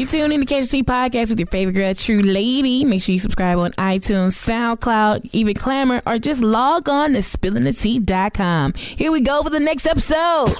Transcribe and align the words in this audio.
You 0.00 0.06
tune 0.06 0.32
in 0.32 0.40
to 0.40 0.46
Catch 0.46 0.62
the 0.62 0.78
Tea 0.78 0.82
podcast 0.82 1.28
with 1.28 1.40
your 1.40 1.46
favorite 1.48 1.74
girl, 1.74 1.92
True 1.92 2.22
Lady. 2.22 2.86
Make 2.86 3.02
sure 3.02 3.12
you 3.12 3.18
subscribe 3.18 3.58
on 3.58 3.72
iTunes, 3.72 4.32
SoundCloud, 4.32 5.28
even 5.34 5.52
Clamor, 5.52 6.00
or 6.06 6.18
just 6.18 6.40
log 6.40 6.88
on 6.88 7.12
to 7.12 7.18
spillinthetea.com. 7.18 8.72
Here 8.72 9.12
we 9.12 9.20
go 9.20 9.42
for 9.42 9.50
the 9.50 9.60
next 9.60 9.84
episode. 9.84 10.56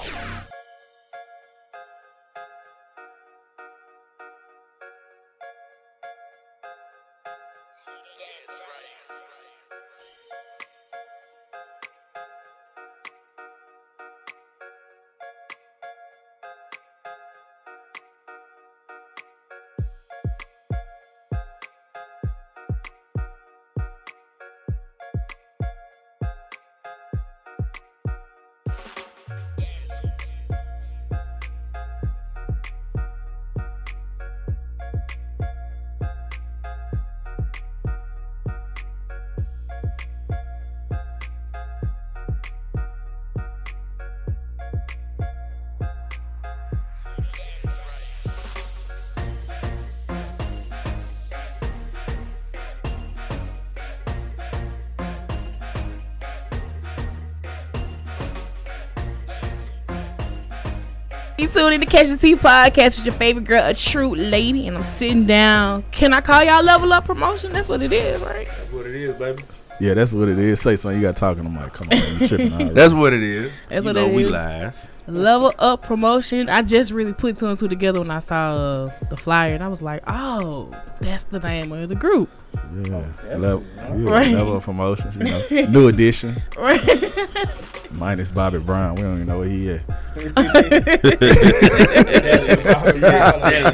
You 61.60 61.68
in 61.68 61.80
to 61.80 61.86
Catch 61.86 62.06
the 62.06 62.16
Tea 62.16 62.36
podcast 62.36 62.96
with 62.96 63.04
your 63.04 63.14
favorite 63.16 63.44
girl, 63.44 63.62
a 63.66 63.74
true 63.74 64.14
lady, 64.14 64.66
and 64.66 64.78
I'm 64.78 64.82
sitting 64.82 65.26
down. 65.26 65.82
Can 65.90 66.14
I 66.14 66.22
call 66.22 66.42
y'all 66.42 66.62
level 66.64 66.90
up 66.90 67.04
promotion? 67.04 67.52
That's 67.52 67.68
what 67.68 67.82
it 67.82 67.92
is, 67.92 68.22
right? 68.22 68.46
That's 68.48 68.72
what 68.72 68.86
it 68.86 68.94
is, 68.94 69.16
baby. 69.16 69.42
Yeah, 69.78 69.92
that's 69.92 70.14
what 70.14 70.28
it 70.30 70.38
is. 70.38 70.58
Say 70.62 70.76
something. 70.76 70.98
You 70.98 71.06
got 71.06 71.18
talking. 71.18 71.44
I'm 71.44 71.54
like, 71.54 71.74
come 71.74 71.88
on, 71.90 71.98
you 72.18 72.26
tripping. 72.26 72.52
already. 72.54 72.70
That's 72.70 72.94
what 72.94 73.12
it 73.12 73.22
is. 73.22 73.52
That's 73.68 73.84
you 73.84 73.90
what 73.90 73.96
know, 74.00 74.06
it 74.08 74.14
we 74.14 74.24
is. 74.24 74.30
live. 74.30 74.90
Level 75.06 75.52
up 75.58 75.82
promotion. 75.82 76.48
I 76.48 76.62
just 76.62 76.92
really 76.92 77.12
put 77.12 77.36
two 77.36 77.46
and 77.48 77.58
two 77.58 77.68
together 77.68 77.98
when 77.98 78.10
I 78.10 78.20
saw 78.20 78.54
uh, 78.54 78.90
the 79.10 79.18
flyer, 79.18 79.52
and 79.54 79.62
I 79.62 79.68
was 79.68 79.82
like, 79.82 80.02
oh, 80.06 80.74
that's 81.02 81.24
the 81.24 81.40
name 81.40 81.72
of 81.72 81.90
the 81.90 81.94
group. 81.94 82.30
yeah, 82.54 83.04
level, 83.36 83.64
yeah, 83.76 83.88
Right. 84.10 84.32
level 84.32 84.56
of 84.56 84.64
promotions. 84.64 85.14
You 85.14 85.24
know, 85.24 85.66
new 85.68 85.88
edition. 85.94 86.40
Right? 86.56 86.80
Minus 88.00 88.32
Bobby 88.32 88.58
Brown. 88.58 88.94
We 88.94 89.02
don't 89.02 89.16
even 89.16 89.26
know 89.26 89.40
where 89.40 89.48
he 89.48 89.68
is. 89.68 89.82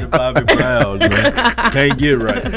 Bobby 0.09 0.43
Brown, 0.53 0.99
man. 0.99 1.55
Can't 1.71 1.97
get 1.97 2.19
right. 2.19 2.53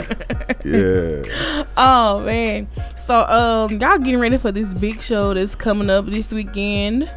Yeah, 0.64 1.64
oh 1.76 2.22
man. 2.26 2.66
So 2.96 3.24
um, 3.24 3.78
y'all 3.78 3.98
getting 3.98 4.18
ready 4.18 4.36
for 4.36 4.50
this 4.50 4.74
big 4.74 5.00
show 5.00 5.32
that's 5.32 5.54
coming 5.54 5.88
up 5.90 6.06
this 6.06 6.32
weekend. 6.32 7.08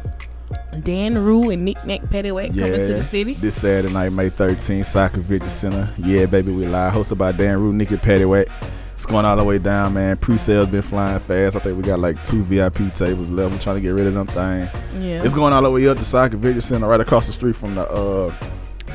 Dan 0.82 1.18
Rue 1.18 1.50
and 1.50 1.64
Nick 1.64 1.84
Nack 1.84 2.02
Pettyweight 2.02 2.56
coming 2.56 2.78
to 2.78 2.94
the 2.94 3.02
city. 3.02 3.34
This 3.34 3.60
Saturday 3.60 3.92
night, 3.92 4.10
May 4.10 4.30
13th, 4.30 4.86
Soccer 4.86 5.20
Vigil 5.20 5.50
Center. 5.50 5.88
Yeah, 5.98 6.26
baby, 6.26 6.52
we 6.52 6.68
live. 6.68 6.92
Hosted 6.92 7.18
by 7.18 7.32
Dan 7.32 7.60
Rue, 7.60 7.72
Nikki 7.72 7.96
Pettyweight. 7.96 8.48
It's 9.04 9.10
going 9.12 9.26
all 9.26 9.36
the 9.36 9.44
way 9.44 9.58
down, 9.58 9.92
man. 9.92 10.16
Pre-sales 10.16 10.70
been 10.70 10.80
flying 10.80 11.18
fast. 11.18 11.56
I 11.56 11.58
think 11.58 11.76
we 11.76 11.82
got 11.82 11.98
like 12.00 12.24
two 12.24 12.42
VIP 12.42 12.76
tables 12.94 13.28
left. 13.28 13.52
We're 13.52 13.58
trying 13.60 13.76
to 13.76 13.82
get 13.82 13.90
rid 13.90 14.06
of 14.06 14.14
them 14.14 14.26
things. 14.26 14.72
Yeah. 14.98 15.22
It's 15.22 15.34
going 15.34 15.52
all 15.52 15.60
the 15.60 15.70
way 15.70 15.86
up 15.88 15.98
to 15.98 16.04
Soccer 16.06 16.38
Vigil 16.38 16.62
Center, 16.62 16.88
right 16.88 16.98
across 16.98 17.26
the 17.26 17.34
street 17.34 17.54
from 17.54 17.74
the 17.74 17.82
uh, 17.86 18.34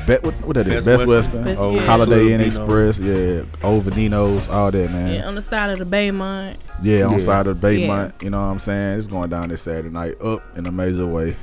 Bet, 0.08 0.24
what, 0.24 0.34
what 0.44 0.54
that 0.54 0.66
is? 0.66 0.84
Best 0.84 0.84
Best 0.84 1.06
Western. 1.06 1.14
Western, 1.14 1.44
Best- 1.44 1.60
Old 1.62 1.76
yeah. 1.76 1.86
Holiday 1.86 2.32
Inn 2.32 2.40
Express, 2.40 2.98
yeah, 2.98 3.42
Old 3.62 3.84
Venino's, 3.84 4.48
all 4.48 4.72
that, 4.72 4.90
man. 4.90 5.14
yeah, 5.14 5.28
on 5.28 5.36
the 5.36 5.42
side 5.42 5.70
of 5.70 5.78
the 5.78 5.84
Baymont. 5.96 6.56
Yeah, 6.82 7.02
on 7.04 7.12
Yeah. 7.12 7.18
side 7.18 7.46
of 7.46 7.60
the 7.60 7.72
Yeah. 7.72 7.86
Baymont. 7.86 8.22
You 8.24 8.30
know 8.30 8.40
what 8.40 8.46
I'm 8.48 8.58
saying? 8.58 8.98
It's 8.98 9.06
going 9.06 9.30
down 9.30 9.50
this 9.50 9.62
Saturday 9.62 9.90
night 9.90 10.20
up 10.20 10.42
in 10.58 10.66
a 10.66 10.72
major 10.72 11.06
way. 11.06 11.36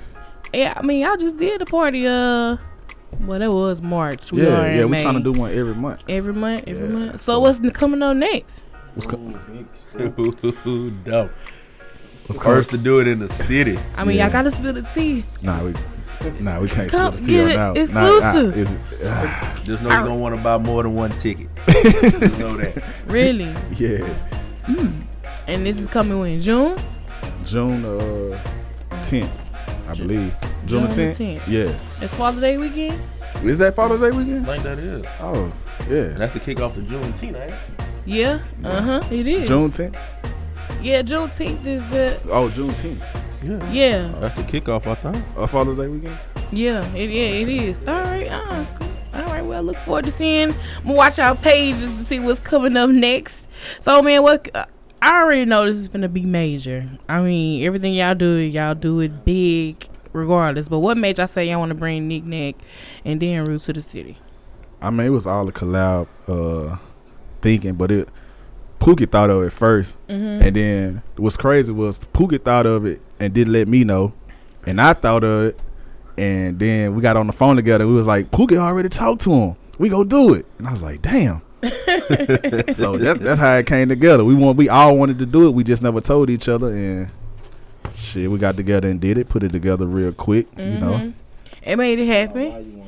Yeah, 0.54 0.74
I 0.76 0.82
mean, 0.82 1.00
y'all 1.00 1.16
just 1.16 1.38
did 1.38 1.62
a 1.62 1.66
party. 1.66 2.06
Uh, 2.06 2.58
well, 3.22 3.40
that 3.40 3.52
was 3.52 3.82
March. 3.82 4.32
We 4.32 4.44
yeah, 4.44 4.66
in 4.66 4.78
yeah, 4.78 4.84
we 4.86 4.92
May. 4.92 5.02
trying 5.02 5.16
to 5.16 5.24
do 5.24 5.32
one 5.32 5.52
every 5.54 5.76
month. 5.76 6.04
every 6.10 6.34
month, 6.34 6.64
every 6.68 6.88
Yeah, 6.88 6.94
month. 6.94 7.22
So, 7.22 7.34
so- 7.34 7.40
what's 7.40 7.60
coming 7.72 8.02
on 8.04 8.20
next? 8.20 8.62
What's, 8.96 9.08
coming? 9.08 9.38
Ooh, 10.20 10.92
dope. 11.04 11.32
what's 12.28 12.42
First 12.44 12.70
to 12.72 12.78
do 12.78 13.00
it 13.00 13.08
in 13.08 13.20
the 13.20 13.28
city. 13.30 13.78
I 13.96 14.04
mean, 14.04 14.18
Yeah. 14.18 14.24
y'all 14.26 14.32
gotta 14.34 14.52
spill 14.52 14.74
the 14.74 14.82
tea. 14.94 15.24
Nah, 15.44 15.64
we, 15.64 15.74
nah, 16.40 16.60
we 16.60 16.68
can't 16.68 16.90
Come, 16.90 17.16
split 17.16 17.26
the 17.26 17.26
tea 17.26 17.34
get 17.34 17.44
on 17.44 17.52
it 17.52 17.56
that. 17.86 17.94
Nah, 17.94 18.06
exclusive. 18.18 18.56
nah, 18.56 18.62
it's- 18.62 19.06
ah, 19.06 19.62
Just 19.64 19.84
know 19.84 19.90
you're 19.90 20.00
going 20.04 20.18
to 20.18 20.22
want 20.22 20.36
to 20.36 20.42
buy 20.42 20.58
more 20.58 20.82
than 20.84 20.96
one 20.96 21.12
ticket. 21.20 21.48
Just 21.68 22.40
know 22.40 22.58
that. 22.58 22.84
Really? 23.08 23.54
yeah, 23.78 24.08
and 25.48 25.66
this 25.66 25.78
is 25.80 25.88
coming 25.88 26.20
in 26.34 26.40
June. 26.42 26.78
June 27.46 27.86
uh, 27.86 28.44
10th, 29.04 29.30
I 29.88 29.94
believe. 29.94 30.34
June, 30.66 30.90
June 30.90 31.12
10th? 31.14 31.16
10th. 31.42 31.48
Yeah. 31.48 31.80
It's 32.02 32.14
Father's 32.16 32.42
Day 32.42 32.58
weekend. 32.58 33.00
Is 33.44 33.58
that 33.60 33.76
Father's 33.76 34.02
Day 34.02 34.12
weekend? 34.12 34.46
I 34.50 34.54
think 34.54 34.64
that 34.64 34.80
is. 34.80 35.06
Oh, 35.20 35.52
yeah. 35.90 35.96
And 36.12 36.18
that's 36.22 36.34
the 36.34 36.40
kickoff 36.40 36.74
to 36.76 36.82
Juneteenth, 36.82 37.24
ain't 37.24 37.54
it? 37.54 37.54
Yeah. 38.06 38.40
Uh 38.64 38.82
huh. 38.82 39.02
It 39.12 39.28
is. 39.28 39.48
June 39.48 39.72
10th? 39.72 39.96
Yeah, 40.82 41.02
Juneteenth 41.02 41.66
is 41.66 41.84
uh 41.92 42.20
Oh, 42.30 42.50
Juneteenth. 42.50 43.02
Yeah. 43.44 43.72
yeah 43.72 44.08
That's 44.20 44.36
the 44.36 44.44
kickoff, 44.44 44.86
I 44.88 44.96
think. 44.96 45.24
Uh, 45.38 45.48
Father's 45.48 45.78
Day 45.78 45.88
weekend? 45.88 46.18
yeah 46.52 46.86
it 46.96 47.10
yeah 47.10 47.42
it 47.42 47.50
is. 47.50 47.84
All 47.86 48.02
right. 48.02 48.28
Uh, 48.28 48.66
all 49.14 49.26
right. 49.26 49.42
Well, 49.44 49.58
I 49.58 49.62
look 49.62 49.78
forward 49.80 50.06
to 50.06 50.12
seeing. 50.12 50.52
I'm 50.52 50.84
gonna 50.84 50.94
watch 50.96 51.20
our 51.20 51.36
pages 51.36 51.82
to 51.82 52.04
see 52.06 52.20
what's 52.20 52.40
coming 52.40 52.78
up 52.78 52.90
next. 52.90 53.48
So 53.82 54.02
man, 54.02 54.24
what? 54.24 54.50
Uh, 54.56 54.66
I 55.02 55.22
already 55.22 55.46
know 55.46 55.66
this 55.66 55.76
is 55.76 55.90
gonna 55.90 56.10
be 56.10 56.22
major. 56.24 56.88
I 57.08 57.22
mean, 57.22 57.64
everything 57.66 57.94
y'all 57.94 58.16
do, 58.16 58.36
y'all 58.36 58.76
do 58.76 59.00
it 59.00 59.24
big, 59.26 59.88
regardless. 60.14 60.68
But 60.68 60.80
what 60.80 60.98
made 60.98 61.18
y'all 61.18 61.28
say 61.28 61.50
y'all 61.50 61.60
want 61.60 61.70
to 61.70 61.76
bring 61.76 62.08
Nick 62.08 62.24
Nack 62.24 62.56
and 63.06 63.22
then 63.22 63.46
Rue 63.46 63.60
to 63.60 63.74
the 63.74 63.82
city? 63.82 64.18
I 64.82 64.90
mean, 64.90 65.08
it 65.08 65.12
was 65.12 65.26
all 65.28 65.48
a 65.48 65.52
collab 65.52 66.08
uh, 66.28 66.78
thinking, 67.42 67.74
but 67.76 67.92
it 67.92 68.10
Pookie 68.80 69.10
thought 69.10 69.30
of 69.30 69.44
it 69.44 69.52
1st 69.54 69.96
Mm-hmm. 70.08 70.42
and 70.44 70.56
then 70.56 71.02
what's 71.16 71.36
crazy 71.38 71.72
was 71.74 71.98
Pookie 72.00 72.42
thought 72.42 72.66
of 72.68 72.86
it 72.86 73.02
and 73.20 73.34
didn't 73.34 73.54
let 73.54 73.68
me 73.68 73.84
know, 73.84 74.14
and 74.66 74.80
I 74.80 74.94
thought 74.94 75.24
of 75.24 75.46
it, 75.48 75.60
and 76.18 76.60
then 76.60 76.94
we 76.96 77.02
got 77.02 77.18
on 77.18 77.28
the 77.28 77.34
phone 77.34 77.56
together. 77.56 77.88
We 77.88 77.94
was 77.94 78.06
like, 78.08 78.30
Pookie 78.32 78.58
already 78.58 78.90
talked 78.90 79.22
to 79.22 79.32
him. 79.32 79.56
We 79.80 79.90
go 79.90 80.04
do 80.04 80.34
it, 80.34 80.46
and 80.58 80.68
I 80.68 80.72
was 80.72 80.82
like, 80.84 81.02
damn. 81.02 81.42
so 82.74 82.98
that's 82.98 83.20
that's 83.20 83.40
how 83.40 83.56
it 83.56 83.66
came 83.66 83.90
together. 83.90 84.24
We 84.24 84.36
want 84.36 84.58
we 84.58 84.70
all 84.70 84.98
wanted 84.98 85.18
to 85.20 85.26
do 85.26 85.48
it. 85.48 85.52
We 85.52 85.64
just 85.64 85.82
never 85.82 86.02
told 86.02 86.30
each 86.30 86.48
other, 86.48 86.68
and 86.68 87.10
shit, 87.96 88.30
we 88.30 88.38
got 88.38 88.56
together 88.56 88.88
and 88.88 89.00
did 89.00 89.18
it. 89.18 89.28
Put 89.28 89.44
it 89.44 89.52
together 89.52 89.88
real 89.88 90.14
quick, 90.14 90.48
you 90.56 90.64
mm-hmm. 90.64 90.82
know. 90.82 91.14
It 91.64 91.76
made 91.78 92.00
it 92.00 92.06
happen. 92.06 92.84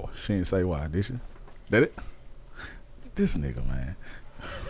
Oh, 0.00 0.10
she 0.16 0.34
didn't 0.34 0.48
say 0.48 0.64
why, 0.64 0.88
did 0.88 1.04
she? 1.04 1.14
Did 1.70 1.84
it? 1.84 1.94
This 3.14 3.36
nigga, 3.36 3.64
man. 3.66 3.96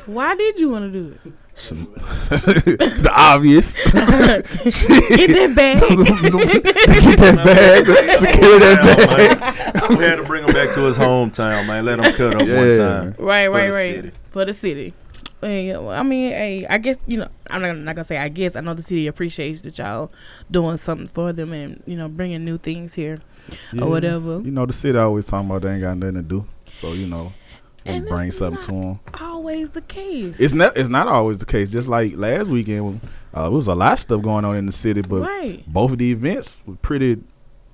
Why 0.07 0.35
did 0.35 0.59
you 0.59 0.71
want 0.71 0.93
to 0.93 1.03
do 1.03 1.19
it? 1.25 1.33
Some, 1.61 1.85
the 1.95 3.13
obvious. 3.15 3.75
Get 3.93 5.29
that 5.29 5.53
bag. 5.55 5.79
Get 7.05 7.19
that 7.19 7.37
bag. 7.45 7.87
Secure 8.19 8.59
that 8.61 9.79
bag. 9.79 9.91
we 9.91 10.05
had 10.05 10.17
to 10.17 10.25
bring 10.25 10.45
him 10.45 10.53
back 10.55 10.73
to 10.75 10.81
his 10.81 10.97
hometown, 10.97 11.67
man. 11.67 11.85
Let 11.85 11.99
him 11.99 12.13
cut 12.15 12.35
up 12.35 12.49
one 12.49 12.77
time. 12.77 13.15
right, 13.19 13.47
For 13.47 13.51
right, 13.53 13.67
the 13.69 13.73
right. 13.75 13.95
city. 13.97 14.11
For 14.31 14.45
the 14.47 14.55
city. 14.55 14.95
Hey, 15.43 15.73
well, 15.77 15.91
I 15.91 16.03
mean, 16.03 16.31
hey, 16.33 16.67
I 16.69 16.79
guess 16.79 16.97
you 17.07 17.19
know, 17.19 17.29
I'm 17.51 17.61
not, 17.61 17.77
not 17.77 17.95
gonna 17.97 18.05
say 18.05 18.17
I 18.17 18.29
guess. 18.31 18.57
I 18.57 18.61
know 18.61 18.73
the 18.75 18.83
city 18.83 19.07
appreciates 19.07 19.61
that 19.63 19.77
y'all 19.77 20.11
doing 20.51 20.77
something 20.79 21.09
for 21.09 21.33
them 21.33 21.53
and 21.53 21.83
you 21.87 21.97
know 21.97 22.09
bringing 22.09 22.45
new 22.45 22.57
things 22.57 22.95
here 22.95 23.21
Yeah. 23.73 23.83
or 23.85 23.89
whatever. 23.91 24.41
You 24.41 24.51
know, 24.53 24.65
the 24.67 24.73
city 24.73 24.97
always 24.99 25.27
talking 25.27 25.51
about 25.51 25.63
they 25.63 25.73
ain't 25.73 25.83
got 25.83 25.97
nothing 25.99 26.15
to 26.17 26.23
do. 26.23 26.47
So, 26.73 26.93
you 26.95 27.07
know, 27.07 27.33
they 27.85 27.95
And 27.95 28.07
bring 28.07 28.29
it's 28.29 28.39
something 28.39 28.63
to 28.67 28.73
them. 28.73 29.01
Always 29.21 29.71
the 29.71 29.83
case. 29.83 30.41
It's 30.41 30.55
not 30.55 30.77
it's 30.77 30.89
not 30.89 31.09
always 31.09 31.39
the 31.39 31.47
case. 31.47 31.71
Just 31.71 31.89
like 31.89 32.15
last 32.17 32.51
weekend, 32.51 33.01
uh, 33.37 33.47
it 33.47 33.51
was 33.51 33.67
a 33.67 33.75
lot 33.75 33.95
of 33.95 33.99
stuff 33.99 34.23
going 34.23 34.45
on 34.45 34.57
in 34.57 34.67
the 34.67 34.73
city, 34.73 35.03
but 35.03 35.23
right. 35.23 35.65
both 35.67 35.93
of 35.93 35.99
the 35.99 36.11
events 36.11 36.61
were 36.67 36.77
pretty 36.77 37.23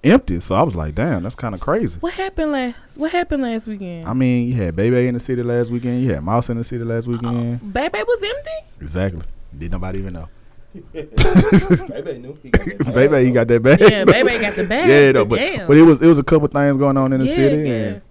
empty. 0.04 0.40
So 0.40 0.54
I 0.54 0.62
was 0.62 0.76
like, 0.76 0.94
damn, 0.94 1.22
that's 1.22 1.34
kind 1.34 1.54
of 1.54 1.60
crazy. 1.60 1.98
What 2.00 2.14
happened 2.14 2.52
last? 2.52 2.96
What 2.96 3.12
happened 3.12 3.42
last 3.42 3.66
weekend? 3.66 4.06
I 4.06 4.12
mean, 4.12 4.48
you 4.48 4.54
had 4.54 4.76
Baby 4.76 5.06
in 5.08 5.14
the 5.14 5.20
city 5.20 5.42
last 5.42 5.70
weekend. 5.70 6.02
You 6.02 6.12
had 6.12 6.22
Mouse 6.22 6.50
in 6.50 6.58
the 6.58 6.64
city 6.64 6.84
last 6.84 7.06
weekend. 7.06 7.72
Baby 7.72 7.98
was 8.06 8.22
empty. 8.22 8.80
Exactly. 8.80 9.22
Did 9.56 9.72
nobody 9.72 9.98
even 10.00 10.14
know? 10.14 10.28
Baby 10.92 12.18
knew. 12.18 12.38
He 12.42 12.50
got 12.50 12.66
that 12.66 12.92
Baby, 12.94 13.24
he 13.24 13.30
got 13.30 13.48
that 13.48 13.62
bag. 13.62 13.80
Yeah, 13.80 14.04
baby 14.04 14.38
got 14.38 14.54
the 14.54 14.66
bag. 14.68 14.88
yeah, 14.88 15.12
no, 15.12 15.24
but 15.24 15.36
damn. 15.36 15.66
but 15.66 15.76
it 15.76 15.82
was 15.82 16.02
it 16.02 16.06
was 16.06 16.18
a 16.18 16.22
couple 16.22 16.48
things 16.48 16.76
going 16.76 16.98
on 16.98 17.14
in 17.14 17.20
the 17.20 17.26
yeah, 17.26 17.34
city. 17.34 17.68
yeah. 17.68 17.74
And 17.74 18.02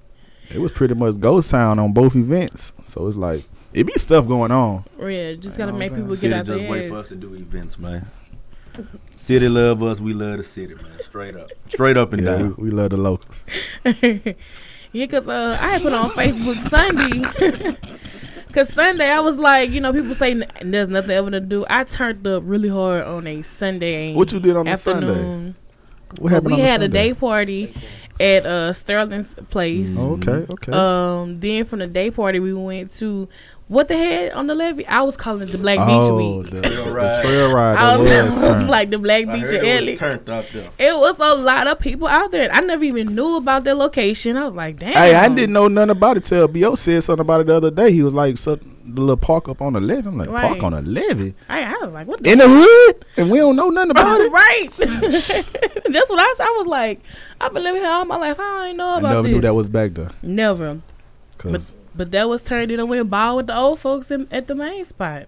It 0.53 0.59
was 0.59 0.71
pretty 0.71 0.94
much 0.94 1.19
ghost 1.19 1.50
town 1.51 1.80
on 1.80 1.92
both 1.94 2.15
events. 2.15 2.74
So 2.86 3.07
it's 3.07 3.18
like 3.18 3.44
it 3.74 3.86
be 3.86 3.94
stuff 3.94 4.27
going 4.27 4.51
on. 4.51 4.83
Yeah, 5.00 5.33
just 5.33 5.57
gotta 5.57 5.71
know 5.71 5.77
make 5.77 5.94
people 5.95 6.15
City 6.15 6.30
get 6.30 6.39
out 6.39 6.45
there. 6.45 6.57
just 6.59 6.69
wait 6.69 6.89
for 6.89 6.95
us 6.95 7.07
to 7.09 7.15
do 7.15 7.33
events, 7.33 7.77
man. 7.80 8.07
City 9.15 9.47
love 9.47 9.81
us, 9.83 10.00
we 10.01 10.13
love 10.13 10.38
the 10.38 10.44
city, 10.44 10.75
man. 10.75 11.00
Straight 11.00 11.36
up, 11.36 11.50
straight 11.68 11.95
up 11.97 12.12
and 12.13 12.24
Yeah, 12.24 12.36
we, 12.36 12.42
down. 12.44 12.56
we 12.57 12.69
love 12.71 12.89
the 12.89 12.97
locals. 12.97 13.45
yeah, 14.92 15.06
cause 15.07 15.27
uh, 15.27 15.57
I 15.59 15.68
had 15.77 15.81
put 15.81 15.94
on 15.94 16.09
Facebook 16.09 16.56
Sunday. 16.56 17.75
Cause 18.53 18.69
Sunday 18.71 19.09
I 19.09 19.19
was 19.19 19.38
like, 19.38 19.69
you 19.69 19.81
know, 19.81 19.91
people 19.91 20.15
say 20.15 20.31
n- 20.31 20.45
there's 20.62 20.88
nothing 20.88 21.12
ever 21.12 21.30
to 21.30 21.41
do. 21.41 21.65
I 21.69 21.83
turned 21.83 22.25
up 22.25 22.44
really 22.45 22.69
hard 22.69 23.03
on 23.03 23.27
a 23.27 23.41
Sunday. 23.41 24.13
What 24.13 24.31
you 24.31 24.39
did 24.39 24.56
on 24.56 24.63
the 24.65 24.77
Sunday? 24.77 25.09
afternoon. 25.09 25.56
What 26.19 26.31
happened 26.31 26.48
we 26.48 26.53
on 26.53 26.59
the 26.59 26.65
had 26.65 26.81
a 26.81 26.88
day 26.88 27.13
party 27.13 27.74
at 28.19 28.45
uh 28.45 28.73
Sterling's 28.73 29.33
place. 29.33 30.01
Okay, 30.01 30.45
okay. 30.50 30.71
Um, 30.71 31.39
then 31.39 31.65
from 31.65 31.79
the 31.79 31.88
day 31.88 32.12
party 32.12 32.39
we 32.39 32.53
went 32.53 32.91
to 32.95 33.27
what 33.67 33.88
the 33.88 33.97
heck 33.97 34.35
on 34.35 34.45
the 34.45 34.53
levee? 34.53 34.85
I 34.85 35.01
was 35.01 35.17
calling 35.17 35.50
it 35.50 35.51
the 35.51 35.57
Black 35.57 35.79
oh, 35.79 35.85
Beach 35.88 36.07
the, 36.07 36.13
Week. 36.13 36.63
Trail 36.63 36.94
the 36.94 37.21
trail 37.23 37.53
ride. 37.53 37.77
I 37.77 37.97
was, 37.97 38.07
was 38.07 38.39
was 38.39 38.67
like 38.67 38.91
the 38.91 39.00
Black 39.00 39.27
I 39.27 39.33
Beach 39.33 39.45
heard 39.45 39.56
and 39.56 39.65
it 39.65 39.77
Ellie. 39.77 39.91
was 39.91 40.00
turned 40.00 40.29
out 40.29 40.45
there. 40.53 40.69
It 40.77 40.95
was 40.95 41.19
a 41.19 41.33
lot 41.41 41.67
of 41.67 41.79
people 41.79 42.07
out 42.07 42.31
there. 42.31 42.51
I 42.51 42.59
never 42.59 42.83
even 42.83 43.15
knew 43.15 43.38
about 43.38 43.63
their 43.63 43.73
location. 43.73 44.38
I 44.38 44.45
was 44.45 44.53
like, 44.53 44.77
damn. 44.77 44.94
Hey, 44.94 45.15
I 45.15 45.27
didn't 45.29 45.53
know 45.53 45.67
nothing 45.67 45.89
about 45.89 46.17
it 46.17 46.25
till 46.25 46.47
Bo 46.47 46.75
said 46.75 47.03
something 47.03 47.21
about 47.21 47.41
it 47.41 47.47
the 47.47 47.56
other 47.56 47.71
day. 47.71 47.91
He 47.91 48.03
was 48.03 48.13
like, 48.13 48.38
so, 48.38 48.59
the 48.87 49.01
little 49.01 49.17
park 49.17 49.49
up 49.49 49.61
on 49.61 49.73
the 49.73 49.81
levee. 49.81 50.07
I'm 50.07 50.17
like, 50.17 50.29
Right. 50.29 50.41
park 50.47 50.63
on 50.63 50.73
the 50.73 50.81
levee? 50.81 51.33
I, 51.49 51.63
I 51.63 51.73
was 51.85 51.91
like, 51.93 52.07
what 52.07 52.21
the 52.21 52.31
In 52.31 52.37
the 52.37 52.47
hood? 52.47 53.05
And 53.17 53.31
we 53.31 53.39
don't 53.39 53.55
know 53.55 53.69
nothing 53.69 53.91
about 53.91 54.19
it? 54.21 54.31
right. 54.31 54.69
That's 54.77 56.09
what 56.09 56.19
I 56.19 56.33
said. 56.37 56.45
I 56.45 56.55
was 56.57 56.67
like, 56.67 56.99
I've 57.41 57.53
been 57.53 57.63
living 57.63 57.81
here 57.81 57.89
all 57.91 58.05
my 58.05 58.17
life. 58.17 58.39
I 58.39 58.67
ain't 58.67 58.77
know 58.77 58.97
about 58.97 59.05
I 59.11 59.13
never 59.15 59.23
this. 59.27 59.33
knew 59.35 59.41
that 59.41 59.55
was 59.55 59.69
back 59.69 59.93
there. 59.95 60.09
never. 60.21 60.79
Cause 61.37 61.73
But 61.95 62.11
that 62.11 62.29
was 62.29 62.41
turned 62.41 62.71
in. 62.71 62.79
I 62.79 62.83
went 62.83 63.01
and 63.01 63.09
ball 63.09 63.35
with 63.37 63.47
the 63.47 63.57
old 63.57 63.79
folks 63.79 64.09
in, 64.11 64.27
at 64.31 64.47
the 64.47 64.55
main 64.55 64.85
spot, 64.85 65.27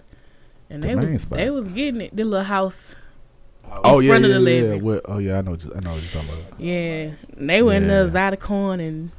and 0.69 0.81
The 0.83 0.87
they 0.89 0.95
was 0.95 1.21
spot. 1.21 1.37
they 1.39 1.49
was 1.49 1.67
getting 1.69 2.01
it. 2.01 2.15
The 2.15 2.23
little 2.23 2.45
house. 2.45 2.95
oh 3.83 3.99
yeah, 3.99 4.11
front 4.11 4.25
of 4.25 4.31
yeah, 4.31 4.37
the 4.37 4.77
yeah. 4.83 4.99
oh 5.05 5.17
yeah, 5.17 5.37
I 5.39 5.41
know. 5.41 5.55
Just, 5.55 5.75
I 5.75 5.79
know 5.81 5.91
what 5.93 6.01
you're 6.01 6.21
talking 6.23 6.29
about. 6.41 6.59
Yeah, 6.59 7.11
and 7.37 7.49
they 7.49 7.61
were 7.61 7.73
in 7.73 7.87
Yeah. 7.89 8.03
the 8.03 8.09
Zydecorn 8.11 8.79
and 8.87 9.11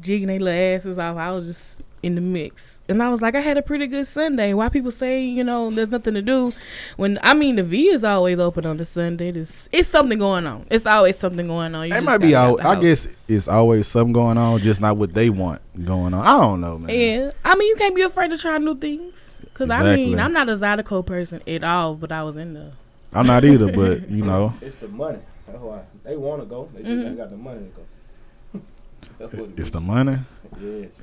jigging 0.00 0.26
their 0.28 0.40
little 0.40 0.76
asses 0.76 0.98
off. 0.98 1.16
I 1.16 1.30
was 1.30 1.46
just 1.46 1.82
in 2.02 2.16
the 2.16 2.20
mix, 2.20 2.80
and 2.88 3.00
I 3.02 3.10
was 3.10 3.22
like, 3.22 3.34
I 3.36 3.40
had 3.40 3.56
a 3.56 3.62
pretty 3.62 3.86
good 3.86 4.06
Sunday. 4.08 4.54
Why 4.54 4.68
people 4.68 4.90
say 4.90 5.22
you 5.24 5.44
know 5.44 5.70
there's 5.70 5.90
nothing 5.90 6.14
to 6.14 6.22
do 6.22 6.52
when 6.96 7.18
I 7.22 7.34
mean 7.34 7.56
the 7.56 7.62
V 7.62 7.88
is 7.90 8.02
always 8.04 8.38
open 8.38 8.66
on 8.66 8.76
the 8.76 8.84
Sunday. 8.84 9.28
It's, 9.28 9.68
it's 9.72 9.88
something 9.88 10.18
going 10.18 10.46
on. 10.46 10.66
It's 10.70 10.84
always 10.86 11.16
something 11.18 11.46
going 11.46 11.74
on. 11.74 11.88
You 11.88 11.94
It 11.94 12.02
might 12.02 12.18
be 12.18 12.34
out. 12.34 12.64
I 12.64 12.80
guess 12.80 13.06
it's 13.28 13.46
always 13.48 13.86
something 13.86 14.12
going 14.12 14.36
on, 14.36 14.58
just 14.60 14.80
not 14.80 14.96
what 14.96 15.14
they 15.14 15.30
want 15.30 15.60
going 15.84 16.12
on. 16.12 16.26
I 16.26 16.38
don't 16.40 16.60
know, 16.60 16.76
man. 16.78 16.90
Yeah, 16.90 17.30
I 17.44 17.54
mean 17.54 17.68
you 17.68 17.76
can't 17.76 17.94
be 17.94 18.02
afraid 18.02 18.30
to 18.32 18.38
try 18.38 18.58
new 18.58 18.76
things. 18.76 19.36
Cause 19.54 19.70
I 19.70 19.94
mean 19.96 20.18
I'm 20.18 20.32
not 20.32 20.48
a 20.48 20.52
Zydeco 20.54 21.06
person 21.06 21.40
at 21.46 21.62
all, 21.62 21.94
but 21.94 22.10
I 22.10 22.22
was 22.24 22.36
in 22.36 22.54
the 22.54 22.72
I'm 23.12 23.26
not 23.26 23.44
either, 23.44 23.70
but 23.70 24.08
you 24.10 24.22
know, 24.24 24.54
It's 24.60 24.76
the 24.78 24.88
money. 24.88 25.18
That's 25.46 25.58
why 25.60 25.82
they 26.02 26.16
want 26.16 26.40
to 26.42 26.46
go. 26.46 26.68
They 26.72 26.80
just 26.82 26.90
Mhm. 26.90 27.06
ain't 27.08 27.16
got 27.18 27.30
the 27.30 27.36
money 27.36 27.60
to 27.60 28.58
go. 28.58 28.60
That's 29.18 29.34
what 29.34 29.50
it's 29.50 29.60
is. 29.68 29.70
the 29.70 29.80
money. 29.80 30.18
Yeah, 30.60 30.86
so 30.92 31.02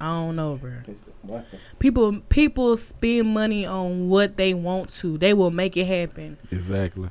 I 0.00 0.08
don't 0.08 0.36
know, 0.36 0.56
bro. 0.56 0.72
it's 0.88 1.02
the 1.02 1.12
money. 1.24 1.44
People 1.78 2.20
people 2.30 2.76
spend 2.78 3.28
money 3.34 3.66
on 3.66 4.08
what 4.08 4.36
they 4.36 4.54
want 4.54 4.90
to. 4.94 5.18
They 5.18 5.34
will 5.34 5.50
make 5.50 5.76
it 5.76 5.84
happen. 5.84 6.38
Exactly. 6.50 7.10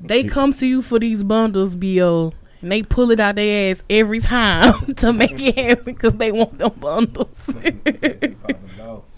They 0.00 0.24
come 0.24 0.52
to 0.54 0.66
you 0.66 0.82
for 0.82 0.98
these 0.98 1.22
bundles, 1.24 1.74
bo, 1.74 2.32
and 2.60 2.70
they 2.70 2.82
pull 2.82 3.10
it 3.10 3.18
out 3.18 3.36
their 3.36 3.70
ass 3.72 3.82
every 3.90 4.20
time 4.20 4.74
to 4.96 5.12
make 5.12 5.40
it 5.40 5.56
happen 5.58 5.84
because 5.94 6.14
they 6.14 6.30
want 6.30 6.58
them 6.58 6.72
bundles. 6.78 7.48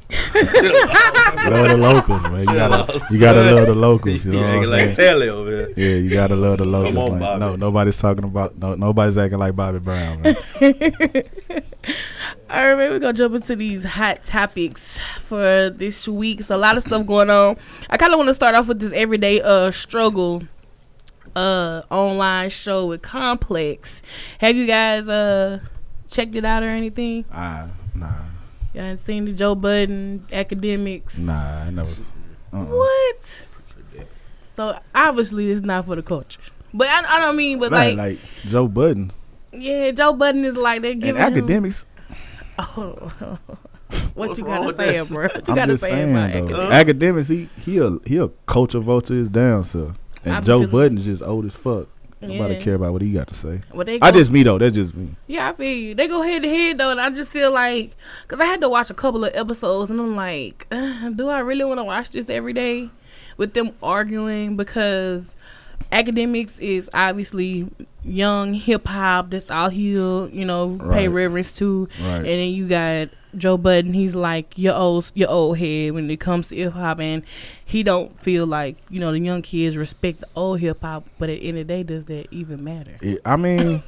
love 0.09 1.69
the 1.69 1.77
locals, 1.79 2.23
man. 2.25 2.41
You 2.41 2.47
gotta, 2.47 3.01
you 3.11 3.19
gotta 3.19 3.55
love 3.55 3.67
the 3.67 3.75
locals. 3.75 4.25
You 4.25 4.33
know 4.33 4.39
what 4.41 4.47
I'm 4.49 4.55
acting 4.57 4.71
like 4.71 4.81
saying? 4.81 4.97
Telly 4.97 5.29
over 5.29 5.51
here. 5.51 5.73
Yeah, 5.77 5.97
you 5.97 6.11
gotta 6.11 6.37
love 6.37 6.59
the 6.59 6.65
locals. 6.65 6.97
on, 6.97 7.19
man. 7.19 7.41
No, 7.41 7.57
nobody's 7.57 7.99
talking 7.99 8.25
about. 8.25 8.57
No, 8.59 8.75
nobody's 8.77 9.19
acting 9.19 9.39
like 9.39 9.57
Bobby 9.57 9.81
Brown. 9.81 10.23
Man. 10.23 10.37
All 12.55 12.61
right, 12.69 12.79
man, 12.79 12.93
we're 12.93 13.01
gonna 13.01 13.13
jump 13.15 13.35
into 13.35 13.57
these 13.57 13.83
hot 13.83 14.23
topics 14.23 15.01
for 15.19 15.71
this 15.71 16.07
week. 16.07 16.45
So 16.45 16.55
a 16.55 16.57
lot 16.57 16.77
of 16.77 16.85
stuff 16.85 17.05
going 17.05 17.29
on. 17.29 17.57
I 17.91 17.97
kind 17.97 18.13
of 18.13 18.17
want 18.19 18.29
to 18.29 18.35
start 18.35 18.55
off 18.55 18.69
with 18.69 18.79
this 18.79 18.93
everyday 18.93 19.41
uh 19.41 19.73
struggle 19.73 20.45
uh 21.35 21.83
online 21.91 22.51
show 22.51 22.87
with 22.87 23.03
Complex. 23.03 24.03
Have 24.39 24.55
you 24.55 24.69
guys 24.69 25.09
uh 25.09 25.59
checked 26.09 26.37
it 26.37 26.45
out 26.45 26.63
or 26.63 26.69
anything? 26.69 27.25
Ah, 27.33 27.67
nah, 27.93 28.13
Y'all 28.73 28.85
ain't 28.85 29.01
seen 29.01 29.25
the 29.25 29.33
Joe 29.33 29.57
Budden 29.57 30.25
Akademiks? 30.31 31.19
nah, 31.19 31.65
I 31.67 31.71
never. 31.71 31.91
Uh-uh. 32.53 32.65
What? 32.67 33.47
So 34.55 34.79
obviously 34.95 35.51
it's 35.51 35.63
not 35.63 35.87
for 35.87 35.97
the 35.97 36.03
culture. 36.05 36.39
But 36.73 36.87
I, 36.87 37.17
I 37.17 37.21
don't 37.21 37.35
mean, 37.35 37.59
but 37.59 37.73
Like, 37.73 37.97
like, 37.97 38.19
like 38.19 38.19
Joe 38.47 38.69
Budden 38.69 39.11
yeah, 39.53 39.91
Joe 39.91 40.13
Budden 40.13 40.45
is 40.45 40.57
like 40.57 40.83
they're 40.83 40.93
and 40.93 41.03
giving 41.03 41.21
him- 41.21 41.33
Akademiks. 41.65 41.85
Oh, 42.59 43.11
what 44.15 44.29
What's 44.29 44.39
you 44.39 44.45
gotta 44.45 44.77
say, 44.77 44.93
this? 44.99 45.09
bro? 45.11 45.23
What 45.25 45.35
you 45.49 45.53
I'm 45.53 45.57
gotta 45.57 45.73
just 45.73 45.83
say 45.83 45.91
saying 45.91 46.11
about 46.11 46.33
though. 46.33 46.47
Akademiks? 46.69 46.85
Akademiks, 46.85 47.29
he 47.29 47.49
he 47.63 47.79
a 47.79 47.99
he 48.07 48.17
a 48.19 48.29
culture 48.47 48.81
vulture 48.81 49.15
is 49.15 49.29
down, 49.29 49.65
sir. 49.65 49.93
And 50.25 50.35
I 50.37 50.41
be 50.41 50.47
Joe 50.47 50.59
feeling- 50.61 50.71
Budden 50.71 50.99
is 50.99 51.05
just 51.05 51.23
old 51.23 51.45
as 51.45 51.55
fuck. 51.57 51.89
Nobody 52.21 52.59
care 52.59 52.75
about 52.77 52.93
what 52.95 53.03
he 53.03 53.13
got 53.13 53.29
to 53.29 53.35
say. 53.35 53.61
Well, 53.75 53.85
they 53.85 54.01
I 54.01 54.11
just 54.11 54.33
me 54.33 54.43
though. 54.45 54.57
That's 54.57 54.75
just 54.75 54.95
me. 54.95 55.09
Yeah, 55.27 55.51
I 55.51 55.53
feel 55.53 55.77
you. 55.77 55.95
They 55.95 56.09
go 56.09 56.23
head 56.23 56.43
to 56.43 56.49
head 56.49 56.79
though, 56.79 56.91
and 56.91 56.99
I 57.01 57.11
just 57.11 57.31
feel 57.31 57.53
like, 57.53 57.95
cause 58.29 58.41
I 58.41 58.47
had 58.47 58.63
to 58.63 58.69
watch 58.71 58.89
a 58.89 58.95
couple 58.95 59.25
of 59.27 59.35
episodes, 59.35 59.91
and 59.91 60.01
I'm 60.01 60.17
like, 60.17 60.67
uh, 60.73 61.11
do 61.11 61.29
I 61.29 61.41
really 61.41 61.67
want 61.67 61.81
to 61.81 61.85
watch 61.85 62.11
this 62.13 62.31
every 62.31 62.55
day 62.55 62.89
with 63.37 63.53
them 63.53 63.73
arguing? 63.83 64.57
Because 64.57 65.37
Akademiks 65.93 66.59
is 66.61 66.91
obviously 66.93 67.69
young 68.03 68.55
hip 68.55 68.87
hop. 68.87 69.31
That's 69.31 69.51
all 69.51 69.69
he'll, 69.69 70.29
you 70.29 70.45
know, 70.45 70.79
pay 70.93 71.09
reverence 71.09 71.55
to. 71.57 71.89
Right. 72.01 72.17
And 72.17 72.27
then 72.27 72.49
you 72.51 72.69
got 72.69 73.09
Joe 73.37 73.57
Budden. 73.57 73.93
He's 73.95 74.15
like 74.15 74.57
your 74.57 74.75
old, 74.75 75.11
your 75.15 75.31
old 75.31 75.59
head 75.59 75.93
when 75.93 76.11
it 76.11 76.21
comes 76.21 76.49
to 76.49 76.57
hip 76.57 76.73
hop, 76.73 77.01
and 77.01 77.23
he 77.65 77.83
don't 77.83 78.19
feel 78.21 78.47
like 78.47 78.77
you 78.91 79.01
know 79.01 79.13
the 79.13 79.19
young 79.19 79.43
kids 79.43 79.77
respect 79.77 80.21
the 80.21 80.29
old 80.35 80.61
hip 80.61 80.81
hop. 80.81 81.09
But 81.19 81.31
at 81.31 81.41
the 81.41 81.49
end 81.49 81.59
of 81.59 81.67
the 81.67 81.75
day, 81.75 81.83
does 81.83 82.05
that 82.07 82.29
even 82.31 82.65
matter? 82.65 82.99
Yeah, 83.03 83.19
I 83.25 83.37
mean, 83.37 83.83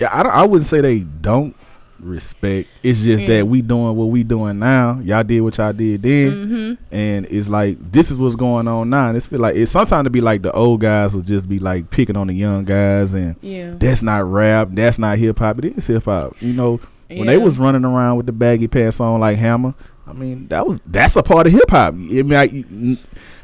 yeah, 0.00 0.08
I, 0.08 0.22
I 0.22 0.44
wouldn't 0.44 0.66
say 0.66 0.80
they 0.80 1.00
don't 1.00 1.54
respect. 2.02 2.68
It's 2.82 3.02
just 3.02 3.22
Yeah. 3.26 3.38
that 3.38 3.46
we 3.48 3.62
doing 3.62 3.96
what 3.96 4.06
we 4.06 4.22
doing 4.24 4.58
now. 4.58 5.00
Y'all 5.04 5.22
did 5.24 5.40
what 5.40 5.56
y'all 5.58 5.72
did 5.72 6.02
then, 6.02 6.30
Mm-hmm. 6.30 6.94
and 6.94 7.26
it's 7.30 7.48
like 7.48 7.78
this 7.92 8.10
is 8.10 8.18
what's 8.18 8.36
going 8.36 8.68
on 8.68 8.90
now. 8.90 9.08
And 9.08 9.16
it's 9.16 9.26
feel 9.26 9.40
like 9.40 9.56
it's 9.56 9.70
sometimes 9.72 10.04
to 10.04 10.10
be 10.10 10.20
like 10.20 10.42
the 10.42 10.52
old 10.52 10.80
guys 10.80 11.14
will 11.14 11.22
just 11.22 11.48
be 11.48 11.58
like 11.58 11.90
picking 11.90 12.16
on 12.16 12.26
the 12.26 12.34
young 12.34 12.64
guys, 12.64 13.14
and 13.14 13.36
Yeah. 13.40 13.74
that's 13.78 14.02
not 14.02 14.30
rap, 14.30 14.68
that's 14.72 14.98
not 14.98 15.18
hip 15.18 15.38
hop. 15.38 15.58
It 15.64 15.76
is 15.78 15.86
hip 15.86 16.04
hop. 16.04 16.36
You 16.40 16.52
know, 16.52 16.80
when 17.08 17.26
they 17.26 17.38
was 17.38 17.58
running 17.58 17.84
around 17.84 18.16
with 18.16 18.26
the 18.26 18.32
baggy 18.32 18.68
pants 18.68 18.98
on 19.00 19.20
like 19.20 19.38
Hammer, 19.38 19.74
I 20.06 20.12
mean 20.14 20.48
that 20.48 20.66
was 20.66 20.80
that's 20.86 21.14
a 21.16 21.22
part 21.22 21.46
of 21.46 21.52
hip 21.52 21.70
hop. 21.70 21.94
I 21.94 21.96
mean, 21.96 22.32
I, 22.34 22.96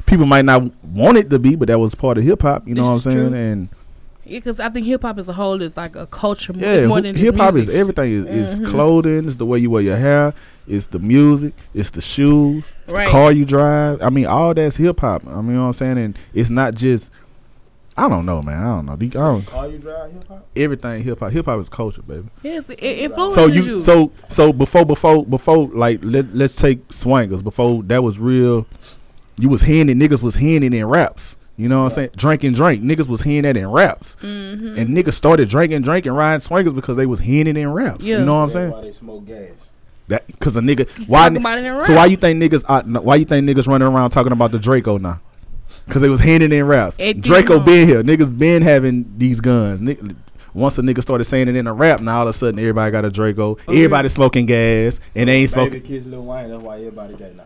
people 0.05 0.25
might 0.25 0.43
not 0.45 0.63
want 0.83 1.17
it 1.17 1.29
to 1.29 1.39
be, 1.39 1.55
but 1.55 1.67
that 1.69 1.79
was 1.79 1.95
part 1.95 2.17
of 2.17 2.23
hip 2.23 2.41
hop. 2.41 2.67
You 2.67 2.73
know 2.75 2.95
This 2.95 3.05
what 3.05 3.13
I'm 3.13 3.19
saying? 3.19 3.29
true. 3.31 3.37
And 3.39 3.69
because 4.29 4.59
I 4.59 4.69
think 4.69 4.85
hip 4.85 5.01
hop 5.01 5.17
as 5.17 5.27
a 5.29 5.33
whole 5.33 5.61
is 5.61 5.75
like 5.77 5.95
a 5.95 6.05
culture. 6.07 6.53
Yeah, 6.55 6.73
it's 6.73 6.87
more 6.87 7.01
than 7.01 7.15
hip 7.15 7.35
hop 7.35 7.55
is 7.55 7.69
everything. 7.69 8.11
Is 8.11 8.25
it's 8.25 8.59
Mhm. 8.59 8.69
clothing, 8.69 9.27
it's 9.27 9.35
the 9.37 9.45
way 9.45 9.59
you 9.59 9.69
wear 9.69 9.81
your 9.81 9.97
hair, 9.97 10.33
it's 10.67 10.87
the 10.87 10.99
music, 10.99 11.53
it's 11.73 11.89
the 11.91 12.01
shoes, 12.01 12.73
it's 12.85 12.93
Right. 12.93 13.05
the 13.07 13.11
car 13.11 13.31
you 13.31 13.45
drive. 13.45 14.01
I 14.01 14.09
mean, 14.09 14.25
all 14.27 14.53
that's 14.53 14.75
hip 14.77 14.99
hop. 14.99 15.23
I 15.27 15.35
mean, 15.41 15.47
you 15.47 15.53
know 15.53 15.61
what 15.61 15.67
I'm 15.67 15.73
saying? 15.73 15.97
And 15.97 16.17
it's 16.33 16.49
not 16.49 16.75
just. 16.75 17.11
I 17.97 18.07
don't 18.07 18.25
know, 18.25 18.41
man. 18.41 18.63
I 18.63 18.63
don't 18.77 18.85
know. 18.85 18.93
I 18.93 18.95
don't, 19.07 19.45
Car 19.45 19.67
you 19.67 19.77
drive 19.77 20.13
hip 20.13 20.25
hop? 20.29 20.47
everything 20.55 21.03
hip 21.03 21.19
hop. 21.19 21.31
Hip 21.31 21.45
hop 21.45 21.59
is 21.59 21.67
culture, 21.67 22.01
baby. 22.01 22.29
Yes, 22.43 22.69
it 22.69 22.79
influences 22.81 23.35
So 23.35 23.47
you. 23.47 23.61
you, 23.63 23.79
so 23.81 24.11
so 24.29 24.53
before 24.53 24.85
before 24.85 25.25
before 25.25 25.67
like 25.73 25.99
let 26.01 26.33
let's 26.33 26.55
take 26.55 26.87
swangers 26.89 27.43
before 27.43 27.83
that 27.83 28.01
was 28.01 28.17
real. 28.17 28.65
You 29.37 29.49
was 29.49 29.63
handing. 29.63 29.99
Niggas 29.99 30.21
was 30.23 30.37
handing 30.37 30.71
it 30.73 30.77
in 30.77 30.85
raps. 30.85 31.35
You 31.59 31.67
know 31.67 31.79
what 31.79 31.85
I'm 31.87 31.89
saying? 31.89 32.09
Drink 32.15 32.45
and 32.45 32.55
drink. 32.55 32.81
Niggas 32.81 33.09
was 33.09 33.21
hearing 33.21 33.41
that 33.41 33.57
in 33.57 33.69
raps. 33.69 34.15
Mhm. 34.23 34.77
And 34.77 34.89
niggas 34.95 35.11
started 35.11 35.49
drinking, 35.49 35.81
drinking, 35.81 36.13
riding 36.13 36.39
swingers 36.39 36.73
because 36.73 36.95
they 36.95 37.05
was 37.05 37.19
hearing 37.19 37.47
it 37.47 37.57
in 37.57 37.73
raps. 37.73 38.05
Yeah. 38.05 38.19
You 38.19 38.25
know 38.25 38.35
what 38.35 38.43
I'm 38.43 38.49
saying? 38.49 38.71
Why 38.71 38.81
they 38.81 38.91
smoke 38.93 39.25
gas? 39.25 39.69
That 40.07 40.25
because 40.25 40.55
a 40.55 40.61
nigga 40.61 40.87
why 41.07 41.27
Talk 41.27 41.37
about 41.39 41.57
it 41.59 41.65
in 41.65 41.85
so 41.85 41.95
why 41.95 42.05
you 42.05 42.15
think 42.15 42.41
niggas 42.41 42.85
no, 42.87 43.01
why 43.01 43.15
you 43.15 43.25
think 43.25 43.47
niggas 43.47 43.67
running 43.67 43.89
around 43.89 44.11
talking 44.11 44.31
about 44.31 44.53
the 44.53 44.57
Draco 44.57 44.97
now? 44.97 45.19
Because 45.85 46.01
they 46.01 46.07
was 46.07 46.21
handing 46.21 46.53
in 46.53 46.65
raps. 46.65 46.95
It 46.97 47.19
Draco 47.19 47.57
did, 47.57 47.65
been 47.65 47.87
here. 47.87 48.03
Niggas 48.03 48.37
been 48.37 48.61
having 48.61 49.13
these 49.17 49.41
guns. 49.41 49.81
Nick, 49.81 49.99
once 50.53 50.77
a 50.77 50.81
nigga 50.81 51.01
started 51.01 51.25
saying 51.25 51.49
it 51.49 51.57
in 51.57 51.67
a 51.67 51.73
rap, 51.73 51.99
now 51.99 52.19
all 52.19 52.23
of 52.23 52.29
a 52.29 52.33
sudden 52.33 52.57
everybody 52.57 52.89
got 52.89 53.03
a 53.03 53.11
Draco. 53.11 53.57
Oh. 53.67 53.73
Everybody 53.73 54.07
smoking 54.07 54.45
gas 54.45 55.01
and 55.13 55.27
they 55.27 55.33
ain't 55.33 55.53
Baby 55.53 55.71
smoking. 55.71 55.81
kids 55.81 56.07
Lil 56.07 56.23
Wayne. 56.23 56.51
That's 56.51 56.63
why 56.63 56.77
everybody 56.77 57.15
got 57.15 57.35
now. 57.35 57.43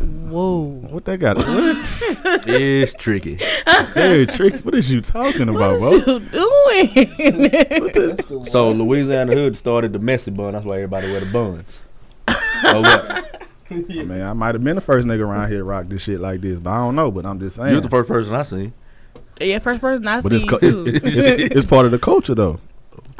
Whoa. 0.00 0.62
What 0.90 1.04
they 1.04 1.16
got? 1.16 1.36
What? 1.36 1.46
It's 2.46 2.92
tricky. 2.94 3.38
Very 3.92 4.26
tricky. 4.26 4.58
What 4.58 4.74
is 4.74 4.90
you 4.90 5.00
talking 5.00 5.48
about, 5.48 5.74
is 5.76 5.80
bro? 5.80 5.90
What 5.90 6.06
you 6.06 6.20
doing? 6.20 7.50
That's 7.50 8.28
the 8.28 8.46
So 8.50 8.68
one. 8.68 8.78
Louisiana 8.78 9.32
Hood 9.34 9.56
started 9.56 9.92
the 9.92 9.98
messy 9.98 10.30
bun. 10.30 10.52
That's 10.54 10.64
why 10.64 10.76
everybody 10.76 11.10
wear 11.10 11.20
the 11.20 11.26
buns. 11.32 11.80
oh 12.28 12.80
what? 12.80 13.46
I 13.70 13.74
mean, 13.74 14.22
I 14.22 14.32
might 14.32 14.54
have 14.54 14.64
been 14.64 14.74
the 14.74 14.80
first 14.80 15.06
nigga 15.06 15.20
around 15.20 15.48
here 15.48 15.58
to 15.58 15.64
rock 15.64 15.86
this 15.88 16.02
shit 16.02 16.18
like 16.20 16.40
this, 16.40 16.58
but 16.58 16.70
I 16.70 16.78
don't 16.78 16.96
know. 16.96 17.10
But 17.10 17.26
I'm 17.26 17.38
just 17.38 17.56
saying. 17.56 17.68
You 17.68 17.74
was 17.76 17.82
the 17.82 17.90
first 17.90 18.08
person 18.08 18.34
I 18.34 18.42
seen. 18.42 18.72
yeah, 19.40 19.58
first 19.58 19.80
person 19.80 20.06
I 20.08 20.20
but 20.22 20.30
see 20.30 20.36
it's, 20.36 20.44
co- 20.44 20.58
too. 20.58 20.84
it's, 20.86 21.04
it's, 21.04 21.54
it's 21.56 21.66
part 21.66 21.84
of 21.86 21.92
the 21.92 21.98
culture, 21.98 22.34
though. 22.34 22.58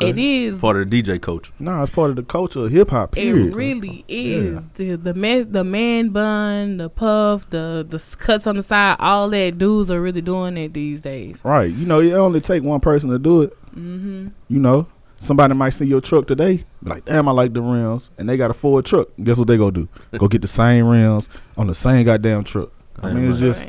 It 0.01 0.19
is. 0.19 0.61
Part 0.61 0.77
of 0.77 0.89
the 0.91 1.03
DJ 1.03 1.21
culture. 1.21 1.53
No, 1.59 1.83
it's 1.83 1.91
part 1.93 2.11
of 2.11 2.17
the 2.17 2.23
culture 2.23 2.61
of 2.67 2.71
hip 2.71 2.91
hop. 2.91 3.17
It 3.17 3.33
really 3.33 4.05
is 4.09 4.55
Yeah. 4.55 4.61
the 4.75 4.97
the 4.97 5.15
man 5.15 5.53
the 5.53 5.65
man 5.65 6.09
bun, 6.11 6.77
the 6.79 6.89
puff, 6.91 7.49
the 7.51 7.87
the 7.89 7.99
cuts 8.19 8.47
on 8.47 8.57
the 8.57 8.63
side. 8.63 8.97
All 8.99 9.29
that 9.31 9.59
dudes 9.59 9.91
are 9.91 10.01
really 10.01 10.21
doing 10.23 10.57
it 10.57 10.73
these 10.75 11.03
days. 11.03 11.41
Right. 11.45 11.71
You 11.73 11.87
know, 11.87 12.01
it 12.01 12.13
only 12.13 12.41
take 12.41 12.63
one 12.63 12.81
person 12.81 13.11
to 13.11 13.19
do 13.19 13.43
it. 13.43 13.53
hmm 13.75 14.29
You 14.49 14.59
know, 14.59 14.87
somebody 15.21 15.55
might 15.55 15.71
see 15.71 15.87
your 15.87 16.01
truck 16.01 16.27
today, 16.27 16.65
be 16.83 16.91
like, 16.91 17.05
damn, 17.05 17.29
I 17.29 17.33
like 17.33 17.53
the 17.53 17.61
rims, 17.63 18.11
and 18.19 18.29
they 18.29 18.37
got 18.37 18.51
a 18.51 18.55
Ford 18.55 18.85
truck. 18.87 19.09
Guess 19.23 19.39
what 19.39 19.49
they 19.49 19.57
go 19.57 19.71
do? 19.71 19.89
go 20.19 20.29
get 20.29 20.43
the 20.43 20.49
same 20.49 20.87
rims 20.87 21.29
on 21.57 21.67
the 21.67 21.75
same 21.75 22.05
goddamn 22.05 22.45
truck. 22.45 22.71
I 23.03 23.13
mean, 23.13 23.31
it's 23.31 23.39
just, 23.39 23.63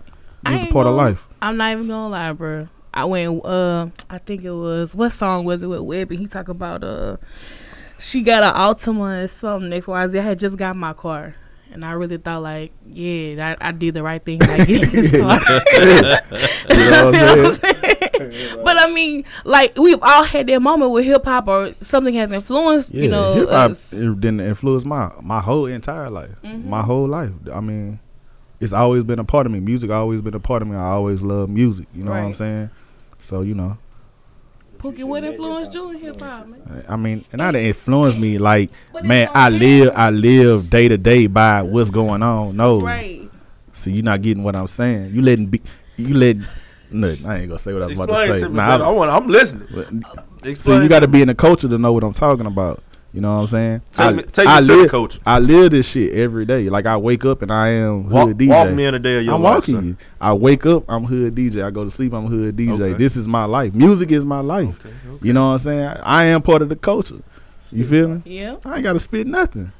Right. 0.45 0.55
Just 0.57 0.69
a 0.69 0.73
part 0.73 0.87
of 0.87 0.95
gonna- 0.95 1.09
life. 1.09 1.27
I'm 1.41 1.55
not 1.57 1.71
even 1.73 1.87
gonna 1.87 2.09
lie, 2.09 2.31
bro. 2.33 2.67
I 2.93 3.05
went. 3.05 3.45
Uh, 3.45 3.87
I 4.09 4.17
think 4.17 4.43
it 4.43 4.51
was 4.51 4.95
what 4.95 5.11
song 5.13 5.45
was 5.45 5.63
it 5.63 5.67
with 5.67 5.79
Webbie? 5.79 6.17
He 6.17 6.27
talk 6.27 6.49
about 6.49 6.83
uh, 6.83 7.17
she 7.97 8.21
got 8.21 8.43
an 8.43 8.53
Altima 8.53 9.21
and 9.21 9.29
something 9.29 9.71
X 9.71 9.87
Y 9.87 10.07
Z. 10.07 10.19
I 10.19 10.21
had 10.21 10.39
just 10.39 10.57
got 10.57 10.75
my 10.75 10.93
car. 10.93 11.35
And 11.73 11.85
I 11.85 11.93
really 11.93 12.17
thought 12.17 12.41
like, 12.43 12.73
yeah, 12.85 13.55
I, 13.61 13.69
I 13.69 13.71
did 13.71 13.93
the 13.93 14.03
right 14.03 14.21
thing 14.21 14.39
by 14.39 14.57
getting 14.65 14.89
this 14.89 15.11
car. 15.11 15.39
You 16.69 16.89
know 16.91 17.05
what 17.05 17.15
I'm 17.15 17.55
saying? 17.55 18.57
but 18.65 18.77
I 18.77 18.91
mean, 18.93 19.23
like 19.45 19.77
we've 19.77 20.01
all 20.01 20.23
had 20.25 20.47
that 20.47 20.61
moment 20.61 20.91
with 20.91 21.05
hip 21.05 21.23
hop 21.23 21.47
or 21.47 21.73
something 21.79 22.13
has 22.15 22.33
influenced, 22.33 22.93
you 22.93 23.09
know, 23.09 23.33
hip 23.33 23.49
hop 23.49 23.71
didn't 23.91 24.41
influence 24.41 24.83
my 24.83 25.11
my 25.21 25.39
whole 25.39 25.65
entire 25.65 26.09
life, 26.09 26.31
Mhm. 26.43 26.65
my 26.65 26.81
whole 26.81 27.07
life. 27.07 27.31
I 27.53 27.61
mean, 27.61 27.99
it's 28.59 28.73
always 28.73 29.05
been 29.05 29.19
a 29.19 29.23
part 29.23 29.45
of 29.45 29.53
me. 29.53 29.61
Music 29.61 29.89
always 29.91 30.21
been 30.21 30.33
a 30.33 30.39
part 30.41 30.61
of 30.61 30.67
me. 30.67 30.75
I 30.75 30.89
always 30.89 31.21
love 31.21 31.49
music. 31.49 31.87
You 31.93 32.03
know 32.03 32.11
what 32.11 32.17
I'm 32.17 32.33
saying? 32.33 32.69
So 33.21 33.41
you 33.41 33.53
know, 33.53 33.77
Pookie, 34.77 35.03
what 35.03 35.23
influenced 35.23 35.73
you 35.73 35.91
in 35.91 35.99
hip 35.99 36.19
hop, 36.19 36.47
man? 36.47 36.83
I 36.89 36.95
mean, 36.95 37.23
and 37.31 37.39
not 37.39 37.51
to 37.51 37.61
influence 37.61 38.17
me. 38.17 38.37
Like, 38.39 38.71
man, 39.03 39.29
I 39.33 39.49
live. 39.49 39.91
I 39.95 40.09
live 40.09 40.69
day 40.69 40.87
to 40.87 40.97
day 40.97 41.27
by 41.27 41.61
what's 41.61 41.89
going 41.91 42.23
on. 42.23 42.57
No, 42.57 42.81
Right. 42.81 43.29
So 43.73 43.89
you're 43.89 44.03
not 44.03 44.21
getting 44.21 44.43
what 44.43 44.55
I'm 44.55 44.67
saying. 44.67 45.13
You 45.13 45.21
letting 45.21 45.45
be, 45.45 45.61
you 45.97 46.13
let. 46.13 46.37
No, 46.89 47.07
I 47.25 47.37
ain't 47.37 47.47
gonna 47.47 47.57
say 47.57 47.71
what 47.73 47.83
I 47.83 47.85
was 47.85 47.93
about 47.95 48.09
Explain 48.09 48.27
to 48.27 48.33
to 48.33 48.39
say. 48.39 48.47
me. 48.49 48.55
Nah. 48.55 48.75
I 48.75 48.77
I- 48.79 48.91
want. 48.91 49.11
I'm 49.11 49.27
listening. 49.27 49.67
but- 49.71 50.59
so 50.59 50.81
you 50.81 50.89
got 50.89 51.01
to 51.01 51.05
to 51.05 51.07
be 51.07 51.21
in 51.21 51.27
the 51.27 51.35
culture 51.35 51.69
to 51.69 51.77
know 51.77 51.93
what 51.93 52.03
I'm 52.03 52.13
talking 52.13 52.47
about. 52.47 52.83
You 53.13 53.19
know 53.19 53.35
what 53.35 53.41
I'm 53.41 53.47
saying? 53.47 53.81
Take 53.91 53.99
I, 54.05 54.11
me, 54.11 54.23
take 54.23 54.47
I 54.47 54.61
me 54.61 54.67
to 54.67 54.73
live, 54.73 54.83
the 54.83 54.89
coach. 54.89 55.19
I 55.25 55.39
live 55.39 55.71
this 55.71 55.89
shit 55.89 56.13
every 56.13 56.45
day. 56.45 56.69
Like 56.69 56.85
I 56.85 56.95
wake 56.95 57.25
up 57.25 57.41
and 57.41 57.51
I 57.51 57.69
am 57.69 58.03
hood 58.03 58.11
Walk, 58.13 58.29
DJ. 58.29 58.47
walk 58.47 58.69
me 58.71 58.85
in 58.85 58.95
a 58.95 58.99
day 58.99 59.17
of 59.17 59.25
your 59.25 59.35
I'm 59.35 59.41
life, 59.41 59.55
walking 59.55 59.75
son. 59.75 59.85
you. 59.87 59.97
I 60.21 60.33
wake 60.33 60.65
up, 60.65 60.85
I'm 60.87 61.03
hood 61.03 61.35
DJ. 61.35 61.63
I 61.63 61.71
go 61.71 61.83
to 61.83 61.91
sleep, 61.91 62.13
I'm 62.13 62.27
hood 62.27 62.55
DJ. 62.55 62.79
Okay. 62.79 62.93
This 62.93 63.17
is 63.17 63.27
my 63.27 63.43
life. 63.43 63.73
Music 63.73 64.11
is 64.11 64.23
my 64.23 64.39
life. 64.39 64.79
Okay, 64.85 64.95
You 65.21 65.33
know 65.33 65.47
what 65.47 65.53
I'm 65.53 65.59
saying? 65.59 65.85
I 66.03 66.25
am 66.25 66.41
part 66.41 66.61
of 66.61 66.69
the 66.69 66.75
culture. 66.77 67.19
You 67.73 67.85
feel 67.85 68.07
me? 68.09 68.21
Yeah. 68.25 68.57
I 68.65 68.75
ain't 68.75 68.83
got 68.83 68.93
to 68.93 68.99
spit 68.99 69.27
nothing. 69.27 69.71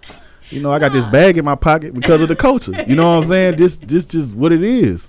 You 0.50 0.62
know, 0.62 0.72
I 0.72 0.80
got 0.80 0.92
this 0.92 1.06
bag 1.06 1.38
in 1.38 1.46
my 1.46 1.56
pocket 1.56 1.94
because 1.94 2.22
of 2.22 2.28
the 2.28 2.36
culture. 2.36 2.74
You 2.88 2.96
know 2.96 3.16
what 3.16 3.24
I'm 3.24 3.30
saying? 3.30 3.56
This, 3.58 3.78
this, 3.78 4.06
just 4.06 4.36
what 4.36 4.52
it 4.52 4.64
is. 4.64 5.08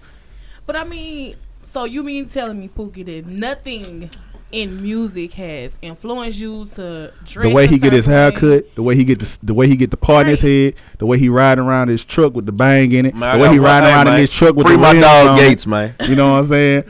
But 0.67 0.77
I 0.77 0.85
mean, 0.85 1.35
so 1.65 1.85
you 1.85 2.03
mean 2.05 2.27
telling 2.29 2.59
me, 2.61 2.69
Pookie, 2.69 3.05
that 3.07 3.27
nothing 3.27 4.11
in 4.53 4.83
music 4.83 5.33
has 5.33 5.77
influenced 5.83 6.39
you 6.39 6.67
to 6.67 7.13
dress 7.25 7.49
The 7.49 7.55
way 7.55 7.67
he 7.67 7.79
get 7.79 7.93
his 7.93 8.07
hair 8.07 8.31
cut, 8.31 8.75
the 8.75 8.83
way 8.83 8.95
he 8.95 9.05
get 9.05 9.19
the, 9.19 9.39
the 9.43 9.55
way 9.55 9.67
he 9.67 9.77
get 9.77 9.91
the 9.91 9.97
part 9.97 10.27
in 10.27 10.31
his 10.31 10.43
head, 10.43 10.75
the 10.99 11.07
way 11.07 11.19
he 11.19 11.29
riding 11.29 11.65
around 11.65 11.89
his 11.89 12.05
truck 12.05 12.35
with 12.35 12.47
the 12.47 12.53
bang 12.53 12.93
in 12.93 13.07
it, 13.07 13.15
Man, 13.15 13.37
the 13.37 13.43
way 13.43 13.51
he 13.53 13.59
one 13.59 13.67
riding 13.67 13.87
thing, 13.89 13.95
around 13.95 14.09
in 14.09 14.17
his 14.19 14.31
truck 14.31 14.55
with 14.55 14.67
the 14.67 14.77
bang. 14.77 14.83
Free 14.83 14.95
the 14.95 15.01
my 15.01 15.01
dog 15.01 15.29
on. 15.29 15.37
Gates, 15.39 15.67
man. 15.67 15.95
You 16.09 16.17
know 16.17 16.33
what 16.33 16.39
I'm 16.39 16.45
saying? 16.45 16.85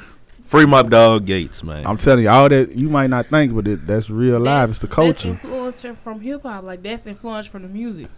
Free 0.45 0.67
my 0.67 0.83
dog 0.83 1.25
Gates, 1.25 1.63
man. 1.63 1.87
I'm 1.87 1.97
telling 1.97 2.25
you, 2.25 2.29
all 2.31 2.49
that 2.49 2.77
you 2.77 2.91
might 2.91 3.09
not 3.09 3.27
think, 3.27 3.55
but 3.55 3.67
it, 3.67 3.87
that's 3.87 4.11
real 4.11 4.39
life. 4.41 4.69
It's 4.69 4.81
the 4.81 4.89
culture. 4.89 5.31
That's 5.31 5.43
culture. 5.43 5.89
influence 5.89 6.01
from 6.01 6.21
hip 6.21 6.43
hop. 6.43 6.65
Like 6.65 6.83
that's 6.83 7.07
influenced 7.07 7.49
from 7.49 7.63
the 7.63 7.69
music. 7.69 8.09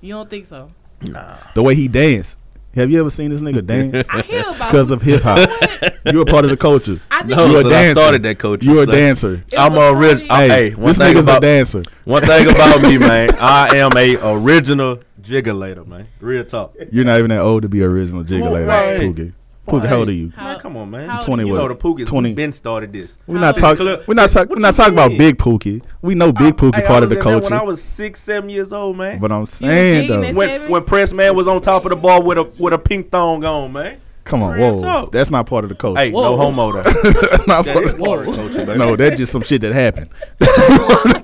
You 0.00 0.14
don't 0.14 0.30
think 0.30 0.46
so? 0.46 0.70
nah. 1.00 1.38
The 1.54 1.62
way 1.62 1.74
he 1.74 1.88
dance. 1.88 2.36
Have 2.74 2.90
you 2.90 3.00
ever 3.00 3.10
seen 3.10 3.30
this 3.30 3.42
nigga 3.42 3.64
dance? 3.92 4.08
I 4.10 4.22
hear 4.22 4.40
about 4.40 4.58
Because 4.58 4.90
of 4.90 5.02
hip 5.02 5.22
hop. 5.22 5.38
You're 6.06 6.22
a 6.22 6.26
part 6.26 6.44
of 6.44 6.50
the 6.50 6.56
culture. 6.56 6.98
I 7.10 7.18
think 7.22 7.36
No, 7.36 7.46
You 7.46 7.58
a 7.58 7.62
son, 7.62 7.72
I 7.72 7.92
started 7.92 8.22
that 8.22 8.38
culture. 8.38 8.64
You're 8.64 8.82
a 8.84 8.86
son. 8.86 8.94
dancer. 8.94 9.34
it 9.46 9.58
I'm 9.58 9.74
a 9.74 9.80
a 9.80 9.94
rich. 9.94 10.22
Hey, 10.22 10.70
one 10.74 10.86
this 10.88 10.98
thing 10.98 11.14
nigga's 11.14 11.24
about 11.26 11.38
a 11.38 11.40
dancer. 11.46 11.82
one 12.04 12.22
thing 12.24 12.48
about 12.48 12.82
me, 12.82 12.98
man. 13.08 13.28
I 13.38 13.76
am 13.76 13.90
a 13.96 14.16
original 14.36 14.98
jiggulator, 15.20 15.86
man. 15.86 16.06
Real 16.20 16.44
talk. 16.44 16.74
You're 16.90 17.04
not 17.04 17.18
even 17.18 17.28
that 17.30 17.40
old 17.40 17.62
to 17.62 17.68
be 17.68 17.82
original 17.82 18.24
jiggler 18.24 18.66
Right. 18.66 18.98
like 18.98 19.16
Pookie. 19.16 19.32
Pookie, 19.72 19.86
how 19.86 19.96
old 20.00 20.08
are 20.08 20.12
you? 20.12 20.30
How- 20.36 20.44
Man, 20.44 20.58
come 20.60 20.76
on, 20.76 20.90
man. 20.90 21.08
how 21.08 21.16
old 21.16 21.24
20 21.24 21.42
are 21.42 21.46
You 21.46 21.54
know 21.54 21.68
the 21.68 21.74
Pookies 21.74 22.06
20. 22.06 22.34
been 22.34 22.52
started 22.52 22.92
this. 22.92 23.16
We're 23.26 23.38
not 23.40 23.56
talking. 23.56 23.86
We're 24.06 24.14
not 24.14 24.30
talking. 24.30 24.54
We're 24.54 24.60
not 24.60 24.74
talking 24.74 24.92
about? 24.92 25.10
Big 25.16 25.36
Pookie. 25.38 25.82
We 26.02 26.14
know 26.14 26.32
Big 26.32 26.56
Pookie 26.56 26.76
Hey, 26.76 26.84
I 26.84 26.86
part 26.86 27.02
of 27.02 27.08
the 27.08 27.18
in 27.18 27.24
that 27.24 27.42
When 27.44 27.52
I 27.52 27.62
was 27.62 27.82
six, 27.82 28.20
seven 28.20 28.50
years 28.50 28.72
old, 28.72 28.96
man. 28.96 29.18
But 29.18 29.32
I'm 29.32 29.46
saying 29.46 30.08
though, 30.08 30.32
when 30.34 30.70
when 30.70 30.84
Press 30.84 31.12
Man 31.12 31.34
was 31.34 31.48
on 31.48 31.60
top 31.62 31.84
of 31.84 31.90
the 31.90 31.96
bar 31.96 32.22
with 32.22 32.38
a 32.38 32.44
with 32.58 32.74
a 32.74 32.78
pink 32.78 33.08
thong 33.10 33.44
on, 33.44 33.72
man. 33.72 33.98
come 34.24 34.42
on, 34.42 34.56
Real 34.56 34.76
whoa, 34.76 34.82
talk. 34.82 35.12
that's 35.12 35.30
not 35.30 35.46
part 35.46 35.64
of 35.64 35.68
the 35.70 35.74
culture. 35.76 36.00
Hey, 36.00 36.10
Whoa. 36.12 36.22
no 36.22 36.36
homo 36.36 36.72
though. 36.72 36.82
that's 37.02 37.46
not 37.48 37.64
That 37.64 37.74
part 37.74 37.84
is 37.86 37.90
of 37.92 37.98
the 37.98 38.04
part 38.04 38.18
of 38.20 38.26
the 38.26 38.32
culture. 38.32 38.48
culture, 38.54 38.66
baby. 38.66 38.78
No, 38.78 38.96
that's 38.96 39.16
just 39.16 39.32
some 39.32 39.42
shit 39.42 39.60
that 39.62 39.72
happened. 39.72 40.10
Part 40.38 41.06
of 41.06 41.12
the 41.12 41.20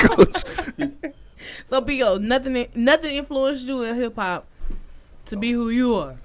culture. 0.77 1.13
So 1.67 1.81
Bo, 1.81 2.19
nothing 2.19 2.67
nothing 2.75 3.15
influenced 3.17 3.67
you 3.67 3.83
in 3.83 3.95
hip 3.95 4.17
hop 4.17 4.47
to 5.27 5.37
be 5.37 5.53
who 5.53 5.69
you 5.71 5.95
are. 5.97 6.17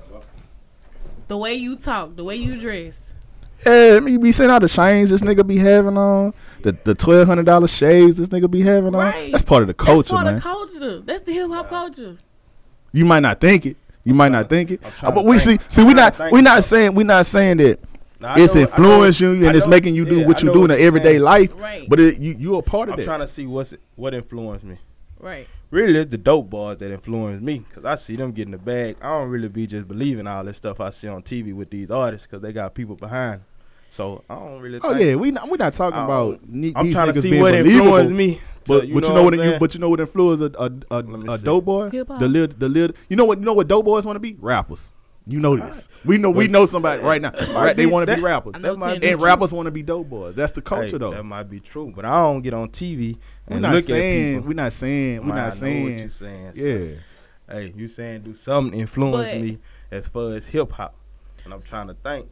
The 1.28 1.38
way 1.38 1.54
you 1.56 1.76
talk, 1.76 2.16
the 2.16 2.24
way 2.24 2.36
you 2.36 2.60
dress. 2.60 3.14
Yeah, 3.66 3.94
I 3.96 4.00
mean, 4.02 4.14
you 4.16 4.20
be 4.20 4.32
seeing 4.34 4.50
all 4.50 4.60
the 4.60 4.68
chains 4.68 5.10
this 5.10 5.22
nigga 5.22 5.48
be 5.48 5.58
having 5.58 5.98
on, 5.98 6.34
the 6.64 6.78
the 6.84 6.94
twelve 6.94 7.28
hundred 7.28 7.46
dollar 7.46 7.68
shades 7.68 8.18
this 8.18 8.28
nigga 8.30 8.52
be 8.52 8.62
having 8.62 8.94
on. 8.94 9.06
Right. 9.06 9.32
That's 9.32 9.44
part 9.44 9.62
of 9.64 9.68
the 9.68 9.74
culture, 9.74 9.96
That's 10.00 10.12
part 10.12 10.26
man. 10.26 10.36
of 10.36 10.42
culture. 10.42 11.00
That's 11.00 11.22
the 11.22 11.32
hip 11.34 11.50
hop 11.50 11.70
culture. 11.70 12.18
you 12.92 13.06
might 13.06 13.22
not 13.22 13.40
think 13.40 13.66
it. 13.66 13.78
You 14.04 14.14
might 14.14 14.34
not 14.34 14.50
think 14.50 14.72
it. 14.72 14.82
Uh, 15.02 15.12
but 15.12 15.24
we 15.24 15.40
think. 15.40 15.62
see, 15.62 15.68
see, 15.76 15.84
we 15.86 15.94
trying 15.94 16.04
not, 16.04 16.14
to 16.14 16.18
think. 16.24 16.32
we 16.34 16.42
not 16.42 16.64
saying, 16.66 16.94
we 16.94 17.04
not 17.06 17.26
saying 17.26 17.58
that 17.58 17.80
Nah, 18.20 18.34
I 18.34 18.42
it's 18.42 18.54
know- 18.54 18.62
I 18.62 18.64
know- 18.66 18.70
influencing 18.70 19.40
you 19.42 19.48
and 19.48 19.56
it's 19.56 19.68
making 19.68 19.96
you 19.96 20.04
do 20.04 20.20
yeah, 20.20 20.28
what 20.28 20.44
you 20.44 20.52
do 20.52 20.64
in 20.64 20.70
the 20.72 20.80
everyday 20.80 21.12
saying. 21.14 21.22
life. 21.22 21.56
Right. 21.58 21.88
But 21.90 22.02
it, 22.02 22.20
you, 22.20 22.36
you 22.38 22.56
a 22.58 22.62
part 22.62 22.90
of 22.90 22.94
it. 22.94 22.94
I'm 22.94 23.00
that. 23.00 23.06
trying 23.06 23.20
to 23.22 23.28
see 23.30 23.48
what's 23.48 23.74
what 23.96 24.14
influenced 24.14 24.66
me. 24.66 24.78
Right. 25.20 25.48
Really, 25.74 26.02
it's 26.02 26.12
the 26.12 26.20
dope 26.20 26.52
bars 26.52 26.78
that 26.78 26.92
influence 26.92 27.42
me 27.42 27.66
because 27.68 27.84
I 27.84 27.96
see 27.96 28.16
them 28.16 28.32
getting 28.32 28.52
the 28.52 28.60
bag. 28.60 28.96
I 29.02 29.08
don't 29.18 29.30
really 29.30 29.48
be 29.48 29.66
just 29.66 29.88
believing 29.88 30.28
all 30.28 30.44
this 30.44 30.56
stuff 30.58 30.80
I 30.80 30.92
see 30.92 31.08
on 31.08 31.24
TV 31.24 31.52
with 31.52 31.72
these 31.72 31.90
artists 31.90 32.28
because 32.28 32.44
they 32.44 32.54
got 32.54 32.76
people 32.76 32.96
behind. 32.96 33.34
'em. 33.42 33.46
So 33.90 34.24
I 34.30 34.36
don't 34.36 34.62
really. 34.62 34.80
Oh 34.84 34.94
think, 34.94 35.04
yeah, 35.04 35.16
we 35.16 35.32
not, 35.32 35.50
we 35.50 35.58
not 35.58 35.74
talking 35.74 35.98
about. 36.00 36.40
don't- 36.42 36.48
ne- 36.54 36.74
I'm 36.76 36.86
these 36.86 36.94
trying 36.94 37.12
to 37.12 37.20
see 37.20 37.42
what 37.42 37.54
believable. 37.54 37.86
influenced 37.86 38.14
me. 38.14 38.40
But, 38.68 38.82
to- 38.82 38.82
but 38.82 38.88
you 38.88 38.94
know 39.02 39.16
know 39.16 39.24
what 39.24 39.34
I'm 39.34 39.40
you 39.54 39.60
but 39.60 39.74
you 39.74 39.80
know 39.80 39.90
what 39.90 40.00
influenced 40.00 40.44
a 40.56 40.62
a, 40.64 40.72
a, 40.92 41.32
a 41.34 41.38
dope 41.40 41.66
boy? 41.66 41.90
The 41.90 42.28
little 42.28 42.56
the 42.56 42.70
little 42.70 42.96
you 43.10 43.16
know 43.18 43.26
what 43.26 43.40
you 43.40 43.46
know 43.46 43.54
what 43.54 43.68
dope 43.68 43.86
boys 43.86 44.06
want 44.06 44.16
to 44.16 44.20
be? 44.20 44.38
Rappers. 44.40 44.93
You 45.26 45.40
know 45.40 45.56
this. 45.56 45.88
We 46.04 46.18
know 46.18 46.30
we 46.32 46.48
know 46.48 46.66
somebody 46.66 47.02
right 47.02 47.22
now. 47.22 47.32
Right, 47.54 47.76
they 47.76 47.86
want 47.86 48.10
to 48.10 48.16
be 48.16 48.22
rappers. 48.22 48.62
That 48.62 48.78
might 48.78 49.02
And 49.04 49.22
rappers 49.22 49.54
want 49.54 49.68
to 49.68 49.72
be 49.72 49.82
dope 49.82 50.10
boys. 50.10 50.36
That's 50.36 50.52
the 50.52 50.62
culture 50.62 50.88
Hey, 50.92 50.98
though. 50.98 51.12
That 51.12 51.24
might 51.24 51.44
be 51.44 51.60
true, 51.62 51.94
but 51.96 52.04
I 52.04 52.24
don't 52.24 52.42
get 52.42 52.54
on 52.54 52.70
TV 52.70 53.16
We're 53.48 53.54
and 53.56 53.62
not 53.62 53.72
look 53.74 53.84
at 53.84 53.88
saying 53.88 54.36
people. 54.40 54.48
we're 54.50 54.54
not 54.56 54.74
saying 54.74 55.20
we're 55.22 55.28
Man, 55.28 55.38
I 55.38 55.42
not 55.42 55.44
know 55.44 55.48
what 55.48 55.54
saying 55.60 56.00
you 56.00 56.10
saying. 56.10 56.54
so, 56.56 56.62
yeah. 56.62 56.96
Hey, 57.50 57.74
you 57.76 57.88
saying 57.88 58.22
do 58.24 58.34
something 58.34 58.78
influence 58.80 59.32
But- 59.32 59.42
me 59.42 59.60
as 59.92 60.08
far 60.10 60.34
as 60.34 60.46
hip 60.48 60.72
hop, 60.74 60.96
and 61.46 61.54
I'm 61.54 61.62
trying 61.62 61.88
to 61.88 61.94
think. 61.94 62.28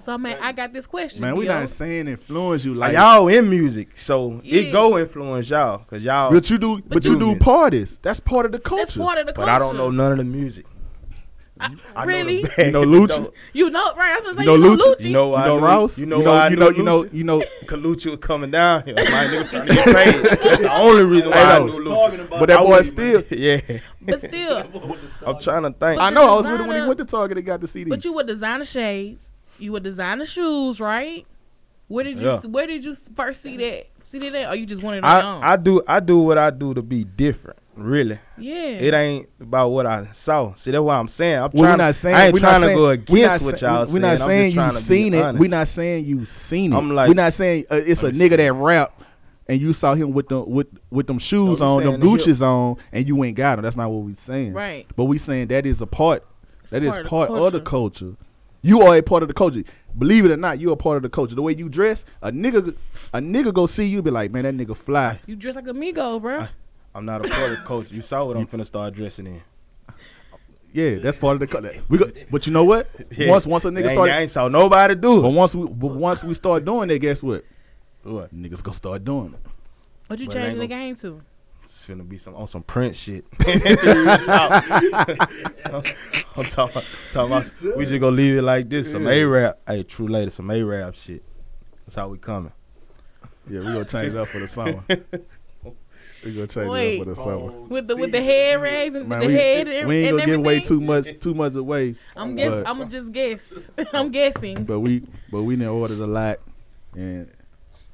So 0.00 0.16
man, 0.16 0.38
I 0.40 0.52
got 0.52 0.72
this 0.72 0.86
question. 0.86 1.22
Man, 1.22 1.36
we 1.36 1.46
Bo. 1.46 1.60
not 1.60 1.68
saying 1.70 2.06
influence 2.08 2.64
you 2.64 2.72
Like 2.74 2.94
like 2.94 3.02
y'all 3.02 3.26
in 3.28 3.50
music, 3.50 3.96
so 3.96 4.40
Yeah. 4.44 4.60
it 4.62 4.72
go 4.72 4.96
influence 4.98 5.50
y'all, 5.50 5.78
cause 5.78 6.02
y'all. 6.02 6.32
but 6.32 6.48
you 6.50 6.58
do 6.58 6.80
but, 6.86 7.04
you 7.04 7.12
you- 7.12 7.18
do 7.18 7.36
parties. 7.36 7.98
That's 8.02 8.20
part 8.20 8.46
of 8.46 8.52
the 8.52 8.58
culture. 8.60 8.84
That's 8.84 8.96
part 8.96 9.18
of 9.18 9.26
the 9.26 9.32
culture. 9.32 9.46
but 9.46 9.52
I 9.54 9.58
don't 9.58 9.76
know 9.76 9.90
none 9.90 10.12
of 10.12 10.18
the 10.18 10.24
music. 10.24 10.66
I- 11.60 11.74
I 11.96 12.04
really? 12.04 12.42
Know 12.42 12.48
the 12.48 12.48
bag. 12.56 12.66
You 12.66 12.72
know 12.72 12.84
Lucci? 13.06 13.32
You 13.52 13.70
know, 13.70 13.94
right? 13.94 14.10
I 14.16 14.20
was 14.20 14.34
gonna 14.34 14.36
say 14.38 14.44
You 14.44 14.52
you 14.52 14.58
know 14.58 14.74
know, 14.74 14.76
Lucci? 14.76 14.94
Lucci. 14.96 15.04
You 15.06 15.12
know 15.12 15.24
You 15.26 15.32
why 15.32 15.42
I 15.42 15.46
know 15.48 15.58
knew- 15.58 15.64
Rouse? 15.66 15.98
You 15.98 16.06
know 16.06 16.18
you 16.20 16.24
why 16.24 16.32
know 16.34 16.38
I 16.40 16.48
you 16.48 16.56
knew 16.56 16.60
know 16.60 16.70
you 16.70 16.82
know 16.82 17.04
you 17.12 17.24
know 17.24 17.38
Kaluchi 17.66 18.10
was 18.10 18.18
coming 18.20 18.50
down 18.50 18.84
here. 18.84 18.94
My 18.94 19.02
nigga 19.02 19.50
trying 19.50 19.66
to 19.68 19.74
get 19.74 19.84
paid. 19.86 20.14
That's 20.24 20.58
the 20.62 20.72
only 20.80 21.04
reason 21.04 21.30
why 21.30 21.36
I 21.36 21.58
Hey, 21.58 21.64
knew 21.64 21.84
though. 21.84 21.90
Lucci. 22.10 22.28
But 22.30 22.46
that 22.48 22.58
I 22.60 22.62
boy 22.62 22.82
still 22.82 23.20
even- 23.30 23.38
Yeah. 23.70 23.78
but 24.02 24.20
still, 24.20 24.58
I'm 25.26 25.38
trying 25.40 25.62
to 25.62 25.70
think. 25.70 26.00
I 26.00 26.10
the 26.10 26.14
know 26.14 26.22
I 26.28 26.34
was 26.36 26.46
with 26.48 26.60
him 26.60 26.66
when 26.68 26.80
he 26.82 26.86
went 26.88 26.98
to 26.98 27.04
Target 27.04 27.38
and 27.38 27.46
got 27.46 27.60
the 27.60 27.68
CD. 27.68 27.88
but 27.90 28.04
you 28.04 28.12
would 28.12 28.26
designer 28.26 28.64
shades. 28.64 29.32
You 29.58 29.72
would 29.72 29.82
designer 29.82 30.24
shoes, 30.24 30.80
right? 30.80 31.26
Where 31.88 32.04
did 32.04 32.18
you 32.18 32.26
Yeah. 32.26 32.40
Where 32.48 32.66
did 32.66 32.84
you 32.84 32.94
first 32.94 33.42
see 33.42 33.56
that 33.56 33.86
See 34.04 34.18
that? 34.30 34.50
Or 34.50 34.54
you 34.56 34.64
just 34.64 34.82
wanted 34.82 34.98
it 34.98 35.04
on? 35.04 35.42
I, 35.44 35.52
I 35.52 35.56
do 35.56 35.82
I 35.86 36.00
do 36.00 36.18
what 36.20 36.38
I 36.38 36.50
do 36.50 36.72
to 36.74 36.80
be 36.82 37.04
different. 37.04 37.58
Really, 37.78 38.18
yeah. 38.36 38.54
it 38.54 38.94
ain't 38.94 39.28
about 39.40 39.68
what 39.70 39.86
I 39.86 40.06
saw. 40.12 40.52
See, 40.54 40.70
that's 40.70 40.82
what 40.82 40.94
I'm 40.94 41.08
saying. 41.08 41.36
I'm 41.36 41.42
Well, 41.42 41.50
trying. 41.62 41.72
we're 41.72 41.76
not 41.76 41.94
saying 41.94 42.14
I 42.16 42.26
ain't 42.26 42.36
trying 42.36 42.60
not 42.60 42.66
to 42.68 42.74
go 42.74 42.86
saying- 42.94 43.04
we're 43.08 43.24
against 43.24 43.42
not 43.44 43.52
what 43.52 43.62
y'all 43.62 43.80
We're 43.80 43.86
saying. 43.86 44.02
not 44.02 44.10
I'm 44.10 44.18
saying 44.18 44.46
you 44.50 44.54
trying 44.54 44.70
seen 44.72 45.14
it. 45.14 45.22
honest. 45.22 45.40
We're 45.40 45.48
not 45.50 45.68
saying 45.68 46.04
you 46.06 46.24
seen 46.24 46.72
it. 46.72 46.76
I'm 46.76 46.94
like- 46.94 47.08
we're 47.08 47.14
not 47.14 47.32
saying 47.32 47.64
uh, 47.70 47.76
it's 47.76 48.02
a 48.02 48.10
nigga 48.10 48.16
see. 48.30 48.36
that 48.36 48.52
rap 48.52 49.02
and 49.48 49.60
you 49.60 49.72
saw 49.72 49.94
him 49.94 50.12
with 50.12 50.28
the 50.28 50.40
with 50.42 50.66
with 50.90 51.06
them 51.06 51.18
shoes 51.18 51.60
No, 51.60 51.66
on, 51.68 51.82
them 51.84 52.02
saying 52.02 52.16
Gucci's 52.18 52.42
on, 52.42 52.76
and 52.92 53.06
you 53.06 53.22
ain't 53.24 53.36
got 53.36 53.56
them. 53.56 53.62
That's 53.62 53.76
not 53.76 53.90
what 53.90 54.04
we 54.04 54.12
saying. 54.14 54.52
Right. 54.52 54.86
But 54.96 55.04
we 55.04 55.16
saying 55.18 55.48
that 55.48 55.64
is 55.64 55.80
a 55.80 55.86
part. 55.86 56.24
It's 56.62 56.70
That 56.72 56.82
is 56.82 56.90
part 56.90 57.00
of 57.00 57.04
the 57.04 57.08
part 57.10 57.30
of 57.30 57.52
the 57.52 57.60
culture. 57.60 58.04
culture. 58.06 58.16
You 58.60 58.82
are 58.82 58.96
a 58.96 59.02
part 59.02 59.22
of 59.22 59.28
the 59.28 59.34
culture. 59.34 59.62
Believe 59.96 60.24
it 60.24 60.32
or 60.32 60.36
not, 60.36 60.58
you 60.60 60.70
are 60.70 60.72
a 60.72 60.76
part 60.76 60.96
of 60.96 61.02
the 61.04 61.08
culture. 61.08 61.34
The 61.34 61.42
way 61.42 61.54
you 61.54 61.68
dress, 61.68 62.04
a 62.22 62.30
nigga, 62.32 62.74
a 63.14 63.20
nigga 63.20 63.54
go 63.54 63.66
see 63.66 63.86
you, 63.86 64.02
be 64.02 64.10
like, 64.10 64.32
man, 64.32 64.42
that 64.42 64.54
nigga 64.56 64.76
fly. 64.76 65.18
You 65.26 65.36
dress 65.36 65.54
like 65.54 65.66
a 65.68 65.72
Migo, 65.72 66.20
bro. 66.20 66.46
I'm 66.94 67.04
not 67.04 67.24
a 67.24 67.28
part 67.28 67.52
of 67.52 67.58
the 67.58 67.64
coach. 67.64 67.92
You 67.92 68.02
saw 68.02 68.24
what 68.24 68.36
I'm 68.36 68.46
finna 68.46 68.66
start 68.66 68.94
dressing 68.94 69.26
in. 69.26 69.42
Yeah, 70.72 70.96
that's 70.96 71.16
part 71.16 71.34
of 71.34 71.40
the 71.40 71.46
culture. 71.46 71.80
We 71.88 71.98
go, 71.98 72.06
but 72.30 72.46
you 72.46 72.52
know 72.52 72.64
what? 72.64 72.88
Yeah. 73.16 73.30
Once 73.30 73.46
once 73.46 73.64
a 73.64 73.70
nigga 73.70 73.78
I 73.78 73.82
ain't, 73.82 73.90
start, 73.92 74.10
I 74.10 74.20
ain't 74.20 74.30
saw 74.30 74.48
nobody 74.48 74.94
do 74.94 75.22
but 75.22 75.30
once 75.30 75.54
we 75.54 75.66
but 75.66 75.92
once 75.92 76.22
we 76.22 76.34
start 76.34 76.64
doing 76.64 76.88
that, 76.88 76.98
guess 76.98 77.22
what? 77.22 77.44
What? 78.02 78.34
Niggas 78.34 78.62
gonna 78.62 78.74
start 78.74 79.02
doing 79.04 79.34
it. 79.34 79.40
What 80.06 80.20
you 80.20 80.26
But 80.26 80.36
it 80.36 80.38
changing 80.40 80.58
the 80.58 80.66
game 80.66 80.94
to? 80.96 81.20
It's 81.64 81.86
finna 81.86 82.08
be 82.08 82.16
some 82.16 82.34
on 82.34 82.46
some 82.46 82.62
Prince 82.62 82.96
shit. 82.96 83.24
I'm 86.36 86.44
talking, 86.44 86.82
talking 87.10 87.32
about 87.32 87.76
we 87.76 87.84
just 87.86 88.00
gonna 88.00 88.16
leave 88.16 88.36
it 88.36 88.42
like 88.42 88.68
this. 88.68 88.92
Some 88.92 89.06
A 89.06 89.24
rap. 89.24 89.58
Hey, 89.66 89.82
true 89.82 90.06
lady, 90.08 90.30
some 90.30 90.50
A 90.50 90.62
rap 90.62 90.94
shit. 90.94 91.22
That's 91.84 91.96
how 91.96 92.08
we 92.08 92.18
coming. 92.18 92.52
Yeah, 93.50 93.60
we 93.60 93.66
gonna 93.66 93.84
change 93.84 94.14
it 94.14 94.16
up 94.16 94.28
for 94.28 94.38
the 94.38 94.48
summer. 94.48 94.84
We 96.28 96.34
gonna 96.34 96.46
change 96.46 96.68
Wait. 96.70 96.96
it 96.96 97.00
up 97.00 97.04
for 97.06 97.14
the 97.14 97.16
summer. 97.16 97.50
With 97.68 97.86
the 97.88 97.96
with 97.96 98.12
the 98.12 98.22
head 98.22 98.60
rags 98.62 98.94
and 98.94 99.08
Man, 99.08 99.20
the 99.20 99.26
we, 99.26 99.32
head 99.34 99.68
and, 99.68 99.88
we 99.88 99.96
ain't 99.98 100.10
gonna 100.18 100.26
give 100.26 100.38
away 100.40 100.60
too 100.60 100.80
much 100.80 101.18
too 101.20 101.34
much 101.34 101.54
away. 101.54 101.94
I'm 102.16 102.36
guess 102.36 102.50
but- 102.50 102.68
I'm 102.68 102.78
gonna 102.78 102.90
just 102.90 103.12
guess. 103.12 103.70
I'm 103.94 104.10
guessing. 104.10 104.64
But 104.64 104.80
we 104.80 105.02
but 105.30 105.42
we 105.42 105.56
didn't 105.56 105.72
order 105.72 105.94
a 105.94 106.06
lot 106.06 106.38
and 106.94 107.30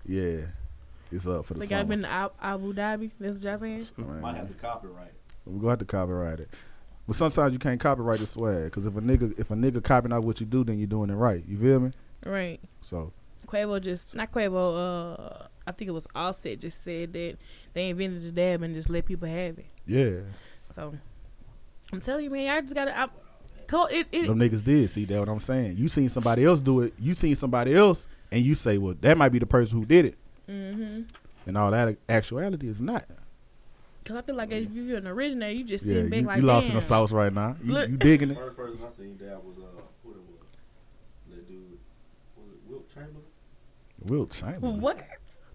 yeah. 0.07 0.39
It's 1.13 1.27
up 1.29 1.45
for 1.47 1.55
the 1.55 1.61
So 1.65 1.71
y'all 1.71 1.81
summer. 1.81 1.89
been 1.91 2.03
to 2.03 2.31
Abu 2.43 2.75
Dhabi? 2.75 3.11
That's 3.21 3.35
what 3.37 3.45
y'all 3.45 3.59
saying? 3.59 3.87
Man, 3.97 4.21
Might 4.21 4.37
have 4.37 4.49
to 4.49 4.55
copyright. 4.55 5.13
we 5.47 5.59
gonna 5.61 5.71
have 5.71 5.79
to 5.79 5.85
copyright 5.85 6.41
it. 6.41 6.49
But 7.07 7.15
sometimes 7.17 7.53
you 7.53 7.59
can't 7.59 7.79
copyright 7.79 8.19
the 8.19 8.27
swag 8.27 8.65
because 8.65 8.87
if 8.87 8.97
a 8.97 9.01
nigga 9.01 9.39
if 9.39 9.51
a 9.51 9.55
nigga 9.55 9.83
copying 9.85 10.13
out 10.13 10.25
what 10.25 10.41
you 10.41 10.47
do, 10.47 10.65
then 10.65 10.79
you're 10.79 10.87
doing 10.89 11.11
it 11.11 11.15
right. 11.15 11.45
You 11.47 11.57
feel 11.59 11.79
me? 11.81 11.91
Right. 12.27 12.59
So 12.81 13.13
Quavo 13.47 13.81
just 13.81 14.17
not 14.17 14.33
Quavo. 14.33 15.19
Uh, 15.21 15.47
I 15.67 15.73
think 15.73 15.89
it 15.89 15.93
was 15.93 16.07
Offset 16.15 16.61
just 16.61 16.83
said 16.83 17.13
that 17.15 17.37
they 17.73 17.89
invented 17.91 18.23
the 18.25 18.31
dab 18.33 18.63
and 18.63 18.75
just 18.75 18.91
let 18.91 19.05
people 19.07 19.29
have 19.29 19.59
it. 19.59 19.67
yeah, 19.87 20.21
So 20.73 20.95
I'm 21.93 22.01
telling 22.01 22.25
you, 22.25 22.31
man, 22.31 22.55
I 22.55 22.61
just 22.61 22.75
gotta. 22.75 22.99
I, 22.99 23.09
it, 23.91 24.07
it, 24.13 24.27
them 24.27 24.39
niggas 24.39 24.63
did. 24.63 24.89
See 24.91 25.05
that 25.07 25.19
what 25.19 25.29
I'm 25.29 25.41
saying? 25.41 25.77
You 25.77 25.89
seen 25.89 26.09
somebody 26.09 26.45
else 26.45 26.61
do 26.61 26.83
it. 26.83 26.93
You 26.99 27.15
seen 27.15 27.35
somebody 27.35 27.75
else, 27.75 28.07
and 28.31 28.45
you 28.45 28.55
say, 28.55 28.79
well, 28.79 28.95
that 29.01 29.17
might 29.19 29.31
be 29.31 29.39
the 29.39 29.47
person 29.47 29.79
who 29.79 29.85
did 29.87 30.05
it. 30.07 30.19
mm-hmm. 30.49 31.03
And 31.47 31.59
all 31.59 31.71
that 31.73 31.97
actuality 32.09 32.69
is 32.69 32.81
not. 32.81 33.05
Cause 34.05 34.17
I 34.17 34.23
feel 34.23 34.35
like 34.35 34.53
if 34.53 34.71
you're 34.71 34.99
an 34.99 35.07
originator, 35.07 35.53
you 35.55 35.65
just 35.65 35.87
Yeah, 35.87 35.89
sitting 35.95 36.05
you, 36.05 36.11
back 36.11 36.21
you 36.21 36.27
like 36.27 36.43
lost 36.43 36.69
in 36.69 36.75
the 36.75 36.81
sauce 36.83 37.11
right 37.11 37.33
now. 37.33 37.57
You, 37.65 37.73
Look. 37.73 37.89
you 37.89 37.97
digging 37.97 38.31
it? 38.31 38.35
First 38.39 38.57
person 38.57 38.79
I 38.83 38.97
seen 38.99 39.17
that 39.19 39.43
was 39.43 39.57
uh, 39.57 39.81
who 40.03 40.11
it 40.11 40.17
was? 40.19 40.47
That 41.31 41.49
dude, 41.49 41.79
was 42.37 42.51
it 42.53 42.59
Wilt 42.71 42.89
Chamberlain? 42.95 43.25
Wilt 44.05 44.31
Chamberlain, 44.31 44.81
What? 44.83 45.01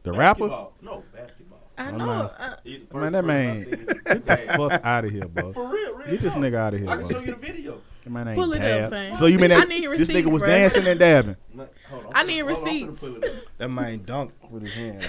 The 0.04 0.12
rapper. 0.14 0.48
No, 0.82 1.04
basketball. 1.14 1.60
I 1.78 1.88
I'm 1.88 1.98
know. 1.98 2.06
not- 2.06 2.34
Uh, 2.40 2.56
He 2.64 2.78
the 2.78 2.86
first 2.88 2.94
Man, 3.02 3.12
that 3.14 3.26
man, 3.26 3.64
get 3.70 4.26
the 4.26 4.38
fuck 4.58 4.82
out 4.84 5.06
of 5.06 5.12
here, 5.12 5.26
bro. 5.28 5.54
For 5.54 5.68
real, 5.70 5.94
real. 5.96 6.08
Get 6.10 6.20
this 6.20 6.34
talk. 6.34 6.44
nigga 6.44 6.56
out 6.56 6.74
of 6.74 6.80
here, 6.82 6.90
I 6.90 6.98
can 6.98 7.06
show 7.08 7.14
bro. 7.14 7.22
you 7.22 7.32
the 7.32 7.36
video. 7.38 7.82
That 8.04 8.10
man 8.12 8.28
ain't 8.30 8.38
Pull 8.38 8.54
it 8.54 8.58
up, 8.62 8.62
dab. 8.64 8.90
son. 8.90 9.16
So 9.16 9.26
you 9.28 9.38
mean 9.40 9.52
I 9.52 9.60
that 9.60 9.68
need 9.70 9.84
this 9.90 10.10
nigga 10.10 10.32
was 10.32 10.42
bruh. 10.42 10.48
dancing 10.48 10.88
and 10.88 11.00
dabbing? 11.00 11.36
Man, 11.54 11.68
hold 11.90 12.06
on, 12.06 12.12
I 12.16 12.24
need 12.24 12.40
hold 12.40 12.52
on, 12.52 12.58
I'm 12.58 12.64
finna 12.64 12.66
receipts. 12.66 13.00
pull 13.00 13.16
it 13.16 13.26
up. 13.26 13.44
That 13.60 13.68
man 13.70 14.04
dunk 14.06 14.32
with 14.50 14.64
his 14.64 14.74
hand. 14.74 15.06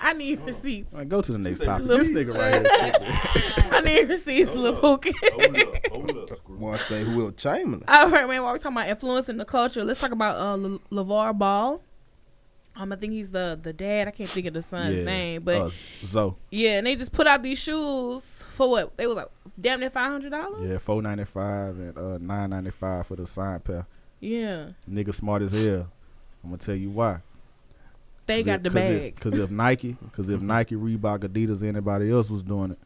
I 0.00 0.12
need 0.12 0.40
receipts. 0.40 0.92
Man, 0.92 1.08
go 1.08 1.22
to 1.22 1.32
the 1.32 1.38
next 1.38 1.62
topic. 1.64 1.86
Lil- 1.86 1.98
This 1.98 2.10
nigga 2.10 2.34
right 2.36 2.66
here. 3.62 3.70
I 3.72 3.80
need 3.80 4.08
receipts, 4.08 4.52
Lil 4.54 4.74
Pookie. 4.76 5.12
Hold 5.30 5.56
up, 5.56 5.86
hold 6.16 6.30
up. 6.30 6.38
Screw. 6.38 6.56
Boy, 6.58 6.72
I 6.72 6.78
say 6.78 7.04
who 7.04 7.16
Wilt 7.16 7.36
Chamberlain. 7.36 7.84
All 7.88 8.10
right, 8.10 8.28
man. 8.28 8.42
While 8.42 8.52
we're 8.54 8.58
talking 8.58 8.76
about 8.76 8.88
influencing 8.88 9.36
the 9.36 9.44
culture, 9.44 9.84
let's 9.84 10.00
talk 10.00 10.10
about 10.12 10.36
uh, 10.36 10.56
Le- 10.56 10.78
LaVar 11.04 11.38
Ball. 11.38 11.80
Um, 12.78 12.92
I 12.92 12.96
think 12.96 13.12
he's 13.14 13.30
the 13.30 13.58
the 13.60 13.72
dad. 13.72 14.06
I 14.06 14.10
can't 14.10 14.28
think 14.28 14.46
of 14.46 14.52
the 14.54 14.60
son's 14.62 14.96
Yeah, 14.98 15.04
name, 15.04 15.42
but 15.42 15.60
uh, 15.62 15.70
Zo. 16.04 16.36
yeah, 16.50 16.78
and 16.78 16.86
they 16.86 16.94
just 16.94 17.12
put 17.12 17.26
out 17.26 17.42
these 17.42 17.58
shoes 17.58 18.42
for 18.50 18.68
what? 18.70 18.96
They 18.98 19.06
were 19.06 19.14
like 19.14 19.28
damn 19.58 19.80
near 19.80 19.88
five 19.90 20.10
hundred 20.12 20.30
dollars. 20.30 20.68
Yeah, 20.70 20.78
four 20.78 21.00
ninety 21.00 21.24
five 21.24 21.78
and 21.78 21.96
uh 21.96 22.18
nine 22.18 22.50
ninety 22.50 22.70
five 22.70 23.06
for 23.06 23.16
the 23.16 23.26
sign 23.26 23.60
pair. 23.60 23.86
Yeah, 24.20 24.66
Nigga 24.90 25.14
smart 25.14 25.42
as 25.42 25.52
hell. 25.52 25.90
I'm 26.44 26.50
gonna 26.50 26.58
tell 26.58 26.74
you 26.74 26.90
why. 26.90 27.20
they 28.26 28.42
got 28.42 28.62
the 28.62 28.68
Cause 28.70 28.74
bag. 28.74 29.12
If, 29.14 29.20
Cause 29.20 29.38
if 29.38 29.50
Nike, 29.50 29.96
cause 30.12 30.28
if 30.28 30.40
Nike, 30.40 30.74
Reebok, 30.74 31.20
Adidas, 31.20 31.62
anybody 31.62 32.10
else 32.10 32.28
was 32.30 32.42
doing 32.42 32.72
it, 32.72 32.78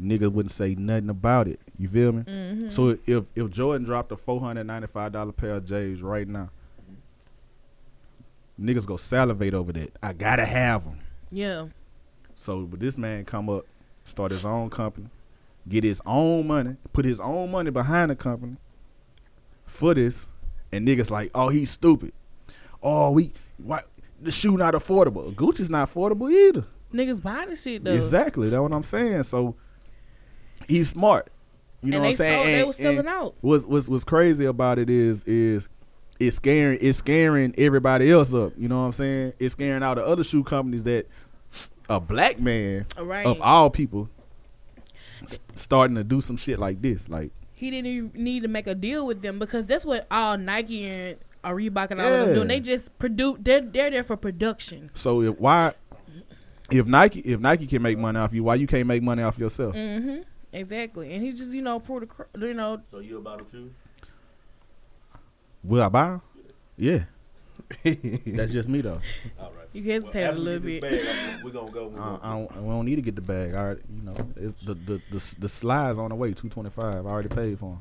niggas 0.00 0.30
wouldn't 0.32 0.52
say 0.52 0.74
nothing 0.74 1.08
about 1.10 1.48
it. 1.48 1.58
You 1.78 1.88
feel 1.88 2.12
me? 2.12 2.22
Mhm. 2.22 2.70
So 2.72 2.96
if 3.06 3.24
if 3.34 3.50
Jordan 3.50 3.84
dropped 3.84 4.12
a 4.12 4.16
four 4.16 4.40
hundred 4.40 4.64
ninety 4.64 4.86
five 4.86 5.12
dollar 5.12 5.32
pair 5.32 5.54
of 5.56 5.66
J's 5.66 6.00
right 6.02 6.28
now, 6.28 6.50
niggas 8.60 8.86
go 8.86 8.96
salivate 8.96 9.54
over 9.54 9.72
that. 9.72 9.96
I 10.02 10.12
gotta 10.12 10.44
have 10.44 10.84
them. 10.84 10.98
yeah, 11.30 11.66
So, 12.34 12.62
but 12.66 12.80
this 12.80 12.96
man 12.98 13.24
come 13.24 13.48
up, 13.48 13.64
start 14.04 14.30
his 14.30 14.44
own 14.44 14.70
company, 14.70 15.08
get 15.68 15.84
his 15.84 16.00
own 16.06 16.46
money, 16.46 16.76
put 16.92 17.04
his 17.04 17.20
own 17.20 17.50
money 17.50 17.70
behind 17.70 18.10
the 18.10 18.16
company 18.16 18.56
for 19.64 19.94
this, 19.94 20.26
and 20.72 20.86
niggas 20.86 21.10
like, 21.10 21.30
oh, 21.34 21.48
he's 21.48 21.70
stupid. 21.70 22.12
Oh, 22.82 23.10
we 23.10 23.32
why 23.58 23.82
the 24.20 24.30
shoe 24.30 24.56
not 24.56 24.74
affordable. 24.74 25.34
Gucci's 25.34 25.70
not 25.70 25.90
affordable 25.92 26.30
either. 26.32 26.64
niggas 26.94 27.22
buying 27.22 27.50
the 27.50 27.56
shit 27.56 27.84
though. 27.84 27.92
Exactly, 27.92 28.48
that's 28.48 28.60
what 28.60 28.72
I'm 28.72 28.82
saying. 28.82 29.24
So 29.24 29.54
he's 30.68 30.88
smart. 30.90 31.30
You 31.82 31.90
know 31.90 31.96
and 31.98 32.04
what 32.04 32.08
I'm 32.10 32.14
saying? 32.16 32.36
sold, 32.38 32.46
they 32.46 32.58
And- 32.60 32.66
was 32.68 32.76
selling 32.76 33.06
out. 33.06 33.34
What's 33.42 33.64
what's 33.66 33.88
what's 33.88 34.04
crazy 34.04 34.46
about 34.46 34.78
it 34.78 34.88
is 34.88 35.22
is 35.24 35.68
it's 36.18 36.36
scaring 36.36 36.78
it's 36.80 36.98
scaring 36.98 37.54
everybody 37.58 38.10
else 38.10 38.32
up. 38.34 38.52
You 38.56 38.68
know 38.68 38.80
what 38.80 38.86
I'm 38.86 38.92
saying? 38.92 39.32
It's 39.38 39.52
scaring 39.52 39.82
all 39.82 39.94
the 39.94 40.04
other 40.04 40.24
shoe 40.24 40.42
companies 40.44 40.84
that 40.84 41.06
a 41.88 42.00
black 42.00 42.40
man 42.40 42.86
Right. 42.98 43.24
of 43.26 43.40
all 43.40 43.70
people 43.70 44.08
s- 45.22 45.40
starting 45.56 45.94
to 45.96 46.04
do 46.04 46.20
some 46.20 46.36
shit 46.36 46.58
like 46.58 46.80
this. 46.82 47.08
Like 47.08 47.32
he 47.52 47.70
didn't 47.70 47.86
even 47.86 48.10
need 48.14 48.42
to 48.42 48.48
make 48.48 48.66
a 48.66 48.74
deal 48.74 49.06
with 49.06 49.22
them 49.22 49.38
because 49.38 49.66
that's 49.66 49.84
what 49.84 50.06
all 50.10 50.36
Nike 50.36 50.84
and 50.86 51.16
uh, 51.44 51.50
Reebok 51.50 51.90
and 51.92 52.00
all 52.00 52.06
of 52.12 52.20
them 52.20 52.28
Yeah. 52.30 52.34
doing. 52.34 52.48
They 52.48 52.60
just 52.60 52.98
produce. 52.98 53.36
They're 53.40 53.60
they're 53.60 53.90
there 53.90 54.02
for 54.02 54.16
production. 54.16 54.90
so 54.94 55.22
if 55.22 55.38
why 55.38 55.74
if 56.70 56.86
Nike 56.86 57.20
if 57.20 57.38
Nike 57.40 57.66
can 57.66 57.82
make 57.82 57.98
money 57.98 58.18
off 58.18 58.32
you, 58.32 58.42
why 58.42 58.56
you 58.56 58.66
can't 58.66 58.86
make 58.88 59.02
money 59.02 59.22
off 59.22 59.38
yourself? 59.38 59.74
Mm-hmm. 59.74 60.22
Exactly. 60.52 61.12
And 61.14 61.22
he 61.22 61.30
just 61.32 61.52
you 61.52 61.62
know 61.62 61.78
pulled 61.78 62.02
the 62.02 62.06
cr- 62.06 62.22
you 62.40 62.54
know 62.54 62.80
So 62.90 62.98
you 62.98 63.18
about 63.18 63.38
to 63.44 63.50
shoot? 63.50 63.74
Will 65.66 65.82
I 65.82 65.88
buy? 65.88 66.20
Yeah. 66.76 67.04
That's 67.82 68.52
just 68.52 68.68
me 68.68 68.80
though. 68.80 69.00
All 69.40 69.50
right. 69.50 69.66
you 69.72 69.82
hesitated 69.82 70.36
a 70.36 70.38
little 70.38 70.60
bit. 70.60 70.82
We're 71.42 71.50
gonna 71.50 71.70
go. 71.72 71.88
We're 71.88 72.00
I, 72.00 72.04
gonna 72.04 72.20
I, 72.22 72.30
don't, 72.30 72.62
we 72.62 72.68
don't 72.68 72.84
need 72.84 72.96
to 72.96 73.02
get 73.02 73.16
the 73.16 73.20
bag. 73.20 73.54
I 73.54 73.58
already, 73.58 73.80
you 73.92 74.02
know, 74.02 74.14
it's 74.36 74.54
the 74.64 74.74
the 74.74 75.02
the, 75.10 75.36
the 75.40 75.48
slides 75.48 75.98
on 75.98 76.10
the 76.10 76.14
way. 76.14 76.32
Two 76.32 76.48
twenty 76.48 76.70
five. 76.70 77.04
I 77.04 77.10
already 77.10 77.28
paid 77.28 77.58
for 77.58 77.70
them. 77.70 77.80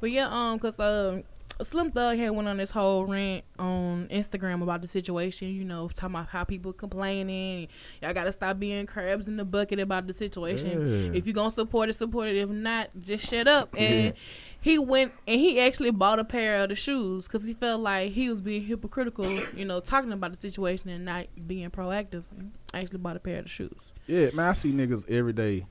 But 0.00 0.10
yeah, 0.10 0.28
um, 0.28 0.58
cause 0.58 0.80
um, 0.80 1.22
Slim 1.62 1.92
Thug 1.92 2.18
had 2.18 2.30
went 2.30 2.48
on 2.48 2.56
this 2.56 2.70
whole 2.70 3.04
rant 3.06 3.44
on 3.58 4.08
Instagram 4.08 4.62
about 4.62 4.80
the 4.80 4.86
situation. 4.88 5.54
You 5.54 5.64
know, 5.64 5.88
talking 5.88 6.16
about 6.16 6.28
how 6.28 6.44
people 6.44 6.72
complaining. 6.72 7.68
Y'all 8.02 8.12
gotta 8.12 8.32
stop 8.32 8.58
being 8.58 8.86
crabs 8.86 9.28
in 9.28 9.36
the 9.36 9.44
bucket 9.44 9.78
about 9.78 10.06
the 10.06 10.12
situation. 10.12 10.70
Yeah. 10.70 11.10
If 11.14 11.26
you're 11.26 11.34
gonna 11.34 11.50
support 11.50 11.88
it, 11.88 11.94
support 11.94 12.28
it. 12.28 12.36
If 12.36 12.48
not, 12.48 12.90
just 13.00 13.28
shut 13.28 13.46
up. 13.46 13.74
And 13.78 14.14
he 14.60 14.78
went 14.78 15.12
and 15.26 15.38
he 15.38 15.60
actually 15.60 15.90
bought 15.90 16.18
a 16.18 16.24
pair 16.24 16.56
of 16.56 16.70
the 16.70 16.74
shoes 16.74 17.26
because 17.26 17.44
he 17.44 17.52
felt 17.52 17.80
like 17.80 18.12
he 18.12 18.28
was 18.28 18.40
being 18.40 18.62
hypocritical. 18.62 19.24
You 19.54 19.64
know, 19.64 19.78
talking 19.78 20.10
about 20.12 20.32
the 20.32 20.40
situation 20.40 20.90
and 20.90 21.04
not 21.04 21.26
being 21.46 21.70
proactive. 21.70 22.24
I 22.72 22.80
actually 22.80 22.98
bought 22.98 23.16
a 23.16 23.20
pair 23.20 23.38
of 23.38 23.44
the 23.44 23.48
shoes. 23.48 23.92
Yeah, 24.06 24.30
man, 24.34 24.48
I 24.48 24.52
see 24.52 24.72
niggas 24.72 25.08
every 25.08 25.32
day 25.32 25.66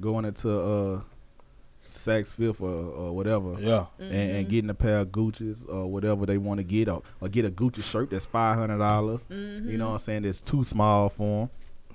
going 0.00 0.24
into 0.24 0.50
uh 0.50 1.00
Saks 1.96 2.34
Fifth 2.34 2.60
or, 2.60 2.68
or 2.68 3.12
whatever. 3.12 3.56
Yeah. 3.58 3.86
And, 3.98 4.12
and 4.12 4.30
mm-hmm. 4.32 4.50
getting 4.50 4.70
a 4.70 4.74
pair 4.74 4.98
of 4.98 5.08
Gucci's 5.08 5.62
or 5.64 5.90
whatever 5.90 6.26
they 6.26 6.38
want 6.38 6.58
to 6.58 6.64
get, 6.64 6.88
or, 6.88 7.02
or 7.20 7.28
get 7.28 7.44
a 7.44 7.50
Gucci 7.50 7.82
shirt 7.82 8.10
that's 8.10 8.26
five 8.26 8.56
hundred 8.56 8.78
dollars. 8.78 9.26
Mm-hmm. 9.28 9.70
You 9.70 9.78
know 9.78 9.88
what 9.88 9.94
I'm 9.94 9.98
saying? 10.00 10.22
That's 10.22 10.40
too 10.40 10.64
small 10.64 11.08
for 11.08 11.48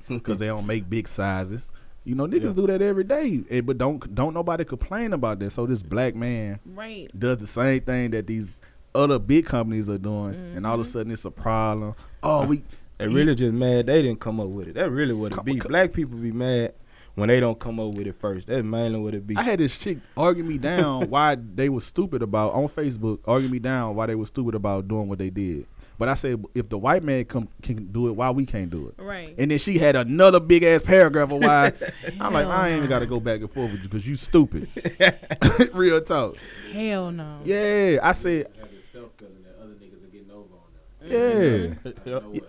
them 0.08 0.18
because 0.20 0.38
they 0.40 0.48
don't 0.48 0.66
make 0.66 0.90
big 0.90 1.08
sizes. 1.08 1.72
You 2.04 2.16
know, 2.16 2.26
niggas 2.26 2.44
Yeah. 2.44 2.54
do 2.54 2.68
that 2.68 2.82
every 2.82 3.04
day, 3.04 3.44
eh, 3.50 3.62
but 3.62 3.78
don't 3.78 4.16
don't 4.16 4.34
nobody 4.34 4.64
complain 4.64 5.12
about 5.14 5.40
that. 5.40 5.52
So 5.52 5.66
this 5.66 5.84
black 5.84 6.16
man 6.16 6.60
Right. 6.66 7.10
does 7.18 7.40
the 7.40 7.48
same 7.48 7.82
thing 7.82 8.12
that 8.12 8.28
these 8.28 8.62
other 8.96 9.20
big 9.20 9.46
companies 9.46 9.90
are 9.90 9.98
doing, 9.98 10.36
and 10.56 10.66
all 10.66 10.76
of 10.76 10.80
a 10.80 10.84
mm-hmm. 10.84 10.92
sudden 10.92 11.12
it's 11.12 11.26
a 11.26 11.32
problem. 11.32 11.96
Oh, 12.24 12.46
we 12.48 12.64
They 12.98 13.08
really 13.10 13.36
just 13.36 13.54
mad 13.54 13.88
they 13.88 14.02
didn't 14.02 14.22
come 14.22 14.40
up 14.40 14.48
with 14.48 14.70
it. 14.70 14.76
That 14.76 14.90
really 14.90 15.14
what 15.14 15.34
it 15.34 15.44
be. 15.44 15.60
Black 15.60 15.92
people 15.94 16.18
be 16.18 16.32
mad 16.32 16.74
when 17.18 17.30
they 17.30 17.40
don't 17.40 17.58
come 17.60 17.80
up 17.80 17.96
with 17.96 18.06
it 18.06 18.14
first. 18.14 18.48
That's 18.48 18.64
mainly 18.64 19.00
what 19.00 19.16
it 19.16 19.26
be. 19.26 19.36
I 19.36 19.42
had 19.42 19.60
this 19.60 19.76
chick 19.76 19.98
argue 20.16 20.44
me 20.44 20.60
down 20.60 21.10
why 21.10 21.36
they 21.36 21.68
was 21.68 21.84
stupid 21.84 22.22
about 22.22 22.54
on 22.54 22.68
Facebook, 22.70 23.20
argue 23.26 23.50
me 23.50 23.58
down 23.58 23.96
why 23.96 24.06
they 24.06 24.14
was 24.14 24.28
stupid 24.28 24.54
about 24.54 24.88
doing 24.88 25.08
what 25.10 25.18
they 25.18 25.32
did. 25.32 25.66
But 25.98 26.10
I 26.10 26.14
said 26.14 26.46
if 26.54 26.70
the 26.70 26.78
white 26.78 27.02
man 27.02 27.26
come 27.26 27.50
can 27.64 27.92
do 27.92 28.08
it, 28.08 28.12
why 28.12 28.30
we 28.30 28.46
can't 28.46 28.70
do 28.70 28.88
it? 28.90 29.02
Right. 29.02 29.34
And 29.36 29.50
then 29.50 29.58
she 29.58 29.80
had 29.80 29.96
another 29.96 30.40
big 30.40 30.62
ass 30.62 30.84
paragraph 30.84 31.32
of 31.32 31.42
why. 31.42 31.74
I'm 32.20 32.34
like, 32.34 32.46
Hell 32.46 32.52
I 32.52 32.70
ain't 32.70 32.78
even 32.78 32.90
got 32.90 33.00
to 33.00 33.08
go 33.08 33.20
back 33.20 33.40
and 33.42 33.52
forth 33.52 33.72
with 33.72 33.82
you 33.82 33.90
because 33.90 34.08
you 34.08 34.16
stupid. 34.16 34.70
Real 35.74 36.00
talk. 36.02 36.38
Hell 36.72 37.12
no. 37.12 37.40
Yeah, 37.44 37.98
I 38.04 38.12
said, 38.12 38.48
Have 38.60 38.70
this 38.70 38.86
self 38.94 39.10
feeling 39.18 39.44
that 39.44 39.56
other 39.60 39.74
niggas 39.74 40.04
are 40.04 40.12
getting 40.12 40.30
over 40.30 40.54
on 40.54 41.10
them. 41.10 41.90
yeah. 42.06 42.32
You 42.32 42.42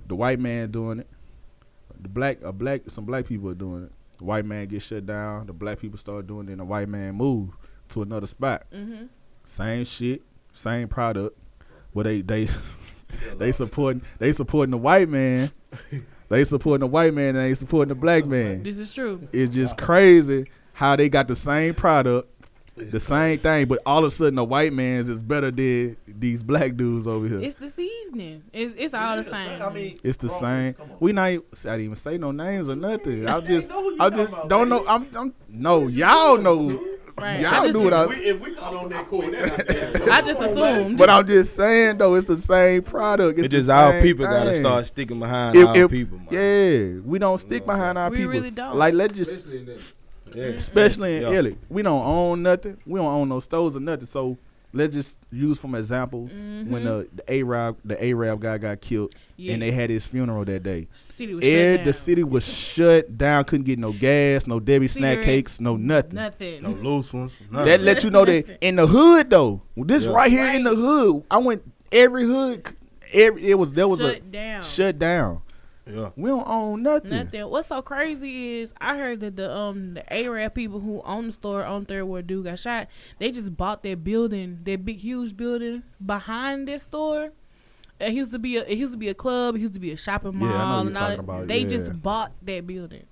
The 0.08 0.14
white 0.14 0.38
man 0.38 0.70
doing 0.70 1.00
it. 1.00 1.08
The 2.00 2.08
black 2.08 2.42
a 2.42 2.52
black 2.52 2.82
some 2.88 3.04
black 3.04 3.26
people 3.26 3.48
are 3.50 3.54
doing 3.54 3.84
it. 3.84 3.92
The 4.18 4.24
white 4.24 4.44
man 4.44 4.66
gets 4.66 4.86
shut 4.86 5.06
down. 5.06 5.46
The 5.46 5.52
black 5.52 5.78
people 5.78 5.98
start 5.98 6.26
doing 6.26 6.48
it. 6.48 6.52
And 6.52 6.60
the 6.60 6.64
white 6.64 6.88
man 6.88 7.14
move 7.14 7.50
to 7.90 8.02
another 8.02 8.26
spot. 8.26 8.66
Mm-hmm. 8.72 9.06
Same 9.44 9.84
shit, 9.84 10.22
same 10.52 10.88
product. 10.88 11.38
Where 11.92 12.04
they 12.04 12.20
they 12.20 12.48
they 13.38 13.52
supporting 13.52 14.02
they 14.18 14.32
supporting 14.32 14.70
the 14.70 14.78
white 14.78 15.08
man. 15.08 15.50
They 16.28 16.42
supporting 16.44 16.80
the 16.80 16.86
white 16.88 17.14
man 17.14 17.36
and 17.36 17.44
they 17.44 17.54
supporting 17.54 17.88
the 17.88 17.94
black 17.94 18.26
man. 18.26 18.62
This 18.62 18.78
is 18.78 18.92
true. 18.92 19.28
It's 19.32 19.54
just 19.54 19.76
crazy 19.78 20.46
how 20.72 20.96
they 20.96 21.08
got 21.08 21.28
the 21.28 21.36
same 21.36 21.72
product, 21.72 22.35
the 22.76 23.00
same 23.00 23.38
thing, 23.38 23.66
but 23.66 23.80
all 23.86 23.98
of 23.98 24.04
a 24.04 24.10
sudden 24.10 24.34
the 24.34 24.44
white 24.44 24.72
man's 24.72 25.08
is 25.08 25.22
better 25.22 25.50
than 25.50 25.96
these 26.06 26.42
black 26.42 26.76
dudes 26.76 27.06
over 27.06 27.26
here. 27.26 27.40
It's 27.40 27.56
the 27.56 27.70
seasoning. 27.70 28.42
It's, 28.52 28.74
it's 28.76 28.94
all 28.94 29.16
the 29.16 29.24
same. 29.24 29.62
I 29.62 29.70
mean, 29.72 29.98
It's 30.04 30.18
the 30.18 30.28
bro, 30.28 30.40
same. 30.40 30.74
come. 30.74 30.90
We 31.00 31.12
not. 31.12 31.30
even- 31.30 31.44
I 31.52 31.62
didn't 31.62 31.80
even 31.80 31.96
say 31.96 32.18
no 32.18 32.30
names 32.32 32.68
or 32.68 32.76
nothing. 32.76 33.26
I 33.26 33.40
just, 33.40 33.70
know 33.70 33.96
I 33.98 34.10
just 34.10 34.30
about, 34.32 34.48
don't 34.48 34.68
man. 34.68 34.78
know. 34.84 34.88
I'm, 34.88 35.08
I'm 35.16 35.34
no. 35.48 35.86
Y'all 35.88 36.36
know. 36.38 36.80
Right. 37.18 37.40
Y'all 37.40 37.72
do 37.72 37.80
what 37.80 37.94
I- 37.94 38.02
If 38.04 38.08
we, 38.10 38.16
if 38.26 38.40
we 38.40 38.54
caught 38.54 38.74
on 38.74 38.90
that 38.90 39.08
cool, 39.08 39.22
then 39.30 39.50
I 40.12 40.20
just 40.22 40.42
assumed. 40.42 40.98
But 40.98 41.08
I'm 41.08 41.26
just 41.26 41.56
saying 41.56 41.96
though, 41.96 42.14
it's 42.14 42.26
the 42.26 42.36
same 42.36 42.82
product. 42.82 43.38
It's 43.38 43.46
It's 43.46 43.52
just 43.52 43.70
our 43.70 43.92
same 43.92 44.02
people 44.02 44.26
gotta 44.26 44.54
start 44.54 44.84
sticking 44.84 45.18
behind 45.18 45.56
If- 45.56 45.66
our 45.66 45.76
if- 45.78 45.90
people, 45.90 46.18
man. 46.18 46.28
Yeah, 46.30 47.00
we 47.06 47.18
don't 47.18 47.38
stick 47.38 47.64
behind 47.64 47.96
our 47.96 48.10
We 48.10 48.18
people. 48.18 48.32
really 48.32 48.50
don't. 48.50 48.76
Like 48.76 48.92
let's 48.92 49.14
just, 49.14 49.32
Especially 49.32 49.60
in 49.60 49.64
this. 49.64 49.94
Yeah. 50.34 50.44
especially 50.46 51.16
in 51.16 51.22
Yeah. 51.22 51.30
Illy, 51.32 51.58
we 51.68 51.82
don't 51.82 52.04
own 52.04 52.42
nothing. 52.42 52.78
We 52.86 52.98
don't 52.98 53.12
own 53.12 53.28
no 53.28 53.40
stores 53.40 53.76
or 53.76 53.80
nothing. 53.80 54.06
So 54.06 54.36
let's 54.72 54.92
just 54.92 55.18
use 55.32 55.58
from 55.58 55.74
example 55.74 56.28
mm-hmm. 56.32 56.70
when 56.70 56.84
the 56.84 57.08
the 57.14 57.32
Arab 57.32 57.78
the 57.84 58.02
Arab 58.04 58.40
guy 58.40 58.58
got 58.58 58.80
killed 58.80 59.14
Yeah. 59.36 59.54
and 59.54 59.62
they 59.62 59.70
had 59.70 59.88
his 59.90 60.06
funeral 60.06 60.44
that 60.44 60.62
day. 60.62 60.88
city 60.92 61.34
was 61.34 61.44
Air, 61.44 61.76
shut 61.76 61.84
the 61.86 61.92
city 61.92 62.24
was 62.24 62.44
shut 62.46 63.16
down. 63.16 63.44
Couldn't 63.44 63.64
get 63.66 63.78
no 63.78 63.92
gas, 63.92 64.46
no 64.46 64.60
Debbie 64.60 64.88
snack 64.88 65.22
cakes, 65.22 65.60
no 65.60 65.76
nothing. 65.76 66.16
Nothing. 66.16 66.62
No 66.62 66.70
loose 66.70 67.12
ones. 67.14 67.38
That 67.52 67.80
let 67.80 68.04
you 68.04 68.10
know 68.10 68.24
that 68.24 68.58
in 68.60 68.76
the 68.76 68.86
hood 68.86 69.30
though, 69.30 69.62
this 69.76 70.06
Yeah. 70.06 70.12
right 70.12 70.30
here 70.30 70.48
in 70.48 70.64
the 70.64 70.74
hood, 70.74 71.22
I 71.30 71.38
went 71.38 71.62
every 71.92 72.24
hood, 72.24 72.66
every 73.12 73.46
it 73.50 73.54
was 73.58 73.70
there 73.70 73.88
was 73.88 74.00
shut 74.00 74.16
a 74.16 74.20
down. 74.20 74.62
shut 74.62 74.98
down. 74.98 75.42
Yeah. 75.86 76.10
We 76.16 76.30
don't 76.30 76.46
own 76.48 76.82
nothing. 76.82 77.10
Nothing. 77.10 77.48
What's 77.48 77.68
so 77.68 77.80
crazy 77.82 78.60
is 78.60 78.74
I 78.80 78.96
heard 78.96 79.20
that 79.20 79.36
the 79.36 79.54
um 79.54 79.94
the 79.94 80.12
Arab 80.12 80.54
people 80.54 80.80
who 80.80 81.00
own 81.04 81.26
the 81.26 81.32
store 81.32 81.64
on 81.64 81.84
Third 81.86 82.04
where 82.04 82.22
dude 82.22 82.44
got 82.44 82.58
shot, 82.58 82.88
they 83.18 83.30
just 83.30 83.56
bought 83.56 83.82
that 83.84 84.02
building, 84.02 84.60
that 84.64 84.84
big 84.84 84.98
huge 84.98 85.36
building 85.36 85.82
behind 86.04 86.68
that 86.68 86.80
store. 86.80 87.32
It 88.00 88.12
used 88.12 88.32
to 88.32 88.38
be 88.38 88.56
a 88.56 88.64
it 88.64 88.76
used 88.78 88.92
to 88.92 88.98
be 88.98 89.08
a 89.08 89.14
club, 89.14 89.56
it 89.56 89.60
used 89.60 89.74
to 89.74 89.80
be 89.80 89.92
a 89.92 89.96
shopping 89.96 90.38
Yeah, 90.40 90.46
I 90.46 90.50
know 90.50 90.58
mall, 90.58 90.78
you're 90.80 90.88
and 90.88 90.96
all 90.96 91.02
talking 91.02 91.16
that. 91.16 91.22
about, 91.22 91.46
they 91.46 91.60
yeah. 91.60 91.68
just 91.68 92.02
bought 92.02 92.32
that 92.42 92.66
building. 92.66 93.06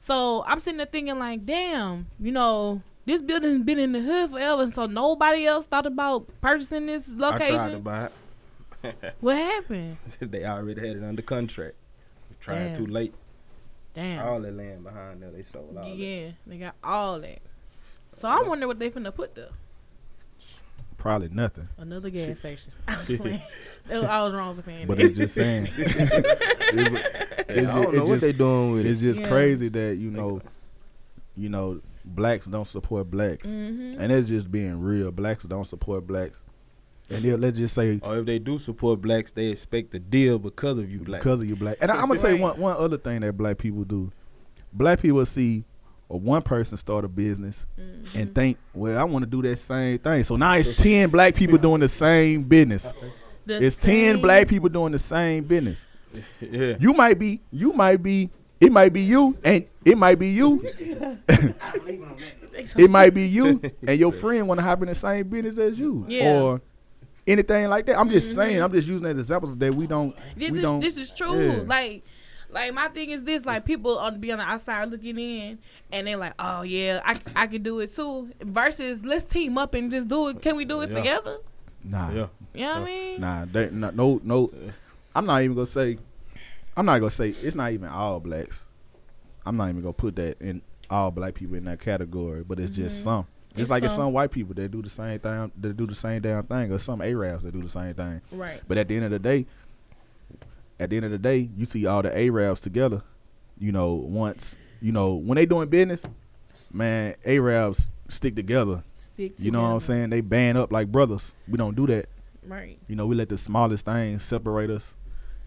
So 0.00 0.44
I'm 0.46 0.60
sitting 0.60 0.78
there 0.78 0.86
thinking 0.86 1.18
like, 1.18 1.44
damn, 1.44 2.06
you 2.18 2.32
know, 2.32 2.80
this 3.06 3.22
building's 3.22 3.64
been 3.64 3.78
in 3.78 3.92
the 3.92 4.00
hood 4.00 4.30
forever, 4.30 4.62
and 4.62 4.72
so 4.72 4.86
nobody 4.86 5.46
else 5.46 5.66
thought 5.66 5.86
about 5.86 6.28
purchasing 6.40 6.86
this 6.86 7.08
location. 7.08 7.54
I 7.54 7.56
tried 7.56 7.70
to 7.70 7.78
location. 7.78 7.82
buy 7.82 8.10
What 9.20 9.36
happened? 9.36 9.96
they 10.20 10.44
already 10.44 10.86
had 10.86 10.96
it 10.96 11.04
under 11.04 11.22
contract. 11.22 11.74
Tried 12.40 12.58
Damn. 12.58 12.74
too 12.74 12.86
late. 12.86 13.14
Damn. 13.94 14.26
All 14.26 14.40
that 14.40 14.54
land 14.54 14.82
behind 14.84 15.22
there, 15.22 15.30
they 15.30 15.42
sold 15.42 15.76
all 15.76 15.84
that. 15.84 15.94
Yeah, 15.96 16.30
they 16.46 16.56
got 16.58 16.74
all 16.82 17.20
that. 17.20 17.40
So 18.12 18.28
I 18.28 18.40
wonder 18.42 18.66
what 18.66 18.78
they 18.78 18.90
finna 18.90 19.14
put 19.14 19.34
there. 19.34 19.48
Probably 20.96 21.28
nothing. 21.30 21.66
Another 21.78 22.10
gas 22.10 22.38
station. 22.40 22.72
I 22.88 22.96
was 22.96 23.10
playing. 23.12 23.40
I 23.90 24.22
was 24.22 24.34
wrong 24.34 24.54
for 24.54 24.62
saying 24.62 24.86
But 24.86 24.98
that. 24.98 25.06
it's 25.06 25.16
just 25.18 25.34
saying. 25.34 25.68
It 26.72 26.92
was- 26.92 27.02
it's 27.48 27.68
I 27.68 27.74
don't 27.82 27.84
it's 27.86 27.92
know 27.96 28.04
what 28.04 28.08
just- 28.08 28.20
they 28.22 28.32
doing 28.32 28.72
with 28.72 28.86
it. 28.86 28.90
It's 28.90 29.00
just 29.00 29.20
Yeah. 29.20 29.28
crazy 29.28 29.68
that 29.70 29.96
you 29.96 30.10
know, 30.10 30.40
you 31.36 31.48
know, 31.48 31.80
blacks 32.04 32.46
don't 32.46 32.66
support 32.66 33.10
blacks, 33.10 33.46
hmm 33.46 33.96
and 33.98 34.12
it's 34.12 34.28
just 34.28 34.52
being 34.52 34.78
real. 34.80 35.10
Blacks 35.10 35.42
don't 35.44 35.66
support 35.66 36.06
blacks, 36.06 36.42
and 37.10 37.22
then 37.22 37.40
let's 37.40 37.58
just 37.58 37.74
say 37.74 37.98
Or 38.02 38.18
if 38.18 38.26
they 38.26 38.38
do 38.38 38.58
support 38.58 39.00
blacks, 39.00 39.30
they 39.32 39.46
expect 39.46 39.94
a 39.94 39.98
deal 39.98 40.38
because 40.38 40.78
of 40.78 40.90
you 40.90 41.00
black. 41.00 41.20
because 41.20 41.40
of 41.40 41.48
you 41.48 41.56
black. 41.56 41.76
And 41.80 41.90
I, 41.90 41.96
I'm 42.00 42.08
gonna 42.08 42.18
tell 42.20 42.32
you 42.34 42.40
one 42.40 42.58
one 42.60 42.76
other 42.76 42.96
thing 42.98 43.20
that 43.20 43.32
black 43.36 43.58
people 43.58 43.84
do. 43.84 44.10
Black 44.72 45.00
people 45.02 45.24
see 45.26 45.64
or 46.08 46.18
one 46.20 46.42
person 46.42 46.76
start 46.76 47.04
a 47.04 47.08
business 47.08 47.66
Mm-hmm. 47.78 48.18
and 48.20 48.34
think, 48.34 48.58
well, 48.74 48.98
I 48.98 49.04
want 49.04 49.24
to 49.24 49.30
do 49.30 49.42
that 49.42 49.56
same 49.56 49.98
thing. 49.98 50.22
So 50.22 50.36
now 50.36 50.54
it's 50.54 50.76
ten 50.76 51.10
black 51.16 51.34
people 51.34 51.58
doing 51.58 51.80
the 51.80 51.88
same 51.88 52.42
business. 52.42 52.92
It's 53.46 53.76
ten 53.76 54.20
black 54.20 54.48
people 54.48 54.68
doing 54.68 54.92
the 54.92 54.98
same 54.98 55.44
business. 55.44 55.86
yeah. 56.40 56.76
You 56.80 56.92
might 56.94 57.18
be, 57.18 57.40
you 57.52 57.72
might 57.72 58.02
be, 58.02 58.30
it 58.60 58.70
might 58.72 58.92
be 58.92 59.00
you, 59.02 59.36
and 59.44 59.64
it 59.84 59.96
might 59.98 60.18
be 60.18 60.28
you. 60.28 60.64
It 62.76 62.90
might 62.90 63.14
be 63.14 63.26
you, 63.26 63.60
and 63.86 63.98
your 63.98 64.12
friend 64.12 64.46
want 64.48 64.58
to 64.58 64.62
hop 64.64 64.82
in 64.82 64.88
the 64.88 64.94
same 64.94 65.28
business 65.28 65.56
as 65.58 65.78
you, 65.78 66.04
Yeah. 66.08 66.40
Or 66.42 66.60
anything 67.26 67.68
like 67.68 67.86
that. 67.86 67.98
I'm 67.98 68.10
just 68.10 68.28
mm-hmm. 68.28 68.40
saying. 68.40 68.62
I'm 68.62 68.72
just 68.72 68.88
using 68.88 69.06
as 69.06 69.18
examples 69.18 69.56
that 69.56 69.74
we 69.74 69.86
don't. 69.86 70.14
This 70.36 70.50
we 70.50 70.58
is 70.58 70.64
don't. 70.64 70.80
this 70.80 70.96
is 70.96 71.10
true. 71.12 71.48
yeah. 71.48 71.62
Like, 71.66 72.04
like 72.50 72.74
my 72.74 72.88
thing 72.88 73.10
is 73.10 73.24
this: 73.24 73.44
like 73.44 73.64
people 73.64 73.98
on 73.98 74.20
be 74.20 74.32
on 74.32 74.38
the 74.38 74.44
outside 74.44 74.90
looking 74.90 75.18
in, 75.18 75.58
and 75.92 76.06
they're 76.06 76.16
like, 76.16 76.34
"Oh 76.38 76.62
yeah, 76.62 77.00
I 77.04 77.18
I 77.36 77.46
can 77.46 77.62
do 77.62 77.80
it 77.80 77.94
too." 77.94 78.30
Versus, 78.40 79.04
let's 79.04 79.24
team 79.24 79.58
up 79.58 79.74
and 79.74 79.90
just 79.90 80.08
do 80.08 80.28
it. 80.28 80.42
Can 80.42 80.56
we 80.56 80.64
do 80.64 80.80
it 80.80 80.90
Yeah. 80.90 80.96
together? 80.96 81.38
Nah, 81.84 82.10
Yeah. 82.10 82.26
You 82.52 82.62
know 82.62 82.72
what 82.72 82.82
I 82.82 82.84
mean? 82.84 83.20
nah, 83.20 83.44
they, 83.44 83.70
nah, 83.70 83.90
no, 83.90 84.20
no. 84.24 84.50
I'm 85.14 85.26
not 85.26 85.42
even 85.42 85.54
gonna 85.54 85.66
say. 85.66 85.98
I'm 86.76 86.86
not 86.86 86.98
gonna 86.98 87.10
say 87.10 87.30
it's 87.30 87.56
not 87.56 87.72
even 87.72 87.88
all 87.88 88.20
blacks. 88.20 88.66
I'm 89.46 89.56
not 89.56 89.68
even 89.68 89.82
gonna 89.82 89.92
put 89.92 90.16
that 90.16 90.40
in 90.40 90.62
all 90.88 91.10
black 91.10 91.34
people 91.34 91.56
in 91.56 91.64
that 91.64 91.80
category, 91.80 92.42
but 92.42 92.58
it's 92.58 92.74
just 92.74 92.96
mm-hmm. 92.98 93.04
some. 93.04 93.26
Just. 93.50 93.60
It's 93.62 93.70
like 93.70 93.82
it's 93.82 93.94
some. 93.94 94.04
some 94.04 94.12
white 94.12 94.30
people 94.30 94.54
that 94.54 94.70
do 94.70 94.82
the 94.82 94.90
same 94.90 95.18
thing, 95.18 95.52
that 95.60 95.76
do 95.76 95.86
the 95.86 95.94
same 95.94 96.22
damn 96.22 96.44
thing, 96.44 96.72
or 96.72 96.78
some 96.78 97.02
Arabs 97.02 97.44
that 97.44 97.52
do 97.52 97.62
the 97.62 97.68
same 97.68 97.94
thing. 97.94 98.20
Right. 98.32 98.60
But 98.68 98.78
at 98.78 98.88
the 98.88 98.96
end 98.96 99.06
of 99.06 99.10
the 99.10 99.18
day, 99.18 99.46
at 100.78 100.90
the 100.90 100.96
end 100.96 101.04
of 101.04 101.10
the 101.10 101.18
day, 101.18 101.48
you 101.56 101.66
see 101.66 101.86
all 101.86 102.02
the 102.02 102.16
Arabs 102.16 102.60
together. 102.60 103.02
You 103.58 103.72
know, 103.72 103.94
once 103.94 104.56
you 104.80 104.92
know 104.92 105.14
when 105.14 105.36
they 105.36 105.46
doing 105.46 105.68
business, 105.68 106.02
man, 106.72 107.14
Arabs 107.24 107.90
stick 108.08 108.36
together. 108.36 108.82
Stick 108.94 109.32
You 109.38 109.50
know 109.50 109.62
what 109.62 109.68
I'm 109.68 109.80
saying? 109.80 110.10
They 110.10 110.20
band 110.20 110.58
up 110.58 110.72
like 110.72 110.90
brothers. 110.90 111.34
We 111.48 111.58
don't 111.58 111.74
do 111.76 111.86
that. 111.88 112.08
Right. 112.46 112.78
You 112.88 112.96
know, 112.96 113.06
we 113.06 113.16
let 113.16 113.28
the 113.28 113.38
smallest 113.38 113.84
things 113.84 114.22
separate 114.22 114.70
us. 114.70 114.96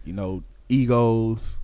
You 0.04 0.12
know, 0.12 0.42
egos, 0.68 1.58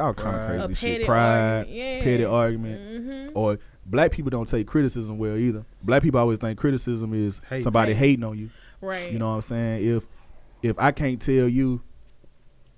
all 0.00 0.14
kind 0.14 0.14
Pride. 0.14 0.54
of 0.56 0.60
A 0.62 0.66
crazy 0.66 0.74
shit. 0.74 0.92
petty 0.94 1.04
Pride, 1.04 1.58
argument, 1.58 1.70
yeah. 1.76 2.02
petty 2.02 2.24
argument, 2.24 2.80
Mm-hmm. 2.80 3.38
or 3.38 3.58
black 3.86 4.10
people 4.12 4.30
don't 4.30 4.48
take 4.48 4.66
criticism 4.66 5.18
well 5.18 5.36
either. 5.36 5.64
Black 5.82 6.02
people 6.02 6.20
always 6.20 6.38
think 6.38 6.58
criticism 6.58 7.12
is 7.14 7.40
Hate. 7.50 7.62
somebody 7.62 7.92
Right. 7.92 7.98
hating 7.98 8.24
on 8.24 8.38
you. 8.38 8.50
Right. 8.80 9.10
You 9.12 9.18
know 9.18 9.28
what 9.30 9.36
I'm 9.36 9.42
saying? 9.42 9.84
If 9.96 10.06
if 10.62 10.78
I 10.78 10.92
can't 10.92 11.20
tell 11.20 11.48
you, 11.48 11.82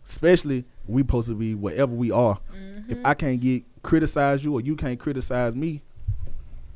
especially 0.08 0.64
we 0.86 1.02
supposed 1.02 1.28
to 1.28 1.34
be 1.34 1.54
whatever 1.54 1.92
we 1.94 2.10
are. 2.10 2.38
Mm-hmm. 2.54 2.92
If 2.92 2.98
I 3.04 3.14
can't 3.14 3.40
get 3.40 3.64
criticize 3.82 4.44
you 4.44 4.52
or 4.54 4.60
you 4.60 4.76
can't 4.76 4.98
criticize 4.98 5.54
me, 5.54 5.82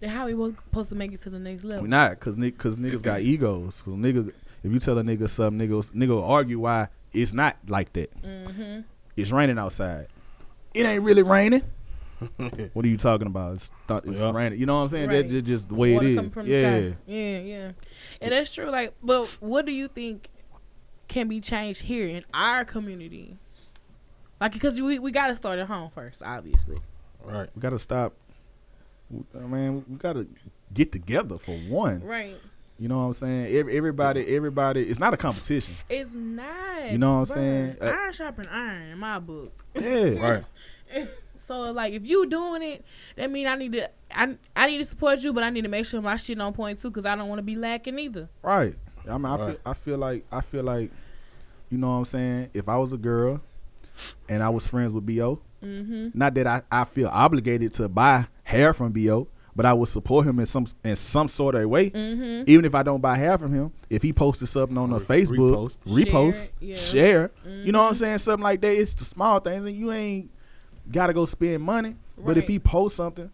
Then 0.00 0.11
how 0.11 0.26
we 0.26 0.33
supposed 0.33 0.88
to 0.90 0.94
make 0.94 1.12
it 1.12 1.20
to 1.22 1.30
the 1.30 1.38
next 1.38 1.64
level? 1.64 1.83
we 1.83 1.88
not 1.88 2.11
because 2.11 2.37
cause 2.59 2.76
niggas 2.76 3.02
got 3.02 3.20
egos. 3.33 3.83
Cause 3.83 3.94
nigga, 3.94 4.33
if 4.62 4.72
you 4.72 4.78
tell 4.78 4.98
a 4.98 5.02
nigga 5.02 5.28
something, 5.28 5.66
nigga 5.68 5.90
nigga 5.92 6.09
will 6.09 6.24
argue 6.24 6.59
why 6.61 6.88
it's 7.12 7.33
not 7.33 7.56
like 7.68 7.92
that. 7.94 8.11
Mm-hmm. 8.22 8.80
It's 9.20 9.33
raining 9.33 9.59
outside. 9.59 10.09
It 10.74 10.85
ain't 10.85 11.02
really 11.02 11.22
raining. 11.22 11.62
what 12.74 12.85
are 12.85 12.88
you 12.88 12.96
talking 12.98 13.26
about? 13.26 13.54
It's, 13.54 13.70
th- 13.88 14.02
it's 14.04 14.20
Yeah. 14.20 14.33
raining. 14.33 14.61
You 14.61 14.66
know 14.66 14.74
what 14.76 14.83
I'm 14.83 14.88
saying? 14.88 15.09
Right. 15.09 15.22
That's 15.22 15.33
just, 15.33 15.46
just 15.46 15.68
the 15.68 15.74
way 15.74 15.94
Water 15.94 16.06
it 16.06 16.14
coming 16.16 16.28
is. 16.28 16.35
from 16.35 16.46
the 16.46 16.50
Yeah. 16.52 16.78
Yeah, 17.06 17.38
yeah. 17.38 17.72
And 18.20 18.33
that's 18.33 18.54
true. 18.54 18.66
Like, 18.70 18.94
but 19.02 19.26
what 19.40 19.64
do 19.66 19.72
you 19.72 19.88
think 19.88 20.28
can 21.09 21.28
be 21.28 21.40
changed 21.40 21.80
here 21.83 22.06
in 22.06 22.24
our 22.35 22.64
community? 22.64 23.38
Like, 24.40 24.52
because 24.52 24.80
we 24.80 24.98
we 24.98 25.11
got 25.12 25.28
to 25.28 25.37
start 25.37 25.59
at 25.59 25.66
home 25.66 25.90
first, 25.90 26.22
obviously. 26.22 26.78
Right. 27.24 27.48
We 27.54 27.61
gotta 27.61 27.78
stop. 27.78 28.14
I 29.35 29.40
mean, 29.40 29.85
we 29.88 29.96
gotta 29.96 30.26
get 30.72 30.92
together 30.92 31.37
for 31.37 31.52
one. 31.68 32.02
Right. 32.02 32.37
You 32.81 32.88
know 32.88 32.97
what 32.97 33.05
I'm 33.05 33.12
saying? 33.12 33.55
Every, 33.55 33.77
everybody, 33.77 34.35
everybody. 34.35 34.83
It's 34.85 34.99
not 34.99 35.12
a 35.12 35.16
competition. 35.19 35.75
It's 35.90 36.14
not. 36.14 36.90
You 36.90 36.97
know 36.97 37.21
what 37.21 37.31
I'm 37.31 37.37
bruh. 37.37 37.75
saying? 37.75 37.77
Uh, 37.81 37.85
iron 37.85 38.12
sharpen 38.14 38.47
iron 38.47 38.83
in 38.93 38.99
my 38.99 39.19
book. 39.19 39.53
Yeah, 39.75 40.11
Right. 40.19 40.45
So 41.37 41.73
like, 41.73 41.95
if 41.95 42.05
you 42.05 42.27
doing 42.27 42.62
it, 42.62 42.85
that 43.16 43.31
mean 43.31 43.47
I 43.47 43.55
need 43.55 43.73
to. 43.73 43.90
I 44.14 44.37
I 44.55 44.66
need 44.66 44.77
to 44.79 44.85
support 44.85 45.21
you, 45.21 45.33
but 45.33 45.43
I 45.43 45.49
need 45.51 45.62
to 45.62 45.69
make 45.71 45.87
sure 45.87 46.01
my 46.03 46.16
shit 46.16 46.38
on 46.40 46.53
point 46.53 46.79
too, 46.79 46.90
cause 46.90 47.07
I 47.07 47.16
don't 47.16 47.29
want 47.29 47.38
to 47.38 47.43
be 47.43 47.57
lacking 47.57 47.99
either. 47.99 48.29
Right. 48.43 48.75
I 49.09 49.16
mean, 49.16 49.25
I 49.25 49.37
feel, 49.38 49.57
I 49.64 49.73
feel 49.73 49.99
like, 49.99 50.27
I 50.31 50.40
feel 50.43 50.62
like, 50.62 50.90
you 51.71 51.79
know 51.79 51.88
what 51.88 51.95
I'm 51.95 52.05
saying? 52.05 52.51
If 52.53 52.69
I 52.69 52.77
was 52.77 52.93
a 52.93 52.99
girl, 52.99 53.40
and 54.29 54.43
I 54.43 54.51
was 54.51 54.66
friends 54.69 54.93
with 54.93 55.05
Bo, 55.07 55.40
Mm-hmm. 55.64 56.09
not 56.19 56.33
that 56.35 56.47
I, 56.47 56.62
I 56.71 56.85
feel 56.85 57.09
obligated 57.09 57.73
to 57.75 57.88
buy 57.88 58.27
hair 58.45 58.73
from 58.75 58.93
Bo, 58.93 59.27
but 59.57 59.67
I 59.67 59.73
would 59.73 59.89
support 59.89 60.27
him 60.27 60.39
in 60.39 60.47
some 60.47 60.67
in 60.85 60.97
some 60.97 61.29
sort 61.29 61.55
of 61.55 61.69
way. 61.69 61.91
Mm-hmm. 61.91 62.45
Even 62.51 62.65
if 62.65 62.75
I 62.75 62.83
don't 62.83 63.01
buy 63.01 63.17
hair 63.17 63.37
from 63.39 63.53
him, 63.53 63.73
if 63.89 64.03
he 64.03 64.13
posted 64.13 64.49
something 64.49 64.79
on 64.79 64.91
the 64.91 65.01
Facebook, 65.01 65.77
repost. 65.77 65.79
repost, 65.87 66.53
Share 66.61 66.69
yeah. 66.69 66.77
share, 66.77 67.31
you 67.65 67.73
know 67.73 67.81
what 67.83 67.89
I'm 67.89 67.95
Mhm. 67.95 67.99
saying? 67.99 68.19
Something 68.19 68.45
like 68.45 68.61
that. 68.61 68.73
It's 68.73 68.95
the 68.95 69.05
small 69.05 69.41
things, 69.41 69.65
and 69.67 69.77
you 69.77 69.91
ain't 69.93 70.31
gotta 70.91 71.13
go 71.13 71.27
spend 71.27 71.63
money. 71.63 71.97
But 72.19 72.37
if 72.39 72.47
he 72.49 72.59
posts 72.59 72.97
something, 72.97 73.31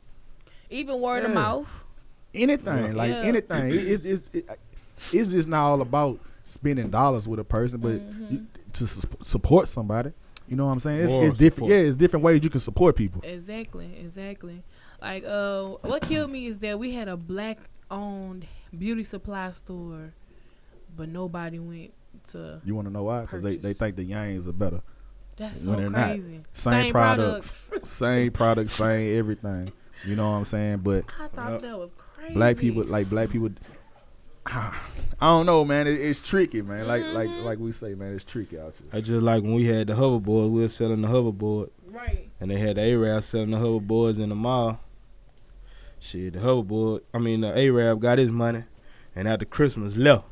Even 0.71 1.01
word 1.01 1.23
Yeah. 1.23 1.29
of 1.29 1.35
mouth. 1.35 1.69
anything 2.35 2.95
like 2.95 3.11
Yeah. 3.11 3.23
anything, 3.23 3.69
it, 3.71 3.75
it's 3.75 4.05
it's 4.05 4.31
it, 4.33 4.49
it's 5.13 5.31
just 5.33 5.49
not 5.49 5.65
all 5.65 5.81
about 5.81 6.19
spending 6.45 6.91
dollars 6.91 7.27
with 7.29 7.41
a 7.41 7.45
person, 7.45 7.79
but 7.81 7.93
Mm-hmm. 7.95 8.35
you, 8.35 8.47
to 8.75 8.87
su- 8.87 9.01
support 9.23 9.69
somebody. 9.69 10.11
You 10.49 10.55
know 10.55 10.67
what 10.67 10.73
I'm 10.73 10.81
saying? 10.81 11.01
It's, 11.05 11.11
it's 11.31 11.39
different. 11.39 11.71
Yeah, 11.71 11.79
it's 11.79 11.97
different 11.97 12.23
ways 12.25 12.45
you 12.45 12.51
can 12.51 12.61
support 12.61 12.95
people. 12.95 13.21
Exactly, 13.25 13.89
exactly. 14.01 14.63
Like, 15.01 15.25
uh, 15.25 15.65
what 15.83 16.03
killed 16.03 16.31
me 16.31 16.47
is 16.47 16.59
that 16.61 16.79
we 16.79 16.93
had 16.93 17.09
a 17.09 17.17
black 17.17 17.59
owned 17.91 18.47
beauty 18.77 19.05
supply 19.05 19.51
store, 19.51 20.13
but 20.97 21.09
nobody 21.09 21.59
went 21.59 21.93
to. 22.29 22.61
You 22.65 22.75
want 22.75 22.89
to 22.89 22.93
know 22.93 23.05
why? 23.05 23.23
Because 23.23 23.43
they, 23.43 23.57
they 23.57 23.73
think 23.73 23.97
the 23.97 24.09
Yangs 24.11 24.49
are 24.49 24.53
better. 24.53 24.81
That's 25.37 25.65
When 25.67 25.77
so 25.77 25.81
they're 25.83 25.91
not. 25.91 26.07
crazy. 26.13 26.41
Same, 26.53 26.91
products, 26.93 27.71
same 27.85 28.33
products, 28.33 28.73
same 28.73 29.19
everything. 29.19 29.71
You 30.07 30.17
know 30.17 30.31
what 30.31 30.39
I'm 30.39 30.45
saying? 30.45 30.79
But 30.79 31.05
I 31.21 31.29
thought 31.29 31.53
Yep. 31.53 31.63
that 31.63 31.79
was 31.79 31.93
crazy. 31.99 32.35
black 32.35 32.57
people, 32.57 32.85
like 32.85 33.11
black 33.11 33.29
people, 33.31 33.51
I 34.47 34.73
don't 35.21 35.47
know, 35.47 35.65
man. 35.65 35.87
It, 35.87 36.01
it's 36.01 36.21
tricky, 36.21 36.63
man. 36.63 36.87
Like 36.87 37.03
like 37.05 37.29
Mhm. 37.29 37.45
like 37.45 37.59
we 37.59 37.73
say, 37.73 37.95
man, 37.95 38.15
it's 38.15 38.25
tricky 38.25 38.59
out 38.59 38.75
here. 38.75 38.89
It's 38.99 39.09
just 39.09 39.23
like 39.23 39.43
when 39.43 39.55
we 39.55 39.65
had 39.65 39.89
the 39.89 39.95
hoverboard, 39.95 40.51
we 40.51 40.61
were 40.63 40.69
selling 40.69 41.03
the 41.03 41.09
hoverboard, 41.09 41.71
right? 41.91 42.31
and 42.41 42.51
they 42.51 42.59
had 42.59 42.77
the 42.77 42.83
Arab 42.83 43.25
selling 43.25 43.51
the 43.51 43.59
hoverboards 43.59 44.19
in 44.19 44.29
the 44.29 44.35
mall. 44.35 44.81
Shit, 45.99 46.35
the 46.35 46.39
hoverboard, 46.41 47.01
I 47.15 47.19
mean, 47.19 47.41
the 47.41 47.49
Arab 47.59 48.01
got 48.01 48.19
his 48.19 48.31
money, 48.31 48.65
and 49.15 49.27
after 49.29 49.45
Christmas 49.45 49.97
left. 49.97 50.25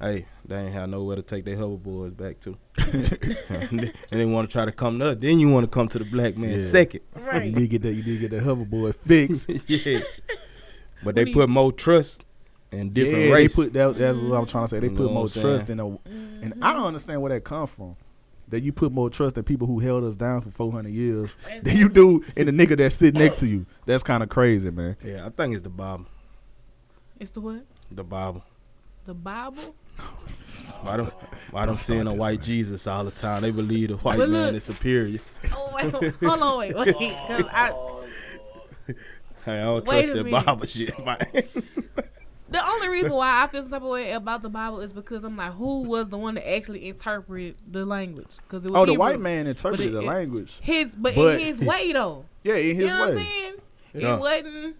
Hey, 0.00 0.26
they 0.44 0.56
ain't 0.56 0.72
have 0.72 0.88
nowhere 0.88 1.14
to 1.14 1.22
take 1.22 1.44
their 1.44 1.56
hoverboards 1.56 2.16
back 2.16 2.40
to. 2.40 2.58
and 3.70 3.92
they, 4.10 4.24
want 4.24 4.48
to 4.48 4.52
try 4.52 4.64
to 4.64 4.72
come 4.72 4.98
to 4.98 5.10
us. 5.10 5.16
Then 5.20 5.38
you 5.38 5.48
want 5.48 5.62
to 5.62 5.70
come 5.70 5.86
to 5.86 5.98
the 6.00 6.04
black 6.06 6.36
man 6.36 6.50
Yeah. 6.50 6.58
second. 6.58 7.02
You 7.16 7.22
Right. 7.22 7.54
did 7.54 7.70
get 7.70 7.82
that. 7.82 7.92
You 7.92 8.02
did 8.02 8.20
get 8.20 8.30
that 8.32 8.42
hoverboard 8.42 8.96
fixed. 8.96 9.48
yeah. 9.68 10.00
But 10.00 11.04
What 11.04 11.14
they 11.14 11.24
do 11.24 11.30
you- 11.30 11.36
put 11.36 11.48
more 11.48 11.70
trust 11.70 12.24
in 12.72 12.92
different 12.92 13.26
yeah, 13.26 13.32
race. 13.32 13.54
They 13.54 13.62
put 13.64 13.72
that. 13.74 13.96
That's 13.96 14.18
what 14.18 14.38
I'm 14.40 14.46
trying 14.46 14.64
to 14.64 14.68
say. 14.68 14.80
They 14.80 14.88
You 14.88 14.96
put 14.96 15.12
more 15.12 15.28
trust 15.28 15.70
in 15.70 15.78
a, 15.78 15.86
and 15.86 16.54
I 16.60 16.72
don't 16.72 16.86
understand 16.86 17.22
where 17.22 17.32
that 17.32 17.44
come 17.44 17.68
from. 17.68 17.94
That 18.52 18.60
you 18.62 18.70
put 18.72 18.92
more 18.92 19.08
trust 19.10 19.36
in 19.38 19.44
people 19.44 19.66
who 19.66 19.78
held 19.80 20.04
us 20.04 20.14
down 20.14 20.42
for 20.42 20.50
400 20.50 20.90
years 20.90 21.34
than 21.62 21.74
you 21.76 21.88
do 21.88 22.22
in 22.36 22.46
the 22.46 22.52
nigga 22.52 22.76
that 22.76 22.92
sit 22.92 23.14
next 23.14 23.40
to 23.40 23.46
you. 23.46 23.64
That's 23.86 24.02
kind 24.02 24.22
of 24.22 24.28
crazy, 24.28 24.70
man. 24.70 24.96
yeah, 25.02 25.24
I 25.26 25.30
think 25.30 25.54
it's 25.54 25.62
the 25.62 25.70
Bible. 25.70 26.04
It's 27.18 27.30
the 27.30 27.40
what? 27.40 27.64
The 27.90 28.04
Bible. 28.04 28.44
The 29.06 29.14
Bible. 29.14 29.74
Why 30.82 30.96
don't 30.98 31.12
why 31.50 31.64
don't 31.66 31.76
seeing 31.76 32.06
a 32.06 32.12
white 32.14 32.42
Jesus 32.42 32.86
all 32.86 33.04
the 33.04 33.10
time? 33.10 33.40
They 33.42 33.50
believe 33.52 33.88
the 33.88 33.96
white 33.96 34.18
But 34.18 34.28
man 34.28 34.54
is 34.54 34.64
superior. 34.64 35.20
Oh 35.54 35.72
wait, 35.74 35.90
hold 36.22 36.42
on, 36.42 36.58
wait, 36.58 36.76
wait. 36.76 36.94
'cause 37.26 37.44
I, 37.50 37.72
Hey, 39.44 39.60
I 39.60 39.64
don't 39.64 39.86
Wait 39.86 40.06
trust 40.06 40.12
that. 40.12 40.30
Bible 40.30 40.66
shit, 40.66 41.04
man. 41.04 41.18
the 42.52 42.66
only 42.66 42.88
reason 42.88 43.12
why 43.12 43.42
I 43.42 43.46
feel 43.48 43.62
some 43.62 43.70
type 43.70 43.82
of 43.82 43.88
way 43.88 44.12
about 44.12 44.42
the 44.42 44.48
Bible 44.50 44.80
is 44.80 44.92
because 44.92 45.24
I'm 45.24 45.36
like, 45.36 45.52
who 45.52 45.82
was 45.84 46.08
the 46.08 46.18
one 46.18 46.34
that 46.34 46.48
actually 46.50 46.88
interpreted 46.88 47.56
the 47.70 47.84
language? 47.84 48.36
Because 48.46 48.64
it 48.64 48.70
was 48.72 48.82
Oh, 48.82 48.86
the 48.86 48.94
white 48.94 49.20
man 49.20 49.46
interpreted 49.46 49.88
it- 49.88 49.92
the 49.92 50.02
language. 50.02 50.58
His, 50.60 50.94
but, 50.96 51.14
But- 51.14 51.40
in 51.40 51.46
his 51.46 51.60
way 51.60 51.92
though. 51.92 52.24
Yeah, 52.44 52.54
in 52.54 52.76
his 52.76 52.76
way. 52.76 52.82
You 52.82 52.86
his 52.86 52.92
know 52.92 52.98
what 53.00 53.08
I'm 53.08 53.14
saying? 53.14 53.54
Yeah. 53.94 54.14
It 54.16 54.20
wasn't. 54.20 54.76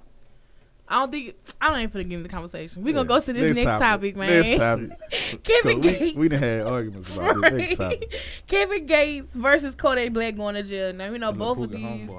I 0.89 0.99
don't 0.99 1.13
think 1.13 1.35
I 1.61 1.71
don't 1.71 1.79
even 1.81 1.91
finna 1.91 2.09
get 2.11 2.17
in 2.17 2.23
the 2.23 2.29
conversation. 2.29 2.83
We're 2.83 2.93
gonna 2.93 3.05
Yeah. 3.05 3.19
go 3.19 3.21
to 3.21 3.33
this 3.33 3.57
next, 3.57 3.81
topic, 3.81 4.17
man. 4.17 4.43
Next 4.43 4.59
topic. 4.59 4.91
'Cause 5.11 5.39
Kevin 5.43 5.81
we, 5.81 5.91
Gates. 5.91 6.17
we 6.17 6.29
done 6.29 6.39
had 6.41 6.61
arguments 6.63 7.17
about 7.17 7.41
this 7.41 7.53
next 7.53 7.77
topic. 7.77 8.15
Kevin 8.47 8.85
Gates 8.87 9.35
versus 9.37 9.75
Kodak 9.75 10.13
Black 10.13 10.37
going 10.37 10.55
to 10.57 10.63
jail. 10.63 10.93
Now 10.93 11.11
we 11.11 11.17
know 11.19 11.33
both 11.33 11.59
of 11.63 11.71
these 11.71 12.11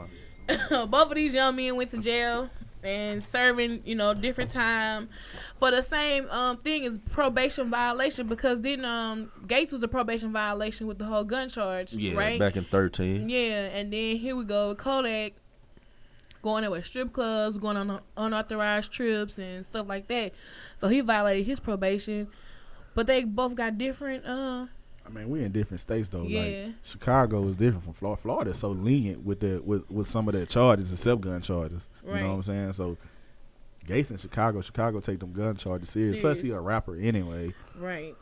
both 0.70 1.10
of 1.10 1.14
these 1.16 1.36
young 1.36 1.56
men 1.56 1.76
went 1.76 1.92
to 1.92 1.98
jail 2.00 2.50
and 2.84 3.24
serving, 3.24 3.82
you 3.86 3.96
know, 3.96 4.14
different 4.14 4.50
time 4.52 5.10
for 5.58 5.72
the 5.72 5.82
same 5.82 6.28
um 6.30 6.58
thing 6.58 6.86
as 6.86 6.98
probation 6.98 7.70
violation 7.70 8.28
because 8.28 8.62
then 8.62 8.84
um 8.86 9.32
Gates 9.48 9.72
was 9.72 9.84
a 9.84 9.88
probation 9.88 10.32
violation 10.32 10.88
with 10.88 10.98
the 10.98 11.06
whole 11.06 11.24
gun 11.24 11.50
charge, 11.50 11.94
Yeah, 11.94 12.18
right? 12.18 12.40
back 12.40 12.58
in 12.58 12.64
13. 12.64 13.30
Yeah, 13.30 13.70
and 13.74 13.92
then 13.92 14.18
here 14.18 14.36
we 14.36 14.46
go 14.46 14.70
with 14.70 14.78
Kodak 14.78 15.34
going 16.42 16.62
there 16.62 16.72
with 16.72 16.86
strip 16.86 17.14
clubs, 17.14 17.58
going 17.58 17.78
on 17.78 18.02
unauthorized 18.18 18.92
trips 18.92 19.38
and 19.38 19.64
stuff 19.66 19.88
like 19.88 20.08
that. 20.08 20.34
So 20.76 20.90
he 20.90 21.00
violated 21.00 21.46
his 21.46 21.60
probation, 21.62 22.28
but 22.96 23.08
they 23.08 23.24
both 23.24 23.56
got 23.56 23.78
different. 23.78 24.26
Uh, 24.26 24.66
I 25.06 25.10
mean, 25.10 25.30
we're 25.30 25.46
in 25.46 25.52
different 25.52 25.82
states 25.82 26.10
though. 26.10 26.24
Yeah. 26.24 26.66
Like 26.68 26.76
Chicago 26.84 27.48
is 27.48 27.58
different 27.58 27.84
from 27.84 27.94
Florida. 27.94 28.22
Florida's 28.22 28.58
so 28.60 28.70
lenient 28.70 29.24
with 29.26 29.40
the 29.42 29.62
with, 29.64 29.90
with 29.92 30.08
some 30.08 30.28
of 30.28 30.34
their 30.34 30.46
charges, 30.46 30.92
except 30.92 31.22
gun 31.22 31.42
charges. 31.42 31.90
Right. 32.04 32.18
You 32.18 32.24
know 32.24 32.30
what 32.30 32.36
I'm 32.36 32.44
saying? 32.44 32.74
So 32.74 32.98
Gates 33.86 34.12
in 34.12 34.18
Chicago, 34.18 34.62
Chicago 34.62 35.00
take 35.00 35.20
them 35.20 35.34
gun 35.34 35.56
charges 35.56 35.90
serious. 35.90 36.22
Plus 36.22 36.42
he 36.42 36.52
a 36.52 36.60
rapper 36.60 36.96
anyway. 36.96 37.54
right. 37.78 38.16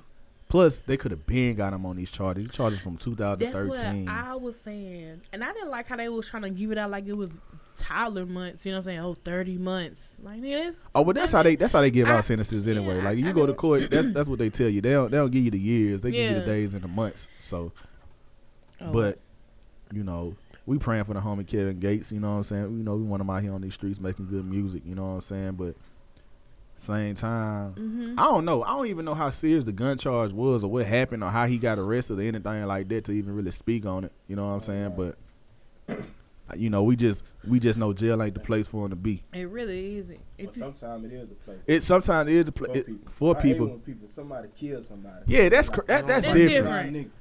Plus 0.49 0.79
they 0.79 0.97
could 0.97 1.11
have 1.11 1.25
been 1.25 1.55
got 1.55 1.71
him 1.71 1.85
on 1.85 1.95
these 1.95 2.11
charges. 2.11 2.43
These 2.43 2.53
charges 2.55 2.79
from 2.81 2.93
That's 2.93 3.05
2013. 3.05 4.05
what 4.05 4.13
I 4.13 4.35
was 4.35 4.59
saying, 4.59 5.21
and 5.31 5.43
I 5.45 5.53
didn't 5.53 5.69
like 5.69 5.87
how 5.87 5.95
they 5.95 6.09
was 6.09 6.29
trying 6.29 6.43
to 6.43 6.49
give 6.49 6.73
it 6.73 6.77
out 6.77 6.91
like 6.91 7.07
it 7.07 7.15
was 7.15 7.39
toddler 7.81 8.25
months. 8.25 8.65
You 8.65 8.71
know 8.71 8.77
what 8.77 8.81
I'm 8.81 8.85
saying? 8.85 8.99
Oh, 8.99 9.13
30 9.13 9.57
months. 9.57 10.19
Like 10.23 10.41
nigga, 10.41 10.65
that's 10.65 10.83
Oh, 10.95 11.03
but 11.03 11.15
that's 11.15 11.31
how 11.31 11.43
they 11.43 11.55
that's 11.55 11.73
how 11.73 11.81
they 11.81 11.91
give 11.91 12.07
I- 12.07 12.17
out 12.17 12.25
sentences 12.25 12.67
anyway. 12.67 12.97
yeah, 12.97 13.03
like 13.03 13.17
you 13.17 13.27
I 13.27 13.31
go 13.31 13.45
to 13.45 13.53
court, 13.53 13.89
that's 13.89 14.11
that's 14.11 14.29
what 14.29 14.39
they 14.39 14.49
tell 14.49 14.69
you. 14.69 14.81
They 14.81 14.91
don't 14.91 15.11
they 15.11 15.17
don't 15.17 15.31
give 15.31 15.43
you 15.43 15.51
the 15.51 15.59
years. 15.59 16.01
They 16.01 16.11
give 16.11 16.31
you 16.31 16.39
the 16.39 16.45
days 16.45 16.73
and 16.73 16.83
the 16.83 16.87
months. 16.87 17.27
So, 17.41 17.71
Oh. 18.79 18.91
but 18.93 19.19
you 19.93 20.03
know, 20.03 20.35
we 20.65 20.77
praying 20.77 21.03
for 21.03 21.13
the 21.13 21.19
homie 21.19 21.45
Kevin 21.45 21.79
Gates. 21.79 22.11
You 22.11 22.19
know 22.19 22.29
what 22.31 22.37
I'm 22.37 22.43
saying? 22.43 22.63
You 22.77 22.83
know, 22.83 22.95
we 22.95 23.03
want 23.03 23.21
him 23.21 23.29
out 23.29 23.41
here 23.41 23.53
on 23.53 23.61
these 23.61 23.73
streets 23.73 23.99
making 23.99 24.27
good 24.27 24.45
music. 24.45 24.83
You 24.85 24.95
know 24.95 25.03
what 25.03 25.09
I'm 25.15 25.21
saying? 25.21 25.51
But 25.53 25.75
same 26.75 27.13
time, 27.13 27.73
hmm 27.73 28.15
I 28.17 28.23
don't 28.23 28.45
know. 28.45 28.63
I 28.63 28.69
don't 28.69 28.87
even 28.87 29.05
know 29.05 29.13
how 29.13 29.29
serious 29.29 29.65
the 29.65 29.71
gun 29.71 29.97
charge 29.99 30.31
was 30.31 30.63
or 30.63 30.71
what 30.71 30.85
happened 30.87 31.23
or 31.23 31.29
how 31.29 31.45
he 31.45 31.57
got 31.59 31.77
arrested 31.77 32.17
or 32.17 32.21
anything 32.23 32.65
like 32.65 32.87
that 32.89 33.05
to 33.05 33.11
even 33.11 33.35
really 33.35 33.51
speak 33.51 33.85
on 33.85 34.05
it. 34.05 34.11
You 34.27 34.35
know 34.35 34.47
what 34.47 34.53
I'm 34.53 34.61
saying? 34.61 34.93
But 34.97 35.97
you 36.57 36.69
know, 36.69 36.83
we 36.83 36.95
just 36.95 37.23
we 37.47 37.59
just 37.59 37.77
know 37.77 37.93
jail 37.93 38.21
ain't 38.21 38.33
the 38.33 38.39
place 38.39 38.67
for 38.67 38.85
him 38.85 38.91
to 38.91 38.95
be. 38.95 39.23
it 39.33 39.49
really 39.49 39.97
isn't. 39.97 40.19
If 40.37 40.55
you, 40.55 40.59
sometimes 40.59 41.05
it 41.05 41.13
is 41.13 41.29
the 41.29 41.35
place. 41.35 41.59
It 41.67 41.83
sometimes 41.83 42.29
it 42.29 42.35
is 42.35 42.45
the 42.45 42.51
pla- 42.51 42.73
it, 42.73 42.87
for 43.09 43.35
people. 43.35 43.69
people, 43.85 44.07
somebody 44.07 44.49
kills 44.57 44.87
somebody. 44.87 45.23
Yeah, 45.27 45.49
that's 45.49 45.69
cr- 45.69 45.81
that, 45.87 46.07
that's, 46.07 46.25
That's 46.25 46.37
different. 46.37 46.93
different. 46.93 47.11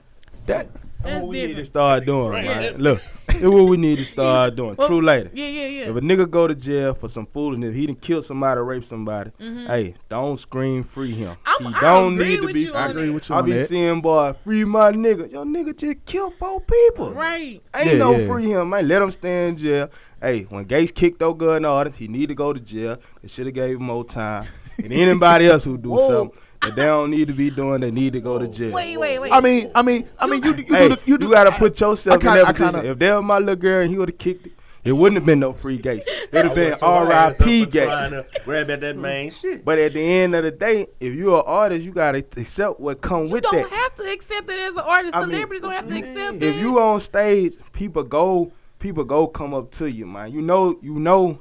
That 0.51 0.69
that's 1.03 1.17
what 1.25 1.29
we 1.29 1.47
need 1.47 1.57
to 1.57 1.65
start 1.65 2.05
doing, 2.05 2.29
Right. 2.31 2.45
man. 2.45 2.77
Look, 2.77 3.01
this 3.29 3.43
what 3.43 3.65
we 3.69 3.77
need 3.79 3.97
to 3.99 4.05
start 4.05 4.55
doing. 4.57 4.75
Well, 4.77 4.87
True 4.89 5.01
Lady. 5.01 5.31
Yeah, 5.33 5.47
yeah, 5.47 5.67
yeah. 5.67 5.83
If 5.91 5.97
a 5.97 6.01
nigga 6.01 6.29
go 6.31 6.47
to 6.47 6.55
jail 6.55 6.93
for 6.93 7.09
some 7.09 7.25
foolishness, 7.25 7.75
he 7.75 7.87
didn't 7.87 8.03
kill 8.03 8.21
somebody, 8.23 8.61
rape 8.61 8.85
somebody. 8.85 9.31
Mhm. 9.41 9.67
Hey, 9.67 9.95
don't 10.11 10.37
scream 10.39 10.83
free 10.83 11.13
him. 11.13 11.37
I'm, 11.47 11.65
he 11.73 11.81
don't 11.81 12.13
agree 12.15 12.29
need 12.29 12.37
to 12.41 12.45
with 12.47 12.55
be. 12.55 12.61
you 12.65 12.75
I 12.75 12.85
on 12.85 12.91
agree 12.91 13.07
that. 13.07 13.13
with 13.15 13.29
you 13.31 13.35
I 13.35 13.39
on 13.39 13.45
be 13.47 13.53
that. 13.53 13.69
seeing 13.69 14.01
boy, 14.03 14.35
free 14.45 14.65
my 14.65 14.93
nigga. 14.93 15.33
Your 15.33 15.45
nigga 15.47 15.75
just 15.75 16.05
killed 16.05 16.35
four 16.39 16.61
people. 16.61 17.13
Right. 17.15 17.63
Ain't 17.75 17.93
Yeah, 17.93 17.99
no 17.99 18.19
yeah. 18.19 18.27
free 18.27 18.45
him, 18.51 18.69
man. 18.69 18.87
Let 18.87 19.01
him 19.01 19.11
stay 19.11 19.49
in 19.49 19.57
jail. 19.57 19.89
Hey, 20.21 20.43
when 20.51 20.65
Gates 20.65 20.93
kicked 20.93 21.21
those 21.21 21.37
gun 21.39 21.65
orders, 21.65 21.97
he 21.97 22.09
need 22.09 22.29
to 22.29 22.35
go 22.35 22.53
to 22.53 22.61
jail. 22.61 22.97
They 23.23 23.29
should 23.29 23.47
have 23.47 23.55
gave 23.55 23.77
him 23.77 23.85
more 23.85 24.05
time. 24.05 24.47
And 24.83 24.93
anybody 24.93 25.47
else 25.47 25.65
who 25.65 25.79
do 25.79 25.91
Whoa. 25.91 26.09
something 26.09 26.39
that 26.63 26.77
they 26.77 26.83
don't 26.83 27.11
need 27.11 27.29
to 27.29 27.35
be 27.35 27.51
doing, 27.51 27.81
they 27.81 27.91
need 27.91 28.13
to 28.13 28.21
go 28.21 28.39
to 28.39 28.47
jail. 28.47 28.73
Wait, 28.73 28.97
wait, 28.97 29.19
wait. 29.19 29.33
I 29.33 29.41
mean, 29.41 29.71
I 29.75 29.83
mean, 29.83 30.07
I 30.19 30.27
mean, 30.27 30.43
you 30.43 30.55
you, 30.55 30.65
hey, 30.65 30.89
do 30.89 30.97
the, 30.97 31.01
you, 31.07 31.19
do, 31.19 31.31
gotta 31.31 31.53
put 31.53 31.81
yourself 31.81 32.21
kinda- 32.21 32.41
in 32.41 32.47
that 32.47 32.57
position. 32.57 32.73
kinda- 32.73 32.91
if 32.91 32.99
that 32.99 33.17
was 33.17 33.25
my 33.25 33.39
little 33.39 33.57
girl 33.57 33.83
and 33.83 33.91
he 33.91 33.99
would 33.99 34.11
have 34.11 34.19
kicked 34.19 34.47
it, 34.47 34.53
it 34.83 34.93
wouldn't 34.93 35.17
have 35.17 35.27
been 35.27 35.41
no 35.41 35.53
free 35.53 35.77
Gates. 35.77 36.07
It 36.07 36.33
would 36.33 36.45
have 36.47 36.55
been 36.55 36.75
R.I.P. 36.81 37.67
Gates. 37.67 38.45
Grab 38.45 38.71
at 38.71 38.81
that 38.81 38.97
man 38.97 39.29
mm. 39.29 39.41
shit. 39.41 39.65
But 39.65 39.79
at 39.79 39.93
the 39.93 40.01
end 40.01 40.35
of 40.35 40.45
the 40.45 40.51
day, 40.51 40.87
if 41.01 41.15
you're 41.15 41.39
an 41.39 41.45
artist, 41.47 41.85
you 41.85 41.93
gotta 41.93 42.19
accept 42.19 42.81
what 42.81 43.01
come 43.01 43.27
you 43.27 43.33
with 43.33 43.45
that. 43.45 43.53
You 43.53 43.61
don't 43.61 43.73
have 43.73 43.95
to 43.97 44.11
accept 44.11 44.49
it 44.49 44.59
as 44.59 44.77
an 44.77 44.83
artist. 44.85 45.15
I 45.15 45.21
mean, 45.21 45.31
Celebrities 45.31 45.63
don't 45.63 45.73
have 45.73 45.89
to 45.89 45.99
accept 45.99 46.35
mean? 46.35 46.43
it. 46.43 46.55
If 46.55 46.57
you 46.57 46.81
on 46.81 46.99
stage, 47.01 47.55
people 47.73 48.03
go, 48.03 48.53
people 48.79 49.05
go 49.05 49.27
come 49.27 49.53
up 49.53 49.71
to 49.73 49.91
you, 49.91 50.07
man. 50.07 50.33
You 50.33 50.41
know, 50.43 50.79
you 50.83 50.99
know. 50.99 51.39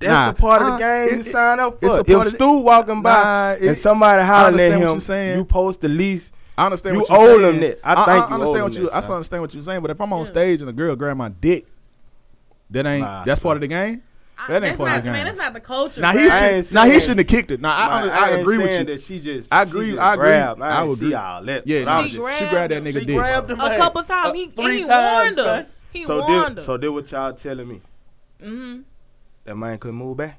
That's 0.00 0.10
Nah, 0.12 0.32
the 0.32 0.40
part 0.40 0.62
of 0.62 0.68
uh, 0.68 0.72
the 0.72 0.78
game 0.78 1.08
it- 1.08 1.12
you 1.14 1.18
it- 1.20 1.24
sign 1.26 1.60
up 1.60 1.80
for. 1.80 1.86
If 2.00 2.06
part 2.06 2.24
the- 2.24 2.30
Stu 2.30 2.58
walking 2.58 3.02
by 3.02 3.12
Nah, 3.12 3.50
it- 3.52 3.62
and 3.68 3.76
somebody 3.76 4.22
hollering 4.22 4.60
at 4.60 4.72
him, 4.72 4.80
you're 4.80 5.00
saying. 5.00 5.38
you 5.38 5.44
post 5.44 5.80
the 5.80 5.88
least. 5.88 6.34
I 6.56 6.64
understand 6.66 6.96
You 6.96 7.00
what 7.02 7.08
you're 7.10 7.18
owe 7.18 7.26
saying. 7.38 7.42
them 7.42 7.60
that. 7.60 7.78
I 7.84 7.94
think 7.94 8.06
you 8.08 8.12
owe 8.12 8.34
understand 8.34 8.64
what 8.64 8.72
you. 8.74 8.84
that, 8.84 8.94
I 8.96 9.00
son. 9.00 9.12
understand 9.12 9.42
what 9.42 9.54
you're 9.54 9.62
saying. 9.62 9.80
But 9.82 9.90
if 9.92 10.00
I'm 10.00 10.12
on 10.12 10.20
Yeah. 10.20 10.24
stage 10.26 10.60
and 10.60 10.68
a 10.70 10.72
girl 10.72 10.96
grab 10.96 11.16
my 11.16 11.28
dick, 11.28 11.66
that 12.70 12.86
ain't. 12.86 13.02
Nah, 13.02 13.24
that's 13.24 13.40
son. 13.40 13.48
part 13.48 13.56
of 13.56 13.60
the 13.62 13.68
game. 13.68 14.02
I- 14.40 14.46
That 14.46 14.54
ain't 14.54 14.62
that's 14.64 14.76
part 14.78 14.90
of 14.90 14.94
not, 14.96 15.02
the 15.04 15.10
man, 15.10 15.18
game. 15.18 15.24
that's 15.26 15.38
not 15.38 15.52
the 15.54 15.60
culture. 15.60 16.00
Now 16.00 16.12
bro. 16.12 16.22
he 16.22 16.62
should. 16.62 16.74
Now 16.74 16.84
he 16.84 17.00
shouldn't 17.00 17.18
have 17.18 17.26
kicked 17.26 17.50
it. 17.50 17.60
Now 17.60 17.74
I, 17.74 17.86
I, 17.86 18.08
I, 18.08 18.30
ain't 18.30 18.40
agree 18.42 18.58
with 18.58 18.70
you. 18.78 18.84
That 18.84 19.00
she 19.00 19.18
just. 19.18 19.52
I 19.52 19.64
she 19.64 19.70
agree- 19.70 19.86
just 19.90 19.98
I 20.00 20.14
agree. 20.14 20.26
Grabbed. 20.28 20.62
I 20.62 20.68
I, 20.68 20.82
would 20.84 20.98
see 20.98 21.04
agree. 21.06 21.14
all 21.14 21.42
that. 21.44 21.66
Yeah, 21.66 21.84
but 21.84 21.96
She 21.96 22.02
she, 22.02 22.08
just- 22.10 22.20
grabbed 22.20 22.38
she 22.38 22.46
grabbed 22.46 22.72
that 22.72 22.84
nigga 22.84 22.92
She 23.00 23.04
dick. 23.04 23.16
grabbed 23.16 23.50
him 23.50 23.60
a 23.60 23.76
couple 23.76 24.02
times. 24.04 24.28
uh, 24.28 24.32
He, 24.34 24.46
three 24.46 24.78
he 24.82 24.84
times, 24.84 25.36
warned 25.36 25.48
her. 25.48 25.66
He 25.92 26.02
So 26.04 26.18
warned 26.20 26.58
her. 26.58 26.62
so 26.64 26.76
did 26.76 26.88
what 26.90 27.10
y'all 27.10 27.32
telling 27.32 27.66
me? 27.68 27.80
mm-hmm. 28.40 28.80
That 29.48 29.56
man 29.56 29.78
couldn't 29.78 29.96
move 29.96 30.18
back. 30.18 30.38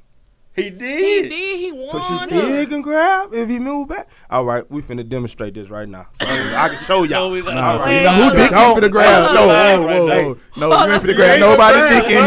He 0.55 0.69
did. 0.69 0.99
He 0.99 1.21
did. 1.23 1.29
did. 1.29 1.59
He 1.59 1.71
warned 1.71 1.89
So 1.89 1.99
she 1.99 2.13
her. 2.13 2.19
still 2.19 2.65
can 2.67 2.83
grab 2.83 3.33
if 3.33 3.49
he 3.49 3.57
move 3.57 3.87
back. 3.87 4.07
All 4.29 4.45
right, 4.45 4.69
we 4.69 4.83
finna 4.83 5.07
demonstrate 5.09 5.55
this 5.55 5.71
right 5.71 5.89
now. 5.89 6.05
So 6.13 6.27
I 6.27 6.67
can 6.69 6.77
show 6.77 7.01
y'all. 7.05 7.23
Oh, 7.23 7.27
no, 7.29 7.33
we. 7.33 7.41
Nah, 7.41 7.71
All 7.71 7.79
see, 7.79 8.05
right. 8.05 8.15
who 8.15 8.21
Hold 8.21 8.33
dick 8.35 8.51
on. 8.51 8.75
you 8.75 8.81
finna 8.81 8.91
grab? 8.91 9.23
Hold 9.23 9.33
No, 9.35 9.41
on. 9.41 9.81
whoa, 9.81 10.05
whoa, 10.05 10.05
whoa. 10.35 10.37
No, 10.57 10.69
Hold 10.69 10.79
you 10.89 10.93
ain't 10.93 11.03
on. 11.03 11.09
finna 11.09 11.15
grab 11.15 11.39
nobody's 11.39 11.89
dick 11.89 12.05
in 12.11 12.23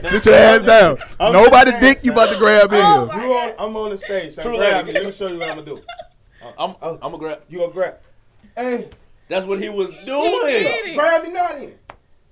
here. 0.00 0.10
Sit 0.10 0.24
your 0.24 0.34
ass 0.36 0.64
down. 0.64 0.98
I'm 1.20 1.32
Nobody 1.34 1.70
just 1.72 1.82
dick 1.82 2.02
you 2.04 2.12
about 2.12 2.30
to 2.30 2.38
grab 2.38 2.72
in 2.72 2.78
Oh, 2.80 3.08
here. 3.12 3.22
You 3.22 3.32
on, 3.34 3.54
I'm 3.58 3.76
on 3.76 3.90
the 3.90 3.98
stage. 3.98 4.32
Son. 4.32 4.42
True 4.46 4.56
grab 4.56 4.86
me. 4.86 4.92
Let 4.94 5.04
me 5.04 5.12
show 5.12 5.26
you 5.28 5.38
what 5.38 5.50
uh, 5.50 5.52
I'm 5.52 5.58
oh. 5.58 5.62
gonna 5.64 5.76
do. 5.76 5.82
I'm, 6.58 6.74
I'm 6.80 6.98
gonna 6.98 7.18
grab. 7.18 7.42
You 7.50 7.58
gonna 7.58 7.72
grab? 7.74 7.96
Hey, 8.56 8.88
That's 9.28 9.44
what 9.44 9.60
he 9.60 9.68
was 9.68 9.90
He 9.90 10.06
doing. 10.06 10.40
did 10.46 10.86
it. 10.86 10.96
grab 10.96 11.22
me 11.24 11.30
now 11.32 11.48
then. 11.48 11.74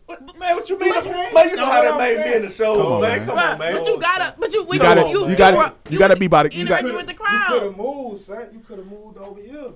What- 0.07 0.39
Man, 0.39 0.55
what 0.57 0.69
you 0.69 0.79
mean? 0.79 0.93
But- 0.93 1.05
Man, 1.35 1.49
you 1.51 1.57
know 1.57 1.65
how 1.65 1.81
that 1.83 1.97
made 1.99 2.19
me 2.19 2.35
in 2.37 2.43
the 2.43 2.51
show, 2.51 2.77
Come 2.77 2.93
on, 2.93 3.01
man. 3.03 3.11
man. 3.19 3.27
Come 3.27 3.37
Bruh, 3.39 3.53
on, 3.53 3.59
man. 3.59 3.73
But 3.75 3.87
you 3.87 3.99
gotta, 4.01 4.35
but 4.39 4.53
you, 4.53 4.65
we 4.65 4.77
You 4.77 4.83
gotta, 4.83 5.05
on, 5.05 5.11
you 5.11 5.27
man. 5.27 5.37
gotta, 5.37 5.75
you 5.89 5.99
gotta 5.99 6.17
be 6.17 6.27
about 6.27 6.47
it. 6.47 6.55
You 6.55 6.63
interact 6.63 6.85
got. 6.85 6.95
with 6.97 7.07
the 7.07 7.15
crowd. 7.15 7.49
You 7.49 7.55
could 7.55 7.63
have 7.69 7.77
moved, 7.77 8.21
son. 8.23 8.47
You 8.53 8.61
could 8.61 8.79
have 8.79 8.87
moved 8.87 9.17
over 9.19 9.41
here. 9.41 9.69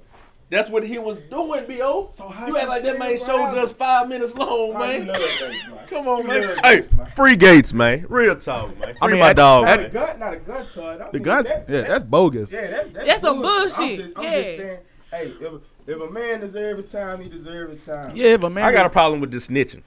That's 0.50 0.70
what 0.70 0.82
he 0.82 0.96
was 0.98 1.18
doing, 1.30 1.66
B.O. 1.66 2.08
So 2.10 2.26
how 2.26 2.46
You 2.46 2.54
she 2.54 2.60
act 2.60 2.68
like 2.68 2.82
that 2.82 2.94
still 2.96 3.06
man 3.06 3.18
show 3.18 3.36
grabbed 3.36 3.56
just 3.56 3.76
five 3.76 4.08
minutes 4.08 4.34
long, 4.34 4.72
Man, 4.74 4.78
man. 4.78 5.06
love 5.08 5.16
that, 5.18 5.50
man. 5.70 5.78
Come 5.88 6.08
on, 6.08 6.26
man. 6.26 6.46
love 6.48 6.58
Hey, 6.64 6.84
man. 6.96 7.06
free 7.14 7.36
Gates, 7.36 7.72
man. 7.74 8.06
Real 8.08 8.34
talk, 8.36 8.68
man. 8.78 8.88
Free 8.94 8.96
I 9.02 9.10
mean, 9.10 9.20
my 9.20 9.32
dog, 9.34 9.64
Not 9.66 9.78
a 9.78 9.82
man. 9.82 9.90
gun, 9.90 10.18
not 10.18 10.32
a 10.32 10.36
gun 10.38 10.66
toy. 10.74 10.96
Don't 10.98 11.12
The 11.12 11.18
do 11.18 11.24
guns, 11.24 11.48
that. 11.48 11.68
yeah, 11.68 11.80
that's 11.82 12.04
bogus. 12.04 12.50
Yeah, 12.52 12.66
that, 12.66 12.94
that's, 12.94 13.06
That's 13.08 13.20
some 13.22 13.42
bullshit. 13.42 13.76
bullshit. 13.78 14.00
I'm 14.00 14.06
just, 14.06 14.16
I'm 14.16 14.22
Yeah. 14.24 14.42
just 14.42 14.56
saying, 14.56 14.78
hey, 15.10 15.46
if, 15.46 15.52
if 15.86 16.00
a 16.00 16.10
man 16.10 16.40
deserves 16.40 16.82
his 16.82 16.92
time, 16.92 17.22
he 17.22 17.28
deserves 17.28 17.76
his 17.76 17.84
time. 17.86 18.12
Yeah, 18.14 18.36
but 18.38 18.50
man, 18.50 18.64
I 18.64 18.72
got 18.72 18.86
a 18.86 18.90
problem 18.90 19.20
with 19.20 19.30
this 19.30 19.48
snitching. 19.48 19.82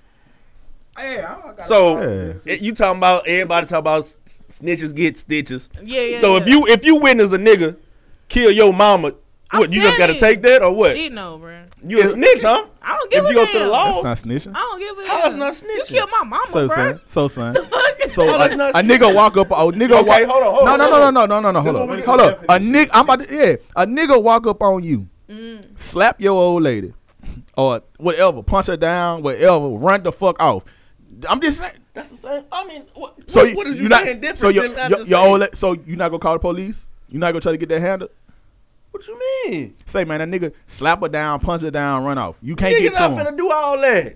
Hey, 0.98 1.22
I, 1.22 1.36
I 1.58 1.62
So 1.64 2.00
Yeah. 2.46 2.54
you 2.56 2.74
talking 2.74 2.98
about 2.98 3.28
everybody 3.28 3.66
talking 3.66 3.80
about 3.80 4.04
snitches 4.50 4.94
get 4.96 5.18
stitches. 5.18 5.70
Yeah, 5.82 6.02
yeah. 6.02 6.20
so 6.20 6.36
yeah. 6.36 6.42
if 6.44 6.50
you 6.50 6.68
if 6.68 6.86
you 6.86 6.96
witness 6.98 7.32
a 7.32 7.38
nigga 7.38 7.78
kill 8.28 8.52
your 8.52 8.74
mama, 8.74 9.14
I'm 9.50 9.60
what 9.60 9.72
you 9.72 9.82
just 9.82 9.98
gotta 9.98 10.14
you. 10.14 10.20
take 10.20 10.42
that 10.44 10.62
or 10.62 10.74
what? 10.74 10.94
Shit, 10.94 11.12
no, 11.14 11.38
bro. 11.38 11.64
You 11.86 12.02
a 12.02 12.08
snitch, 12.08 12.42
huh? 12.42 12.66
I 12.82 12.96
don't 12.98 13.12
give 13.12 13.20
If 13.20 13.26
a 13.26 13.30
you 13.30 13.36
go 13.36 13.46
damn. 13.46 13.54
to 13.54 13.60
the 13.60 13.72
law, 13.72 14.02
that's 14.04 14.26
not 14.26 14.30
snitching. 14.32 14.52
I 14.56 14.60
don't 14.60 14.80
give 14.80 14.98
a 14.98 15.02
damn. 15.08 15.22
That's 15.22 15.36
not 15.36 15.54
snitching. 15.54 15.62
You 15.76 15.84
snitching? 15.84 15.88
killed 15.88 16.10
my 16.12 16.24
mama, 16.26 16.46
So 16.48 16.68
bro. 16.68 16.76
son, 16.76 17.02
so 17.06 17.28
son. 17.30 17.56
Fuck. 17.56 18.10
So 18.10 18.24
Oh, 18.30 18.36
a, 18.36 18.46
a 18.46 18.50
nigga 18.84 19.14
walk 19.16 19.38
up. 19.38 19.52
A 19.52 19.54
nigga 19.54 19.92
Okay, 20.02 20.26
walk. 20.26 20.30
hold 20.30 20.44
on, 20.44 20.54
hold 20.54 20.66
no, 20.66 20.72
on, 20.74 20.78
no, 20.80 20.90
hold 20.90 20.92
no, 20.92 21.08
on. 21.08 21.14
no, 21.14 21.26
no, 21.26 21.40
no, 21.40 21.52
no. 21.52 21.62
Hold 21.62 21.90
This 21.90 22.00
up, 22.00 22.06
hold 22.06 22.20
do 22.20 22.26
up. 22.26 22.44
A 22.50 22.60
nigga, 22.60 22.90
I'm 22.94 23.06
about 23.06 23.20
to. 23.28 23.34
Yeah, 23.34 23.56
a 23.76 23.86
nigga 23.88 24.22
walk 24.22 24.46
up 24.48 24.62
on 24.62 24.84
you, 24.84 25.08
Mm. 25.30 25.78
slap 25.80 26.20
your 26.20 26.34
old 26.34 26.64
lady, 26.64 26.94
or 27.56 27.82
whatever, 27.98 28.44
punch 28.44 28.68
her 28.68 28.76
down, 28.78 29.22
whatever, 29.24 29.70
run 29.70 30.04
the 30.04 30.12
fuck 30.12 30.42
off. 30.42 30.64
I'm 31.30 31.42
just 31.42 31.60
saying. 31.60 31.74
That's 31.94 32.10
the 32.12 32.18
same. 32.18 32.44
I 32.52 32.66
mean, 32.68 32.84
what, 32.96 33.30
So 33.30 33.44
what, 33.44 33.56
what 33.56 33.68
is 33.68 33.82
you, 33.82 33.90
not, 33.90 34.04
saying 34.04 34.22
different 34.22 34.40
So 34.40 34.50
your, 34.50 34.68
than 34.70 34.78
I 34.80 34.88
your, 34.88 34.98
just 35.00 35.10
your 35.10 35.22
said? 35.22 35.28
old, 35.30 35.40
la- 35.42 35.48
so 35.54 35.74
you 35.86 35.96
not 35.96 36.10
gonna 36.10 36.20
call 36.20 36.34
the 36.34 36.40
police? 36.40 36.88
You 37.10 37.20
not 37.20 37.32
gonna 37.32 37.42
try 37.42 37.52
to 37.52 37.58
get 37.58 37.70
that 37.70 37.82
handled? 37.82 38.12
What 38.92 39.08
you 39.08 39.20
mean? 39.48 39.74
Say 39.86 40.04
man, 40.06 40.20
that 40.20 40.40
nigga 40.40 40.54
slap 40.68 41.02
her 41.02 41.10
down, 41.10 41.40
punch 41.40 41.62
her 41.64 41.72
down, 41.72 42.04
run 42.04 42.18
off. 42.18 42.38
You 42.42 42.56
can't 42.56 42.76
Nigga 42.76 42.82
get 42.82 42.94
to 42.94 43.00
not 43.00 43.12
him. 43.12 43.18
finna 43.26 43.38
do 43.38 43.50
all 43.52 43.78
that. 43.80 44.16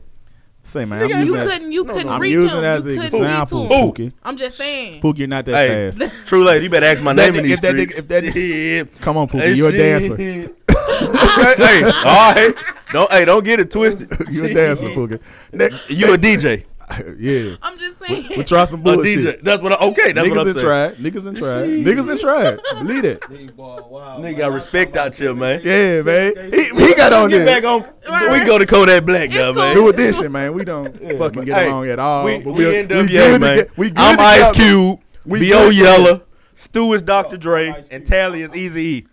Say 0.63 0.83
man, 0.85 0.99
Nigga, 1.01 1.03
I'm 1.03 1.09
You 1.11 1.17
using 1.17 1.33
that- 1.39 1.47
couldn't. 1.47 1.71
You 1.71 1.83
No, 1.83 1.93
couldn't 1.93 2.07
no. 2.07 2.13
I'm 2.13 2.21
reach 2.21 2.31
using 2.31 2.49
him. 2.49 2.63
as 2.63 2.85
you 2.85 2.91
an 2.91 2.97
couldn't 3.09 3.21
example, 3.23 3.63
reach 3.63 3.71
him. 3.71 3.77
Who? 3.81 3.91
Pookie. 3.93 4.13
I'm 4.23 4.37
just 4.37 4.57
saying. 4.57 5.01
Pookie, 5.01 5.17
you're 5.19 5.27
not 5.27 5.45
that 5.45 5.55
Hey, 5.55 5.91
fast. 5.91 6.11
true 6.27 6.43
lady, 6.43 6.63
you 6.65 6.69
better 6.71 6.85
ask 6.87 7.03
my 7.03 7.13
name 7.13 7.35
in 7.35 7.41
nigga- 7.41 7.43
these 7.43 7.51
if 7.53 7.61
that 7.61 7.75
nigga- 7.75 7.97
if 7.99 8.07
that 8.07 8.23
Shit. 8.25 9.01
Come 9.01 9.17
on, 9.17 9.27
Pookie, 9.27 9.39
Hey, 9.41 9.53
you're 9.53 9.69
a 9.69 9.77
dancer. 9.77 10.17
hey, 10.17 11.83
all 11.83 12.33
right. 12.33 12.53
Don't, 12.91 13.11
hey, 13.11 13.25
don't 13.25 13.43
get 13.43 13.59
it 13.59 13.69
twisted. 13.71 14.09
You're 14.31 14.45
a 14.45 14.53
dancer, 14.53 14.85
Pookie. 14.85 15.19
That- 15.51 15.71
You 15.89 16.13
a 16.13 16.17
DJ? 16.17 16.65
yeah. 17.17 17.55
I'm 17.63 17.77
just 17.79 17.99
saying. 17.99 18.37
We 18.37 18.43
try 18.43 18.65
some 18.65 18.81
A 18.81 18.83
bullshit. 18.83 19.19
DJ. 19.19 19.41
That's 19.41 19.61
what. 19.63 19.71
I, 19.71 19.85
okay, 19.87 20.11
that's 20.11 20.27
Niggas 20.27 20.29
what 20.31 20.39
I'm 20.39 20.47
in 20.49 20.53
saying. 20.53 20.65
tried. 20.65 20.95
Niggas 20.97 21.27
in 21.27 21.35
tried. 21.35 21.67
Niggas 21.69 22.11
in 22.11 22.17
tried. 22.19 22.59
Believe 22.85 23.05
it. 23.05 23.21
Nigga 23.21 24.37
got 24.37 24.51
respect 24.53 24.95
out 24.95 25.15
here, 25.15 25.33
man. 25.33 25.61
Yeah, 25.63 26.01
man. 26.03 26.33
He, 26.53 26.65
he 26.69 26.93
got 26.95 27.11
on 27.13 27.29
Get 27.29 27.45
there. 27.45 27.61
back 27.61 27.63
on. 27.69 27.81
Right. 28.07 28.39
We 28.39 28.45
go 28.45 28.59
to 28.59 28.65
Kodak 28.65 29.03
Black 29.05 29.25
It's 29.27 29.35
now, 29.35 29.45
cool. 29.53 29.61
man. 29.63 29.75
New 29.75 29.89
edition, 29.89 30.31
man. 30.31 30.53
We 30.53 30.63
don't 30.63 30.95
fucking 31.17 31.45
get 31.45 31.57
Hey, 31.57 31.67
along 31.69 31.87
at 31.89 31.97
all. 31.99 32.25
we, 32.25 32.37
but 32.39 32.53
we 32.53 32.65
we're- 32.65 32.83
NWA, 32.85 33.07
good 33.07 33.41
man. 33.41 33.57
toge- 33.59 33.77
we 33.77 33.91
I'm 33.95 34.19
Ice 34.19 34.37
together. 34.51 34.53
Cube. 34.53 34.99
We 35.25 35.39
B.O. 35.39 35.69
good 35.69 35.75
Yella. 35.75 36.21
Stu 36.53 36.93
is 36.93 37.01
Dr. 37.01 37.35
Dre. 37.37 37.83
And 37.91 38.05
Tally 38.05 38.41
is 38.43 38.53
Easy 38.55 38.81
E. 38.81 39.07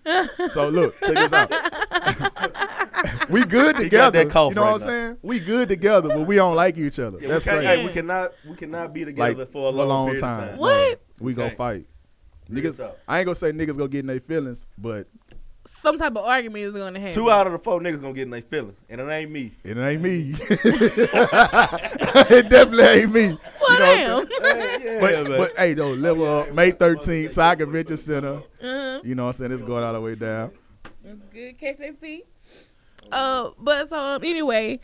So 0.52 0.68
look, 0.68 0.94
check 1.00 1.14
this 1.14 1.32
out. 1.32 1.50
we 3.30 3.44
good 3.44 3.76
He 3.76 3.84
together. 3.84 3.90
got 3.90 4.12
that 4.14 4.30
cough 4.30 4.50
you 4.50 4.54
know 4.56 4.62
right 4.62 4.72
what 4.72 4.82
I'm 4.82 4.88
saying? 4.88 5.16
We 5.22 5.38
good 5.40 5.68
together, 5.68 6.08
but 6.08 6.26
we 6.26 6.36
don't 6.36 6.56
like 6.56 6.76
each 6.78 6.98
other. 6.98 7.18
Yeah, 7.20 7.28
That's 7.28 7.44
we, 7.46 7.52
crazy. 7.52 7.66
hey, 7.66 7.84
we 7.86 7.92
cannot 7.92 8.32
we 8.48 8.56
cannot 8.56 8.92
be 8.94 9.04
together 9.04 9.34
Like, 9.34 9.48
for 9.50 9.68
a 9.68 9.70
long, 9.70 10.06
period 10.08 10.20
time. 10.20 10.48
time. 10.50 10.58
What? 10.58 11.00
We 11.18 11.34
gonna 11.34 11.50
fight. 11.50 11.86
Niggas, 12.50 12.78
talk. 12.78 12.98
I 13.08 13.18
ain't 13.20 13.26
gonna 13.26 13.36
say 13.36 13.52
niggas 13.52 13.76
gonna 13.78 13.88
get 13.88 14.00
in 14.00 14.06
their 14.06 14.20
feelings, 14.20 14.68
but 14.76 15.06
Some 15.64 15.96
type 15.96 16.10
of 16.12 16.18
argument 16.24 16.64
is 16.64 16.72
going 16.72 16.92
to 16.94 17.00
happen. 17.00 17.14
Two 17.14 17.30
out 17.30 17.46
of 17.46 17.52
the 17.52 17.58
four 17.60 17.80
niggas 17.80 18.02
gonna 18.02 18.12
get 18.12 18.22
in 18.24 18.30
their 18.30 18.42
feelings, 18.42 18.78
and 18.90 19.00
it 19.00 19.08
ain't 19.08 19.30
me. 19.30 19.52
it 19.64 19.76
ain't 19.78 20.02
me. 20.02 20.34
it 20.40 22.48
definitely 22.50 22.84
ain't 22.84 23.12
me. 23.12 23.38
Well, 23.60 23.78
damn. 23.78 24.26
yeah, 24.84 24.98
But, 25.00 25.28
man. 25.28 25.38
but 25.38 25.52
hey, 25.56 25.74
though, 25.74 25.92
level 25.92 26.26
up. 26.26 26.52
May 26.52 26.72
13th, 26.72 27.30
Side 27.30 27.58
Convention 27.58 27.96
Center. 27.96 28.38
uh-huh. 28.38 29.00
You 29.04 29.14
know 29.14 29.24
what 29.26 29.36
I'm 29.36 29.38
saying? 29.38 29.52
It's 29.52 29.62
going 29.62 29.84
all 29.84 29.92
the 29.92 30.00
way 30.00 30.14
down. 30.14 30.50
It's 31.04 31.24
good. 31.26 31.58
Catch 31.58 31.78
that 31.78 32.00
seat. 32.00 32.26
Uh, 33.12 33.50
but 33.58 33.88
so 33.88 33.96
um, 34.16 34.24
anyway, 34.24 34.80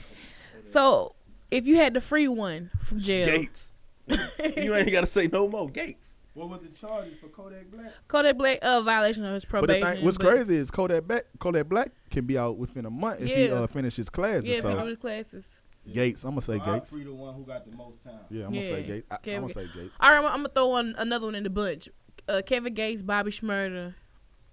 so 0.64 1.14
if 1.51 1.67
you 1.67 1.77
had 1.77 1.95
the 1.95 2.01
free 2.01 2.29
one 2.29 2.71
from 2.83 2.99
jail, 3.01 3.27
Gates. 3.27 3.73
you 4.57 4.75
ain't 4.75 4.91
gotta 4.91 5.07
say 5.07 5.29
no 5.33 5.49
more. 5.49 5.69
Gates. 5.69 6.17
What 6.35 6.51
was 6.51 6.61
the 6.61 6.69
charges 6.69 7.14
for 7.21 7.27
Kodak 7.29 7.71
Black? 7.71 7.93
Kodak 8.07 8.38
Black 8.38 8.59
uh 8.62 8.81
violation 8.83 9.25
of 9.25 9.35
his 9.35 9.45
But 9.45 9.62
the 9.62 9.67
probation. 9.67 9.97
thing, 9.97 10.05
what's 10.05 10.19
but- 10.19 10.29
crazy 10.29 10.57
is 10.57 10.71
Kodak 10.71 11.05
Black, 11.07 11.25
Kodak 11.41 11.69
Black 11.69 11.91
can 12.11 12.25
be 12.27 12.38
out 12.38 12.57
within 12.59 12.87
a 12.87 12.91
month 12.91 13.21
if 13.21 13.29
he 13.35 13.51
uh, 13.51 13.67
finishes 13.67 14.09
classes. 14.09 14.47
Yeah, 14.47 14.59
if 14.59 14.64
you 14.64 14.71
do 14.71 14.79
so 14.79 14.87
the 14.91 14.97
classes. 14.97 15.61
Gates, 15.93 16.23
I'm 16.25 16.31
gonna 16.33 16.43
say 16.43 16.59
So 16.59 16.64
I 16.64 16.75
Gates. 16.79 16.91
free 16.91 17.05
the 17.05 17.12
one 17.14 17.35
who 17.35 17.43
got 17.45 17.69
the 17.69 17.75
most 17.77 18.03
time. 18.05 18.21
Yeah, 18.31 18.45
I'm 18.45 18.53
gonna 18.53 18.62
say 18.64 18.83
Gates. 18.83 19.07
I, 19.11 19.14
Okay, 19.17 19.35
I'm 19.35 19.43
gonna 19.43 19.55
say 19.55 19.67
Gates. 19.75 19.95
All 20.01 20.11
right, 20.12 20.19
I'm, 20.19 20.27
I'm 20.27 20.33
gonna 20.37 20.49
throw 20.51 20.69
one 20.69 20.95
another 20.99 21.27
one 21.27 21.35
in 21.35 21.43
the 21.45 21.51
bunch. 21.51 21.88
Uh, 22.29 22.43
Kevin 22.45 22.75
Gates, 22.75 23.01
Bobby 23.03 23.31
Shmurda, 23.31 23.95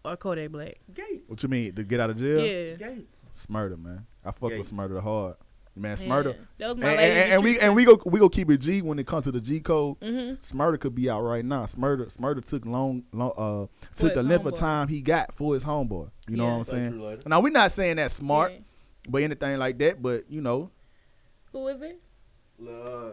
or 0.05 0.15
Kodak 0.17 0.51
Black. 0.51 0.75
Gates. 0.93 1.29
What 1.29 1.41
you 1.43 1.49
mean 1.49 1.73
to 1.75 1.83
get 1.83 1.99
out 1.99 2.09
of 2.09 2.17
jail? 2.17 2.39
Yeah. 2.39 2.75
Gates. 2.75 3.21
Shmurda, 3.35 3.77
man. 3.81 4.05
I 4.23 4.31
fuck 4.31 4.51
Gates. 4.51 4.71
with 4.71 4.79
Shmurda 4.79 5.01
hard. 5.01 5.35
Man, 5.77 5.97
Yeah. 5.99 6.05
Shmurda. 6.07 6.35
That 6.57 6.69
And, 6.71 6.79
my 6.81 6.89
and, 6.91 6.99
and, 7.01 7.33
and 7.33 7.43
we 7.43 7.59
and 7.59 7.75
we 7.75 7.83
go 7.83 7.99
we 8.05 8.17
go 8.19 8.29
keep 8.29 8.49
it 8.49 8.59
G 8.59 8.81
when 8.81 8.97
it 8.97 9.05
comes 9.07 9.25
to 9.25 9.31
the 9.33 9.41
G 9.41 9.59
code. 9.59 9.99
Mm-hmm. 9.99 10.35
Shmurda 10.35 10.79
could 10.79 10.95
be 10.95 11.09
out 11.09 11.21
right 11.21 11.43
now. 11.43 11.65
Shmurda 11.65 12.15
Shmurda 12.15 12.45
took 12.47 12.65
long, 12.65 13.03
long 13.11 13.33
uh 13.37 13.65
took 13.97 14.13
the 14.13 14.23
length 14.23 14.45
of 14.45 14.55
time 14.55 14.87
he 14.87 15.01
got 15.01 15.33
for 15.33 15.53
his 15.53 15.65
homeboy. 15.65 16.09
You 16.29 16.37
know 16.37 16.45
what 16.45 16.53
I'm 16.53 16.63
saying? 16.63 17.19
Now 17.25 17.41
we're 17.41 17.49
not 17.49 17.73
saying 17.73 17.97
that 17.97 18.11
smart, 18.11 18.53
Yeah. 18.53 18.59
but 19.09 19.23
anything 19.23 19.57
like 19.59 19.77
that. 19.79 20.01
But 20.01 20.29
you 20.31 20.39
know, 20.39 20.71
Who 21.51 21.67
is 21.67 21.81
it? 21.81 21.99
Uh, 22.65 23.11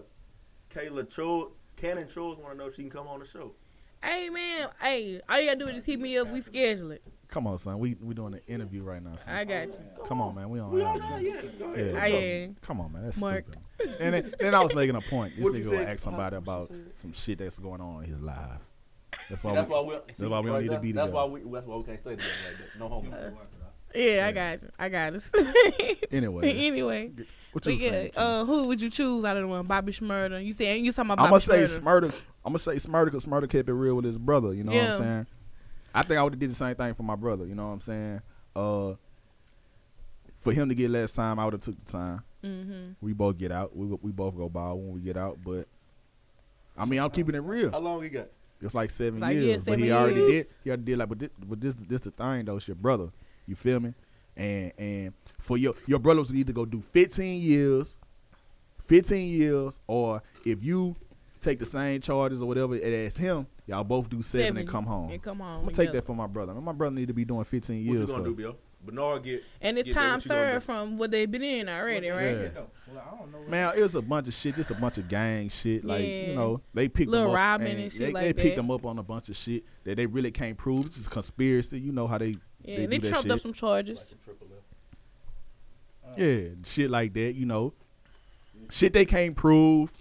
Kayla 0.71 1.11
Cho, 1.13 1.53
Cannon 1.77 2.07
Chores 2.09 2.39
want 2.39 2.53
to 2.53 2.59
know 2.59 2.69
if 2.69 2.77
she 2.77 2.83
can 2.83 2.91
come 2.93 3.09
on 3.09 3.19
the 3.19 3.27
show. 3.27 3.55
Hey 4.03 4.29
man, 4.31 4.69
hey, 4.81 5.21
all 5.29 5.41
you 5.41 5.47
gotta 5.47 5.59
do 5.59 5.69
is 5.69 5.75
just 5.77 5.87
hit 5.87 6.01
me 6.01 6.19
up. 6.19 6.29
We 6.29 6.41
schedule 6.41 6.91
it. 6.91 7.03
come 7.29 7.47
on, 7.47 7.57
son. 7.59 7.79
We 7.79 7.97
we 8.01 8.15
doing 8.15 8.35
an 8.35 8.41
interview 8.49 8.83
right 8.83 9.03
now. 9.03 9.15
Son. 9.17 9.33
I 9.35 9.45
got 9.45 9.69
you. 9.69 9.79
Come 10.07 10.21
on, 10.21 10.35
man. 10.35 10.51
We 10.51 10.59
on. 10.59 10.73
We 10.73 10.83
air, 10.83 10.89
on 10.89 11.25
yeah. 11.25 11.41
Go 11.59 11.73
ahead. 11.73 11.93
Yeah. 11.95 12.03
I 12.03 12.07
am. 12.09 12.57
Come 12.63 12.81
on, 12.81 12.93
man. 12.93 13.05
That's 13.05 13.21
Mark. 13.21 13.45
stupid. 13.79 14.01
And 14.01 14.15
then, 14.15 14.35
then 14.41 14.55
I 14.55 14.61
was 14.63 14.75
making 14.75 14.97
a 14.97 15.01
point. 15.01 15.35
This 15.37 15.45
What 15.45 15.55
you 15.55 15.61
nigga 15.61 15.65
will 15.71 15.73
said? 15.79 15.89
ask 15.89 15.99
somebody 16.01 16.37
What 16.37 16.43
about 16.43 16.73
some 16.95 17.13
shit 17.13 17.39
that's 17.39 17.59
going 17.59 17.81
on 17.81 18.05
in 18.05 18.11
his 18.11 18.21
life. 18.21 18.37
That's 19.29 19.43
See, 19.43 19.49
why. 19.49 19.55
that's 19.55 19.69
we, 19.69 19.75
why 19.75 19.81
we. 19.83 20.13
See, 20.15 20.27
why 20.27 20.41
we 20.41 20.47
don't 20.47 20.55
right 20.55 20.61
need 20.63 20.67
to 20.67 20.71
there, 20.73 20.81
be 20.81 20.93
That's 20.93 21.07
together. 21.07 21.13
why 21.13 21.25
we. 21.27 21.41
That's 21.53 21.67
why 21.67 21.77
we 21.77 21.83
can't 21.85 21.99
stay 22.01 22.11
together 22.11 22.29
like 22.49 22.59
that. 22.73 22.79
No 22.81 22.89
homo. 22.89 23.33
Yeah, 23.95 24.27
I 24.27 24.33
got 24.33 24.63
you. 24.63 24.69
I 24.79 24.89
got 24.89 25.15
us. 25.15 25.31
anyway, 26.11 26.53
anyway, 26.53 27.11
what 27.53 27.65
but 27.65 27.67
you 27.67 27.73
yeah, 27.79 27.91
saying? 27.91 28.11
uh, 28.17 28.45
who 28.45 28.69
would 28.69 28.81
you 28.81 28.91
choose 28.91 29.25
out 29.25 29.37
of 29.37 29.43
the 29.43 29.49
one? 29.49 29.67
Bobby 29.67 29.93
Shmurda. 29.93 30.45
You 30.45 30.53
saying 30.53 30.85
you 30.85 30.93
talking 30.93 31.11
about 31.11 31.25
I'm 31.25 31.31
Bobby 31.31 31.47
gonna 31.47 31.69
say 31.69 31.81
Shmurda? 31.81 32.05
Shmurda. 32.05 32.23
I'm 32.45 32.53
gonna 32.53 32.59
say 32.59 32.75
Shmurda 32.77 33.05
because 33.07 33.27
Shmurda 33.27 33.51
kept 33.51 33.69
it 33.69 33.75
real 33.75 33.97
with 33.97 34.05
his 34.05 34.19
brother. 34.19 34.55
You 34.55 34.65
know 34.65 34.73
what 34.73 34.83
I'm 34.83 34.99
saying? 34.99 35.27
I 35.95 36.03
think 36.03 36.19
I 36.19 36.23
would 36.23 36.33
have 36.33 36.41
did 36.41 36.51
the 36.51 36.55
same 36.55 36.75
thing 36.75 36.95
for 36.95 37.03
my 37.03 37.17
brother. 37.17 37.47
You 37.47 37.55
know 37.55 37.67
what 37.67 37.73
I'm 37.73 37.81
saying? 37.81 38.23
Uh, 38.57 38.95
for 40.41 40.53
him 40.53 40.69
to 40.69 40.75
get 40.75 40.91
less 40.91 41.13
time, 41.13 41.39
I 41.39 41.45
would 41.45 41.55
have 41.55 41.61
took 41.61 41.85
the 41.85 41.93
time. 41.93 42.23
Mm-hmm. 42.45 42.93
We 43.01 43.13
both 43.13 43.39
get 43.39 43.53
out. 43.53 43.77
We 43.77 43.87
we 44.03 44.11
both 44.11 44.37
go 44.37 44.49
ball 44.49 44.79
when 44.79 44.93
we 44.93 45.01
get 45.01 45.17
out. 45.17 45.39
But 45.45 45.69
I 46.77 46.85
mean, 46.85 47.01
I'm 47.01 47.11
keeping 47.11 47.35
it 47.35 47.43
real. 47.43 47.71
How 47.71 47.79
long 47.79 48.03
he 48.03 48.09
got? 48.09 48.29
It's 48.61 48.75
like 48.75 48.91
seven 48.91 49.21
Like, 49.21 49.35
yeah, 49.37 49.43
years, 49.43 49.65
but 49.65 49.79
he 49.79 49.89
seven 49.89 49.97
already 49.97 50.27
did. 50.27 50.47
He 50.63 50.71
already 50.71 50.83
did 50.85 50.99
like, 50.99 51.09
but 51.09 51.19
this, 51.19 51.31
but 51.47 51.61
this, 51.61 51.75
this 51.75 52.01
the 52.03 52.11
thing 52.11 52.45
though. 52.45 52.57
It's 52.57 52.67
your 52.67 52.77
brother. 52.77 53.11
You 53.47 53.55
feel 53.57 53.81
me? 53.81 53.95
And 54.37 54.73
and 54.79 55.13
for 55.39 55.59
your 55.59 55.75
your 55.87 55.99
brothers 55.99 56.33
need 56.33 56.47
to 56.47 56.53
go 56.53 56.65
do 56.65 56.81
15 56.81 57.41
years, 57.41 57.99
15 58.85 59.29
years, 59.31 59.81
or 59.87 60.23
if 60.45 60.63
you 60.63 60.97
take 61.41 61.59
the 61.59 61.67
same 61.67 62.01
charges 62.01 62.41
or 62.41 62.47
whatever 62.47 62.75
as 62.77 63.17
him, 63.17 63.47
y'all 63.67 63.85
both 63.85 64.09
do 64.09 64.23
seven, 64.23 64.59
and 64.59 64.69
come 64.69 64.87
home. 64.87 65.11
And 65.11 65.23
come 65.23 65.41
home. 65.41 65.49
I'm 65.49 65.61
gonna 65.63 65.67
take 65.69 65.77
together. 65.89 66.01
that 66.01 66.07
for 66.07 66.15
my 66.17 66.27
brother. 66.27 66.55
My 66.55 66.73
brother 66.73 66.95
need 66.95 67.09
to 67.09 67.15
be 67.15 67.25
doing 67.25 67.45
15 67.45 67.77
What 67.87 67.93
years. 67.95 68.01
you 68.01 68.07
gonna 68.07 68.25
for- 68.25 68.31
do, 68.31 68.35
Bill? 68.37 68.57
Bernard 68.85 69.23
get 69.23 69.45
And 69.61 69.79
it's 69.79 69.87
Get 69.87 69.95
time 69.95 70.15
what 70.15 70.25
you 70.25 70.29
gonna 70.31 70.41
served 70.55 70.65
from 70.65 70.99
what 70.99 71.13
they've 71.13 71.31
been 71.31 71.45
in 71.45 71.69
already, 71.69 72.09
right? 72.09 72.33
Yeah. 72.33 72.49
Well, 72.93 73.05
I 73.15 73.17
don't 73.17 73.31
know. 73.31 73.49
Man, 73.49 73.75
it 73.79 73.81
was 73.81 73.95
a 73.95 74.03
bunch 74.03 74.27
of 74.27 74.35
shit. 74.35 74.57
Just 74.57 74.73
a 74.73 74.75
bunch 74.75 74.99
of 74.99 75.07
gang 75.09 75.51
shit. 75.51 75.85
Like 75.85 76.03
Yeah. 76.03 76.27
you 76.31 76.35
know, 76.35 76.61
they 76.75 76.89
picked 76.89 77.09
Lil 77.09 77.21
them 77.21 77.31
up. 77.31 77.37
Robin 77.37 77.67
and 77.69 77.81
and 77.83 77.93
shit 77.93 78.01
they, 78.01 78.13
like 78.13 78.23
they 78.25 78.33
that. 78.33 78.43
picked 78.43 78.57
them 78.57 78.73
up 78.73 78.85
on 78.85 78.99
a 78.99 79.03
bunch 79.05 79.29
of 79.29 79.37
shit 79.37 79.63
that 79.85 79.99
they 79.99 80.07
really 80.07 80.33
can't 80.33 80.57
prove. 80.57 80.87
It's 80.87 80.97
just 80.97 81.13
conspiracy. 81.13 81.79
You 81.79 81.93
know 81.93 82.09
how 82.09 82.19
they 82.19 82.35
Yeah, 82.65 82.77
They 82.77 82.87
they, 82.87 82.99
do 82.99 83.03
that 83.03 83.09
trumped 83.11 83.31
up 83.31 83.41
some 83.41 83.53
charges. 83.53 84.15
yeah 86.17 86.41
shit 86.65 86.91
like 86.91 87.13
that. 87.15 87.35
You 87.35 87.47
know, 87.47 87.73
shit 88.71 88.93
they 88.93 89.05
can't 89.05 89.37
prove. 89.37 89.93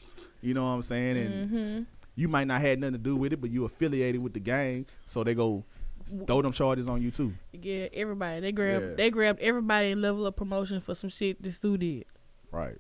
You 0.42 0.54
know 0.54 0.64
what 0.64 0.70
I'm 0.72 0.82
saying? 0.82 1.18
And 1.18 1.50
Mm-hmm. 1.52 1.84
you 2.16 2.28
might 2.28 2.48
not 2.48 2.62
had 2.62 2.80
nothing 2.80 2.94
to 2.94 3.00
do 3.00 3.16
with 3.16 3.34
it, 3.34 3.42
but 3.42 3.50
you 3.52 3.66
affiliated 3.66 4.22
with 4.22 4.34
the 4.34 4.40
gang, 4.40 4.86
so 5.06 5.24
they 5.24 5.34
go 5.36 5.64
throw 6.26 6.42
them 6.42 6.52
charges 6.52 6.88
on 6.88 7.02
you 7.02 7.12
too. 7.12 7.32
Yeah, 7.54 7.88
everybody. 7.94 8.40
They 8.42 8.52
grabbed 8.52 8.86
Yeah. 8.86 8.94
they 8.96 9.10
grabbed 9.12 9.40
everybody 9.40 9.92
in 9.92 10.02
level 10.02 10.26
of 10.26 10.36
promotion 10.36 10.82
for 10.82 10.96
some 10.96 11.10
shit 11.10 11.42
that 11.44 11.54
Stu 11.54 11.78
did. 11.78 12.06
Right. 12.52 12.78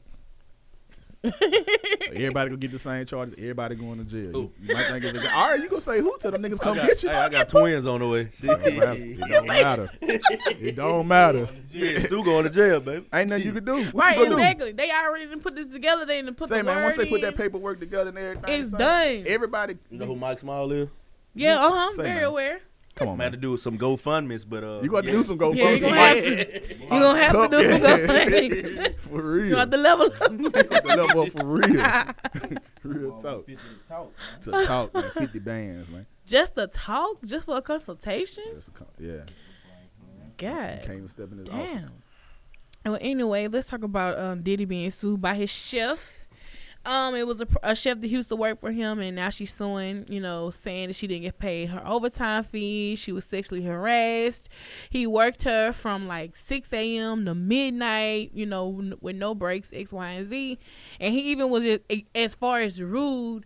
Everybody 1.24 2.50
gonna 2.50 2.58
get 2.58 2.72
the 2.72 2.80
same 2.80 3.06
charges. 3.06 3.36
Everybody 3.38 3.76
going 3.76 3.98
to 4.00 4.04
jail. 4.04 4.22
You, 4.22 4.32
Who? 4.32 4.52
you 4.62 4.74
might 4.74 4.88
think 4.92 5.04
it's 5.06 5.24
a, 5.24 5.34
all 5.36 5.50
right. 5.52 5.60
You 5.60 5.70
gonna 5.70 5.82
say 5.82 6.00
who 6.00 6.18
to 6.20 6.32
them 6.32 6.42
niggas 6.42 6.60
come 6.60 6.76
got, 6.76 6.88
get 6.88 7.04
you? 7.04 7.10
hey, 7.10 7.16
I 7.16 7.30
got 7.30 7.50
twins 7.50 7.86
on 7.86 8.00
the 8.00 8.08
way. 8.08 8.30
It 8.42 9.20
don't 9.30 9.48
matter. 9.48 9.90
It 10.02 10.76
don't 10.76 11.08
matter. 11.08 11.48
yeah, 11.72 12.00
Stu 12.00 12.24
going 12.24 12.44
to 12.46 12.50
jail, 12.50 12.80
baby. 12.80 13.06
Ain't 13.14 13.30
nothing 13.30 13.46
you 13.46 13.54
can 13.54 13.66
do. 13.66 13.86
What 13.92 13.96
right, 13.96 14.18
you 14.18 14.26
gonna 14.26 14.38
exactly. 14.38 14.72
They 14.72 14.90
already 14.92 15.28
didn't 15.28 15.44
put 15.44 15.56
this 15.56 15.68
together. 15.72 16.06
They 16.06 16.22
didn't 16.22 16.38
put 16.38 16.50
Say 16.50 16.58
the 16.58 16.64
man, 16.64 16.84
once 16.84 16.98
they 16.98 17.06
put 17.06 17.22
that 17.22 17.38
paperwork 17.38 17.80
together 17.80 18.10
and 18.10 18.18
everything, 18.18 18.62
It's 18.62 18.72
son, 18.72 18.80
done. 18.80 19.24
Everybody, 19.28 19.78
You 19.90 20.00
know 20.00 20.06
who 20.06 20.16
Mike 20.16 20.40
Smile 20.40 20.72
is? 20.72 20.90
Yeah, 21.34 21.64
uh 21.64 21.70
huh. 21.72 21.92
Say, 21.92 22.04
Very 22.04 22.16
man. 22.16 22.24
aware. 22.26 22.60
Come 22.96 23.08
on, 23.10 23.14
I'm 23.16 23.20
had 23.20 23.32
to 23.34 23.38
do 23.38 23.58
some 23.58 23.78
GoFundmes, 23.78 24.46
but 24.48 24.64
uh, 24.64 24.82
You 24.84 24.90
got 24.90 25.04
to 25.04 25.12
do 25.12 25.24
some 25.24 25.38
go 25.38 25.54
Yeah, 25.54 25.70
you 25.72 25.80
gonna 25.80 25.96
have 25.96 26.18
to. 26.18 26.76
You 26.80 26.90
gonna 26.90 27.20
have 27.20 27.50
to 27.50 27.58
do 27.58 27.72
some 27.72 27.82
GoFundMes. 28.08 29.00
for 29.00 29.22
real. 29.22 29.46
You 29.46 29.50
real. 29.52 29.58
have 29.60 29.70
to 29.72 29.78
level 29.78 30.06
up. 30.06 30.14
the 30.20 30.94
level 30.98 31.22
up 31.22 31.30
for 31.32 31.46
real. 31.46 32.58
real 32.84 33.18
talk. 33.20 33.46
Fifty 33.46 33.56
to 33.56 33.88
talk. 33.88 34.12
man. 34.18 34.42
To 34.42 34.66
talk, 34.66 34.94
man. 34.94 35.12
Fifty 35.12 35.40
bands, 35.40 35.90
man. 35.90 36.06
just 36.26 36.56
to 36.56 36.68
talk, 36.68 37.24
just 37.26 37.46
for 37.46 37.58
a 37.58 37.62
consultation. 37.62 38.44
That's 38.54 38.68
a, 38.68 38.72
con- 38.72 38.88
yeah. 39.00 39.22
God. 40.38 40.80
Can't 40.84 40.98
even 40.98 41.08
step 41.08 41.32
in 41.32 41.40
his 41.40 41.50
office. 41.50 41.84
Damn. 41.84 41.92
Well, 42.94 42.98
anyway, 43.00 43.48
let's 43.48 43.70
talk 43.70 43.84
about 43.84 44.18
um, 44.18 44.42
Diddy 44.42 44.66
being 44.66 44.90
sued 44.90 45.22
by 45.22 45.36
his 45.36 45.52
chef. 45.52 46.21
Um, 46.84 47.14
it 47.14 47.28
was 47.28 47.42
a, 47.42 47.48
a 47.62 47.76
chef 47.76 48.02
that 48.02 48.08
used 48.08 48.30
to 48.30 48.36
work 48.36 48.60
for 48.60 48.72
him, 48.72 49.00
and 49.00 49.16
now 49.16 49.30
she's 49.30 49.54
suing. 49.54 50.06
You 50.10 50.20
know, 50.20 50.50
saying 50.50 50.88
that 50.88 50.96
she 50.96 51.06
didn't 51.06 51.24
get 51.24 51.38
paid 51.38 51.70
her 51.70 51.86
overtime 51.86 52.44
fee. 52.44 52.96
She 52.96 53.12
was 53.12 53.24
sexually 53.26 53.62
harassed. 53.64 54.50
He 54.90 55.06
worked 55.06 55.44
her 55.44 55.74
from 55.74 56.08
like 56.08 56.36
6 56.36 56.74
a.m. 56.74 57.26
to 57.26 57.36
midnight. 57.36 58.32
You 58.34 58.48
know, 58.48 58.80
n- 58.80 58.94
with 59.00 59.16
no 59.16 59.36
breaks, 59.36 59.72
X, 59.72 59.94
Y, 59.94 60.10
and 60.10 60.26
Z. 60.28 60.58
And 61.00 61.14
he 61.14 61.20
even 61.32 61.52
was 61.52 61.64
just, 61.64 61.82
as 62.16 62.34
far 62.34 62.62
as 62.62 62.82
rude 62.82 63.46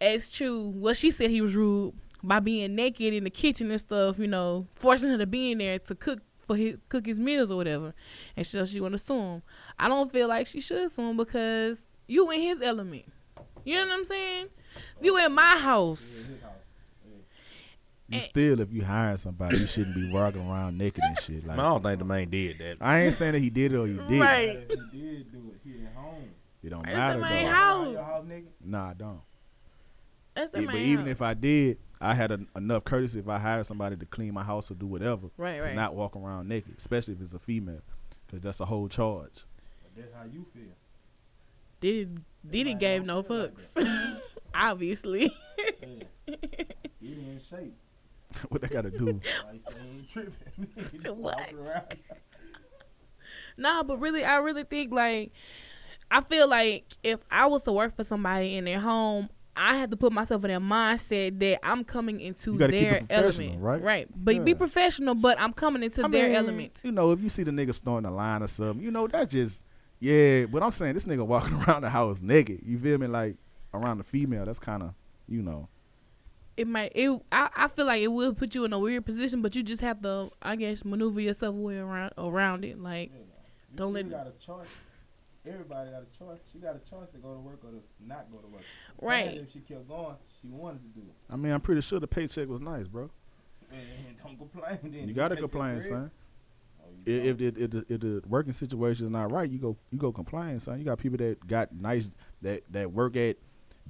as 0.00 0.28
true. 0.28 0.72
Well, 0.74 0.94
she 0.94 1.12
said 1.12 1.30
he 1.30 1.40
was 1.40 1.54
rude 1.54 1.94
by 2.24 2.40
being 2.40 2.74
naked 2.74 3.14
in 3.14 3.22
the 3.22 3.30
kitchen 3.30 3.70
and 3.70 3.78
stuff. 3.78 4.18
You 4.18 4.26
know, 4.26 4.66
forcing 4.74 5.10
her 5.10 5.18
to 5.18 5.26
be 5.26 5.52
in 5.52 5.58
there 5.58 5.78
to 5.78 5.94
cook 5.94 6.18
for 6.48 6.56
his 6.56 6.78
cook 6.88 7.06
his 7.06 7.20
meals 7.20 7.52
or 7.52 7.56
whatever. 7.56 7.94
And 8.36 8.44
so 8.44 8.64
she 8.66 8.80
want 8.80 8.92
to 8.92 8.98
sue 8.98 9.18
him. 9.18 9.42
I 9.78 9.86
don't 9.86 10.10
feel 10.10 10.26
like 10.26 10.48
she 10.48 10.60
should 10.60 10.90
sue 10.90 11.02
him 11.10 11.16
because 11.16 11.82
you 12.06 12.30
in 12.30 12.40
his 12.40 12.60
element. 12.62 13.04
You 13.64 13.76
know 13.76 13.86
what 13.88 13.94
I'm 13.98 14.04
saying? 14.04 14.46
If 14.98 15.04
you 15.04 15.24
in 15.24 15.32
my 15.34 15.56
house. 15.58 16.28
You 18.08 18.20
still, 18.20 18.60
if 18.60 18.70
you 18.72 18.84
hire 18.84 19.16
somebody, 19.16 19.56
you 19.58 19.66
shouldn't 19.66 19.94
be 19.94 20.12
walking 20.12 20.46
around 20.46 20.76
naked 20.76 21.02
and 21.02 21.18
shit. 21.20 21.46
Like 21.46 21.58
I 21.58 21.62
don't 21.62 21.82
think 21.82 21.98
the 21.98 22.04
man 22.04 22.28
did 22.28 22.58
that. 22.58 22.76
I 22.80 23.02
ain't 23.04 23.14
saying 23.14 23.32
that 23.32 23.38
he 23.38 23.48
did 23.48 23.72
it 23.72 23.76
or 23.78 23.86
you 23.86 24.02
did. 24.06 24.20
Right. 24.20 24.70
He 24.92 24.98
did 25.00 25.32
do 25.32 25.52
it. 25.54 25.60
He 25.64 25.82
at 25.86 25.94
home. 25.94 26.28
It 26.62 26.68
don't 26.70 26.84
That's 26.84 26.94
matter 26.94 27.20
the 27.20 27.24
main 27.24 27.44
though. 27.46 27.50
house. 27.50 27.96
House. 27.96 28.24
Nah, 28.62 28.90
I 28.90 28.94
don't. 28.94 29.20
That's 30.34 30.50
the 30.50 30.60
Yeah, 30.60 30.66
but 30.66 30.74
main 30.74 30.86
even 30.86 31.04
house. 31.06 31.12
if 31.12 31.22
I 31.22 31.34
did, 31.34 31.78
I 32.02 32.14
had 32.14 32.32
en- 32.32 32.48
enough 32.54 32.84
courtesy 32.84 33.18
if 33.18 33.28
I 33.28 33.38
hired 33.38 33.64
somebody 33.66 33.96
to 33.96 34.04
clean 34.04 34.34
my 34.34 34.42
house 34.42 34.70
or 34.70 34.74
do 34.74 34.86
whatever 34.86 35.28
Right, 35.38 35.56
to 35.58 35.64
right. 35.64 35.74
not 35.74 35.94
walk 35.94 36.14
around 36.14 36.48
naked, 36.48 36.74
especially 36.76 37.14
if 37.14 37.20
it's 37.22 37.32
a 37.34 37.38
female, 37.38 37.80
because 38.26 38.42
that's 38.42 38.60
a 38.60 38.66
whole 38.66 38.88
charge. 38.88 39.46
But 39.82 39.96
that's 40.02 40.14
how 40.14 40.24
you 40.24 40.44
feel. 40.52 40.64
Diddy, 41.82 42.08
Diddy 42.48 42.74
gave 42.74 43.04
no 43.04 43.22
fucks. 43.22 43.76
Obviously. 44.54 45.30
Yeah. 45.82 46.36
He 47.00 47.14
in 47.14 47.40
shape. 47.50 47.76
what 48.48 48.62
they 48.62 48.68
got 48.68 48.82
to 48.82 48.90
do? 48.90 49.06
Like 49.06 49.60
say 49.68 49.76
he 49.82 49.98
ain't 49.98 50.08
tripping. 50.08 50.68
He 50.76 50.98
just 50.98 51.10
What? 51.16 51.36
walking. 51.36 51.58
Nah, 53.56 53.82
but 53.82 53.98
really, 53.98 54.24
I 54.24 54.38
really 54.38 54.62
think 54.62 54.92
like 54.92 55.32
I 56.10 56.20
feel 56.20 56.48
like 56.48 56.84
if 57.02 57.18
I 57.30 57.46
was 57.46 57.64
to 57.64 57.72
work 57.72 57.96
for 57.96 58.04
somebody 58.04 58.56
in 58.56 58.64
their 58.64 58.78
home, 58.78 59.28
I 59.56 59.76
had 59.76 59.90
to 59.90 59.96
put 59.96 60.12
myself 60.12 60.44
in 60.44 60.48
their 60.50 60.60
mindset 60.60 61.38
that 61.40 61.58
I'm 61.62 61.82
coming 61.84 62.20
into 62.20 62.52
You 62.52 62.58
gotta 62.58 62.72
keep 62.72 62.82
their 62.82 62.94
it 62.98 63.06
element, 63.10 63.60
right? 63.60 63.82
Right, 63.82 64.08
but 64.14 64.44
be 64.44 64.54
professional. 64.54 65.14
But 65.14 65.40
I'm 65.40 65.52
coming 65.52 65.82
into 65.82 66.04
I 66.04 66.08
their 66.08 66.28
mean, 66.28 66.36
element. 66.36 66.78
You 66.84 66.92
know, 66.92 67.10
if 67.10 67.20
you 67.20 67.28
see 67.28 67.42
the 67.42 67.50
nigga 67.50 67.74
snoring 67.74 68.04
a 68.04 68.10
line 68.14 68.42
or 68.42 68.46
something, 68.46 68.82
you 68.82 68.90
know 68.90 69.08
that's 69.08 69.32
just 69.32 69.64
yeah. 70.02 70.46
But 70.46 70.62
I'm 70.62 70.72
saying 70.72 70.94
this 70.94 71.04
nigga 71.04 71.24
walking 71.26 71.54
around 71.68 71.82
the 71.82 71.90
house 71.90 72.20
naked. 72.22 72.60
You 72.66 72.78
feel 72.78 72.98
me? 72.98 73.06
Like 73.06 73.36
around 73.72 73.98
the 73.98 74.04
female, 74.04 74.44
that's 74.44 74.58
kind 74.58 74.82
of 74.82 74.94
you 75.28 75.42
know. 75.42 75.68
It 76.56 76.66
might. 76.66 76.92
It. 76.94 77.10
I, 77.30 77.48
I 77.56 77.68
feel 77.68 77.86
like 77.86 78.02
it 78.02 78.08
will 78.08 78.34
put 78.34 78.54
you 78.54 78.64
in 78.66 78.72
a 78.72 78.78
weird 78.78 79.06
position, 79.06 79.40
but 79.40 79.56
you 79.56 79.62
just 79.62 79.80
have 79.80 80.02
to, 80.02 80.30
I 80.42 80.56
guess, 80.56 80.84
maneuver 80.84 81.20
yourself 81.20 81.54
way 81.54 81.78
around 81.78 82.12
around 82.18 82.64
it. 82.66 82.78
Like, 82.78 83.10
You 83.10 83.20
Don't 83.74 83.94
still 83.94 84.10
let- 84.10 84.10
got 84.10 84.26
a 84.26 84.44
choice. 84.44 84.68
Everybody 85.44 85.90
got 85.90 86.02
a 86.02 86.18
choice. 86.18 86.38
She 86.52 86.58
got 86.58 86.76
a 86.76 86.90
choice 86.90 87.08
to 87.14 87.18
go 87.18 87.32
to 87.34 87.40
work 87.40 87.60
or 87.64 87.70
to 87.70 87.82
not 88.06 88.30
go 88.30 88.38
to 88.38 88.46
work. 88.46 88.62
right. 89.00 89.28
And 89.28 89.38
if 89.38 89.52
she 89.52 89.58
kept 89.60 89.88
going, 89.88 90.14
she 90.40 90.46
wanted 90.48 90.82
to 90.82 91.00
do 91.00 91.06
it. 91.06 91.14
I 91.32 91.36
mean, 91.36 91.52
I'm 91.52 91.60
pretty 91.60 91.80
sure 91.80 91.98
the 91.98 92.06
paycheck 92.06 92.48
was 92.48 92.60
nice, 92.60 92.86
bro. 92.86 93.10
And 93.72 93.80
don't 94.22 94.36
complain. 94.38 94.78
Then 94.84 95.08
You 95.08 95.14
gotta 95.14 95.34
take 95.34 95.42
complain, 95.42 95.80
son. 95.80 96.10
If, 97.04 97.40
if, 97.40 97.54
the, 97.54 97.64
if, 97.64 97.70
the, 97.70 97.84
if 97.88 98.00
the 98.00 98.22
working 98.28 98.52
situation 98.52 99.06
is 99.06 99.10
not 99.10 99.30
right, 99.32 99.48
you 99.50 99.58
go 99.58 99.76
you 99.90 99.98
go 99.98 100.12
complain, 100.12 100.60
son. 100.60 100.78
You 100.78 100.84
got 100.84 100.98
people 100.98 101.18
that 101.18 101.46
got 101.46 101.72
nice 101.74 102.08
that 102.42 102.62
that 102.70 102.92
work 102.92 103.16
at 103.16 103.36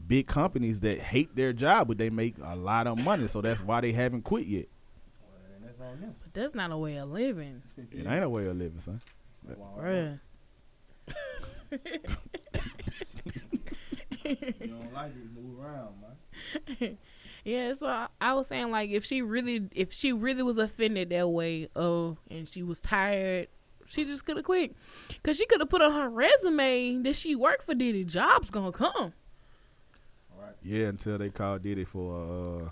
big 0.06 0.26
companies 0.26 0.80
that 0.80 0.98
hate 0.98 1.34
their 1.36 1.52
job, 1.52 1.88
but 1.88 1.98
they 1.98 2.10
make 2.10 2.36
a 2.42 2.56
lot 2.56 2.86
of 2.86 2.98
money, 2.98 3.28
so 3.28 3.40
that's 3.40 3.62
why 3.62 3.80
they 3.80 3.92
haven't 3.92 4.22
quit 4.22 4.46
yet. 4.46 4.66
Well, 5.20 5.60
that's 5.62 5.80
on 5.80 6.00
them. 6.00 6.14
But 6.22 6.32
that's 6.32 6.54
not 6.54 6.70
a 6.70 6.76
way 6.76 6.96
of 6.96 7.10
living, 7.10 7.62
It 7.76 8.06
ain't 8.06 8.24
a 8.24 8.28
way 8.28 8.46
of 8.46 8.56
living, 8.56 8.80
son. 8.80 9.00
Well, 9.44 9.78
bruh. 9.78 10.20
You 14.24 14.36
don't 14.36 14.92
like 14.94 15.10
it, 15.10 15.34
move 15.34 15.58
around, 15.60 15.94
man. 16.00 16.98
Yeah, 17.44 17.74
so 17.74 17.86
I, 17.88 18.06
I 18.20 18.34
was 18.34 18.46
saying 18.46 18.70
like 18.70 18.90
if 18.90 19.04
she 19.04 19.20
really 19.22 19.68
if 19.74 19.92
she 19.92 20.12
really 20.12 20.42
was 20.42 20.58
offended 20.58 21.10
that 21.10 21.28
way 21.28 21.68
of 21.74 22.18
and 22.30 22.48
she 22.48 22.62
was 22.62 22.80
tired, 22.80 23.48
she 23.86 24.04
just 24.04 24.24
could 24.24 24.36
have 24.36 24.44
quit. 24.44 24.76
Cause 25.24 25.36
she 25.36 25.46
could 25.46 25.60
have 25.60 25.68
put 25.68 25.82
on 25.82 25.92
her 25.92 26.08
resume 26.08 27.02
that 27.02 27.16
she 27.16 27.34
worked 27.34 27.64
for 27.64 27.74
Diddy. 27.74 28.04
Jobs 28.04 28.50
gonna 28.50 28.70
come. 28.70 29.12
All 30.32 30.40
right. 30.40 30.54
Yeah, 30.62 30.86
until 30.86 31.18
they 31.18 31.30
called 31.30 31.62
Diddy 31.62 31.84
for 31.84 32.14
uh 32.14 32.68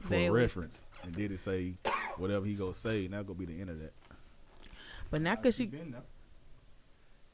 for 0.00 0.06
a 0.06 0.08
Bailey. 0.08 0.30
reference, 0.30 0.86
and 1.04 1.12
Diddy 1.12 1.36
say 1.36 1.74
whatever 2.16 2.46
he 2.46 2.54
go 2.54 2.72
say, 2.72 3.06
Now 3.06 3.18
that 3.18 3.26
go 3.26 3.34
be 3.34 3.44
the 3.44 3.60
end 3.60 3.68
of 3.68 3.78
that. 3.80 3.92
But 5.10 5.20
not 5.20 5.42
cause 5.42 5.56
she. 5.56 5.66
been 5.66 5.90
there. 5.90 6.02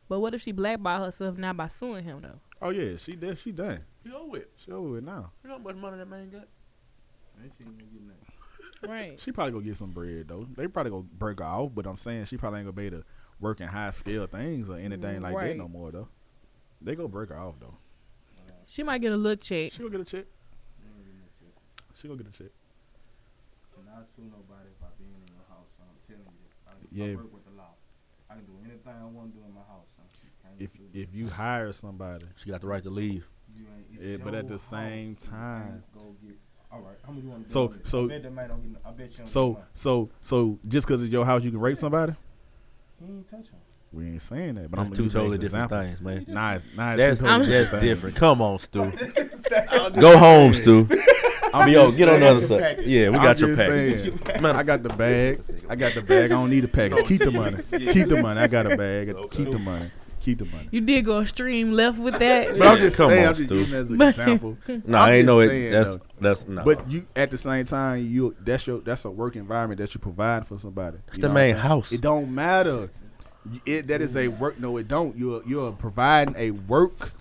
But 0.09 0.21
what 0.21 0.35
if 0.35 0.43
she 0.43 0.53
blackball 0.53 1.05
herself 1.05 1.37
now 1.37 1.53
by 1.53 1.67
suing 1.69 2.05
him 2.05 2.23
though? 2.23 2.41
Oh 2.61 2.71
yeah, 2.71 2.97
she 2.97 3.13
did. 3.13 3.39
She 3.39 3.53
done. 3.53 3.81
You 4.05 4.13
know 4.13 4.25
what? 4.25 4.49
She 4.57 4.73
over 4.73 4.89
with 4.89 5.05
now. 5.05 5.31
You 5.45 5.51
know 5.51 5.59
how 5.59 5.63
much 5.63 5.77
money 5.77 5.99
that 5.99 6.09
man 6.09 6.31
got? 6.31 6.49
Right. 8.87 9.19
She 9.21 9.33
probably 9.33 9.53
gonna 9.53 9.65
get 9.65 9.77
some 9.77 9.91
bread 9.91 10.29
though. 10.29 10.47
They 10.57 10.69
probably 10.69 10.91
gonna 10.91 11.07
break 11.19 11.39
her 11.41 11.45
off, 11.45 11.73
but 11.75 11.87
I'm 11.87 11.97
saying 11.97 12.27
she 12.27 12.37
probably 12.37 12.61
ain't 12.61 12.67
gonna 12.67 12.73
be 12.77 12.87
able 12.87 12.99
to 12.99 13.05
work 13.41 13.61
in 13.61 13.67
high 13.69 13.91
scale 13.91 14.27
things 14.27 14.69
or 14.69 14.77
anything 14.77 15.23
like 15.23 15.35
that 15.35 15.57
no 15.59 15.69
more 15.69 15.91
though. 15.91 16.09
They 16.83 16.95
go 16.95 17.09
break 17.09 17.31
her 17.31 17.39
off 17.39 17.55
though. 17.59 17.75
She 18.67 18.83
might 18.83 18.99
get 18.99 19.13
a 19.13 19.17
little 19.17 19.37
check. 19.37 19.73
She 19.73 19.79
gonna 19.79 19.91
get 19.91 20.01
a 20.01 20.05
check. 20.05 20.25
You 20.83 20.91
ain't 20.91 21.05
getting 21.05 21.21
no 21.21 21.27
check. 21.41 21.95
She 21.95 22.09
gonna 22.09 22.23
get 22.23 22.35
a 22.35 22.37
check. 22.39 22.53
Cannot 23.75 24.07
sue 24.11 24.23
nobody 24.23 24.69
if 24.75 24.83
I 24.83 24.91
been 24.99 25.07
in 25.07 25.35
your 25.35 25.47
house, 25.49 25.71
son. 25.79 25.87
I'm 25.87 26.03
telling 26.07 26.27
you 26.27 26.39
this. 26.43 26.55
I, 26.67 26.73
Yeah. 26.91 27.13
I 27.13 27.17
work 27.17 27.33
with 27.33 27.45
the 27.47 27.55
law. 27.57 27.75
I 28.29 28.35
can 28.35 28.45
do 28.45 28.53
anything 28.65 28.93
I 29.01 29.05
want 29.07 29.33
to 29.33 29.39
do 29.39 29.45
in 29.47 29.55
my 29.55 29.63
house, 29.63 29.87
son. 29.97 30.05
If 30.59 30.73
if 30.95 31.15
you 31.15 31.29
hire 31.29 31.73
somebody, 31.73 32.27
She 32.37 32.51
got 32.51 32.61
the 32.61 32.67
right 32.67 32.83
to 32.83 32.91
leave. 32.91 33.27
You 33.57 33.67
ain't- 33.77 34.03
Yeah, 34.03 34.17
but 34.25 34.35
at 34.35 34.49
the 34.49 34.59
same 34.59 35.15
house. 35.15 35.25
You 35.25 35.31
time- 35.31 35.63
can't 35.71 35.93
Go 35.95 35.96
get 35.96 35.96
All 36.77 36.83
right, 36.83 36.97
how 37.07 37.13
much 37.13 37.23
you 37.25 37.31
want 37.31 37.47
to 37.47 37.51
So- 37.53 37.75
so- 37.85 38.05
I 38.05 38.09
bet 38.09 38.23
that 38.25 38.33
man 38.35 38.49
don't 38.49 38.63
get. 38.63 38.73
no- 38.73 38.79
I 38.85 38.93
bet 38.93 39.11
you. 39.13 39.17
Don't 39.19 39.27
So 39.27 39.59
so 39.75 40.11
so 40.21 40.59
just 40.69 40.87
because 40.87 41.03
it's 41.03 41.13
your 41.13 41.25
house, 41.25 41.43
you 41.43 41.51
can 41.51 41.61
rape 41.61 41.79
somebody. 41.79 42.13
he 43.01 43.07
ain't 43.13 43.29
touch 43.31 43.41
him. 43.49 43.59
We 43.93 44.05
ain't 44.09 44.21
saying 44.23 44.57
that, 44.57 44.71
but 44.71 44.77
That's 44.77 44.89
I'm 44.91 44.95
two 44.95 44.97
gonna 44.97 45.05
use 45.05 45.13
that 45.13 45.19
totally 45.21 45.39
different 45.39 45.65
example. 45.73 45.87
things, 45.87 46.01
man. 46.29 46.35
Nah, 46.35 46.55
it's- 46.57 46.77
nah, 46.77 46.97
That's 46.97 47.21
totally 47.21 47.49
that's 47.51 47.71
things. 47.71 47.83
different. 47.83 48.17
Come 48.17 48.43
on, 48.43 48.59
Stu. 48.59 48.93
Go 50.01 50.19
home. 50.19 50.53
Stu. 50.55 50.87
I'm 51.55 51.69
Yo, 51.71 51.91
get 51.93 52.09
on 52.11 52.21
the 52.21 52.27
other 52.27 52.47
side. 52.47 52.81
Yeah, 52.85 53.09
we 53.09 53.17
I'm 53.17 53.23
got 53.23 53.39
your 53.39 53.55
just 53.55 53.59
package. 53.59 54.03
saying. 54.35 54.45
I 54.57 54.63
got 54.63 54.83
the 54.83 54.89
bag. 54.91 55.41
I 55.71 55.77
got 55.77 55.95
the 55.95 56.03
bag. 56.03 56.25
I 56.31 56.35
don't 56.35 56.51
need 56.51 56.65
a 56.65 56.69
package. 56.69 57.07
Keep 57.07 57.21
the 57.23 57.31
money. 57.31 57.57
Keep 57.93 58.09
the 58.09 58.21
money. 58.21 58.41
I 58.41 58.47
got 58.49 58.71
a 58.71 58.77
bag. 58.77 59.15
Keep 59.31 59.53
the 59.53 59.59
money. 59.59 59.91
Keep 60.27 60.39
the 60.39 60.45
money. 60.47 60.67
You 60.73 60.81
did 60.81 61.05
go 61.05 61.21
extreme 61.21 61.71
left 61.71 62.01
with 62.01 62.19
that. 62.19 62.59
But 62.59 62.67
I'm 62.67 62.79
just 62.79 62.97
Come 62.97 63.11
saying. 63.11 63.23
on, 63.23 63.29
I'm 63.29 63.35
just 63.37 63.49
Stu. 63.49 63.55
using 63.59 63.75
it 63.75 63.79
as 63.79 63.91
an 63.93 64.03
example. 64.03 64.59
No, 64.67 64.75
I'm 64.79 64.95
I 64.97 65.13
ain't 65.15 65.19
just 65.21 65.27
know 65.29 65.39
it. 65.39 65.49
saying, 65.49 65.71
That's 65.71 65.89
though. 65.91 66.01
that's 66.21 66.49
no. 66.49 66.65
But 66.65 66.91
you 66.91 67.07
at 67.15 67.31
the 67.31 67.39
same 67.39 67.65
time, 67.65 68.05
you 68.05 68.35
that's 68.41 68.67
your 68.67 68.81
that's 68.81 69.05
a 69.05 69.11
work 69.11 69.37
environment 69.37 69.79
that 69.79 69.95
you 69.95 70.01
provide 70.01 70.45
for 70.45 70.59
somebody. 70.59 70.99
It's 71.07 71.19
You 71.19 71.23
the 71.23 71.29
know 71.29 71.35
what 71.35 71.39
I'm 71.41 71.45
main 71.47 71.55
saying? 71.55 71.63
house. 71.69 71.93
It 71.93 72.01
don't 72.01 72.35
matter. 72.35 72.91
It, 73.65 73.87
that 73.87 74.03
is 74.03 74.17
a 74.17 74.27
work. 74.27 74.59
No, 74.59 74.77
it 74.79 74.89
don't. 74.89 75.17
You're 75.17 75.45
you're 75.47 75.71
providing 75.71 76.35
a 76.37 76.51
work 76.51 77.13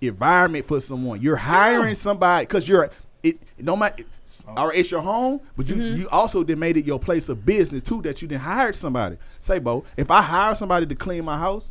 environment 0.00 0.64
for 0.64 0.80
someone. 0.80 1.20
You're 1.20 1.34
hiring 1.34 1.96
somebody 1.96 2.46
because 2.46 2.68
you're 2.68 2.88
it. 3.24 3.40
No 3.58 3.76
matter. 3.76 4.04
All 4.46 4.68
right, 4.68 4.78
it's 4.78 4.90
your 4.90 5.02
home, 5.02 5.40
but 5.56 5.66
you 5.66 5.74
mm-hmm. 5.74 6.00
you 6.00 6.08
also 6.08 6.42
then 6.42 6.58
made 6.58 6.76
it 6.78 6.86
your 6.86 6.98
place 6.98 7.28
of 7.28 7.44
business 7.44 7.82
too. 7.82 8.00
That 8.02 8.22
you 8.22 8.28
then 8.28 8.38
hired 8.38 8.74
somebody. 8.76 9.18
Say, 9.40 9.58
Bo, 9.58 9.84
if 9.96 10.10
I 10.10 10.22
hire 10.22 10.54
somebody 10.54 10.86
to 10.86 10.94
clean 10.94 11.24
my 11.24 11.36
house, 11.36 11.70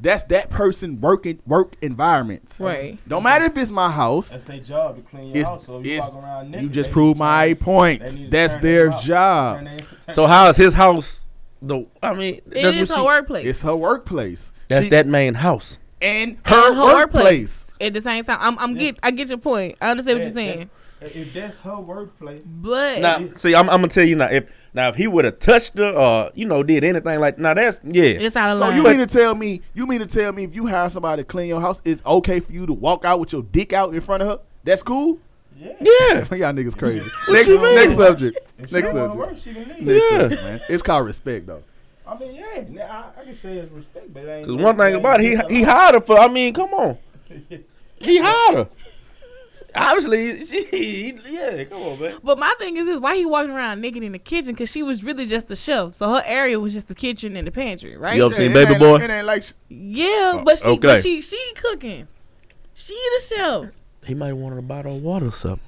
that's 0.00 0.22
that 0.24 0.50
person 0.50 1.00
working 1.00 1.40
work 1.46 1.74
environments. 1.82 2.58
Right. 2.60 2.98
Don't 3.08 3.22
matter 3.22 3.44
if 3.46 3.56
it's 3.56 3.70
my 3.70 3.90
house. 3.90 4.30
That's 4.30 4.44
their 4.44 4.58
job 4.60 4.96
to 4.96 5.02
clean 5.02 5.28
your 5.28 5.36
It's, 5.38 5.48
house. 5.48 5.66
So 5.66 5.80
if 5.80 5.86
you 5.86 5.98
walk 6.00 6.14
around 6.16 6.50
naked, 6.50 6.62
you 6.64 6.70
just 6.70 6.88
they 6.90 6.92
proved 6.94 7.18
my 7.18 7.48
turn- 7.48 7.56
point. 7.56 8.00
they 8.06 8.14
need 8.14 8.24
to 8.24 8.30
That's 8.30 8.56
their 8.58 8.90
their 8.90 8.98
job. 9.00 9.64
their- 9.64 9.78
so 10.08 10.26
how 10.26 10.48
is 10.48 10.56
his 10.56 10.74
house? 10.74 11.26
The 11.62 11.86
I 12.02 12.14
mean, 12.14 12.40
it 12.50 12.56
is 12.56 12.88
that's 12.88 12.90
her 12.90 12.96
she- 12.96 13.02
workplace. 13.02 13.46
It's 13.46 13.62
her 13.62 13.76
workplace. 13.76 14.52
That's 14.68 14.84
She- 14.84 14.90
that 14.90 15.06
main 15.06 15.34
house. 15.34 15.78
and 16.00 16.30
And 16.30 16.38
her, 16.46 16.82
workplace. 16.82 17.66
At 17.80 17.94
the 17.94 18.00
same 18.00 18.24
time, 18.24 18.38
I'm, 18.40 18.58
I'm 18.58 18.74
get 18.74 18.98
I 19.02 19.10
get 19.10 19.28
your 19.28 19.38
point. 19.38 19.76
I 19.80 19.90
understand 19.90 20.18
what 20.18 20.24
you're 20.24 20.32
saying, 20.34 20.70
that's- 21.00 21.16
If 21.16 21.32
that's 21.34 21.56
her 21.58 21.80
workplace, 21.80 22.42
but 22.46 23.00
Now, 23.00 23.26
see, 23.36 23.54
I'm, 23.54 23.68
I'm 23.70 23.76
gonna 23.80 23.88
tell 23.88 24.04
you 24.04 24.16
now. 24.16 24.26
If 24.30 24.50
now 24.74 24.88
if 24.88 24.94
he 24.96 25.06
would 25.06 25.24
have 25.24 25.38
touched 25.38 25.76
her 25.78 25.90
or 25.90 26.30
you 26.34 26.46
know 26.46 26.62
did 26.62 26.84
anything 26.84 27.20
like 27.20 27.38
now 27.38 27.54
that's 27.54 27.80
yeah. 27.84 28.02
it's 28.04 28.36
out 28.36 28.50
of 28.50 28.58
So 28.58 28.64
line. 28.68 28.76
you 28.76 28.82
mean 28.84 28.98
to 28.98 29.06
tell 29.06 29.34
me? 29.34 29.60
You 29.74 29.86
mean 29.86 30.00
to 30.00 30.06
tell 30.06 30.32
me 30.32 30.44
if 30.44 30.54
you 30.54 30.66
hire 30.66 30.88
somebody 30.90 31.22
to 31.22 31.26
clean 31.26 31.48
your 31.48 31.60
house, 31.60 31.80
it's 31.84 32.02
okay 32.06 32.40
for 32.40 32.52
you 32.52 32.66
to 32.66 32.72
walk 32.72 33.04
out 33.04 33.20
with 33.20 33.32
your 33.32 33.42
dick 33.42 33.72
out 33.72 33.94
in 33.94 34.00
front 34.00 34.22
of 34.22 34.28
her? 34.28 34.38
That's 34.64 34.82
cool. 34.82 35.18
yeah. 35.58 35.72
Yeah. 35.80 36.14
Y'all 36.34 36.52
niggas 36.52 36.76
crazy. 36.78 37.00
What 37.00 37.32
next, 37.34 37.48
you 37.48 37.60
mean? 37.62 37.74
next 37.74 37.94
subject. 37.96 38.38
If 38.58 38.68
she 38.68 38.74
Next 38.76 38.92
subject. 38.92 39.14
work, 39.16 39.36
she 39.38 39.52
can 39.54 39.68
leave. 39.68 39.80
Next 39.82 40.04
Yeah. 40.10 40.18
subject, 40.20 40.42
man. 40.42 40.60
It's 40.68 40.82
called 40.82 41.06
respect, 41.06 41.46
though. 41.46 41.62
I 42.06 42.18
mean, 42.18 42.34
yeah, 42.34 42.64
nah, 42.68 42.82
I, 43.16 43.20
I 43.20 43.24
can 43.24 43.34
say 43.36 43.56
it's 43.58 43.72
respect, 43.72 44.12
but 44.12 44.24
it 44.24 44.28
ain't. 44.28 44.46
Cause 44.46 44.56
one 44.56 44.76
thing 44.76 44.94
about 44.96 45.20
it, 45.22 45.40
he 45.48 45.54
he 45.56 45.62
hired 45.62 45.94
her 45.94 46.00
for. 46.00 46.18
I 46.18 46.26
mean, 46.26 46.52
come 46.52 46.74
on, 46.74 46.98
he 48.00 48.18
hired 48.18 48.54
her. 48.56 48.68
Obviously, 49.74 50.46
she 50.46 51.18
yeah. 51.28 51.64
Come 51.64 51.82
on, 51.82 52.00
man. 52.00 52.18
But 52.22 52.38
my 52.38 52.52
thing 52.58 52.76
is, 52.76 52.86
is 52.88 53.00
why 53.00 53.16
he 53.16 53.24
walking 53.26 53.50
around 53.52 53.80
naked 53.80 54.02
in 54.02 54.12
the 54.12 54.18
kitchen? 54.18 54.52
Because 54.54 54.70
she 54.70 54.82
was 54.82 55.04
really 55.04 55.26
just 55.26 55.50
a 55.50 55.56
chef, 55.56 55.94
so 55.94 56.14
her 56.14 56.22
area 56.26 56.58
was 56.58 56.72
just 56.72 56.88
the 56.88 56.94
kitchen 56.94 57.36
and 57.36 57.46
the 57.46 57.50
pantry, 57.52 57.96
right? 57.96 58.16
Yup. 58.16 58.32
Seen 58.34 58.50
it 58.50 58.54
Baby 58.54 58.70
ain't- 58.72 58.80
Boy? 58.80 58.96
It 58.96 59.10
ain't 59.10 59.26
like 59.26 59.42
sh- 59.44 59.52
Yeah, 59.68 60.06
oh, 60.36 60.42
but 60.44 60.58
she, 60.58 60.68
okay. 60.70 60.78
but 60.88 61.02
she, 61.02 61.20
she 61.20 61.52
cooking. 61.56 62.08
She 62.74 62.94
the 62.94 63.20
chef. 63.36 63.74
He 64.06 64.14
might 64.14 64.32
want 64.32 64.58
a 64.58 64.62
bottle 64.62 64.96
of 64.96 65.02
water 65.02 65.26
or 65.26 65.32
something. 65.32 65.60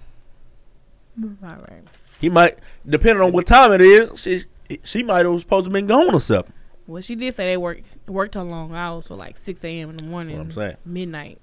All 1.23 1.29
right. 1.43 1.83
He 2.21 2.29
might, 2.31 2.59
depending 2.89 3.23
on 3.23 3.33
what 3.33 3.47
time 3.47 3.73
it 3.73 3.81
is, 3.83 4.19
she 4.21 4.45
she 4.85 5.03
might 5.03 5.27
have 5.27 5.41
supposed 5.41 5.65
to 5.67 5.71
been 5.71 5.87
gone 5.87 6.15
or 6.15 6.21
something. 6.21 6.53
Well, 6.87 7.03
she 7.03 7.15
did 7.15 7.35
say 7.35 7.45
they 7.47 7.57
worked 7.59 7.85
worked 8.09 8.35
her 8.35 8.43
long 8.43 8.75
hours, 8.75 9.07
so 9.07 9.15
like 9.15 9.37
six 9.37 9.63
a.m. 9.65 9.91
in 9.91 9.97
the 9.99 10.03
morning, 10.05 10.39
What 10.39 10.47
I'm 10.47 10.53
saying. 10.53 10.77
midnight. 10.87 11.39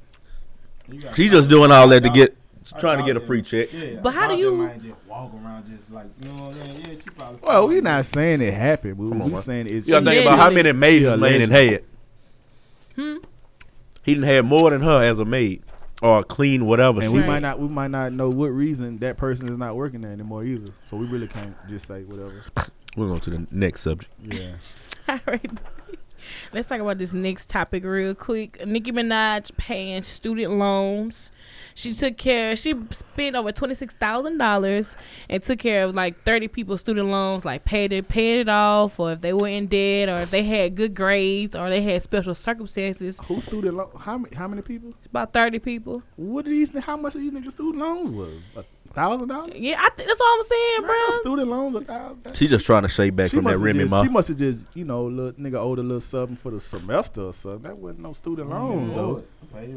You 0.91 1.01
She 1.15 1.29
just 1.29 1.49
doing 1.49 1.71
all 1.71 1.87
that 1.89 2.01
to 2.03 2.09
get, 2.09 2.31
I 2.31 2.35
trying 2.77 2.99
to 2.99 3.05
get 3.05 3.15
a 3.17 3.19
free 3.19 3.41
check. 3.41 3.71
Yeah, 3.73 3.99
But 4.01 4.13
how 4.13 4.27
do 4.27 4.35
you- 4.35 4.69
just 4.83 4.95
walk 5.07 5.31
around 5.33 5.65
just 5.69 5.89
like 5.91 6.05
you 6.21 6.29
know 6.29 6.45
what 6.45 6.55
I'm 6.55 6.65
saying? 6.65 6.77
Yeah, 6.79 6.93
she 6.95 7.09
probably. 7.17 7.39
Well, 7.41 7.67
we're 7.67 7.81
not 7.81 8.05
saying 8.05 8.41
it 8.41 8.53
happened. 8.53 8.97
but 8.97 9.09
Come 9.09 9.21
on, 9.21 9.27
we 9.27 9.33
man. 9.33 9.41
saying 9.41 9.67
it's. 9.67 9.87
You 9.87 9.93
gotta 9.95 10.05
think 10.05 10.25
about 10.25 10.39
how 10.39 10.49
many 10.51 10.71
maids 10.71 10.99
She 10.99 11.05
this 11.05 11.19
man 11.19 11.39
done 11.41 11.49
had. 11.51 11.83
Hmm. 12.95 13.17
He 14.03 14.13
didn't 14.15 14.27
have 14.29 14.45
more 14.45 14.69
than 14.71 14.81
her 14.81 15.03
as 15.03 15.19
a 15.19 15.25
maid 15.25 15.63
or 16.01 16.23
clean 16.23 16.65
whatever. 16.65 16.99
And 17.01 17.09
she- 17.09 17.13
we 17.13 17.19
Right. 17.19 17.27
might 17.27 17.39
not, 17.41 17.59
we 17.59 17.67
might 17.67 17.91
not 17.91 18.13
know 18.13 18.29
what 18.29 18.47
reason 18.47 18.97
that 18.99 19.17
person 19.17 19.47
is 19.49 19.57
not 19.57 19.75
working 19.75 20.01
there 20.01 20.11
anymore 20.11 20.43
either. 20.43 20.71
So 20.85 20.97
we 20.97 21.05
really 21.05 21.27
can't 21.27 21.55
just 21.69 21.87
say 21.87 22.03
whatever. 22.03 22.43
We're 22.97 23.07
going 23.07 23.19
to 23.21 23.29
the 23.29 23.47
next 23.51 23.81
subject. 23.81 24.11
Yeah. 24.23 24.51
All 25.09 25.19
right. 25.27 25.49
Let's 26.53 26.67
talk 26.67 26.79
about 26.79 26.97
this 26.97 27.13
next 27.13 27.49
topic 27.49 27.83
real 27.83 28.15
quick. 28.15 28.65
Nicki 28.65 28.91
Minaj 28.91 29.55
paying 29.57 30.01
student 30.03 30.57
loans. 30.57 31.31
She 31.75 31.93
took 31.93 32.17
care. 32.17 32.55
She 32.55 32.75
spent 32.91 33.35
over 33.35 33.51
twenty 33.51 33.73
six 33.73 33.93
thousand 33.93 34.37
dollars 34.37 34.97
and 35.29 35.41
took 35.41 35.59
care 35.59 35.85
of 35.85 35.95
like 35.95 36.23
thirty 36.23 36.47
people's 36.47 36.81
student 36.81 37.09
loans. 37.09 37.45
Like 37.45 37.65
paid 37.65 37.93
it, 37.93 38.09
paid 38.09 38.41
it 38.41 38.49
off, 38.49 38.99
or 38.99 39.13
if 39.13 39.21
they 39.21 39.33
were 39.33 39.47
in 39.47 39.67
debt, 39.67 40.09
or 40.09 40.21
if 40.21 40.31
they 40.31 40.43
had 40.43 40.75
good 40.75 40.93
grades, 40.93 41.55
or 41.55 41.69
they 41.69 41.81
had 41.81 42.03
special 42.03 42.35
circumstances. 42.35 43.19
Who 43.25 43.39
student 43.41 43.77
loan? 43.77 43.91
How 43.97 44.17
many? 44.17 44.35
How 44.35 44.47
many 44.47 44.61
people? 44.61 44.93
About 45.05 45.31
thirty 45.31 45.59
people. 45.59 46.03
What 46.15 46.45
are 46.47 46.49
these? 46.49 46.77
How 46.79 46.97
much 46.97 47.15
of 47.15 47.21
these 47.21 47.31
niggas 47.31 47.53
student 47.53 47.77
loans 47.77 48.11
was? 48.11 48.41
A 48.57 48.63
thousand 48.93 49.27
dollars? 49.27 49.53
Yeah, 49.55 49.77
I 49.79 49.89
think 49.89 50.07
that's 50.07 50.19
what 50.19 50.39
I'm 50.39 50.45
saying, 50.45 50.81
bro. 50.81 51.19
Student 51.21 51.49
loans 51.49 51.75
a 51.75 51.81
thousand. 51.81 52.35
She 52.35 52.47
just 52.47 52.65
trying 52.65 52.83
to 52.83 52.89
shake 52.89 53.15
back 53.15 53.29
from 53.29 53.43
that 53.45 53.51
must've 53.51 53.63
Remy 53.63 53.79
just, 53.79 53.91
Ma. 53.91 54.03
She 54.03 54.09
must 54.09 54.27
have 54.29 54.37
just, 54.37 54.65
you 54.73 54.85
know, 54.85 55.03
little 55.05 55.31
nigga 55.33 55.55
owed 55.55 55.79
a 55.79 55.83
little 55.83 56.01
something 56.01 56.35
for 56.35 56.51
the 56.51 56.59
semester 56.59 57.21
or 57.21 57.33
something. 57.33 57.61
That 57.63 57.77
wasn't 57.77 58.01
no 58.01 58.13
student 58.13 58.49
mm-hmm. 58.49 58.89
loans 58.89 58.93
though. 58.93 59.23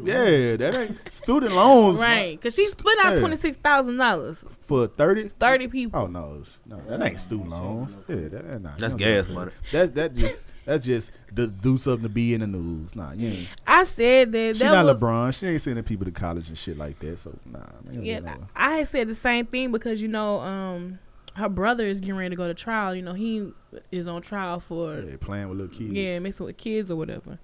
Yeah, 0.03 0.55
that 0.57 0.77
ain't 0.77 1.13
student 1.13 1.53
loans 1.53 1.99
Right, 1.99 2.39
cause 2.41 2.55
she 2.55 2.67
spent 2.67 3.03
out 3.03 3.13
Yeah. 3.13 3.19
twenty 3.19 3.35
six 3.35 3.57
thousand 3.57 3.97
dollars. 3.97 4.43
for 4.61 4.87
thirty. 4.87 5.29
Thirty 5.39 5.67
people. 5.67 5.99
Oh 5.99 6.07
no, 6.07 6.43
no, 6.65 6.81
that 6.87 7.01
ain't 7.01 7.19
student 7.19 7.49
loans. 7.49 7.97
Yeah, 8.07 8.15
that, 8.15 8.47
that 8.47 8.61
not. 8.61 8.77
That's 8.79 8.95
gas 8.95 9.27
money. 9.29 9.51
That's 9.71 9.91
that 9.91 10.13
just 10.13 10.45
that's 10.65 10.83
just 10.83 11.11
to 11.35 11.47
do 11.47 11.77
something 11.77 12.03
to 12.03 12.09
be 12.09 12.33
in 12.33 12.41
the 12.41 12.47
news. 12.47 12.95
Nah, 12.95 13.13
you 13.13 13.27
ain't. 13.29 13.47
I 13.67 13.83
said 13.83 14.31
that. 14.31 14.57
She 14.57 14.63
that 14.63 14.71
not 14.71 14.85
was, 14.85 14.99
LeBron. 15.01 15.37
She 15.39 15.47
ain't 15.47 15.61
sending 15.61 15.83
people 15.83 16.05
to 16.05 16.11
college 16.11 16.47
and 16.49 16.57
shit 16.57 16.77
like 16.77 16.99
that. 16.99 17.17
So 17.19 17.37
nah, 17.45 17.59
man. 17.85 18.03
Yeah, 18.03 18.15
you 18.15 18.21
know. 18.21 18.47
I 18.55 18.77
had 18.77 18.87
said 18.87 19.07
the 19.07 19.15
same 19.15 19.45
thing 19.45 19.71
because 19.71 20.01
you 20.01 20.07
know, 20.07 20.39
um, 20.41 20.99
her 21.35 21.49
brother 21.49 21.85
is 21.85 21.99
getting 21.99 22.15
ready 22.15 22.29
to 22.29 22.35
go 22.35 22.47
to 22.47 22.53
trial. 22.53 22.93
You 22.95 23.01
know, 23.01 23.13
he 23.13 23.51
is 23.91 24.07
on 24.07 24.21
trial 24.21 24.59
for 24.59 24.99
Yeah, 25.01 25.15
playing 25.19 25.49
with 25.49 25.57
little 25.59 25.75
kids. 25.75 25.91
yeah, 25.93 26.19
mixing 26.19 26.45
with 26.45 26.57
kids 26.57 26.91
or 26.91 26.95
whatever. 26.95 27.39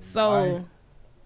So, 0.00 0.64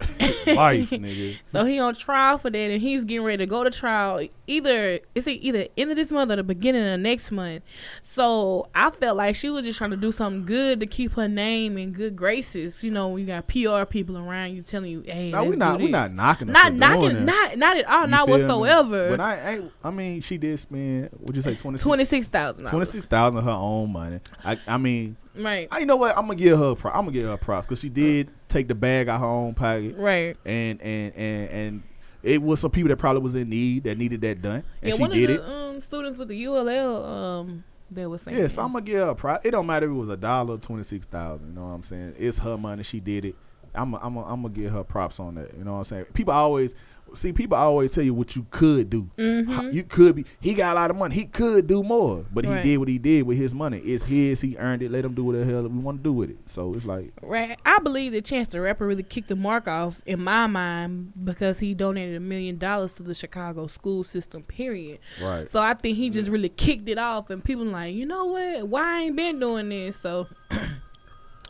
life, 0.47 0.91
nigga. 0.91 1.37
so 1.45 1.65
he 1.65 1.79
on 1.79 1.95
trial 1.95 2.37
for 2.39 2.51
that, 2.51 2.59
and 2.71 2.81
he's 2.83 3.05
getting 3.05 3.25
ready 3.25 3.39
to 3.39 3.47
go 3.47 3.65
to 3.65 3.71
trial. 3.71 4.27
Either 4.47 4.99
it's 5.15 5.27
either 5.27 5.67
end 5.79 5.91
of 5.91 5.97
this 5.97 6.13
month 6.13 6.31
or 6.31 6.37
the 6.37 6.43
beginning 6.43 6.87
of 6.87 7.01
next 7.01 7.31
month. 7.33 7.63
So 8.03 8.67
I 8.75 8.91
felt 8.91 9.17
like 9.17 9.37
she 9.37 9.51
was 9.51 9.65
just 9.65 9.79
trying 9.79 9.91
to 9.91 9.97
do 9.97 10.13
something 10.13 10.45
good 10.45 10.81
to 10.81 10.87
keep 10.87 11.13
her 11.13 11.29
name 11.29 11.79
in 11.79 11.93
good 11.93 12.17
graces. 12.17 12.83
You 12.85 12.91
know, 12.91 13.17
you 13.17 13.25
got 13.27 13.47
PR 13.47 13.85
people 13.85 14.19
around 14.19 14.55
you 14.55 14.63
telling 14.63 14.91
you, 14.91 15.03
"Hey, 15.07 15.31
No, 15.31 15.43
we 15.45 15.49
let's 15.51 15.59
not 15.61 15.79
do 15.79 15.85
we 15.85 15.91
not 15.91 16.13
knocking. 16.13 16.49
not 16.49 16.75
knocking, 16.75 17.25
not 17.25 17.57
not 17.57 17.77
at 17.79 17.89
all, 17.89 18.03
You 18.03 18.09
not 18.09 18.27
feel 18.27 18.37
me? 18.37 18.43
whatsoever." 18.43 19.09
But 19.11 19.21
I 19.21 19.53
ain't. 19.55 19.73
I 19.83 19.91
mean, 19.91 20.21
she 20.21 20.37
did 20.37 20.59
spend. 20.59 21.11
What'd 21.19 21.37
you 21.37 21.43
say? 21.43 21.55
Twenty 21.55 21.79
Twenty 21.79 22.05
six 22.05 22.27
thousand. 22.27 22.67
Twenty 22.67 22.87
six 22.87 23.05
thousand 23.07 23.39
of 23.39 23.45
her 23.45 23.51
own 23.51 23.93
money. 23.93 24.21
I. 24.45 24.59
I 24.67 24.77
mean, 24.77 25.17
Right. 25.37 25.69
I 25.71 25.79
you 25.81 25.87
know 25.87 25.97
what? 25.97 26.17
I'm 26.17 26.25
gonna 26.27 26.37
give 26.37 26.59
her. 26.59 26.71
A 26.71 26.77
Pro- 26.77 26.91
I'm 26.93 27.03
gonna 27.07 27.13
give 27.13 27.23
her 27.25 27.33
a 27.33 27.39
props 27.39 27.67
because 27.67 27.81
she 27.81 27.89
did 27.89 28.31
take 28.49 28.69
the 28.69 28.75
bag 28.75 29.09
out 29.09 29.21
her 29.21 29.27
own 29.27 29.55
pocket, 29.55 29.97
Right. 29.97 30.37
and 30.45 30.81
and 30.81 31.15
and 31.17 31.49
and 31.49 31.83
it 32.23 32.41
was 32.43 32.61
some 32.61 32.71
people 32.71 32.89
that 32.89 32.97
probably 32.97 33.21
was 33.23 33.35
in 33.35 33.49
need 33.51 33.85
that 33.85 33.99
needed 33.99 34.21
that 34.23 34.41
done, 34.43 34.63
and 34.83 34.91
yeah, 34.91 34.95
she 34.95 35.01
one 35.01 35.11
did 35.11 35.31
of 35.31 35.37
it. 35.37 35.43
um, 35.43 35.81
students 35.81 36.17
with 36.19 36.29
the 36.29 36.47
ULL 36.47 37.05
um 37.05 37.65
that 37.91 38.09
was 38.09 38.23
saying. 38.23 38.39
Yeah, 38.39 38.47
so 38.49 38.63
I'm 38.63 38.73
gonna 38.73 38.85
give 38.85 38.99
her 39.01 39.11
a 39.11 39.15
prize. 39.15 39.41
It 39.45 39.51
don't 39.51 39.67
matter 39.67 39.87
if 39.87 39.91
it 39.91 39.95
was 39.95 40.09
a 40.09 40.17
dollar, 40.17 40.57
twenty 40.59 40.85
six 40.85 41.05
thousand. 41.07 41.49
You 41.49 41.55
know 41.55 41.63
what 41.67 41.73
I'm 41.75 41.83
saying? 41.83 42.15
It's 42.19 42.39
her 42.39 42.57
money. 42.57 42.83
She 42.83 43.01
did 43.01 43.25
it. 43.25 43.35
I'm 43.75 43.93
i 43.95 43.99
I'm 44.03 44.17
i 44.17 44.23
I'm 44.23 44.43
gonna 44.43 44.51
give 44.55 44.71
her 44.73 44.85
props 44.85 45.19
on 45.19 45.35
that. 45.35 45.53
You 45.59 45.65
know 45.65 45.73
what 45.73 45.79
I'm 45.79 45.85
saying? 45.85 46.05
People 46.15 46.33
always 46.33 46.75
see. 47.15 47.33
People 47.33 47.57
always 47.57 47.93
tell 47.93 48.05
you 48.05 48.15
what 48.15 48.35
you 48.37 48.47
could 48.51 48.91
do. 48.91 49.09
Mhm. 49.19 49.73
You 49.73 49.83
could 49.85 50.17
be. 50.17 50.25
He 50.41 50.55
got 50.55 50.73
a 50.73 50.75
lot 50.81 50.91
of 50.91 50.97
money. 50.97 51.15
He 51.15 51.25
could 51.25 51.67
do 51.67 51.83
more, 51.83 52.25
but 52.33 52.45
he 52.45 52.51
Right. 52.51 52.63
did 52.65 52.77
what 52.79 52.89
he 52.89 52.99
did 52.99 53.23
with 53.27 53.37
his 53.39 53.55
money. 53.55 53.79
It's 53.79 54.05
his. 54.05 54.41
He 54.41 54.57
earned 54.59 54.83
it. 54.83 54.91
Let 54.91 55.05
him 55.05 55.15
do 55.15 55.25
what 55.25 55.37
the 55.37 55.45
hell 55.45 55.63
we 55.63 55.69
want 55.79 55.99
to 55.99 56.03
do 56.03 56.13
with 56.13 56.31
it. 56.31 56.39
So 56.47 56.75
it's 56.75 56.85
like 56.87 57.13
Right. 57.23 57.59
I 57.65 57.79
believe 57.81 58.13
that 58.13 58.25
Chance 58.25 58.49
the 58.49 58.61
Rapper 58.61 58.87
really 58.87 59.03
kicked 59.03 59.29
the 59.29 59.37
mark 59.37 59.67
off 59.69 60.03
in 60.07 60.23
my 60.23 60.47
mind 60.47 61.13
because 61.25 61.59
he 61.59 61.75
donated 61.75 62.17
a 62.17 62.21
million 62.21 62.59
dollars 62.59 62.95
to 62.95 63.03
the 63.03 63.15
Chicago 63.15 63.67
school 63.67 64.05
system. 64.05 64.43
Period. 64.43 64.99
right. 65.23 65.49
So 65.49 65.61
I 65.61 65.75
think 65.75 65.97
he 65.97 66.11
just 66.11 66.29
really 66.31 66.49
kicked 66.49 66.89
it 66.89 66.99
off, 66.99 67.31
and 67.31 67.43
people 67.45 67.65
like, 67.65 67.95
you 67.95 68.07
know 68.07 68.27
what? 68.27 68.69
Why 68.69 68.83
I 68.83 69.01
ain't 69.05 69.17
been 69.17 69.39
doing 69.41 69.69
this? 69.69 69.97
So 69.97 70.27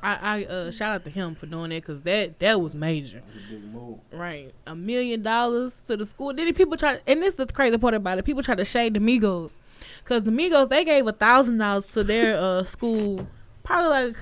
I, 0.05 0.19
I 0.41 0.45
uh 0.45 0.71
shout 0.71 0.93
out 0.93 1.05
to 1.05 1.11
him 1.11 1.35
for 1.35 1.47
doing 1.47 1.71
that 1.71 1.77
because 1.83 2.03
that 2.03 2.39
that 2.41 2.61
was 2.61 2.75
major. 2.75 3.23
Right, 4.13 4.53
a 4.67 4.75
million 4.75 5.23
dollars 5.23 5.83
to 5.87 5.97
the 5.97 6.05
school. 6.05 6.33
Then 6.35 6.53
people 6.55 6.77
try, 6.77 7.01
and 7.07 7.21
this 7.23 7.31
is 7.31 7.35
the 7.37 7.47
crazy 7.47 7.79
part 7.79 7.95
about 7.95 8.19
it. 8.19 8.25
People 8.25 8.43
try 8.43 8.55
to 8.55 8.65
shade 8.65 8.95
the 8.95 9.01
Migos, 9.01 9.57
cause 10.05 10.25
the 10.25 10.31
Migos 10.31 10.69
they 10.69 10.85
gave 10.85 11.07
a 11.07 11.13
thousand 11.13 11.59
dollars 11.59 11.87
to 11.93 12.05
their 12.05 12.37
uh 12.39 12.65
school, 12.75 13.27
probably 13.63 13.89
like 13.91 14.17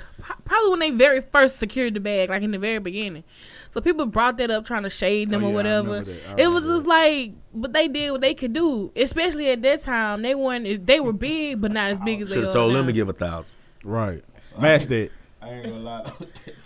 probably 0.44 0.70
when 0.70 0.78
they 0.78 0.90
very 0.90 1.20
first 1.20 1.58
secured 1.58 1.94
the 1.94 2.00
bag, 2.00 2.28
like 2.30 2.42
in 2.42 2.52
the 2.52 2.58
very 2.58 2.78
beginning. 2.78 3.24
So 3.70 3.80
people 3.80 4.04
brought 4.06 4.36
that 4.36 4.50
up 4.50 4.64
trying 4.66 4.82
to 4.84 4.90
shade 4.90 5.30
them 5.30 5.42
Oh, 5.42 5.46
or 5.46 5.50
yeah, 5.50 5.52
I 5.52 5.54
whatever. 5.56 5.88
remember 5.88 6.12
that. 6.12 6.38
I 6.38 6.42
It 6.42 6.46
was 6.48 6.64
remember 6.64 6.76
just 6.76 6.86
like, 6.86 7.32
but 7.54 7.72
they 7.72 7.88
did 7.88 8.12
what 8.12 8.20
they 8.20 8.34
could 8.34 8.52
do, 8.52 8.92
especially 8.94 9.48
at 9.50 9.62
that 9.62 9.82
time. 9.82 10.20
They 10.20 10.34
weren't, 10.34 10.86
they 10.86 11.00
were 11.00 11.14
big, 11.14 11.60
but 11.62 11.72
not 11.72 11.90
as 11.90 11.98
big 12.00 12.20
as 12.20 12.28
they 12.28 12.34
Should 12.34 12.42
are 12.44 12.46
have 12.48 12.54
told 12.54 12.72
now. 12.72 12.78
them 12.80 12.86
to 12.88 12.92
give 12.92 13.08
a 13.08 13.14
thousand. 13.14 13.50
Right. 13.82 14.22
Match 14.60 14.84
that. 14.88 15.10
I 15.42 15.50
ain't 15.54 15.64
gonna 15.64 15.78
lie. 15.80 16.12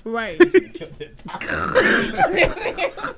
Right. 0.05 0.39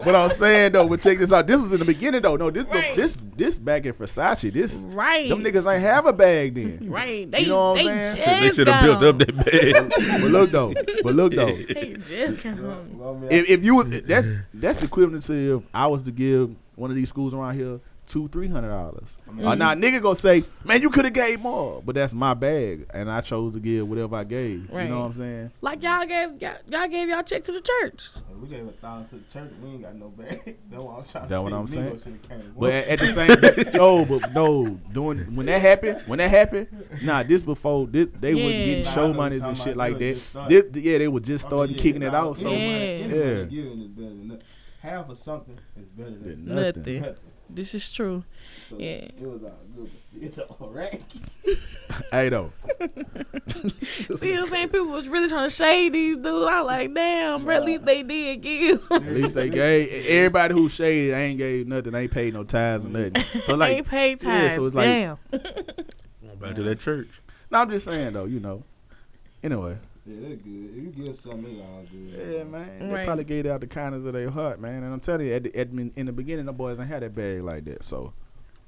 But 0.04 0.14
I'm 0.14 0.30
saying 0.30 0.72
though, 0.72 0.88
but 0.88 1.00
check 1.00 1.18
this 1.18 1.32
out. 1.32 1.46
This 1.46 1.60
was 1.60 1.72
in 1.72 1.80
the 1.80 1.84
beginning 1.84 2.22
though. 2.22 2.36
No, 2.36 2.50
this 2.50 2.64
Right. 2.66 2.94
this 2.94 3.18
this 3.36 3.58
back 3.58 3.84
in 3.86 3.92
Versace. 3.92 4.52
This 4.52 4.74
right. 4.88 5.28
them 5.28 5.42
niggas 5.42 5.70
ain't 5.70 5.82
have 5.82 6.06
a 6.06 6.12
bag 6.12 6.54
then. 6.54 6.78
Right. 6.90 7.30
They, 7.30 7.40
You 7.40 7.48
know 7.48 7.72
what 7.72 7.80
I'm 7.80 7.96
they 7.96 8.02
saying? 8.02 8.42
They 8.42 8.50
should 8.50 8.68
have 8.68 8.82
built 8.84 9.02
up 9.02 9.18
that 9.18 9.36
bag. 9.36 10.20
but 10.22 10.30
look 10.30 10.50
though. 10.50 10.72
But 11.02 11.14
look 11.14 11.34
though. 11.34 11.46
They 11.54 11.94
just 11.94 12.42
got 12.42 12.56
them. 12.56 13.26
If, 13.30 13.48
if 13.48 13.64
you 13.64 13.74
was 13.76 13.90
that's 14.02 14.28
that's 14.54 14.82
equivalent 14.82 15.24
to 15.24 15.56
if 15.58 15.62
I 15.74 15.86
was 15.88 16.02
to 16.04 16.10
give 16.12 16.54
one 16.76 16.90
of 16.90 16.96
these 16.96 17.08
schools 17.08 17.34
around 17.34 17.56
here 17.56 17.80
two 18.08 18.26
three 18.28 18.48
hundred 18.48 18.70
dollars. 18.70 19.16
Uh, 19.44 19.54
now 19.54 19.74
nigga 19.74 20.00
gonna 20.02 20.16
say, 20.16 20.42
man, 20.64 20.80
you 20.80 20.90
could 20.90 21.04
have 21.04 21.14
gave 21.14 21.40
more, 21.40 21.82
but 21.84 21.94
that's 21.94 22.12
my 22.12 22.34
bag, 22.34 22.86
and 22.92 23.10
I 23.10 23.20
chose 23.20 23.52
to 23.54 23.60
give 23.60 23.88
whatever 23.88 24.16
I 24.16 24.24
gave. 24.24 24.68
You 24.72 24.78
know 24.88 25.00
what 25.00 25.06
I'm 25.06 25.12
saying? 25.12 25.52
Like 25.60 25.82
y'all 25.82 26.06
gave 26.06 26.40
y'all, 26.40 26.54
y'all 26.68 26.88
gave 26.88 27.08
y'all 27.08 27.22
check 27.22 27.44
to 27.44 27.52
the 27.52 27.60
church. 27.60 28.08
We 28.40 28.48
gave 28.48 28.66
a 28.66 28.72
thousand 28.72 29.08
to 29.08 29.16
the 29.16 29.32
church. 29.32 29.50
We 29.62 29.68
ain't 29.70 29.82
got 29.82 29.94
no 29.96 30.08
bag. 30.08 30.56
That's 30.70 30.82
what 30.82 30.98
I'm 30.98 31.04
trying 31.04 31.28
That 31.28 31.36
to 31.36 31.42
what 31.42 31.50
tell 31.50 31.58
I'm 31.58 31.66
you. 31.66 31.72
saying? 31.74 31.94
Migos 31.94 32.04
shoulda 32.04 32.18
came 32.28 32.54
But 32.58 32.72
at, 32.72 32.88
at 32.88 32.98
the 33.00 33.06
same 33.66 33.72
no, 33.74 34.04
but 34.04 34.32
no, 34.32 34.80
doing 34.92 35.18
when 35.36 35.46
that 35.46 35.60
happened, 35.60 36.02
when 36.06 36.18
that 36.18 36.30
happened, 36.30 36.68
nah, 37.02 37.22
this 37.22 37.42
before 37.44 37.86
this 37.86 38.08
they 38.20 38.34
were 38.34 38.40
Yeah. 38.50 38.64
getting 38.64 38.84
Nah, 38.84 38.90
show 38.90 39.12
monies 39.12 39.42
and 39.44 39.56
shit 39.56 39.76
like 39.76 39.98
that. 39.98 40.04
was 40.14 40.18
just 40.18 40.30
starting. 40.30 40.72
This, 40.72 40.82
yeah, 40.84 40.98
they 40.98 41.08
were 41.08 41.20
just 41.20 41.46
starting 41.46 41.76
kicking 41.76 42.02
it 42.02 42.14
out. 42.14 42.36
So 42.38 42.50
Yeah. 42.52 43.06
Yeah. 43.06 43.44
yeah. 43.50 44.36
Half 44.80 45.08
of 45.10 45.18
something 45.18 45.58
is 45.76 45.88
better 45.90 46.10
than 46.10 46.44
Nothing. 46.44 47.00
nothing. 47.00 47.16
This 47.50 47.74
is 47.74 47.90
true. 47.90 48.24
So 48.68 48.76
Yeah. 48.78 48.86
It 49.08 49.20
was 49.20 49.42
all 49.42 49.58
good, 49.74 49.90
but 50.12 50.32
still 50.32 50.56
all 50.60 50.68
right. 50.70 51.02
hey 52.12 52.28
though, 52.28 52.52
See 53.48 54.32
what 54.32 54.42
I'm 54.44 54.50
saying? 54.50 54.68
People 54.68 54.88
was 54.88 55.08
really 55.08 55.28
trying 55.28 55.48
to 55.48 55.54
shade 55.54 55.92
these 55.94 56.16
dudes. 56.16 56.46
I 56.48 56.60
was 56.60 56.66
like, 56.66 56.94
damn, 56.94 57.44
bro, 57.44 57.56
at 57.56 57.64
least 57.64 57.84
they 57.86 58.02
did 58.02 58.42
give. 58.42 58.84
at 58.92 59.06
least 59.06 59.34
they 59.34 59.48
gave 59.48 60.06
everybody 60.06 60.54
who 60.54 60.68
shaded 60.68 61.14
ain't 61.14 61.38
gave 61.38 61.66
nothing, 61.66 61.94
ain't 61.94 62.10
paid 62.12 62.34
no 62.34 62.44
tithes 62.44 62.84
or 62.84 62.88
nothing. 62.90 63.16
So 63.46 63.54
like, 63.56 63.76
ain't 63.76 63.86
paid 63.88 64.22
yeah, 64.22 64.40
tithes. 64.48 64.54
so 64.56 64.66
it's 64.66 64.74
like- 64.74 64.86
damn. 64.86 65.18
Back 66.38 66.54
to 66.54 66.62
that 66.64 66.78
church. 66.80 67.08
no, 67.50 67.58
I'm 67.58 67.70
just 67.70 67.84
saying 67.86 68.12
though, 68.12 68.26
you 68.26 68.38
know. 68.40 68.62
Anyway, 69.42 69.76
Yeah, 70.08 70.28
that's 70.28 70.42
good. 70.42 70.70
If 70.76 70.82
you 70.82 71.04
give 71.04 71.16
something, 71.16 71.44
it's 71.58 71.60
all 71.68 71.84
good. 71.92 72.34
yeah, 72.36 72.44
man, 72.44 72.90
Right. 72.90 72.98
they 73.00 73.04
probably 73.04 73.24
gave 73.24 73.46
it 73.46 73.50
out 73.50 73.60
the 73.60 73.66
kindness 73.66 74.06
of 74.06 74.14
their 74.14 74.30
heart, 74.30 74.60
man. 74.60 74.82
And 74.82 74.92
I'm 74.92 75.00
telling 75.00 75.26
you, 75.26 75.34
at 75.34 75.42
the, 75.44 75.56
at, 75.56 75.68
in 75.68 76.06
the 76.06 76.12
beginning, 76.12 76.46
the 76.46 76.52
boys 76.52 76.78
ain't 76.78 76.88
had 76.88 77.02
that 77.02 77.14
bag 77.14 77.42
like 77.42 77.64
that. 77.66 77.84
So 77.84 78.12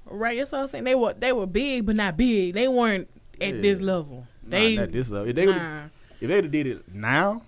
Right, 0.07 0.39
that's 0.39 0.53
what 0.53 0.61
I'm 0.63 0.67
saying. 0.69 0.85
They 0.85 0.95
were 0.95 1.15
they 1.15 1.33
were 1.33 1.47
big, 1.47 1.87
but 1.87 1.97
not 1.97 2.17
big. 2.17 2.55
They 2.55 2.69
weren't 2.69 3.09
at 3.41 3.55
Yeah. 3.55 3.61
this 3.61 3.81
level. 3.81 4.27
nah, 4.45 4.51
They 4.51 4.77
not 4.77 4.83
at 4.85 4.93
this 4.93 5.09
level. 5.11 5.29
If 5.29 5.37
they 5.37 5.47
nah. 5.47 5.85
if 6.21 6.29
they'd 6.29 6.45
have 6.45 6.51
did 6.51 6.67
it 6.67 6.95
now, 6.95 7.43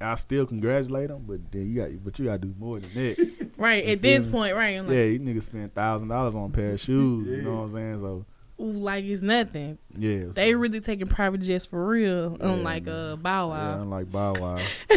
I 0.00 0.14
still 0.14 0.46
congratulate 0.46 1.08
them. 1.08 1.24
But 1.26 1.50
then 1.52 1.70
you 1.74 1.80
got, 1.82 2.04
but 2.04 2.18
you 2.18 2.24
got 2.26 2.40
to 2.40 2.46
do 2.48 2.54
more 2.58 2.78
than 2.80 2.94
that. 2.94 3.50
right 3.58 3.84
You 3.84 3.92
at 3.92 4.02
this 4.02 4.24
me? 4.26 4.32
point, 4.32 4.54
right? 4.54 4.76
I'm 4.78 4.86
like, 4.86 4.94
yeah, 4.96 5.04
you 5.04 5.20
niggas 5.20 5.42
spend 5.44 5.74
thousand 5.74 6.08
dollars 6.08 6.34
on 6.34 6.44
a 6.50 6.52
pair 6.52 6.72
of 6.72 6.80
shoes. 6.80 7.26
You 7.28 7.42
know 7.42 7.56
what 7.56 7.62
I'm 7.64 7.70
saying? 7.72 8.00
So 8.00 8.06
ooh, 8.06 8.24
like 8.60 9.04
it's 9.04 9.22
nothing. 9.22 9.78
yeah, 9.96 10.24
They 10.32 10.52
so, 10.52 10.58
really 10.58 10.80
taking 10.80 11.06
private 11.06 11.40
jets 11.40 11.66
for 11.66 11.86
real, 11.86 12.36
Yeah, 12.40 12.46
unlike 12.48 12.84
man. 12.84 12.94
uh 13.12 13.16
Bow 13.16 13.48
yeah, 13.48 13.68
Wow. 13.74 13.82
unlike 13.82 14.10
Bow 14.12 14.34
Wow, 14.34 14.58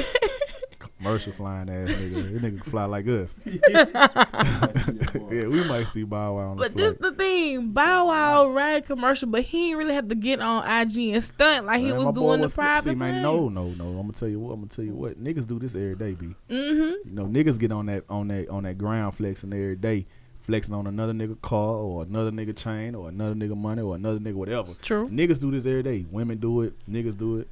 commercial 0.98 1.34
flying 1.34 1.70
ass 1.70 1.90
nigga. 1.92 2.14
This 2.14 2.42
nigga 2.42 2.62
can 2.62 2.72
fly 2.72 2.86
like 2.86 3.08
us. 3.08 3.36
yeah, 5.32 5.48
we 5.48 5.64
might 5.68 5.88
see 5.88 6.04
Bow 6.04 6.36
Wow 6.36 6.50
on 6.52 6.58
the 6.58 6.64
But 6.64 6.76
this 6.76 6.96
the 7.00 7.12
thing, 7.12 7.72
Bow 7.72 8.08
Wow 8.08 8.50
ride 8.52 8.86
commercial, 8.86 9.30
but 9.30 9.42
he 9.44 9.68
didn't 9.70 9.78
really 9.80 9.94
have 9.96 10.08
to 10.10 10.16
get 10.16 10.40
on 10.42 10.64
IG 10.68 11.14
and 11.14 11.24
stunt 11.24 11.66
like 11.66 11.82
he 11.82 11.92
was 11.94 12.06
my 12.06 12.12
boy 12.12 12.22
doing 12.22 12.40
the 12.40 12.44
was- 12.46 12.54
private 12.54 12.90
See, 12.90 12.96
man, 12.96 13.16
thing. 13.16 13.22
no, 13.24 13.50
no, 13.50 13.66
no. 13.78 13.86
I'm 13.88 13.96
gonna 14.02 14.14
tell 14.14 14.28
you 14.30 14.40
what. 14.40 14.54
I'm 14.54 14.60
gonna 14.62 14.70
tell 14.70 14.86
you 14.86 14.94
what. 14.94 15.22
Niggas 15.24 15.48
do 15.48 15.60
this 15.60 15.76
every 15.76 15.96
day, 15.96 16.14
b. 16.14 16.36
Mm-hmm. 16.50 17.10
You 17.10 17.14
know, 17.16 17.26
niggas 17.26 17.60
get 17.60 17.72
on 17.72 17.86
that 17.88 18.04
on 18.10 18.28
that 18.30 18.50
on 18.50 18.64
that 18.64 18.78
ground 18.78 19.16
flexing 19.16 19.54
every 19.54 19.76
day, 19.76 20.06
flexing 20.44 20.74
on 20.76 20.86
another 20.88 21.14
nigga 21.14 21.42
car 21.42 21.76
or 21.76 22.04
another 22.04 22.32
nigga 22.32 22.56
chain 22.56 22.96
or 22.96 23.10
another 23.10 23.34
nigga 23.34 23.58
money 23.58 23.82
or 23.82 23.96
another 23.96 24.20
nigga 24.20 24.36
whatever. 24.36 24.74
True. 24.82 25.10
Niggas 25.10 25.40
do 25.40 25.50
this 25.52 25.66
every 25.66 25.84
day. 25.84 26.06
Women 26.12 26.38
do 26.38 26.62
it. 26.62 26.74
Niggas 26.90 27.18
do 27.18 27.40
it. 27.40 27.48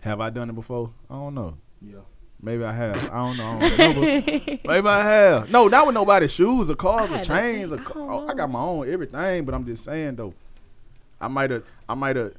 Have 0.00 0.20
I 0.20 0.30
done 0.30 0.48
it 0.48 0.54
before? 0.54 0.90
I 1.10 1.14
don't 1.14 1.34
know. 1.34 1.56
Yeah. 1.82 1.98
Maybe 2.40 2.64
I 2.64 2.72
have. 2.72 3.10
I 3.10 3.16
don't 3.16 3.36
know. 3.36 3.58
I 3.60 3.76
don't 3.76 3.96
remember. 3.96 4.58
Maybe 4.68 4.88
I 4.88 5.04
have. 5.04 5.50
No, 5.50 5.68
not 5.68 5.86
with 5.86 5.94
nobody's 5.94 6.32
shoes 6.32 6.70
or 6.70 6.76
cars 6.76 7.10
or 7.10 7.18
chains. 7.24 7.72
Or 7.72 7.78
thing. 7.78 7.86
I 7.86 7.90
ca- 7.90 8.00
oh, 8.00 8.28
I 8.28 8.34
got 8.34 8.50
my 8.50 8.60
own 8.60 8.88
everything, 8.88 9.44
but 9.44 9.54
I'm 9.54 9.64
just 9.66 9.84
saying 9.84 10.16
though. 10.16 10.34
I 11.20 11.28
might 11.28 11.50
have. 11.50 11.64
I 11.88 11.94
might 11.94 12.16
have. 12.16 12.34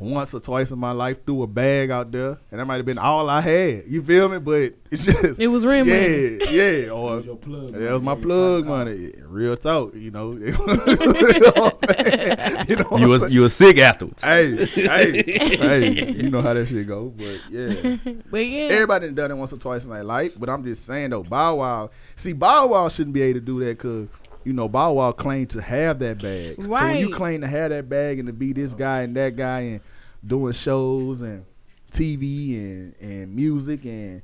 Once 0.00 0.32
or 0.34 0.40
twice 0.40 0.70
in 0.70 0.78
my 0.78 0.92
life, 0.92 1.24
threw 1.26 1.42
a 1.42 1.46
bag 1.46 1.90
out 1.90 2.10
there, 2.10 2.38
and 2.50 2.58
that 2.60 2.64
might 2.64 2.76
have 2.76 2.86
been 2.86 2.98
all 2.98 3.28
I 3.28 3.40
had. 3.40 3.84
You 3.86 4.02
feel 4.02 4.28
me? 4.28 4.38
But 4.38 4.74
it's 4.90 5.04
just 5.04 5.38
It 5.38 5.48
was 5.48 5.66
real 5.66 5.84
money. 5.84 6.38
yeah, 6.50 6.70
yeah. 6.70 6.90
Or 6.90 7.16
was 7.16 7.26
your 7.26 7.36
plug. 7.36 7.72
that 7.72 7.92
was 7.92 8.02
my 8.02 8.14
money. 8.14 8.22
plug 8.22 8.64
Yeah, 8.64 8.70
money. 8.70 9.12
Real 9.24 9.56
talk, 9.56 9.94
you 9.94 10.10
know. 10.10 10.32
you 10.36 10.50
know 10.50 10.56
what 10.56 11.88
I'm 11.88 11.94
saying? 11.94 12.66
You 12.68 12.76
know 12.76 12.96
You 12.98 13.08
was 13.08 13.32
you 13.32 13.42
was 13.42 13.54
sick 13.54 13.78
afterwards. 13.78 14.22
Hey, 14.22 14.64
hey, 14.66 15.22
hey, 15.56 16.12
you 16.12 16.30
know 16.30 16.40
how 16.40 16.54
that 16.54 16.66
shit 16.68 16.86
go, 16.86 17.10
but 17.16 17.40
yeah. 17.50 17.96
But 18.30 18.46
yeah, 18.46 18.68
Everybody 18.72 19.06
done 19.06 19.14
done 19.14 19.30
it 19.32 19.34
once 19.34 19.52
or 19.52 19.58
twice 19.58 19.84
in 19.84 19.90
their 19.90 20.04
life, 20.04 20.32
but 20.38 20.48
I'm 20.48 20.64
just 20.64 20.84
saying 20.86 21.10
though, 21.10 21.22
Bow 21.22 21.56
Wow. 21.56 21.90
See, 22.16 22.32
Bow 22.32 22.68
Wow 22.68 22.88
shouldn't 22.88 23.14
be 23.14 23.22
able 23.22 23.40
to 23.40 23.44
do 23.44 23.60
that 23.60 23.76
because 23.78 24.08
you 24.44 24.52
know 24.52 24.68
Bow 24.68 24.92
Wow 24.92 25.12
claimed 25.12 25.50
to 25.50 25.60
have 25.60 25.98
that 26.00 26.20
bag. 26.22 26.56
Right. 26.58 26.80
So 26.80 26.86
when 26.86 26.96
you 26.98 27.14
claim 27.14 27.40
to 27.42 27.46
have 27.46 27.70
that 27.70 27.88
bag 27.88 28.18
and 28.18 28.26
to 28.26 28.32
be 28.32 28.52
this 28.52 28.74
guy 28.74 29.02
and 29.02 29.14
that 29.16 29.36
guy 29.36 29.60
and 29.60 29.80
doing 30.26 30.52
shows 30.52 31.20
and 31.22 31.44
TV 31.90 32.56
and 32.56 32.94
and 33.00 33.34
music 33.34 33.84
and 33.84 34.22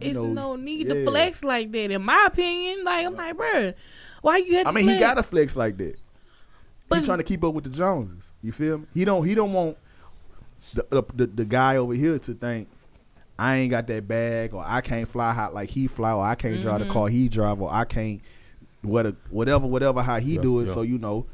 it's 0.00 0.18
know, 0.18 0.26
no 0.26 0.56
need 0.56 0.88
yeah. 0.88 0.94
to 0.94 1.04
flex 1.04 1.44
like 1.44 1.70
that. 1.72 1.90
In 1.90 2.02
my 2.02 2.24
opinion, 2.26 2.84
like 2.84 3.06
I'm 3.06 3.14
like, 3.14 3.36
bro, 3.36 3.72
why 4.22 4.38
you 4.38 4.56
have 4.56 4.64
to 4.64 4.68
I 4.68 4.72
mean, 4.72 4.88
he 4.88 4.98
got 4.98 5.14
to 5.14 5.22
flex 5.22 5.56
like 5.56 5.76
that. 5.78 5.96
But- 6.88 6.98
He's 6.98 7.06
trying 7.06 7.18
to 7.18 7.24
keep 7.24 7.42
up 7.44 7.54
with 7.54 7.64
the 7.64 7.70
Joneses. 7.70 8.32
You 8.42 8.52
feel 8.52 8.78
me? 8.78 8.86
He 8.92 9.04
don't. 9.04 9.24
He 9.24 9.34
don't 9.34 9.52
want 9.52 9.76
the 10.74 10.86
the, 10.90 11.02
the, 11.14 11.26
the 11.26 11.44
guy 11.44 11.76
over 11.76 11.94
here 11.94 12.18
to 12.18 12.34
think 12.34 12.68
I 13.38 13.56
ain't 13.56 13.70
got 13.70 13.86
that 13.88 14.06
bag 14.06 14.54
or 14.54 14.62
I 14.64 14.80
can't 14.80 15.08
fly 15.08 15.32
hot 15.32 15.54
like 15.54 15.70
he 15.70 15.86
fly 15.86 16.12
or 16.12 16.24
I 16.24 16.34
can't 16.34 16.60
drive 16.60 16.80
the 16.80 16.86
Mhm. 16.86 16.90
car 16.90 17.08
he 17.08 17.28
drive 17.28 17.60
or 17.60 17.72
I 17.72 17.84
can't 17.84 18.20
what 18.84 19.14
whatever 19.30 19.66
whatever 19.66 20.02
how 20.02 20.18
he 20.20 20.34
Yeah, 20.36 20.42
do 20.42 20.60
it. 20.60 20.66
yeah. 20.68 20.74
So 20.74 20.82
you 20.82 20.98
know, 20.98 21.26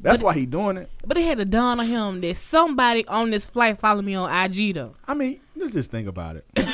that's 0.00 0.18
But- 0.18 0.26
why 0.26 0.34
he 0.34 0.46
doing 0.46 0.76
it. 0.76 0.90
But 1.06 1.18
it 1.18 1.24
had 1.24 1.38
to 1.38 1.44
dawn 1.44 1.80
on 1.80 1.86
him 1.86 2.20
that 2.20 2.36
somebody 2.36 3.06
on 3.06 3.30
this 3.30 3.46
flight 3.46 3.78
follow 3.78 4.02
me 4.02 4.14
on 4.14 4.30
IG 4.30 4.74
though. 4.74 4.92
I 5.06 5.14
mean, 5.14 5.40
let's 5.56 5.72
just 5.72 5.90
think 5.90 6.08
about 6.08 6.36
it. 6.36 6.44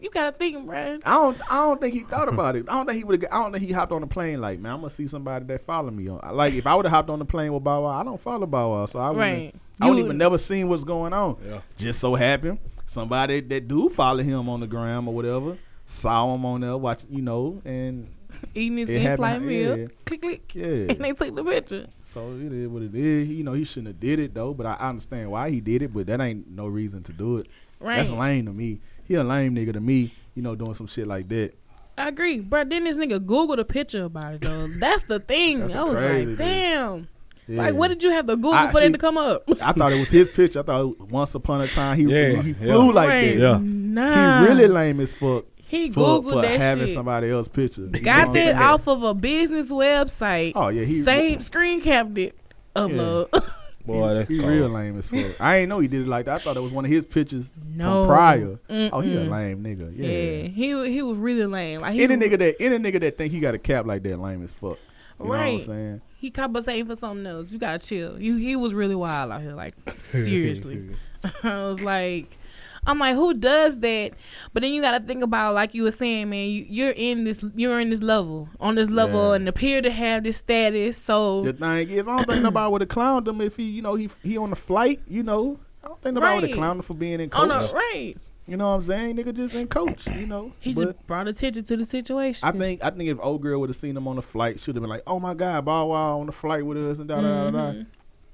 You 0.00 0.10
gotta 0.10 0.36
think, 0.36 0.66
bro. 0.66 0.98
I 1.02 1.14
don't. 1.14 1.40
I 1.50 1.54
don't 1.62 1.80
think 1.80 1.94
he 1.94 2.00
thought 2.00 2.28
about 2.28 2.56
it. 2.56 2.66
I 2.68 2.74
don't 2.74 2.84
think 2.84 2.98
he 2.98 3.04
would. 3.04 3.22
Have, 3.22 3.32
I 3.32 3.42
don't 3.42 3.52
think 3.52 3.64
he 3.64 3.72
hopped 3.72 3.90
on 3.90 4.02
the 4.02 4.06
plane 4.06 4.38
like, 4.38 4.58
man, 4.58 4.72
I'm 4.74 4.80
gonna 4.80 4.90
see 4.90 5.06
somebody 5.06 5.46
that 5.46 5.64
follow 5.64 5.90
me 5.90 6.08
on. 6.08 6.20
Like, 6.36 6.52
if 6.52 6.66
I 6.66 6.74
would 6.74 6.84
have 6.84 6.92
hopped 6.92 7.08
on 7.08 7.18
the 7.20 7.24
plane 7.24 7.54
with 7.54 7.64
Bow 7.64 7.84
Wow, 7.84 8.00
I 8.00 8.04
don't 8.04 8.20
follow 8.20 8.44
Bow 8.46 8.72
Wow, 8.72 8.84
so 8.84 8.98
I 8.98 9.08
wouldn't. 9.08 9.18
Right. 9.18 9.54
I 9.80 9.86
wouldn't 9.88 10.04
even 10.04 10.18
never 10.18 10.36
seen 10.36 10.68
what's 10.68 10.84
going 10.84 11.14
on. 11.14 11.38
Yeah. 11.48 11.60
Just 11.78 12.00
so 12.00 12.14
happened 12.16 12.58
somebody 12.84 13.40
that 13.40 13.66
do 13.66 13.88
follow 13.88 14.22
him 14.22 14.46
on 14.50 14.60
the 14.60 14.66
gram 14.66 15.08
or 15.08 15.14
whatever 15.14 15.56
saw 15.86 16.34
him 16.34 16.44
on 16.44 16.60
there 16.60 16.76
watching, 16.76 17.08
you 17.10 17.22
know, 17.22 17.62
and 17.64 18.06
Eating 18.54 18.78
his 18.78 18.88
It 18.90 19.02
in-flight 19.02 19.42
meal. 19.42 19.78
yeah. 19.78 19.86
Click 20.06 20.22
click. 20.22 20.54
yeah. 20.54 20.64
And 20.64 20.98
they 21.00 21.12
took 21.12 21.34
the 21.34 21.44
picture. 21.44 21.86
so 22.04 22.32
it 22.32 22.52
is 22.52 22.68
what 22.68 22.82
it 22.82 22.94
is. 22.94 23.28
You 23.28 23.44
know, 23.44 23.52
he 23.52 23.64
shouldn't 23.64 23.88
have 23.88 24.00
did 24.00 24.18
it 24.18 24.34
though, 24.34 24.54
but 24.54 24.66
I 24.66 24.74
understand 24.74 25.30
why 25.30 25.50
he 25.50 25.60
did 25.60 25.82
it. 25.82 25.92
But 25.92 26.06
that 26.06 26.20
ain't 26.20 26.48
no 26.50 26.66
reason 26.66 27.02
to 27.04 27.12
do 27.12 27.38
it. 27.38 27.48
Right. 27.80 27.96
That's 27.96 28.10
lame 28.10 28.46
to 28.46 28.52
me. 28.52 28.80
He 29.04 29.14
a 29.14 29.24
lame 29.24 29.54
nigga 29.54 29.72
to 29.74 29.80
me. 29.80 30.12
You 30.34 30.42
know, 30.42 30.54
doing 30.54 30.74
some 30.74 30.86
shit 30.86 31.06
like 31.06 31.28
that. 31.28 31.52
I 31.96 32.08
agree, 32.08 32.40
bro. 32.40 32.64
Then 32.64 32.84
this 32.84 32.96
nigga 32.96 33.20
Googled 33.20 33.58
a 33.58 33.64
picture 33.64 34.04
about 34.04 34.34
it 34.34 34.40
though. 34.40 34.66
That's 34.68 35.04
the 35.04 35.20
thing. 35.20 35.60
That's 35.60 35.74
I 35.74 35.82
was 35.84 35.92
crazy, 35.94 36.26
like, 36.26 36.26
dude. 36.26 36.38
damm. 36.38 37.08
Yeah. 37.46 37.58
Like, 37.62 37.74
what 37.74 37.88
did 37.88 38.02
you 38.02 38.10
have 38.10 38.26
to 38.26 38.36
Google 38.36 38.54
I- 38.54 38.68
for 38.72 38.78
see- 38.78 38.84
that 38.88 38.92
to 38.92 38.98
come 38.98 39.18
up? 39.18 39.42
I 39.62 39.72
thought 39.72 39.92
it 39.92 40.00
was 40.00 40.10
his 40.10 40.30
picture. 40.30 40.60
I 40.60 40.62
thought 40.62 40.98
once 41.10 41.34
upon 41.34 41.60
a 41.60 41.66
time 41.66 41.96
he 41.98 42.04
Yeah, 42.04 42.40
he 42.40 42.48
yeah. 42.52 42.54
flew 42.54 42.90
like 42.92 43.08
Right. 43.10 43.36
that. 43.36 43.38
Yeah. 43.38 43.58
Nah. 43.62 44.40
He 44.40 44.46
really 44.48 44.66
lame 44.66 44.98
as 45.00 45.12
fuck 45.12 45.44
He 45.68 45.90
for, 45.90 46.00
Googled 46.22 46.32
for 46.32 46.42
that 46.42 46.60
having 46.60 46.86
shit. 46.86 46.94
somebody 46.94 47.30
else's 47.30 47.48
picture. 47.48 47.82
You 47.82 48.00
Got 48.00 48.32
that 48.34 48.60
off 48.60 48.86
of 48.88 49.02
a 49.02 49.14
business 49.14 49.72
website. 49.72 50.52
Oh, 50.54 50.68
yeah, 50.68 50.84
he- 50.84 51.02
saved 51.02 51.42
screen 51.42 51.80
capped 51.80 52.16
it. 52.18 52.36
Upload. 52.76 53.28
Boy, 53.86 54.14
that's 54.14 54.28
he 54.30 54.38
cold. 54.38 54.50
real 54.50 54.68
lame 54.70 54.98
as 54.98 55.08
fuck. 55.08 55.38
I 55.40 55.56
ain't 55.56 55.68
know 55.68 55.78
he 55.78 55.88
did 55.88 56.02
it 56.02 56.08
like 56.08 56.24
that. 56.24 56.36
I 56.36 56.38
thought 56.38 56.56
it 56.56 56.60
was 56.62 56.72
one 56.72 56.86
of 56.86 56.90
his 56.90 57.04
pictures 57.06 57.52
No. 57.74 58.04
from 58.04 58.08
prior. 58.14 58.58
Oh, 58.92 59.00
he 59.00 59.14
a 59.14 59.20
lame 59.20 59.62
nigga. 59.62 59.92
Yeah, 59.94 60.08
Yeah. 60.08 60.48
he 60.48 60.90
he 60.92 61.02
was 61.02 61.18
really 61.18 61.44
lame. 61.44 61.82
Like 61.82 61.92
he 61.92 62.02
Any 62.04 62.16
was- 62.16 62.24
nigga 62.26 62.38
that 62.38 62.56
any 62.60 62.78
nigga 62.78 63.00
that 63.00 63.18
think 63.18 63.30
he 63.32 63.40
got 63.40 63.54
a 63.54 63.58
cap 63.58 63.84
like 63.84 64.02
that 64.04 64.18
lame 64.18 64.42
as 64.42 64.52
fuck. 64.52 64.78
You 65.20 65.26
know 65.26 65.30
what 65.30 65.38
I'm 65.40 65.60
saying? 65.60 66.00
He 66.16 66.30
compensating 66.30 66.86
for 66.86 66.96
something 66.96 67.26
else. 67.26 67.52
You 67.52 67.58
gotta 67.58 67.78
chill. 67.78 68.18
You 68.20 68.36
he 68.36 68.56
was 68.56 68.72
really 68.72 68.94
wild 68.94 69.30
out 69.30 69.42
here. 69.42 69.52
Like 69.52 69.74
seriously, 69.98 70.88
I 71.42 71.58
was 71.64 71.80
like, 71.82 72.38
I'm 72.86 72.98
like, 72.98 73.14
who 73.14 73.34
does 73.34 73.78
that? 73.80 74.12
But 74.52 74.62
then 74.62 74.72
you 74.72 74.82
gotta 74.82 75.02
think 75.04 75.22
about 75.24 75.54
like 75.54 75.74
you 75.74 75.84
were 75.84 75.90
saying, 75.90 76.30
man. 76.30 76.48
You, 76.48 76.66
you're 76.68 76.94
in 76.96 77.24
this. 77.24 77.44
You're 77.54 77.80
in 77.80 77.88
this 77.90 78.02
level 78.02 78.48
on 78.60 78.74
this 78.74 78.90
level 78.90 79.30
Yeah. 79.30 79.36
and 79.36 79.48
appear 79.48 79.80
to 79.82 79.90
have 79.90 80.22
this 80.24 80.36
status. 80.38 80.96
So 80.98 81.42
The 81.42 81.52
thing 81.54 81.88
is, 81.90 82.06
I 82.08 82.16
don't 82.16 82.26
think 82.28 82.42
nobody 82.50 82.70
would 82.72 82.80
have 82.82 82.88
clowned 82.90 83.26
him 83.26 83.40
if 83.40 83.56
he, 83.56 83.64
you 83.64 83.82
know, 83.82 83.94
he 83.94 84.08
he 84.22 84.36
on 84.36 84.50
the 84.50 84.56
flight. 84.56 85.00
You 85.06 85.22
know, 85.22 85.58
I 85.82 85.88
don't 85.88 86.02
think 86.02 86.14
nobody 86.14 86.40
would 86.42 86.50
have 86.50 86.58
clowned 86.58 86.76
him 86.76 86.82
for 86.82 86.94
being 86.94 87.20
in 87.20 87.32
on 87.32 87.48
coach. 87.48 87.72
right, 87.72 88.14
You 88.46 88.56
know 88.58 88.68
what 88.70 88.74
I'm 88.76 88.82
saying? 88.82 89.16
Nigga 89.16 89.34
just 89.34 89.54
in 89.54 89.66
coach. 89.66 90.06
You 90.08 90.26
know. 90.26 90.52
he 90.60 90.74
But 90.74 90.84
just 90.94 91.06
brought 91.06 91.26
attention 91.28 91.64
to 91.64 91.76
the 91.78 91.86
situation. 91.86 92.46
I 92.46 92.52
think 92.52 92.84
I 92.84 92.90
think 92.90 93.08
if 93.08 93.18
old 93.20 93.40
girl 93.40 93.60
would 93.60 93.70
have 93.70 93.76
seen 93.76 93.96
him 93.96 94.06
on 94.06 94.16
the 94.16 94.22
flight, 94.22 94.60
should 94.60 94.76
have 94.76 94.82
been 94.82 94.90
like, 94.90 95.02
"Oh 95.06 95.18
my 95.20 95.32
God, 95.34 95.64
Bow 95.64 95.86
Wow 95.86 96.20
on 96.20 96.26
the 96.26 96.32
flight 96.32 96.64
with 96.66 96.76
us 96.76 96.98
and 96.98 97.08
da 97.08 97.20
da 97.22 97.44
da 97.44 97.50
da." 97.50 97.58
Mhm. 97.72 97.86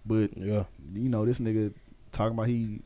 But 0.05 0.37
Yeah. 0.37 0.65
you 0.95 1.09
know, 1.09 1.25
this 1.25 1.39
nigga 1.39 1.73
talking 2.11 2.35
about 2.35 2.49
he. 2.49 2.81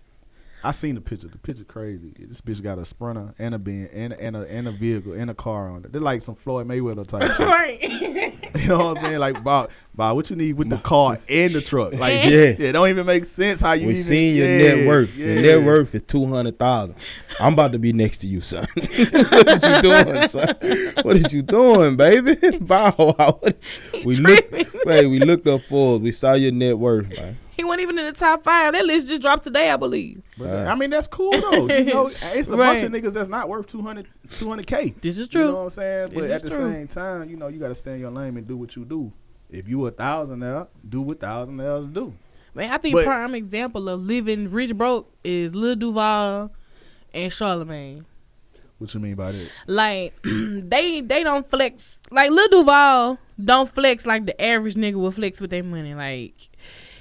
I 0.65 0.71
seen 0.71 0.95
the 0.95 1.01
picture. 1.01 1.29
The 1.29 1.39
picture 1.39 1.65
crazy. 1.65 2.13
This 2.19 2.41
bitch 2.41 2.63
got 2.63 2.79
a 2.79 2.85
sprinter 2.85 3.35
and 3.39 3.55
a 3.55 3.59
bin 3.59 3.89
and 3.93 4.13
a, 4.15 4.21
and 4.21 4.37
a 4.37 4.41
and 4.51 4.67
a 4.67 4.71
vehicle 4.73 5.13
and 5.13 5.31
a 5.31 5.35
car 5.35 5.69
on 5.69 5.85
it. 5.85 5.93
They're 5.93 6.01
like 6.01 6.23
some 6.23 6.35
Floyd 6.35 6.67
Mayweather 6.67 7.07
type 7.07 7.23
shit. 7.31 7.39
right. 7.39 8.41
You 8.55 8.69
know 8.69 8.79
what 8.79 8.99
I'm 8.99 9.05
saying? 9.05 9.19
Like, 9.19 9.43
Bob, 9.43 9.71
Bob, 9.97 10.15
what 10.15 10.31
you 10.31 10.37
need 10.37 10.53
with 10.53 10.71
the 10.71 10.77
car 10.77 11.19
and 11.29 11.53
the 11.53 11.61
truck? 11.61 11.93
Like, 11.93 12.23
Yeah. 12.25 12.31
yeah. 12.31 12.55
it 12.69 12.73
don't 12.73 12.89
even 12.89 13.05
make 13.05 13.25
sense 13.25 13.61
how 13.61 13.73
you 13.73 13.89
We 13.89 13.95
even. 13.95 14.05
seen 14.05 14.37
your 14.37 14.47
yeah, 14.47 14.75
net 14.77 14.87
worth. 14.87 15.17
Your 15.17 15.43
net 15.43 15.63
worth 15.65 15.93
is 15.97 16.03
two 16.03 16.25
hundred 16.27 16.57
thousand. 16.59 16.95
I'm 17.41 17.55
about 17.55 17.73
to 17.73 17.81
be 17.81 17.93
next 17.93 18.19
to 18.19 18.29
you, 18.29 18.41
son. 18.41 18.65
what 18.75 19.49
is 19.49 19.63
you 19.63 19.83
doing, 19.83 20.29
son? 20.29 20.55
What 21.03 21.17
is 21.17 21.33
you 21.33 21.43
doing, 21.43 21.97
baby? 21.97 22.37
Bow 22.59 22.95
wow. 22.97 23.41
We 24.05 24.17
looked, 24.19 24.53
wait, 24.87 25.07
we 25.09 25.19
looked 25.19 25.49
up 25.49 25.63
for. 25.63 25.99
We 25.99 26.13
saw 26.13 26.35
your 26.35 26.53
net 26.53 26.79
worth, 26.79 27.09
man. 27.17 27.37
He 27.57 27.65
wasn't 27.65 27.83
even 27.83 27.99
in 27.99 28.07
the 28.07 28.13
top 28.13 28.43
five. 28.45 28.73
That 28.73 28.85
list 28.87 29.09
just 29.09 29.23
dropped 29.23 29.45
today, 29.45 29.71
I 29.71 29.77
believe. 29.77 30.23
But, 30.39 30.67
I 30.67 30.75
mean, 30.75 30.91
that's 30.91 31.07
cool 31.09 31.33
though. 31.33 31.67
You 31.69 31.85
know, 31.95 32.07
it's 32.07 32.49
a 32.49 32.57
bunch 32.57 32.83
of 32.83 32.93
niggas 32.93 33.13
that's 33.13 33.29
not 33.29 33.49
worth 33.49 33.67
200 33.67 34.07
k. 34.67 34.95
This 35.01 35.19
is 35.19 35.29
true. 35.29 35.43
You 35.43 35.49
know 35.49 35.55
what 35.55 35.61
I'm 35.63 35.71
saying? 35.71 36.11
But 36.15 36.23
This 36.23 36.31
at 36.31 36.43
the 36.43 36.51
true. 36.51 36.73
same 36.73 36.89
time, 36.89 37.31
you 37.31 37.37
know, 37.37 37.49
you 37.49 37.59
got 37.59 37.69
to 37.69 37.75
stay 37.75 37.95
in 37.95 38.01
your 38.01 38.11
lane 38.11 38.37
and 38.37 38.47
do 38.47 38.57
what 38.57 38.75
you 38.77 38.85
do. 38.85 39.13
If 39.51 39.69
you 39.69 39.87
a 39.87 39.91
thousand 39.91 40.41
now, 40.41 40.69
do 40.89 41.01
what 41.03 41.21
thousand 41.21 41.61
else 41.61 41.87
do. 41.87 42.13
Man, 42.55 42.71
I 42.73 42.79
think 42.79 42.95
But- 42.95 43.05
prime 43.05 43.35
example 43.35 43.89
of 43.89 44.05
living 44.05 44.51
rich 44.51 44.75
broke 44.77 45.13
is 45.25 45.55
Lil 45.55 45.77
Duval 45.77 46.53
and 47.13 47.33
Charlemagne. 47.33 48.05
What 48.79 48.93
you 48.93 49.01
mean 49.01 49.15
by 49.15 49.33
that? 49.33 49.49
Like 49.67 50.15
they 50.25 51.01
they 51.01 51.23
don't 51.23 51.49
flex 51.49 52.01
like 52.11 52.31
Lil 52.31 52.49
Duval 52.49 53.19
don't 53.43 53.73
flex 53.73 54.05
like 54.07 54.27
the 54.27 54.41
average 54.43 54.75
nigga 54.75 54.95
will 54.95 55.13
flex 55.13 55.41
with 55.41 55.51
their 55.51 55.63
money. 55.63 55.95
Like 55.95 56.51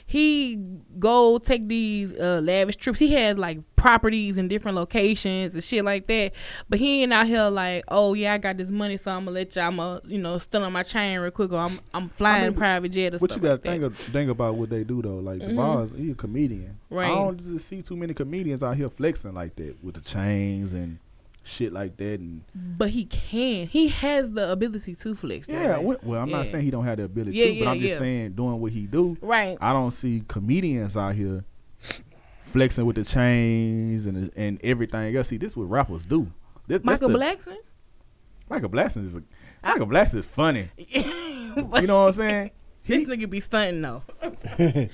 he 0.05 0.57
go 0.99 1.37
take 1.37 1.67
these 1.67 2.13
uh, 2.13 2.39
lavish 2.43 2.75
trips. 2.75 2.99
He 2.99 3.13
has 3.13 3.37
like 3.37 3.59
properties 3.75 4.37
in 4.37 4.47
different 4.47 4.75
locations 4.75 5.53
and 5.53 5.63
shit 5.63 5.83
like 5.83 6.07
that. 6.07 6.33
But 6.69 6.79
he 6.79 7.03
ain't 7.03 7.13
out 7.13 7.27
here 7.27 7.49
like, 7.49 7.83
oh 7.87 8.13
yeah, 8.13 8.33
I 8.33 8.37
got 8.37 8.57
this 8.57 8.69
money, 8.69 8.97
so 8.97 9.11
I'm 9.11 9.25
gonna 9.25 9.31
let 9.31 9.55
y'all, 9.55 9.65
I'm 9.65 9.77
gonna, 9.77 10.01
you 10.05 10.19
know, 10.19 10.37
steal 10.37 10.63
on 10.63 10.73
my 10.73 10.83
chain 10.83 11.19
real 11.19 11.31
quick, 11.31 11.51
or 11.51 11.59
I'm 11.59 11.79
I'm 11.93 12.09
flying 12.09 12.47
mean, 12.47 12.53
private 12.53 12.89
jet 12.89 13.13
or 13.13 13.19
something. 13.19 13.21
What 13.21 13.35
you 13.35 13.41
got 13.41 13.51
like 13.51 13.63
to 13.63 13.69
think, 13.69 13.83
of, 13.83 13.97
think 13.97 14.31
about 14.31 14.55
what 14.55 14.69
they 14.69 14.83
do 14.83 15.01
though? 15.01 15.17
Like 15.19 15.39
Mhm. 15.41 15.49
Duval's, 15.49 15.91
he 15.97 16.11
a 16.11 16.15
comedian. 16.15 16.77
Right. 16.89 17.11
I 17.11 17.15
don't 17.15 17.39
just 17.39 17.67
see 17.67 17.81
too 17.81 17.97
many 17.97 18.13
comedians 18.13 18.61
out 18.63 18.75
here 18.75 18.87
flexing 18.87 19.33
like 19.33 19.55
that 19.55 19.83
with 19.83 19.95
the 19.95 20.01
chains 20.01 20.73
and 20.73 20.99
shit 21.43 21.71
like 21.73 21.97
that. 21.97 22.19
And 22.19 22.41
But 22.55 22.89
he 22.89 23.05
can. 23.05 23.67
He 23.67 23.89
has 23.89 24.31
the 24.31 24.51
ability 24.51 24.95
to 24.95 25.13
flex. 25.15 25.47
that 25.47 25.53
yeah, 25.53 25.77
way. 25.79 25.97
well, 26.03 26.21
I'm 26.21 26.29
not 26.29 26.47
saying 26.47 26.63
he 26.63 26.71
don't 26.71 26.85
have 26.85 26.97
the 26.97 27.03
ability 27.03 27.37
Yeah, 27.37 27.45
to, 27.47 27.59
but 27.59 27.67
I'm 27.71 27.79
just 27.79 27.93
yeah. 27.93 27.99
saying 27.99 28.31
doing 28.33 28.59
what 28.59 28.71
he 28.71 28.87
do. 28.87 29.17
Right. 29.21 29.57
I 29.61 29.73
don't 29.73 29.91
see 29.91 30.23
comedians 30.27 30.95
out 30.97 31.15
here 31.15 31.43
flexing 32.41 32.85
with 32.85 32.95
the 32.95 33.03
chains 33.03 34.05
and 34.05 34.31
and 34.35 34.59
everything 34.63 35.15
else. 35.15 35.27
See, 35.29 35.37
this 35.37 35.51
is 35.51 35.57
what 35.57 35.69
rappers 35.69 36.05
do. 36.05 36.31
This, 36.67 36.83
Michael 36.83 37.09
the- 37.09 37.17
Blackson. 37.19 37.57
Michael 38.49 38.69
Blackson 38.69 39.05
is 39.05 39.15
a 39.15 39.23
Michael 39.63 39.87
Blackson 39.87 40.15
is 40.15 40.25
funny. 40.25 40.67
You 41.55 41.85
know 41.85 42.05
what 42.05 42.07
I'm 42.07 42.13
saying? 42.13 42.51
this 42.85 43.05
nigga 43.05 43.29
be 43.29 43.39
stunting 43.39 43.81
though. 43.81 44.03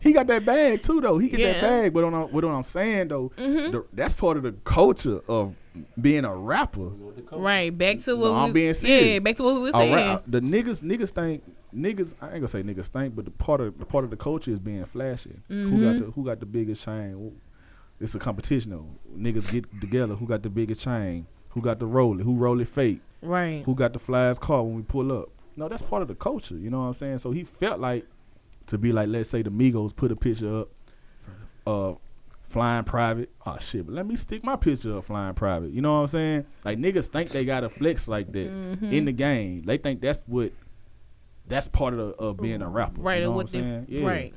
He 0.00 0.12
got 0.12 0.26
that 0.26 0.44
bag 0.44 0.82
too, 0.82 1.00
though. 1.00 1.16
He 1.16 1.28
get 1.28 1.38
that 1.54 1.62
bag, 1.62 1.94
but 1.94 2.04
on 2.04 2.12
what 2.30 2.44
I'm 2.44 2.64
saying 2.64 3.08
though, 3.08 3.30
Mhm. 3.38 3.72
the, 3.72 3.86
that's 3.94 4.12
part 4.12 4.36
of 4.36 4.42
the 4.42 4.52
culture 4.64 5.20
of 5.28 5.54
being 6.00 6.24
a 6.26 6.34
rapper. 6.36 6.90
Right. 7.32 7.76
Back 7.76 8.00
to 8.00 8.14
what 8.16 8.26
No, 8.32 8.34
I'm 8.34 8.48
we, 8.52 8.70
being 8.70 8.74
Yeah. 8.82 9.18
Back 9.20 9.36
to 9.36 9.42
what 9.42 9.54
we 9.54 9.60
were 9.62 9.72
saying. 9.72 9.94
rap, 9.94 10.24
the 10.26 10.40
niggas 10.40 10.82
niggas 10.82 11.10
think 11.10 11.42
niggas. 11.74 12.14
I 12.20 12.26
ain't 12.26 12.34
gonna 12.34 12.48
say 12.48 12.62
niggas 12.62 12.88
think, 12.88 13.16
but 13.16 13.24
the 13.24 13.30
part 13.30 13.62
of 13.62 13.78
the 13.78 13.86
part 13.86 14.04
of 14.04 14.10
the 14.10 14.16
culture 14.18 14.50
is 14.50 14.58
being 14.58 14.84
flashy. 14.84 15.32
Who 15.48 15.70
got 15.80 15.94
Mhm. 15.94 15.98
the 16.06 16.10
Who 16.12 16.24
got 16.24 16.38
the 16.40 16.46
biggest 16.46 16.84
chain? 16.84 17.32
It's 17.98 18.14
a 18.14 18.18
competition 18.18 18.72
though. 18.72 18.86
Niggas 19.16 19.50
get 19.50 19.64
together. 19.80 20.14
Who 20.16 20.26
got 20.26 20.42
the 20.42 20.50
biggest 20.50 20.82
chain? 20.82 21.26
Who 21.50 21.62
got 21.62 21.78
the 21.78 21.86
roller? 21.86 22.22
Who 22.22 22.34
roll 22.34 22.60
it 22.60 22.68
fake? 22.68 23.00
Right. 23.22 23.62
who 23.64 23.74
got 23.74 23.94
the 23.94 23.98
flyest 23.98 24.40
car 24.40 24.62
when 24.62 24.76
we 24.76 24.82
pull 24.82 25.10
up. 25.10 25.30
No, 25.56 25.68
that's 25.68 25.82
part 25.82 26.02
of 26.02 26.08
the 26.08 26.14
culture. 26.14 26.56
You 26.56 26.70
know 26.70 26.80
what 26.80 26.86
I'm 26.86 26.92
saying? 26.94 27.18
So 27.18 27.30
he 27.30 27.44
felt 27.44 27.80
like 27.80 28.06
to 28.66 28.78
be 28.78 28.92
like, 28.92 29.08
let's 29.08 29.28
say 29.28 29.42
the 29.42 29.50
Migos 29.50 29.94
put 29.94 30.10
a 30.10 30.16
picture 30.16 30.60
up, 30.60 30.68
uh, 31.66 31.94
flying 32.48 32.84
private. 32.84 33.30
Oh 33.46 33.56
shit, 33.60 33.86
but 33.86 33.94
let 33.94 34.06
me 34.06 34.16
stick 34.16 34.42
my 34.44 34.56
picture 34.56 34.96
up 34.98 35.04
flying 35.04 35.34
private. 35.34 35.70
You 35.72 35.80
know 35.82 35.94
what 35.94 36.00
I'm 36.02 36.06
saying? 36.08 36.46
Like 36.64 36.78
niggas 36.78 37.06
think 37.08 37.30
they 37.30 37.44
got 37.44 37.60
to 37.60 37.68
flex 37.68 38.08
like 38.08 38.32
that 38.32 38.50
Mhm. 38.50 38.92
in 38.92 39.04
the 39.04 39.12
game. 39.12 39.62
They 39.62 39.76
think 39.78 40.00
that's 40.00 40.22
what. 40.26 40.52
That's 41.46 41.68
part 41.68 41.92
of 41.92 41.98
the, 41.98 42.04
of 42.14 42.38
being 42.38 42.62
a 42.62 42.68
rapper. 42.68 43.02
Right. 43.02 43.16
You 43.16 43.24
know 43.24 43.30
what 43.32 43.36
what 43.36 43.54
I'm 43.54 43.64
saying? 43.64 43.86
Yeah. 43.90 44.06
Right. 44.06 44.34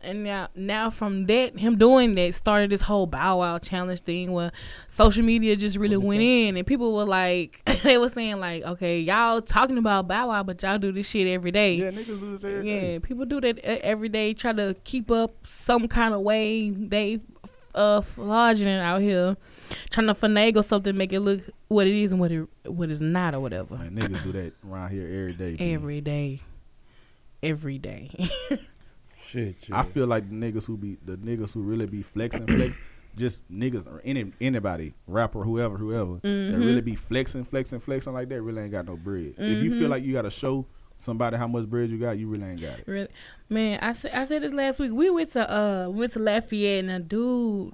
And 0.00 0.22
now, 0.22 0.48
now 0.54 0.90
from 0.90 1.26
that, 1.26 1.58
him 1.58 1.76
doing 1.76 2.14
that 2.14 2.32
started 2.34 2.70
this 2.70 2.82
whole 2.82 3.06
Bow 3.06 3.38
Wow 3.38 3.58
challenge 3.58 4.00
thing 4.00 4.32
where 4.32 4.52
social 4.86 5.24
media 5.24 5.56
just 5.56 5.76
really 5.76 5.96
went 5.96 6.22
in, 6.22 6.56
and 6.56 6.64
people 6.64 6.94
were 6.94 7.04
like, 7.04 7.60
they 7.82 7.98
were 7.98 8.08
saying 8.08 8.38
like, 8.38 8.62
okay, 8.62 9.00
y'all 9.00 9.40
talking 9.42 9.76
about 9.76 10.06
Bow 10.06 10.28
Wow, 10.28 10.44
but 10.44 10.62
y'all 10.62 10.78
do 10.78 10.92
this 10.92 11.08
shit 11.08 11.26
every 11.26 11.50
day. 11.50 11.74
Yeah, 11.74 11.90
niggas 11.90 12.06
do 12.06 12.38
this 12.38 12.44
every 12.44 12.62
day. 12.62 12.92
Yeah, 12.92 12.98
people 13.00 13.24
do 13.24 13.40
that 13.40 13.58
every 13.58 14.08
day. 14.08 14.34
Try 14.34 14.52
to 14.52 14.76
keep 14.84 15.10
up 15.10 15.34
some 15.44 15.88
kind 15.88 16.14
of 16.14 16.20
way. 16.20 16.70
They 16.70 17.20
uh 17.74 18.00
fraudulent 18.00 18.82
out 18.82 19.00
here, 19.00 19.36
trying 19.90 20.06
to 20.06 20.14
finagle 20.14 20.64
something, 20.64 20.96
make 20.96 21.12
it 21.12 21.20
look 21.20 21.40
what 21.66 21.88
it 21.88 21.94
is 21.94 22.12
and 22.12 22.20
what 22.20 22.30
it 22.30 22.48
what 22.66 22.88
it's 22.88 23.00
not 23.00 23.34
or 23.34 23.40
whatever. 23.40 23.76
Man, 23.76 23.96
niggas 23.96 24.22
do 24.22 24.32
that 24.32 24.52
around 24.64 24.90
here 24.90 25.06
every 25.06 25.32
day. 25.32 25.56
Every 25.74 26.00
day, 26.00 26.40
every 27.42 27.78
day. 27.78 28.10
Shit, 29.28 29.56
I 29.70 29.82
feel 29.84 30.06
like 30.06 30.28
the 30.28 30.34
niggas 30.34 30.66
who 30.66 30.76
be 30.76 30.96
the 31.04 31.16
niggas 31.16 31.52
who 31.52 31.60
really 31.62 31.86
be 31.86 32.02
flexing 32.02 32.46
flex, 32.46 32.78
just 33.16 33.42
niggas 33.52 33.86
or 33.86 34.00
any 34.04 34.32
anybody, 34.40 34.94
rapper, 35.06 35.42
whoever, 35.42 35.76
whoever, 35.76 36.14
that 36.22 36.22
Mhm. 36.24 36.64
really 36.64 36.80
be 36.80 36.94
flexing, 36.94 37.44
flexing, 37.44 37.80
flexing 37.80 38.12
like 38.14 38.28
that, 38.30 38.40
really 38.42 38.62
ain't 38.62 38.72
got 38.72 38.86
no 38.86 38.96
bread. 38.96 39.34
If 39.36 39.62
you 39.62 39.70
feel 39.78 39.88
like 39.90 40.02
you 40.04 40.12
gotta 40.14 40.30
show 40.30 40.66
somebody 40.96 41.36
how 41.36 41.46
much 41.46 41.66
bread 41.68 41.90
you 41.90 41.98
got, 41.98 42.18
you 42.18 42.26
really 42.28 42.44
ain't 42.46 42.60
got 42.60 42.78
it. 42.78 42.84
Really, 42.86 43.08
man, 43.48 43.78
I 43.82 43.92
said 43.92 44.12
I 44.14 44.24
said 44.24 44.42
this 44.42 44.52
last 44.52 44.80
week. 44.80 44.92
We 44.92 45.10
went 45.10 45.28
to 45.30 45.50
uh 45.52 45.88
we 45.90 45.98
went 46.00 46.12
to 46.14 46.18
Lafayette 46.20 46.84
and 46.84 46.90
a 46.90 46.98
dude, 47.00 47.72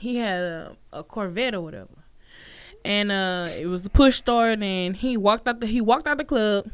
he 0.00 0.16
had 0.16 0.40
a, 0.40 0.76
a 0.94 1.04
Corvette 1.04 1.54
or 1.54 1.60
whatever, 1.60 1.90
and 2.84 3.12
uh 3.12 3.48
it 3.58 3.66
was 3.66 3.84
a 3.86 3.90
push 3.90 4.16
start 4.16 4.62
and 4.62 4.96
he 4.96 5.16
walked 5.16 5.46
out 5.46 5.60
the 5.60 5.66
he 5.66 5.80
walked 5.80 6.06
out 6.06 6.16
the 6.18 6.24
club. 6.24 6.70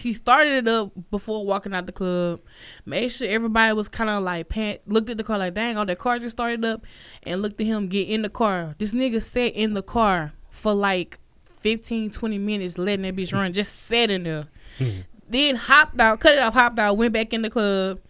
He 0.00 0.12
started 0.12 0.66
it 0.66 0.68
up 0.68 0.92
before 1.10 1.44
walking 1.44 1.74
out 1.74 1.86
the 1.86 1.92
club. 1.92 2.40
Made 2.84 3.08
sure 3.08 3.28
everybody 3.28 3.72
was 3.72 3.88
kind 3.88 4.10
of 4.10 4.22
like 4.22 4.48
pant. 4.48 4.80
Looked 4.86 5.10
at 5.10 5.18
the 5.18 5.24
car 5.24 5.38
like, 5.38 5.54
dang, 5.54 5.76
all 5.76 5.86
that 5.86 5.98
car 5.98 6.18
just 6.18 6.36
started 6.36 6.64
up, 6.64 6.84
and 7.22 7.42
looked 7.42 7.60
at 7.60 7.66
him 7.66 7.88
get 7.88 8.08
in 8.08 8.22
the 8.22 8.28
car. 8.28 8.74
This 8.78 8.94
nigga 8.94 9.22
sat 9.22 9.54
in 9.54 9.74
the 9.74 9.82
car 9.82 10.32
for 10.50 10.74
like 10.74 11.18
15, 11.44 12.10
20 12.10 12.38
minutes, 12.38 12.78
letting 12.78 13.02
that 13.02 13.16
bitch 13.16 13.32
run. 13.32 13.52
Just 13.52 13.86
sat 13.86 14.10
in 14.10 14.24
there 14.24 14.48
hmm. 14.78 15.00
then 15.28 15.56
hopped 15.56 16.00
out, 16.00 16.20
cut 16.20 16.34
it 16.34 16.40
off, 16.40 16.54
hopped 16.54 16.78
out, 16.78 16.96
went 16.96 17.12
back 17.12 17.32
in 17.32 17.42
the 17.42 17.50
club, 17.50 18.00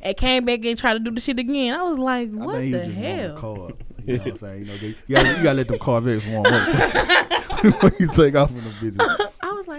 and 0.00 0.16
came 0.16 0.44
back 0.44 0.64
and 0.64 0.78
tried 0.78 0.94
to 0.94 0.98
do 0.98 1.10
the 1.10 1.20
shit 1.20 1.38
again. 1.38 1.74
I 1.74 1.82
was 1.82 1.98
like, 1.98 2.30
what 2.30 2.54
think 2.56 2.64
he 2.64 2.70
the 2.72 2.78
was 2.78 2.86
just 2.88 2.98
hell? 2.98 3.36
car. 3.36 3.70
You 4.04 4.14
know 4.14 4.18
what 4.18 4.26
I'm 4.32 4.36
saying? 4.36 4.58
You 4.58 4.64
know, 4.64 4.76
they, 4.78 4.86
you, 4.88 4.96
gotta, 5.10 5.28
you 5.28 5.42
gotta 5.44 5.56
let 5.58 5.68
them 5.68 5.78
Corvettes 5.78 6.26
warm 6.26 6.46
up 6.46 7.82
when 7.82 7.92
you 8.00 8.08
take 8.08 8.34
off 8.34 8.50
in 8.50 8.64
the 8.64 8.70
bitches. 8.70 9.31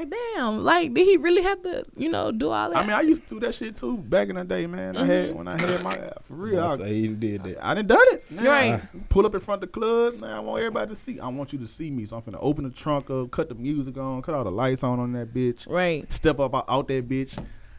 I 0.03 0.05
was 0.05 0.11
like, 0.11 0.35
damn, 0.35 0.63
like 0.63 0.93
did 0.93 1.05
he 1.05 1.17
really 1.17 1.41
have 1.43 1.61
to, 1.63 1.85
you 1.95 2.09
know, 2.09 2.31
do 2.31 2.49
all 2.51 2.69
that? 2.69 2.77
I 2.77 2.81
mean, 2.81 2.91
I 2.91 3.01
used 3.01 3.23
to 3.27 3.35
do 3.35 3.39
that 3.41 3.55
shit 3.55 3.75
too 3.75 3.97
back 3.97 4.29
in 4.29 4.35
the 4.35 4.43
day, 4.43 4.67
man. 4.67 4.97
I 4.97 5.05
had 5.05 5.29
mm-hmm. 5.29 5.37
when 5.37 5.47
I 5.47 5.59
had 5.59 5.83
my 5.83 5.95
for 6.21 6.33
real. 6.33 6.59
I 6.59 6.73
I, 6.73 6.77
say 6.77 6.93
he 7.01 7.07
did 7.07 7.43
that. 7.43 7.65
I 7.65 7.73
done 7.73 7.87
done 7.87 7.99
it. 8.11 8.31
Now, 8.31 8.43
Right. 8.43 8.81
Pull 9.09 9.25
up 9.25 9.33
in 9.33 9.39
front 9.39 9.63
of 9.63 9.71
the 9.71 9.79
club. 9.79 10.19
Now 10.19 10.37
I 10.37 10.39
want 10.39 10.59
everybody 10.59 10.89
to 10.89 10.95
see. 10.95 11.19
I 11.19 11.27
want 11.27 11.53
you 11.53 11.59
to 11.59 11.67
see 11.67 11.91
me. 11.91 12.05
So 12.05 12.17
I'm 12.17 12.23
finna 12.23 12.39
open 12.41 12.63
the 12.63 12.69
trunk 12.69 13.09
up, 13.09 13.31
cut 13.31 13.49
the 13.49 13.55
music 13.55 13.97
on, 13.97 14.21
cut 14.21 14.35
all 14.35 14.43
the 14.43 14.51
lights 14.51 14.83
on 14.83 14.99
on 14.99 15.13
that 15.13 15.33
bitch. 15.33 15.69
right. 15.69 16.11
Step 16.11 16.39
up 16.39 16.53
out, 16.55 16.65
out 16.67 16.87
that 16.87 17.07
bitch. 17.07 17.37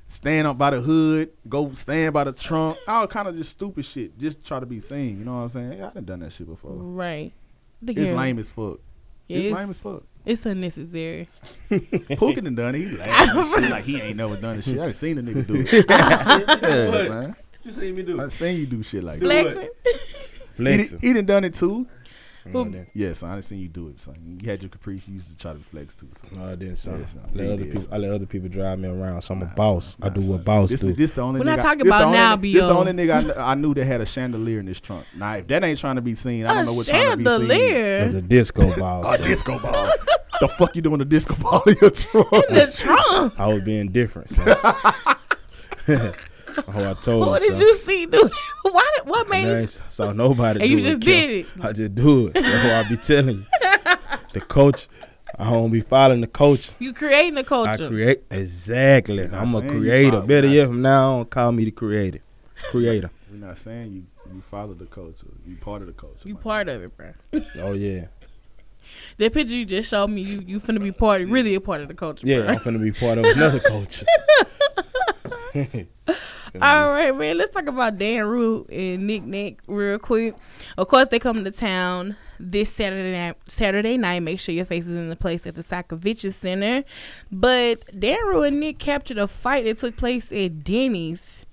stand 0.09 0.47
up 0.47 0.57
by 0.59 0.71
the 0.71 0.81
hood, 0.81 1.31
go 1.49 1.73
stand 1.73 2.13
by 2.13 2.25
the 2.25 2.33
trunk, 2.33 2.77
all 2.87 3.07
kind 3.07 3.27
of 3.29 3.37
just 3.37 3.51
stupid 3.51 3.85
shit. 3.85 4.17
Just 4.19 4.45
try 4.45 4.61
to 4.61 4.67
be 4.67 4.81
seen. 4.81 5.19
You 5.19 5.25
know 5.25 5.35
what 5.35 5.41
I'm 5.43 5.49
saying? 5.49 5.73
Yeah, 5.79 5.89
I 5.89 5.91
done 5.91 6.05
done 6.05 6.21
that 6.21 6.33
shit 6.33 6.47
before. 6.47 6.73
Right. 6.73 7.33
I 7.83 7.87
think 7.87 7.99
It's 7.99 8.09
you're- 8.09 8.19
lame 8.19 8.39
as 8.39 8.49
fuck. 8.49 8.81
Yeah, 9.29 9.39
it's 9.39 9.47
it's, 9.49 9.57
lame 9.57 9.71
as 9.71 9.79
fuck. 9.79 10.03
it's 10.27 10.47
unnecessary. 10.47 11.29
Pookie 11.71 12.43
done 12.43 12.55
done 12.55 12.75
it. 12.75 12.79
He 12.79 12.97
laughing 12.97 13.71
like 13.71 13.85
he 13.85 14.01
ain't 14.01 14.17
never 14.17 14.37
done 14.37 14.57
this 14.57 14.67
shit. 14.67 14.79
I 14.79 14.85
done 14.85 14.95
seen 14.95 15.19
a 15.19 15.23
nigga 15.23 15.47
do 15.47 15.55
it. 15.67 15.87
yeah, 16.63 17.09
man. 17.09 17.37
You 17.63 17.73
seen 17.73 17.95
me 17.97 18.03
do 18.03 18.21
it. 18.21 18.21
I 18.21 18.25
do? 18.25 18.31
seen 18.31 18.59
you 18.61 18.67
do 18.67 18.83
shit 18.83 19.03
like 19.03 19.21
that. 19.21 19.27
Flexing. 19.27 19.69
He, 19.85 20.57
Flexing. 20.57 20.99
done- 20.99 21.09
he 21.09 21.13
done 21.15 21.27
done 21.27 21.45
it 21.45 21.55
too. 21.55 21.87
Who- 22.53 22.65
No, 22.67 22.85
Yeah, 22.95 23.13
son. 23.13 23.31
I 23.31 23.35
done 23.35 23.43
seen 23.43 23.59
you 23.59 23.69
do 23.69 23.89
it, 23.89 24.01
son. 24.01 24.15
You 24.41 24.49
had 24.51 24.63
your 24.63 24.69
caprice. 24.71 25.07
You 25.09 25.15
used 25.15 25.31
to 25.31 25.37
try 25.37 25.53
to 25.53 25.59
flex 25.59 25.97
too. 25.97 26.09
So. 26.13 26.27
I 26.43 26.55
didn't. 26.55 26.77
Son. 26.77 26.99
Yeah, 27.01 27.07
son. 27.07 27.23
I 27.27 27.37
let 27.37 27.47
other 27.47 27.57
did, 27.57 27.67
people. 27.67 27.81
son. 27.83 27.91
I 27.93 27.97
let 27.99 28.11
other 28.13 28.27
people 28.27 28.49
drive 28.49 28.79
me 28.79 28.89
around. 28.89 29.23
So 29.23 29.35
I'm 29.35 29.43
a 29.43 29.47
boss. 29.47 29.97
son. 29.97 29.99
I 30.03 30.09
Nah, 30.09 30.15
do 30.15 30.21
son. 30.21 30.31
what 30.31 30.45
boss 30.45 30.71
this, 30.71 30.81
do. 30.81 30.93
This 30.93 31.11
the 31.13 31.23
only 31.23 31.41
We're 31.41 31.47
not 31.47 31.61
talking 31.61 31.87
about 31.87 32.03
only- 32.07 32.19
now, 32.19 32.37
This 32.37 32.53
the 32.55 32.71
only 32.71 32.93
nigga 32.93 33.37
I, 33.37 33.53
I 33.53 33.55
knew 33.55 33.73
that 33.75 33.85
had 33.85 34.01
a 34.01 34.07
chandelier 34.07 34.61
in 34.61 34.67
his 34.67 34.81
trunk. 34.81 35.07
Now, 35.17 35.35
if 35.37 35.47
that 35.49 35.65
ain't 35.65 35.79
trying 35.79 35.97
to 35.97 36.03
be 36.03 36.15
seen, 36.15 36.45
I 36.47 36.55
don't 36.55 36.63
A 36.63 36.65
know 36.67 36.73
what 36.75 36.87
trying 36.87 37.11
to 37.11 37.17
be 37.17 37.25
seen. 37.25 37.33
chandelier 37.49 37.99
There's 38.01 38.15
a 38.15 38.23
disco 38.23 38.77
ball. 38.79 39.07
A 39.13 39.19
disco 39.19 39.59
ball. 39.61 39.87
the 40.41 40.49
fuck 40.49 40.75
you 40.77 40.83
doing 40.83 41.01
a 41.01 41.05
disco 41.05 41.35
ball 41.37 41.63
in 41.67 41.77
your 41.81 41.91
trunk? 41.91 42.33
in 42.51 42.55
the 42.57 42.67
trunk. 42.77 43.39
I 43.41 43.47
was 43.53 43.63
being 43.65 43.89
different. 43.93 44.31
son. 46.55 46.65
How 46.75 46.91
I 46.91 46.95
told 46.95 47.25
you. 47.25 47.31
What 47.31 47.43
you. 47.43 47.49
did 47.51 47.59
son. 47.59 47.67
you 47.67 47.75
see? 47.75 48.07
Do 48.07 48.31
why? 48.63 48.91
Did, 48.97 49.09
what 49.09 49.29
made 49.29 49.47
I 49.47 49.61
you? 49.61 49.67
saw 49.67 50.13
nobody 50.13 50.61
And 50.61 50.69
do 50.69 50.73
you 50.73 50.79
it. 50.79 50.81
just 50.83 51.01
Kim. 51.03 51.29
did 51.29 51.31
it. 51.31 51.47
I 51.63 51.73
just 51.73 51.95
do 51.95 52.27
it. 52.29 52.35
That's 52.35 52.65
what 52.65 52.73
I 52.87 52.89
be 52.89 52.97
telling 52.97 53.37
you. 53.37 53.45
The 54.35 54.41
coach, 54.41 54.89
I 55.39 55.49
don't 55.49 55.71
be 55.71 55.81
following 55.81 56.21
the 56.21 56.27
coach. 56.27 56.71
You 56.81 56.93
creating 56.93 57.35
the 57.35 57.45
culture. 57.45 57.85
I 57.85 57.89
create 57.89 58.25
exactly. 58.33 59.19
You're 59.25 59.35
I'm 59.35 59.55
a 59.55 59.63
creator. 59.63 60.11
follow- 60.13 60.27
Better 60.27 60.47
not- 60.49 60.53
yet, 60.55 60.67
from 60.67 60.83
now 60.83 61.19
on, 61.21 61.25
call 61.27 61.53
me 61.53 61.65
the 61.67 61.71
creator. 61.71 62.19
Creator. 62.71 63.11
We're 63.31 63.47
not 63.47 63.59
saying 63.59 63.93
you 63.93 64.05
you 64.35 64.41
follow 64.41 64.75
the 64.75 64.87
culture. 64.87 65.27
You 65.47 65.57
part 65.57 65.83
of 65.83 65.87
the 65.87 65.93
culture. 65.93 66.27
You 66.29 66.35
man. 66.35 66.43
part 66.43 66.69
of 66.69 66.83
it, 66.83 66.97
bro. 66.97 67.13
Oh 67.61 67.73
yeah, 67.75 68.07
That 69.19 69.33
picture 69.33 69.55
you 69.55 69.65
just 69.67 69.89
showed 69.91 70.09
me, 70.09 70.23
you 70.23 70.43
you 70.45 70.59
finna 70.61 70.83
be 70.83 70.91
part, 70.91 71.23
really 71.29 71.55
a 71.55 71.61
part 71.61 71.81
of 71.83 71.87
the 71.89 71.95
culture. 71.95 72.27
yeah. 72.27 72.41
bro. 72.41 72.49
I'm 72.49 72.59
finna 72.59 72.83
be 72.83 72.91
part 72.91 73.19
of 73.19 73.25
another 73.25 73.61
culture. 73.61 74.07
All 76.63 76.89
right, 76.91 77.17
man. 77.17 77.37
Let's 77.37 77.53
talk 77.53 77.67
about 77.67 77.99
Dan 77.99 78.25
Rue 78.27 78.65
and 78.71 79.07
Nick 79.07 79.25
Nick 79.25 79.59
real 79.67 79.99
quick. 79.99 80.35
Of 80.79 80.89
course, 80.89 81.09
they 81.09 81.19
come 81.19 81.45
to 81.45 81.51
town 81.51 82.17
this 82.39 82.73
Saturday 82.73 83.11
night. 83.13 83.37
Saturday 83.49 83.97
night. 83.97 84.21
Make 84.23 84.39
sure 84.39 84.55
your 84.55 84.65
face 84.65 84.87
is 84.87 84.97
in 84.97 85.11
the 85.11 85.17
place 85.17 85.47
at 85.47 85.57
the 85.57 85.63
Sakoviches 85.63 86.35
Center. 86.35 86.85
But 87.33 87.83
Dan 87.99 88.19
Rue 88.27 88.45
and 88.45 88.61
Nick 88.61 88.79
captured 88.79 89.19
a 89.19 89.27
fight 89.27 89.65
that 89.65 89.79
took 89.79 89.97
place 89.97 90.31
at 90.31 90.63
Denny's 90.63 91.45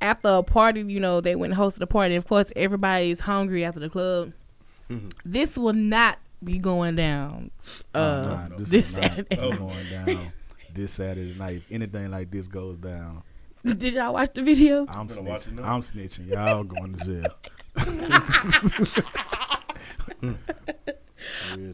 after 0.00 0.28
a 0.28 0.42
party. 0.42 0.80
You 0.82 0.98
know, 1.00 1.20
they 1.20 1.36
went 1.36 1.52
and 1.52 1.60
hosted 1.62 1.82
a 1.82 1.86
party. 1.86 2.16
Of 2.16 2.26
course, 2.26 2.52
everybody's 2.56 3.20
hungry 3.20 3.64
after 3.64 3.80
the 3.80 3.88
club. 3.90 4.32
This 5.24 5.56
will 5.56 5.72
not 5.74 6.18
be 6.42 6.58
going 6.58 6.96
down 6.96 7.52
uh, 7.94 7.98
Oh, 7.98 8.22
nah, 8.48 8.56
this, 8.58 8.72
is 8.72 8.92
not 8.94 9.02
Saturday. 9.04 9.36
going 9.36 9.84
down 9.90 10.32
this 10.74 10.92
Saturday 10.92 11.34
night. 11.38 11.56
If 11.58 11.70
anything 11.70 12.10
like 12.10 12.32
this 12.32 12.48
goes 12.48 12.76
down, 12.78 13.22
Did 13.64 13.94
y'all 13.94 14.12
watch 14.14 14.30
the 14.34 14.42
video? 14.42 14.86
I'm 14.88 15.06
Gonna 15.06 15.22
snitching. 15.22 15.62
I'm 15.64 15.82
snitching. 15.82 16.28
Y'all 16.28 16.64
going 16.64 16.94
to 16.94 17.04
jail. 17.04 17.34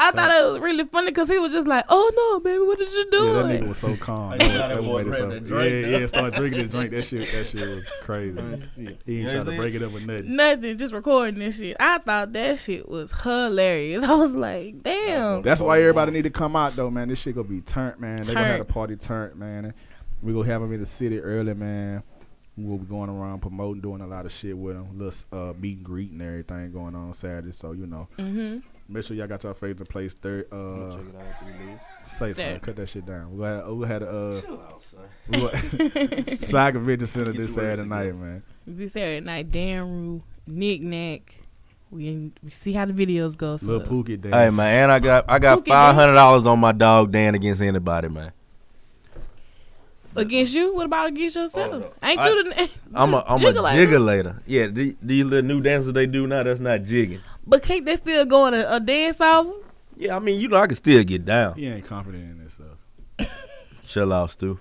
I 0.01 0.11
thought 0.11 0.31
it 0.31 0.53
was 0.53 0.61
really 0.61 0.85
funny 0.87 1.11
because 1.13 1.29
he 1.29 1.39
was 1.39 1.53
just 1.53 1.69
like, 1.69 1.85
"Oh 1.89 2.11
no, 2.17 2.41
baby, 2.41 2.59
what 2.65 2.79
did 2.79 2.91
you 2.93 3.11
do?" 3.11 3.27
Yeah, 3.27 3.33
that 3.43 3.61
nigga 3.63 3.69
was 3.69 3.79
so 3.79 3.95
calm. 3.97 4.31
Like, 4.31 4.41
That 4.41 4.69
that 4.69 4.77
was- 4.79 4.87
boy 4.87 5.05
that 5.05 5.07
was 5.07 5.21
ready 5.21 5.35
so- 5.35 5.41
drink, 5.47 5.87
yeah, 5.87 5.99
yeah, 5.99 6.07
start 6.07 6.35
drinking 6.35 6.61
his 6.63 6.71
drink. 6.71 6.91
That 6.91 7.05
shit, 7.05 7.29
that 7.29 7.47
shit 7.47 7.61
was 7.77 7.89
crazy. 8.03 8.41
He 8.77 8.89
ain't 8.89 9.07
You 9.07 9.31
trying 9.31 9.45
to 9.45 9.51
see? 9.53 9.57
break 9.57 9.75
it 9.75 9.83
up 9.83 9.93
with 9.93 10.03
nothing. 10.05 10.35
Nothing, 10.37 10.77
just 10.79 10.93
recording 10.93 11.39
this 11.39 11.59
shit. 11.59 11.77
I 11.79 11.99
thought 11.99 12.33
that 12.33 12.59
shit 12.59 12.89
was 12.89 13.13
hilarious. 13.13 14.03
I 14.03 14.15
was 14.17 14.35
like, 14.35 14.83
damn. 14.83 15.43
That's 15.43 15.61
why 15.61 15.79
everybody 15.81 16.11
need 16.13 16.25
to 16.25 16.31
come 16.31 16.57
out 16.57 16.75
though, 16.75 16.91
man. 16.91 17.09
This 17.09 17.21
shit 17.21 17.37
gonna 17.37 17.47
be 17.49 17.61
turned, 17.61 18.01
man. 18.01 18.23
They 18.23 18.35
gonna 18.35 18.47
have 18.47 18.61
a 18.61 18.65
party 18.65 18.97
turned, 18.97 19.37
man. 19.37 19.75
We 20.27 20.33
gonna 20.33 20.47
have 20.47 20.61
them 20.61 20.73
in 20.73 20.81
the 20.81 20.87
city 20.87 21.21
early, 21.21 21.55
man. 21.55 22.03
We'll 22.57 22.79
be 22.79 22.87
going 22.87 23.09
around 23.09 23.41
promoting, 23.43 23.81
doing 23.81 24.01
a 24.01 24.07
lot 24.09 24.27
of 24.27 24.33
shit 24.33 24.59
with 24.59 24.75
them. 24.75 24.99
Little 24.99 25.51
uh, 25.51 25.53
meet 25.53 25.77
and 25.77 25.87
greet 25.87 26.11
and 26.11 26.21
everything 26.21 26.73
going 26.73 26.97
on 26.97 27.15
Saturday. 27.15 27.53
So 27.53 27.71
you 27.71 27.87
know, 27.87 28.09
hmm 28.19 28.57
make 28.89 29.05
sure 29.05 29.17
y'all 29.17 29.29
got 29.29 29.45
your 29.45 29.55
favorite 29.55 29.89
place. 29.89 30.15
Third, 30.15 30.47
uh, 30.53 30.97
Check 30.97 31.07
it 31.07 31.17
out 31.17 31.23
after 31.23 31.45
we 31.47 31.67
leave. 31.67 31.81
say 32.05 32.33
something. 32.33 32.59
Cut 32.61 32.75
that 32.77 32.89
shit 32.89 33.07
down. 33.07 33.37
We 33.39 33.45
had, 33.45 33.69
we 33.69 33.87
had 33.87 34.03
uh, 34.03 34.41
Chill 34.41 34.61
out, 34.61 34.83
son. 34.83 35.01
we 35.29 35.43
were- 35.43 36.37
Saga 36.47 36.79
Convention 36.79 37.07
Center 37.07 37.33
this 37.33 37.55
Saturday 37.55 37.85
night, 37.85 38.03
together. 38.07 38.19
man. 38.19 38.43
This 38.67 38.93
Saturday 38.95 39.21
night, 39.25 39.53
Dan 39.53 39.83
Rue, 39.89 40.23
Nick 40.49 40.81
Nack. 40.83 41.35
We, 41.91 42.33
we 42.43 42.51
see 42.51 42.73
how 42.73 42.85
the 42.85 42.93
videos 42.93 43.37
go. 43.37 43.57
So 43.59 43.67
Little 43.67 43.87
Pookie 44.03 44.21
dance. 44.21 44.35
Hey 44.35 44.51
man, 44.51 44.83
and 44.85 44.93
I 44.93 44.99
got 44.99 45.25
I 45.31 45.39
got 45.39 45.65
five 45.65 45.95
hundred 45.95 46.15
dollars 46.15 46.45
on 46.47 46.59
my 46.59 46.73
dog 46.73 47.13
Dan 47.13 47.37
against 47.37 47.63
anybody, 47.63 48.09
man. 48.09 48.33
Against 50.17 50.55
you? 50.55 50.75
What 50.75 50.87
about 50.87 51.09
against 51.09 51.37
yourself? 51.37 51.71
Oh, 51.73 51.79
no. 51.79 51.93
Ain't 52.03 52.21
I- 52.21 52.29
you 52.29 52.45
the 52.53 52.71
I'm 52.95 53.15
a 53.15 53.25
I'm 53.27 53.39
jiggler? 53.39 53.73
a 53.75 53.87
jiggler. 53.87 54.41
Yeah, 54.47 54.67
the- 54.69 54.97
these 55.03 55.25
little 55.25 55.49
new 55.49 55.61
dances 55.61 55.93
they 55.93 56.07
do 56.07 56.27
now, 56.27 56.43
that's 56.43 56.61
not 56.61 56.85
jigging. 56.85 57.21
But 57.47 57.63
can't 57.63 57.85
they 57.85 57.97
still 57.97 58.25
go 58.27 58.43
on 58.45 58.55
a, 58.55 58.67
a 58.69 58.81
dance 58.81 59.21
off? 59.21 59.47
Yeah, 59.97 60.17
I 60.17 60.19
mean 60.19 60.41
you 60.41 60.49
know 60.49 60.57
I 60.57 60.67
can 60.67 60.77
still 60.77 61.03
get 61.05 61.25
down. 61.25 61.55
He 61.55 61.67
ain't 61.67 61.85
confident 61.85 62.25
in 62.31 62.39
himself. 62.39 62.79
Chill 63.87 64.13
out, 64.13 64.31
Stu. 64.31 64.59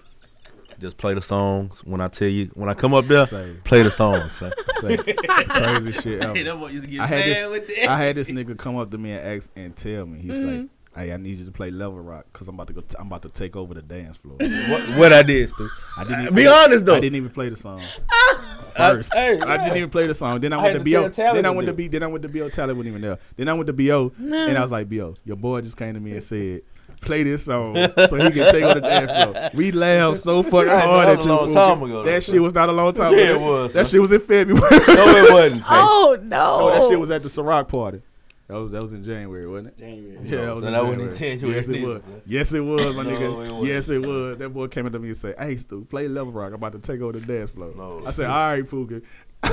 Just 0.79 0.97
play 0.97 1.13
the 1.13 1.21
songs 1.21 1.81
when 1.85 2.01
I 2.01 2.09
tell 2.09 2.27
you 2.27 2.51
when 2.53 2.67
I 2.69 2.73
come 2.73 2.93
up 2.93 3.05
there. 3.05 3.25
Say, 3.25 3.55
Play 3.63 3.83
the 3.83 3.91
songs. 3.91 4.29
son. 4.33 4.51
say 4.81 4.97
crazy 5.47 5.91
shit 5.93 6.21
ever. 6.21 6.33
Hey, 6.35 6.43
that 6.47 6.59
boy 6.59 6.67
used 6.67 6.83
to 6.83 6.89
get 6.89 6.99
I 6.99 7.07
had 7.07 7.25
mad 7.29 7.49
with 7.51 7.67
that. 7.67 7.87
I 7.89 7.97
had 7.97 8.15
this 8.17 8.29
nigga 8.29 8.57
come 8.57 8.75
up 8.77 8.91
to 8.91 8.97
me 8.97 9.11
and 9.11 9.25
ask 9.37 9.49
and 9.55 9.73
tell 9.75 10.05
me. 10.05 10.19
He's 10.19 10.31
Mm-hmm. 10.33 10.57
like, 10.61 10.69
"Hey, 10.95 11.11
I 11.11 11.17
need 11.17 11.39
you 11.39 11.45
to 11.45 11.51
play 11.51 11.71
Level 11.71 11.99
Rock 11.99 12.25
because 12.31 12.47
I'm 12.47 12.55
about 12.55 12.67
to 12.67 12.73
go. 12.73 12.81
T- 12.81 12.95
I'm 12.99 13.07
about 13.07 13.21
to 13.23 13.29
take 13.29 13.55
over 13.55 13.73
the 13.73 13.81
dance 13.81 14.17
floor." 14.17 14.37
what, 14.39 14.81
what 14.97 15.13
I 15.13 15.23
did, 15.23 15.49
Stu? 15.49 15.69
I 15.97 16.03
didn't 16.03 16.27
Uh, 16.29 16.31
be 16.31 16.47
honest, 16.47 16.85
though. 16.85 16.95
I 16.95 16.99
didn't 16.99 17.15
even 17.17 17.29
play 17.29 17.49
the 17.49 17.57
song 17.57 17.81
I- 18.11 18.55
first. 18.75 19.13
hey, 19.13 19.39
I 19.39 19.57
didn't 19.63 19.77
even 19.77 19.89
play 19.89 20.07
the 20.07 20.15
song. 20.15 20.39
Then 20.39 20.53
I, 20.53 20.57
I 20.59 20.63
went 20.63 20.73
to 20.85 20.91
to 20.91 21.09
Bo. 21.09 21.09
Then 21.33 21.45
I 21.45 21.49
went 21.49 21.65
to 21.67 21.73
do 21.73 21.77
B. 21.77 21.87
Then 21.87 22.03
I 22.03 22.07
went 22.07 22.23
to 22.23 22.29
Bo. 22.29 22.49
Tally 22.49 22.73
wasn't 22.73 22.87
even 22.89 23.01
there. 23.01 23.19
Then 23.37 23.49
I 23.49 23.53
went 23.53 23.67
to 23.67 23.73
Bo. 23.73 24.11
And 24.19 24.57
I 24.57 24.61
was 24.61 24.71
like, 24.71 24.89
Bo, 24.89 25.13
your 25.25 25.37
boy 25.37 25.61
just 25.61 25.77
came 25.77 25.93
to 25.93 25.99
me 25.99 26.11
and 26.13 26.23
said. 26.23 26.61
Play 27.01 27.23
this 27.23 27.43
song 27.45 27.75
so 27.75 28.15
he 28.15 28.31
can 28.31 28.51
take 28.51 28.63
over 28.63 28.75
the 28.75 28.79
dance 28.79 29.11
floor. 29.33 29.49
We 29.53 29.71
laughed 29.73 30.23
so 30.23 30.41
fucking 30.43 30.67
That 30.67 30.85
hard 30.85 31.09
was 31.09 31.19
at 31.19 31.25
a 31.25 31.29
you. 31.29 31.35
long 31.35 31.53
time 31.53 31.83
ago, 31.83 32.03
That 32.03 32.23
shit 32.23 32.41
was 32.41 32.53
not 32.53 32.69
a 32.69 32.71
long 32.71 32.93
time 32.93 33.11
Yeah, 33.11 33.19
ago. 33.19 33.35
it 33.35 33.39
was, 33.41 33.73
That 33.73 33.85
son. 33.87 33.91
shit 33.91 34.01
was 34.01 34.11
in 34.13 34.19
February. 34.21 34.61
no, 34.71 34.77
it 35.17 35.33
wasn't. 35.33 35.63
son. 35.65 35.71
Oh 35.77 36.17
no! 36.23 36.57
Oh, 36.61 36.71
that 36.71 36.87
shit 36.89 36.99
was 36.99 37.11
at 37.11 37.21
the 37.21 37.27
Ciroc 37.27 37.67
party. 37.67 38.01
That 38.47 38.55
was 38.55 38.71
that 38.73 38.81
was 38.83 38.93
in 38.93 39.03
January, 39.03 39.47
wasn't 39.47 39.69
it? 39.69 39.77
January. 39.79 40.19
Yeah, 40.23 40.45
that 40.45 40.55
was 40.55 40.63
so 40.63 40.67
in 40.67 40.73
that 40.73 40.85
wasn't 40.85 41.01
in 41.01 41.15
January. 41.15 41.39
January 41.39 41.55
Yes, 41.55 41.67
it 41.69 41.81
was. 41.87 42.01
Yes, 42.27 42.53
it 42.53 42.59
was, 42.61 42.95
my 42.95 43.03
No, 43.03 43.09
nigga. 43.09 43.63
it 43.63 43.67
yes, 43.67 43.89
it 43.89 44.05
was. 44.05 44.37
That 44.37 44.49
boy 44.49 44.67
came 44.67 44.85
up 44.85 44.91
to 44.91 44.99
me 44.99 45.07
and 45.09 45.17
said, 45.17 45.35
"Hey, 45.39 45.55
Stu, 45.55 45.83
play 45.85 46.07
Level 46.07 46.31
Rock. 46.31 46.49
I'm 46.49 46.55
about 46.55 46.73
to 46.73 46.79
take 46.79 47.01
over 47.01 47.17
the 47.17 47.25
dance 47.25 47.49
floor." 47.49 47.71
No. 47.75 48.03
I 48.05 48.11
said, 48.11 48.27
"All 48.27 48.51
right, 48.53 48.63
Pookie." 48.63 49.03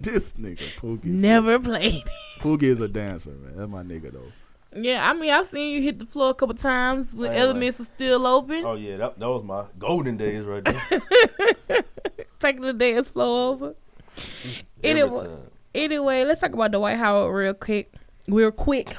this 0.00 0.32
nigga, 0.32 0.58
Pookie. 0.76 1.04
Never 1.04 1.58
played. 1.58 2.02
Pookie 2.38 2.62
is 2.64 2.80
a 2.80 2.88
dancer, 2.88 3.30
man. 3.30 3.56
That's 3.56 3.70
my 3.70 3.82
nigga 3.82 4.12
though. 4.12 4.80
Yeah, 4.80 5.08
I 5.08 5.14
mean, 5.14 5.30
I've 5.30 5.46
seen 5.46 5.74
you 5.74 5.82
hit 5.82 5.98
the 5.98 6.06
floor 6.06 6.30
a 6.30 6.34
couple 6.34 6.54
times 6.54 7.14
when 7.14 7.30
Right, 7.30 7.38
Elements 7.38 7.78
was 7.78 7.86
still 7.86 8.26
open, 8.26 8.64
Oh 8.66 8.74
yeah, 8.74 8.98
that, 8.98 9.18
that 9.18 9.28
was 9.28 9.42
my 9.42 9.64
golden 9.78 10.16
days 10.18 10.44
right 10.44 10.62
there. 10.62 11.82
taking 12.38 12.60
the 12.62 12.74
dance 12.74 13.10
floor 13.10 13.52
over. 13.54 13.74
Every 14.84 15.00
Anyway, 15.02 15.24
time. 15.26 15.38
Anyway, 15.74 16.24
let's 16.24 16.40
talk 16.40 16.52
about 16.52 16.72
Dwight 16.72 16.96
Howard 16.96 17.34
real 17.34 17.54
quick. 17.54 17.92
Real 18.28 18.50
quick. 18.50 18.96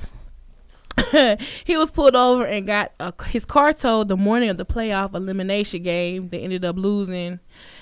he 1.63 1.77
was 1.77 1.91
pulled 1.91 2.15
over 2.15 2.45
and 2.45 2.65
got 2.65 2.91
uh, 2.99 3.11
his 3.27 3.45
car 3.45 3.73
towed 3.73 4.07
the 4.07 4.17
morning 4.17 4.49
of 4.49 4.57
the 4.57 4.65
playoff 4.65 5.13
elimination 5.15 5.83
game. 5.83 6.29
They 6.29 6.39
ended 6.39 6.65
up 6.65 6.75
losing. 6.77 7.39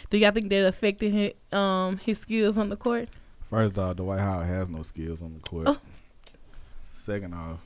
Do 0.10 0.18
y'all 0.18 0.32
think 0.32 0.50
that 0.50 0.66
affected 0.66 1.14
his, 1.14 1.58
um, 1.58 1.98
his 1.98 2.20
skills 2.20 2.58
on 2.58 2.70
the 2.70 2.78
court? 2.78 3.10
First 3.50 3.78
off, 3.80 3.96
Dwight 3.96 4.20
Howard 4.20 4.48
has 4.48 4.70
no 4.70 4.84
skills 4.84 5.22
on 5.22 5.34
the 5.34 5.40
court. 5.40 5.68
Oh. 5.70 5.80
Second 6.90 7.34
off, 7.34 7.60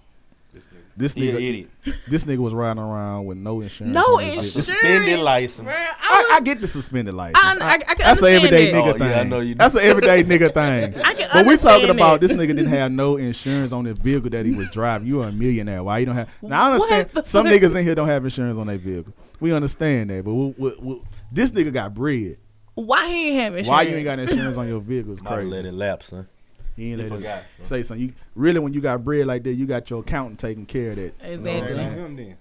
this 0.98 1.14
He 1.14 1.30
an 1.30 1.36
nigga, 1.36 1.50
idiot. 1.50 1.70
this 2.08 2.26
nigga 2.26 2.38
was 2.39 2.54
riding 2.54 2.82
around 2.82 3.26
with 3.26 3.38
no 3.38 3.62
insurance. 3.62 3.94
No 3.94 4.02
on 4.18 4.24
his 4.24 4.56
insurance. 4.56 4.68
Suspended 4.68 5.20
license. 5.20 5.68
Bruh, 5.68 5.74
I, 5.74 5.96
I, 6.10 6.22
was, 6.22 6.32
I 6.34 6.39
get 6.42 6.62
the 6.62 6.68
suspended 6.68 7.14
license. 7.14 7.38
I, 7.42 7.58
I, 7.60 7.74
I 7.74 7.78
can 7.80 7.96
That's 8.00 8.22
an 8.22 8.28
everyday 8.28 8.72
that. 8.72 8.78
nigga 8.78 8.94
Oh, 8.94 8.98
thing. 8.98 9.10
yeah, 9.10 9.20
I 9.20 9.24
know 9.24 9.39
you 9.39 9.54
do. 9.56 9.58
That's 9.60 9.76
an 9.76 9.82
everyday 9.82 10.24
nigga 10.24 10.54
thing. 10.54 11.02
I 11.06 11.14
can 11.14 11.30
But 11.34 11.46
we 11.46 11.58
talking 11.58 11.89
understand 11.89 11.89
about 11.92 12.22
that. 12.22 12.28
this 12.28 12.38
nigga 12.38 12.48
didn't 12.56 12.68
have 12.68 12.92
no 12.92 13.18
insurance 13.18 13.72
on 13.72 13.86
his 13.86 13.98
vehicle 14.00 14.30
that 14.32 14.46
he 14.46 14.52
was 14.54 14.70
driving. 14.72 15.08
You 15.08 15.22
are 15.22 15.28
a 15.30 15.32
millionaire. 15.32 15.84
Why 15.84 16.00
you 16.00 16.06
don't 16.08 16.16
have? 16.16 16.30
Now 16.42 16.64
I 16.64 16.74
understand 16.74 17.10
some 17.26 17.46
fuck? 17.46 17.54
niggas 17.54 17.76
in 17.76 17.84
here 17.86 17.96
don't 17.96 18.08
have 18.08 18.24
insurance 18.24 18.58
on 18.58 18.68
their 18.68 18.78
vehicle. 18.78 19.14
We 19.39 19.54
understand 19.54 20.10
that, 20.12 20.24
but 20.24 20.34
we, 20.34 20.54
we, 20.58 20.76
we, 20.80 21.02
this 21.32 21.52
nigga 21.52 21.74
got 21.74 21.94
bread. 21.94 22.38
Why 22.76 23.08
he 23.08 23.28
ain't 23.30 23.36
have 23.36 23.56
insurance? 23.58 23.68
Why 23.70 23.82
you 23.84 23.96
ain't 23.96 24.06
got 24.06 24.20
insurance 24.20 24.56
on 24.58 24.68
your 24.68 24.80
vehicle? 24.80 25.14
Is 25.14 25.22
Might 25.24 25.32
have 25.39 25.44
let 25.46 25.66
it 25.66 25.74
lapse, 25.74 26.08
son. 26.08 26.28
He 26.76 26.91
ain't 26.91 27.01
He 27.01 27.07
let 27.09 27.11
it 27.11 27.15
forgot, 27.17 27.43
son. 27.57 27.65
say 27.65 27.84
something. 27.84 28.07
You 28.07 28.13
really 28.36 28.59
when 28.59 28.74
you 28.74 28.82
got 28.82 29.03
bread 29.03 29.26
like 29.28 29.43
that, 29.43 29.53
you 29.53 29.65
got 29.65 29.89
your 29.89 29.99
accountant 30.01 30.39
taking 30.39 30.65
care 30.65 30.91
of 30.91 30.95
that. 30.97 31.13
Exactly. 31.22 31.78
him 31.84 32.15
then. 32.15 32.38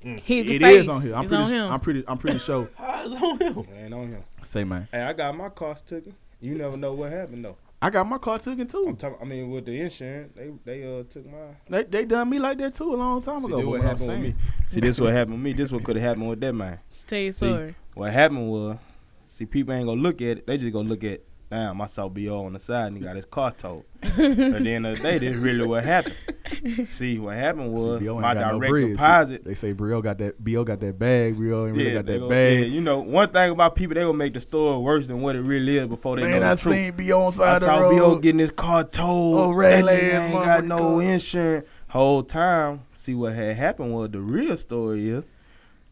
Hit 0.00 0.46
the 0.46 0.54
It 0.56 0.62
face. 0.62 0.82
is 0.82 0.88
on 0.88 1.02
here. 1.02 1.14
I'm 1.14 1.22
it's 1.22 1.28
pretty. 1.28 1.42
on 1.42 1.50
him. 1.50 1.72
I'm 1.72 1.80
pretty. 1.80 2.04
I'm 2.06 2.18
pretty 2.18 2.38
sure. 2.38 2.68
How 2.76 3.04
is 3.04 3.12
it 3.12 3.22
on 3.22 3.38
him? 3.40 3.66
Man, 3.70 3.92
on 3.92 4.08
him. 4.08 4.24
Say 4.44 4.64
man, 4.64 4.86
Hey, 4.92 5.02
I 5.02 5.12
got 5.12 5.36
my 5.36 5.48
cost 5.48 5.88
taken. 5.88 6.14
You 6.40 6.54
never 6.54 6.76
know 6.76 6.94
what 6.94 7.10
happened 7.10 7.44
though. 7.44 7.56
I 7.82 7.90
got 7.90 8.06
my 8.08 8.18
car 8.18 8.38
taken 8.38 8.62
I'm 8.62 8.66
too. 8.66 8.96
talking. 8.98 9.18
I 9.20 9.24
mean, 9.24 9.50
with 9.50 9.64
the 9.66 9.80
insurance, 9.80 10.32
they 10.36 10.50
they 10.64 10.82
uh 10.84 11.02
took 11.04 11.26
mine. 11.26 11.56
They 11.68 11.82
they 11.84 12.04
done 12.04 12.30
me 12.30 12.38
like 12.38 12.58
that 12.58 12.74
too 12.74 12.94
a 12.94 12.96
long 12.96 13.20
time 13.22 13.40
See, 13.40 13.46
ago. 13.46 13.56
what 13.58 13.66
what 13.66 13.80
happened 13.82 14.08
with 14.08 14.20
me. 14.20 14.34
See, 14.66 14.80
this 14.80 15.00
what 15.00 15.12
happened 15.12 15.34
with 15.34 15.42
me. 15.42 15.52
This 15.52 15.72
what 15.72 15.82
could 15.84 15.96
have 15.96 16.04
happened 16.04 16.28
with 16.30 16.40
that 16.40 16.52
man. 16.54 16.78
Tell 17.06 17.18
you 17.18 17.32
See, 17.32 17.46
story. 17.46 17.74
What 17.94 18.12
happened 18.12 18.50
was, 18.50 18.78
see, 19.26 19.46
people 19.46 19.74
ain't 19.74 19.86
gonna 19.86 20.00
look 20.00 20.20
at 20.22 20.38
it. 20.38 20.46
They 20.46 20.58
just 20.58 20.72
gonna 20.72 20.88
look 20.88 21.02
at, 21.04 21.20
damn, 21.50 21.80
I 21.80 21.86
saw 21.86 22.08
Bo 22.08 22.44
on 22.44 22.52
the 22.52 22.58
side 22.58 22.88
and 22.88 22.96
he 22.98 23.02
got 23.02 23.16
his 23.16 23.24
car 23.24 23.50
towed. 23.52 23.82
At 24.02 24.16
the 24.16 24.70
end 24.70 24.86
of 24.86 24.96
the 24.96 25.02
day, 25.02 25.18
this 25.18 25.34
really 25.34 25.66
what 25.66 25.82
happened. 25.84 26.14
See, 26.88 27.18
what 27.18 27.36
happened 27.36 27.72
was 27.72 28.00
See, 28.00 28.06
my 28.08 28.34
got 28.34 28.52
no 28.54 28.60
direct. 28.60 28.74
See, 28.86 28.92
deposit. 28.92 29.44
They 29.44 29.54
say 29.54 29.72
Brio 29.72 30.00
got 30.02 30.18
that. 30.18 30.42
Bo 30.42 30.62
got 30.64 30.80
that 30.80 30.98
bag. 30.98 31.36
Brio 31.36 31.66
ain't 31.66 31.76
really 31.76 31.88
Yeah, 31.90 31.94
got 31.96 32.06
that 32.06 32.18
gonna- 32.18 32.28
bag. 32.28 32.58
yeah, 32.60 32.64
you 32.66 32.80
know, 32.80 33.00
one 33.00 33.28
thing 33.30 33.50
about 33.50 33.74
people, 33.74 33.94
they 33.94 34.02
gonna 34.02 34.14
make 34.14 34.34
the 34.34 34.40
story 34.40 34.78
worse 34.78 35.06
than 35.06 35.20
what 35.20 35.36
it 35.36 35.40
really 35.42 35.78
is 35.78 35.86
before 35.88 36.16
they 36.16 36.22
Man, 36.22 36.40
know 36.40 36.50
I 36.50 36.54
the 36.54 36.60
truth. 36.60 36.74
seen 36.74 36.92
Bo 37.08 37.20
on 37.22 37.26
I 37.26 37.30
side 37.30 37.54
of 37.56 37.60
the 37.60 37.64
saw 37.66 37.78
road. 37.80 37.98
Bo 37.98 38.18
getting 38.18 38.38
his 38.38 38.50
car 38.50 38.84
towed. 38.84 39.06
Oh, 39.38 39.48
that 39.50 39.56
ragged 39.56 39.84
nigga 39.86 40.20
ain't 40.20 40.32
got 40.44 40.62
motherfucker. 40.64 40.66
no 40.66 41.00
insurance. 41.00 41.68
Whole 41.88 42.22
time, 42.22 42.82
see 42.92 43.14
what 43.14 43.32
had 43.34 43.56
happened 43.56 43.92
was 43.94 44.10
the 44.10 44.20
real 44.20 44.56
story 44.56 45.08
is 45.08 45.26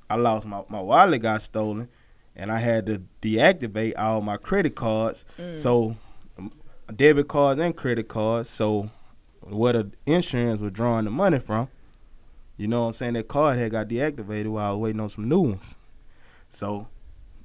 I 0.08 0.14
lost 0.16 0.46
my 0.46 0.62
my 0.68 0.80
wallet 0.80 1.22
got 1.22 1.40
stolen, 1.42 1.88
and 2.36 2.52
I 2.52 2.58
had 2.58 2.86
to 2.86 3.02
deactivate 3.22 3.94
all 3.96 4.20
my 4.20 4.36
credit 4.36 4.74
cards. 4.74 5.24
So 5.52 5.96
um, 6.38 6.52
debit 6.94 7.28
cards 7.28 7.58
and 7.58 7.74
credit 7.76 8.08
cards. 8.08 8.48
So 8.48 8.90
where 9.40 9.72
the 9.72 9.90
insurance 10.06 10.60
was 10.60 10.72
drawing 10.72 11.04
the 11.06 11.10
money 11.10 11.38
from, 11.38 11.68
you 12.56 12.68
know 12.68 12.82
what 12.82 12.88
I'm 12.88 12.92
saying? 12.94 13.12
That 13.14 13.28
card 13.28 13.58
had 13.58 13.72
got 13.72 13.88
deactivated 13.88 14.48
while 14.48 14.66
I 14.66 14.70
was 14.72 14.78
waiting 14.80 15.00
on 15.00 15.08
some 15.08 15.28
new 15.28 15.40
ones. 15.40 15.76
So, 16.48 16.88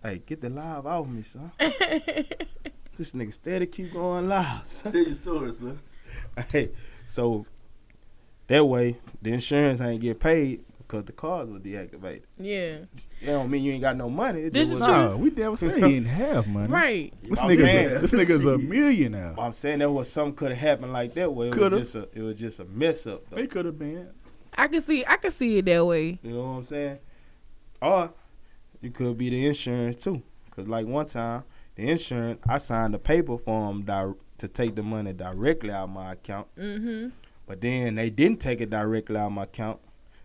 hey, 0.04 0.22
get 0.26 0.42
the 0.42 0.50
live 0.50 0.86
off 0.86 1.08
me, 1.08 1.22
son. 1.22 1.52
this 1.60 3.14
nigga 3.14 3.34
steady 3.34 3.66
keep 3.66 3.94
going 3.94 4.28
live. 4.28 4.66
son. 4.68 4.92
Tell 4.92 5.02
your 5.02 5.16
story, 5.16 5.54
son. 5.54 5.80
Hey, 6.52 6.72
so 7.06 7.46
that 8.48 8.64
way 8.64 8.98
the 9.22 9.32
insurance 9.34 9.82
ain't 9.82 10.02
get 10.02 10.20
paid 10.20 10.64
because 10.92 11.06
the 11.06 11.14
cards 11.14 11.50
were 11.50 11.60
deactivated. 11.60 12.24
Yeah. 12.38 12.80
That 13.22 13.28
don't 13.28 13.50
mean 13.50 13.64
you 13.64 13.72
ain't 13.72 13.82
got 13.82 13.96
no 13.96 14.10
money. 14.10 14.42
It 14.42 14.54
This 14.54 14.68
just 14.68 14.74
is 14.74 14.80
was, 14.80 14.88
true. 14.88 14.96
Nah, 14.96 15.16
we 15.16 15.30
never 15.30 15.56
said 15.56 15.76
he 15.76 15.82
didn't 15.82 16.06
have 16.08 16.48
money. 16.48 16.68
Right. 16.68 17.14
This 17.24 17.39
I'm 17.39 17.50
nigga's 17.50 17.60
saying. 17.60 17.96
a, 17.96 18.00
this 18.00 18.12
nigga's 18.12 18.46
a 18.46 18.58
millionaire. 18.58 19.34
I'm 19.38 19.54
saying 19.54 19.80
that 19.80 19.89
was 19.89 20.12
something 20.12 20.36
could 20.36 20.50
have 20.50 20.58
happened 20.58 20.92
like 20.92 21.14
that 21.14 21.32
where 21.34 21.48
it 21.48 21.54
Coulda. 21.54 21.78
was 21.78 21.94
just 21.94 21.96
a 21.96 22.10
it 22.14 22.22
was 22.22 22.38
just 22.38 22.60
a 22.60 22.66
mess 22.66 23.08
up. 23.08 23.24
Though. 23.30 23.38
They 23.38 23.48
could 23.48 23.64
have 23.66 23.80
been. 23.80 24.10
I 24.58 24.68
can 24.68 24.82
see. 24.82 25.06
I 25.08 25.16
can 25.16 25.32
see 25.32 25.60
it 25.60 25.66
that 25.66 25.86
way. 25.86 26.20
You 26.24 26.32
know 26.32 26.39
what 26.42 26.46
I'm 26.48 26.64
saying? 26.64 27.00
Or 27.82 28.14
you 28.82 28.92
could 28.92 29.18
be 29.18 29.30
the 29.30 29.46
insurance 29.46 29.96
too. 29.96 30.22
Cause 30.54 30.68
like 30.68 30.86
one 30.86 31.06
time 31.06 31.46
the 31.76 31.89
insurance 31.89 32.42
I 32.50 32.58
signed 32.58 32.94
a 32.96 33.00
paper 33.00 33.38
for 33.38 33.68
them 33.68 33.84
di- 33.84 34.12
to 34.39 34.48
take 34.50 34.76
the 34.76 34.84
money 34.84 35.14
directly 35.14 35.72
out 35.72 35.86
of 35.86 35.89
my 35.92 36.12
account. 36.12 36.48
Mm-hmm. 36.58 37.08
But 37.48 37.62
then 37.62 37.96
they 37.96 38.10
didn't 38.10 38.42
take 38.42 38.60
it 38.60 38.70
directly 38.70 39.16
out 39.16 39.28
of 39.28 39.32
my 39.32 39.44
account. 39.44 39.80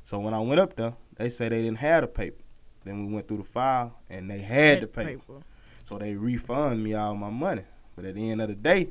So 0.07 0.21
when 0.21 0.35
I 0.35 0.39
went 0.39 0.61
up 0.61 0.77
there, 0.77 0.95
they 1.17 1.29
said 1.29 1.51
they 1.51 1.63
didn't 1.63 1.79
have 1.79 2.03
the 2.03 2.07
paper. 2.07 2.41
Then 2.85 3.09
we 3.09 3.15
went 3.15 3.27
through 3.27 3.39
the 3.39 3.43
file 3.43 3.93
and 4.09 4.31
they 4.31 4.39
had 4.39 4.81
the 4.81 4.87
paper. 4.87 5.43
So 5.83 5.99
they 5.99 6.15
refund 6.15 6.85
me 6.85 6.95
all 6.95 7.17
my 7.17 7.29
money. 7.29 7.63
But 7.97 8.05
at 8.05 8.15
the 8.15 8.31
end 8.31 8.41
of 8.41 8.47
the 8.47 8.55
day, 8.55 8.91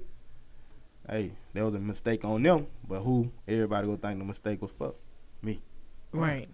hey, 1.10 1.32
there 1.54 1.64
was 1.64 1.74
a 1.74 1.80
mistake 1.80 2.26
on 2.26 2.44
them. 2.44 2.68
But 2.90 3.00
who? 3.00 3.32
Everybody 3.48 3.88
gonna 3.88 3.98
think 3.98 4.20
the 4.20 4.26
mistake 4.26 4.62
was 4.62 4.72
for. 4.72 4.94
Me. 5.42 5.62
Right. 6.12 6.50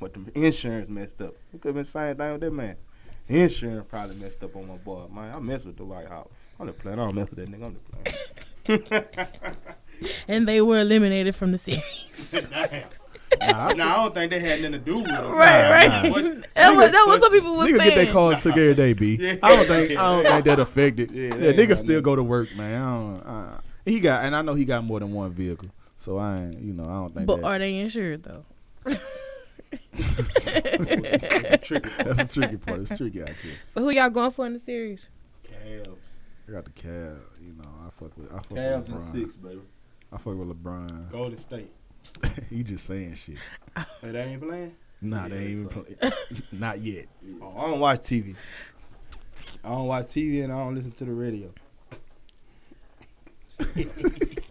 But 0.00 0.14
the 0.14 0.46
insurance 0.46 0.88
messed 0.88 1.20
up. 1.20 1.34
It 1.52 1.60
could 1.60 1.68
have 1.68 1.74
been 1.74 1.82
the 1.82 1.84
same 1.84 2.16
thing 2.16 2.32
with 2.32 2.40
that 2.40 2.52
man. 2.52 2.76
The 3.26 3.42
insurance 3.42 3.84
probably 3.86 4.16
messed 4.16 4.42
up 4.42 4.56
on 4.56 4.66
my 4.66 4.76
boy. 4.76 5.08
Man, 5.12 5.34
I 5.34 5.38
mess 5.40 5.66
with 5.66 5.76
the 5.76 5.84
White 5.84 6.08
House. 6.08 6.30
I'm 6.58 6.68
just 6.68 6.78
playing. 6.78 6.98
I 6.98 7.04
don't 7.04 7.16
mess 7.16 7.28
with 7.28 7.38
that 7.38 7.50
nigga. 7.50 7.66
I'm 7.66 7.76
just 8.64 8.88
playing. 8.88 9.56
And 10.28 10.46
they 10.46 10.60
were 10.60 10.80
eliminated 10.80 11.34
from 11.34 11.52
the 11.52 11.58
series. 11.58 12.34
Nah, 13.40 13.46
I- 13.46 13.70
I 13.70 13.74
don't 13.74 14.14
think 14.14 14.30
they 14.30 14.38
had 14.40 14.60
nothing 14.60 14.72
to 14.72 14.78
do 14.78 14.98
with 14.98 15.08
it. 15.08 15.12
right. 15.12 15.70
Right. 15.90 16.10
What- 16.10 16.22
that, 16.54 16.74
was, 16.74 16.90
that 16.90 17.04
was 17.06 17.20
what 17.20 17.32
people 17.32 17.56
was 17.56 17.68
Nigga 17.68 17.78
saying. 17.78 17.90
get 17.90 18.04
their 18.04 18.12
cars 18.12 18.42
took 18.42 18.52
every 18.56 18.74
day, 18.74 18.92
B. 18.92 19.16
Yeah. 19.20 19.36
I 19.42 19.54
don't 19.56 19.66
think 19.66 19.90
I 19.98 20.12
don't 20.14 20.24
think 20.26 20.44
that 20.44 20.60
affected. 20.60 21.10
Yeah, 21.10 21.22
Yeah, 21.22 21.36
that 21.36 21.46
ain't 21.48 21.70
nigga 21.70 21.74
still 21.76 21.86
nothing. 21.88 22.02
go 22.02 22.16
to 22.16 22.22
work, 22.22 22.54
man. 22.56 22.82
I 22.82 22.98
don't, 22.98 23.20
uh, 23.26 23.60
he 23.84 24.00
got, 24.00 24.24
and 24.24 24.34
I 24.36 24.42
know 24.42 24.54
he 24.54 24.64
got 24.64 24.84
more 24.84 25.00
than 25.00 25.12
one 25.12 25.32
vehicle, 25.32 25.68
so 25.96 26.18
I 26.18 26.38
ain't, 26.44 26.60
you 26.60 26.72
know, 26.72 26.84
I 26.84 26.86
don't 26.86 27.14
think 27.14 27.26
But 27.26 27.40
that, 27.42 27.46
are 27.46 27.58
they 27.58 27.76
insured 27.78 28.22
though? 28.22 28.44
tricky. 31.62 31.88
that's 32.02 32.18
the 32.18 32.30
tricky 32.32 32.56
part. 32.56 32.80
It's 32.80 32.96
tricky 32.96 33.22
out 33.22 33.28
here. 33.30 33.52
So 33.66 33.80
who 33.82 33.90
y'all 33.90 34.10
going 34.10 34.30
for 34.30 34.46
in 34.46 34.52
the 34.54 34.58
series? 34.58 35.04
Cavs. 35.44 35.96
I 36.48 36.52
got 36.52 36.64
the 36.64 36.70
cab, 36.70 37.20
you 37.40 37.52
know. 37.58 37.68
I 37.86 37.90
fuck 37.90 38.16
with, 38.16 38.30
I 38.32 38.36
fuck 38.36 38.50
Cavs 38.58 38.88
with 38.88 39.02
and 39.02 39.12
six, 39.12 39.36
baby. 39.36 39.60
I 40.12 40.16
fuck 40.18 40.36
with 40.36 40.48
LeBron. 40.48 41.10
Golden 41.10 41.36
State. 41.36 41.70
he 42.50 42.62
just 42.62 42.86
saying 42.86 43.14
shit. 43.14 43.38
Hey, 43.76 44.10
they 44.12 44.22
ain't 44.22 44.42
playing? 44.42 44.74
Nah, 45.00 45.28
they 45.28 45.36
ain't 45.36 45.50
even 45.50 45.68
play. 45.68 45.96
Not 46.52 46.80
yet. 46.80 47.06
Oh, 47.42 47.54
I 47.56 47.70
don't 47.70 47.80
watch 47.80 48.00
TV. 48.00 48.34
I 49.64 49.68
don't 49.68 49.86
watch 49.86 50.06
TV 50.06 50.44
and 50.44 50.52
I 50.52 50.58
don't 50.58 50.74
listen 50.74 50.92
to 50.92 51.04
the 51.04 51.12
radio. 51.12 51.52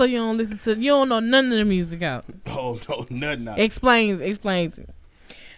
So 0.00 0.04
you 0.04 0.16
don't 0.16 0.38
listen 0.38 0.56
to 0.56 0.80
you 0.80 0.92
don't 0.92 1.10
know 1.10 1.20
none 1.20 1.52
of 1.52 1.58
the 1.58 1.64
music 1.66 2.00
out. 2.00 2.24
Oh, 2.46 2.80
no, 2.88 3.06
nothing. 3.10 3.48
out. 3.48 3.58
Explains 3.58 4.20
explains 4.20 4.78
it. 4.78 4.88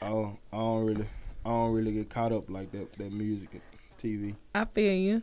I 0.01 0.09
don't, 0.09 0.37
I 0.53 0.57
don't 0.57 0.87
really, 0.87 1.09
I 1.45 1.49
don't 1.49 1.73
really 1.73 1.93
get 1.93 2.11
caught 2.11 2.33
up 2.33 2.51
like 2.51 2.73
that. 2.73 2.93
That 2.95 3.13
music, 3.13 3.51
and 3.53 3.63
TV. 3.99 4.35
I 4.53 4.65
feel 4.65 4.95
you. 4.95 5.23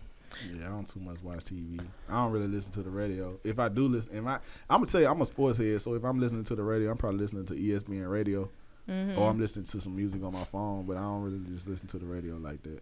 Yeah, 0.54 0.68
I 0.68 0.70
don't 0.70 0.88
too 0.88 1.00
much 1.00 1.18
watch 1.24 1.46
TV. 1.46 1.80
I 2.08 2.14
don't 2.14 2.32
really 2.32 2.48
listen 2.48 2.72
to 2.74 2.84
the 2.84 2.90
radio. 2.90 3.40
If 3.44 3.60
I 3.60 3.68
do 3.70 3.88
listen, 3.88 4.16
if 4.16 4.26
I, 4.26 4.36
I'm 4.70 4.80
gonna 4.82 4.86
tell 4.86 5.02
you, 5.02 5.08
I'm 5.08 5.22
a 5.22 5.26
sports 5.26 5.58
head. 5.60 5.82
So 5.82 5.94
if 5.96 6.04
I'm 6.04 6.20
listening 6.20 6.44
to 6.46 6.56
the 6.56 6.64
radio, 6.64 6.92
I'm 6.92 6.98
probably 6.98 7.20
listening 7.20 7.46
to 7.48 7.54
ESPN 7.56 8.08
radio, 8.10 8.50
Mhm. 8.88 9.18
or 9.18 9.30
I'm 9.30 9.40
listening 9.40 9.66
to 9.66 9.82
some 9.82 9.96
music 9.96 10.24
on 10.24 10.34
my 10.34 10.44
phone. 10.46 10.86
But 10.86 10.98
I 10.98 11.02
don't 11.02 11.24
really 11.24 11.40
just 11.52 11.68
listen 11.68 11.88
to 11.90 11.98
the 12.00 12.06
radio 12.06 12.38
like 12.38 12.62
that. 12.64 12.82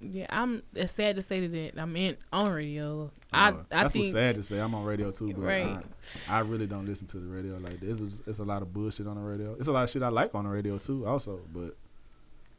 Yeah, 0.00 0.26
I'm. 0.28 0.62
It's 0.74 0.92
sad 0.92 1.16
to 1.16 1.22
say 1.22 1.46
that 1.46 1.80
I'm 1.80 1.96
in 1.96 2.16
on 2.32 2.50
radio. 2.52 3.10
I 3.32 3.48
Uh, 3.48 3.52
I 3.52 3.56
that's 3.70 3.92
think 3.94 4.04
what's 4.06 4.12
sad 4.12 4.34
to 4.34 4.42
say. 4.42 4.58
I'm 4.60 4.74
on 4.74 4.84
radio 4.84 5.10
too, 5.10 5.28
but 5.32 5.42
right. 5.42 5.82
I, 6.30 6.38
I 6.38 6.40
really 6.40 6.66
don't 6.66 6.84
listen 6.84 7.06
to 7.08 7.18
the 7.18 7.26
radio 7.28 7.56
like 7.58 7.80
this. 7.80 7.98
It's, 8.00 8.22
it's 8.26 8.38
a 8.40 8.44
lot 8.44 8.60
of 8.60 8.72
bullshit 8.74 9.06
on 9.06 9.14
the 9.16 9.22
radio. 9.22 9.54
It's 9.58 9.68
a 9.68 9.72
lot 9.72 9.84
of 9.84 9.90
shit 9.90 10.02
I 10.02 10.08
like 10.08 10.34
on 10.34 10.44
the 10.44 10.50
radio 10.50 10.76
too, 10.78 11.06
also. 11.06 11.40
But 11.54 11.74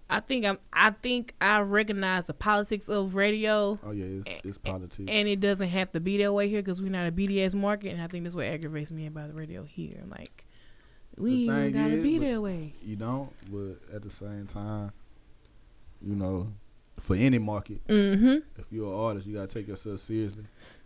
I 0.09 0.19
think 0.19 0.45
I'm. 0.45 0.59
I 0.71 0.91
think 0.91 1.33
I 1.41 1.59
recognize 1.61 2.25
the 2.25 2.33
politics 2.33 2.87
of 2.89 3.15
radio, 3.15 3.79
oh 3.83 3.91
yeah, 3.91 4.05
it's, 4.05 4.45
it's 4.45 4.57
politics. 4.59 5.09
and 5.11 5.27
it 5.27 5.39
doesn't 5.39 5.69
have 5.69 5.91
to 5.93 5.99
be 5.99 6.17
that 6.19 6.31
way 6.31 6.47
here 6.47 6.61
because 6.61 6.81
we're 6.81 6.91
not 6.91 7.07
a 7.07 7.11
BDS 7.11 7.55
market, 7.55 7.89
and 7.89 8.01
I 8.01 8.07
think 8.07 8.23
that's 8.23 8.35
what 8.35 8.45
aggravates 8.45 8.91
me 8.91 9.07
about 9.07 9.29
the 9.29 9.33
radio 9.33 9.63
here. 9.63 10.03
Like, 10.07 10.45
we 11.17 11.49
ain't 11.49 11.73
gotta 11.73 11.95
is, 11.95 12.03
be 12.03 12.19
that 12.19 12.39
way. 12.41 12.73
you 12.83 12.95
don't, 12.95 13.31
but 13.51 13.77
at 13.95 14.03
the 14.03 14.09
same 14.11 14.45
time, 14.45 14.91
you 16.01 16.15
know, 16.15 16.47
for 16.99 17.15
any 17.15 17.39
market, 17.39 17.85
Mm-hmm. 17.87 18.37
if 18.59 18.65
you're 18.71 18.93
an 18.93 18.99
artist, 18.99 19.25
you 19.27 19.33
gotta 19.35 19.47
take 19.51 19.67
yourself 19.67 19.99
seriously. 20.01 20.43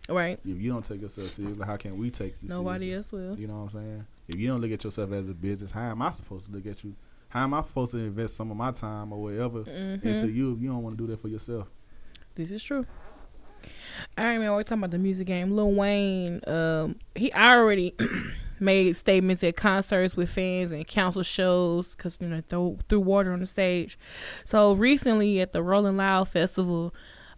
Right. 0.07 0.39
If 0.47 0.59
you 0.61 0.72
don't 0.72 0.84
take 0.86 1.01
yourself 1.01 1.28
seriously, 1.28 1.65
how 1.65 1.76
can 1.78 1.97
we 1.97 2.09
take 2.09 2.36
you 2.41 2.49
Nobody 2.49 2.86
seriously? 2.88 3.20
else 3.20 3.30
will. 3.32 3.39
You 3.39 3.47
know 3.47 3.63
what 3.63 3.74
I'm 3.76 3.82
saying? 3.82 4.05
If 4.28 4.36
you 4.38 4.47
don't 4.47 4.61
look 4.61 4.72
at 4.72 4.84
yourself 4.84 5.11
as 5.11 5.30
a 5.30 5.34
business, 5.34 5.72
how 5.72 5.82
am 5.91 6.01
I 6.01 6.09
supposed 6.11 6.45
to 6.45 6.51
look 6.51 6.65
at 6.65 6.84
you? 6.84 6.95
How 7.30 7.43
am 7.43 7.53
I 7.53 7.61
supposed 7.61 7.91
to 7.91 7.97
invest 7.99 8.36
some 8.36 8.49
of 8.51 8.57
my 8.57 8.71
time 8.71 9.13
or 9.13 9.21
whatever 9.21 9.59
Mm-hmm. 9.63 10.07
into 10.07 10.30
you 10.30 10.53
if 10.53 10.61
you 10.61 10.69
don't 10.69 10.84
want 10.84 10.97
to 10.97 11.03
do 11.03 11.11
that 11.11 11.21
for 11.21 11.27
yourself? 11.27 11.67
This 12.36 12.49
is 12.51 12.63
true. 12.63 12.86
All 14.17 14.25
right, 14.25 14.39
man. 14.39 14.51
We're 14.51 14.63
talking 14.63 14.80
about 14.80 14.91
the 14.91 14.97
music 14.97 15.27
game. 15.27 15.51
Lil 15.51 15.71
Wayne, 15.73 16.41
um, 16.47 16.95
he 17.15 17.32
already 17.34 17.93
made 18.59 18.95
statements 18.95 19.43
at 19.43 19.55
concerts 19.57 20.15
with 20.15 20.30
fans 20.30 20.71
and 20.71 20.88
council 20.88 21.21
shows 21.23 21.95
because 21.95 22.17
you 22.21 22.27
know 22.27 22.41
throw 22.49 22.77
threw 22.88 22.99
water 23.01 23.32
on 23.34 23.39
the 23.41 23.45
stage. 23.45 23.99
So 24.45 24.73
recently 24.73 25.41
at 25.41 25.53
the 25.53 25.61
Rolling 25.61 25.97
Loud 25.97 26.30
Festival, 26.30 26.95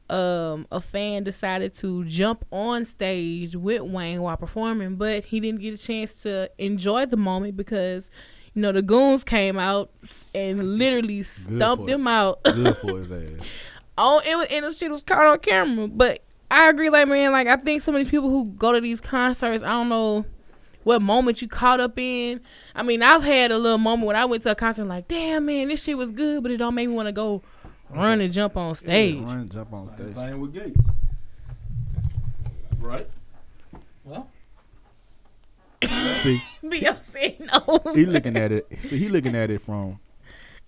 um, 0.09 0.67
a 0.71 0.79
fan 0.79 1.23
decided 1.23 1.73
to 1.75 2.05
jump 2.05 2.45
on 2.51 2.85
stage 2.85 3.55
with 3.55 3.81
Wayne 3.81 4.21
while 4.21 4.37
performing, 4.37 4.95
but 4.97 5.25
he 5.25 5.39
didn't 5.39 5.61
get 5.61 5.73
a 5.73 5.77
chance 5.83 6.21
to 6.23 6.49
enjoy 6.57 7.07
the 7.07 7.17
moment 7.17 7.57
because. 7.57 8.09
You 8.54 8.62
know 8.64 8.72
the 8.74 8.82
goons 8.82 9.24
came 9.24 9.58
out 9.58 9.89
and 10.36 10.78
literally 10.78 11.24
stumped 11.24 11.86
for 11.86 11.89
it. 11.89 11.93
him 11.93 12.08
out. 12.08 12.43
Good 12.43 12.78
for 12.78 12.99
his 12.99 13.12
ass. 13.12 13.47
Oh, 13.97 14.20
it 14.26 14.36
was, 14.36 14.47
and 14.49 14.66
the 14.66 14.72
shit 14.72 14.89
was 14.89 15.04
caught 15.04 15.28
on 15.28 15.38
camera. 15.39 15.88
But 15.88 16.24
I 16.49 16.70
agree, 16.70 16.89
like 16.89 17.08
man, 17.08 17.32
like 17.34 17.45
I 17.47 17.58
think 17.58 17.82
some 17.82 17.93
of 17.93 17.99
these 17.99 18.10
people 18.10 18.30
who 18.30 18.45
go 18.45 18.72
to 18.72 18.82
these 18.82 18.99
concerts, 19.02 19.62
I 19.64 19.68
don't 19.68 19.89
know 19.89 20.26
what 20.84 21.02
moment 21.02 21.41
you 21.41 21.47
caught 21.47 21.80
up 21.80 21.99
in. 21.99 22.39
I 22.74 22.82
mean, 22.84 23.04
I've 23.04 23.22
had 23.22 23.52
a 23.52 23.58
little 23.60 23.78
moment 23.78 24.08
when 24.08 24.16
I 24.16 24.26
went 24.26 24.41
to 24.43 24.52
a 24.52 24.56
concert, 24.56 24.86
like, 24.86 25.08
damn 25.08 25.45
man, 25.45 25.68
this 25.68 25.84
shit 25.84 25.97
was 25.97 26.12
good, 26.12 26.41
but 26.41 26.52
it 26.52 26.58
don't 26.58 26.74
make 26.74 26.88
me 26.89 26.95
want 26.95 27.10
to 27.10 27.12
go 27.12 27.43
run 27.91 28.22
and 28.22 28.34
jump 28.34 28.58
on 28.58 28.74
stage. 28.76 29.16
Yeah, 29.18 29.26
run, 29.26 29.49
jump 29.49 29.72
on 29.74 29.88
Same 29.89 29.97
stage. 29.97 30.16
thing 30.16 30.39
with 30.41 30.54
Gates. 30.54 30.80
Right? 32.80 33.08
See, 35.84 36.41
Beyonce 36.63 37.39
knows. 37.39 37.95
he 37.95 38.05
looking 38.05 38.38
at 38.38 38.51
it. 38.51 38.67
See, 38.79 38.97
he 38.97 39.09
looking 39.09 39.36
at 39.36 39.49
it 39.49 39.61
from 39.61 39.99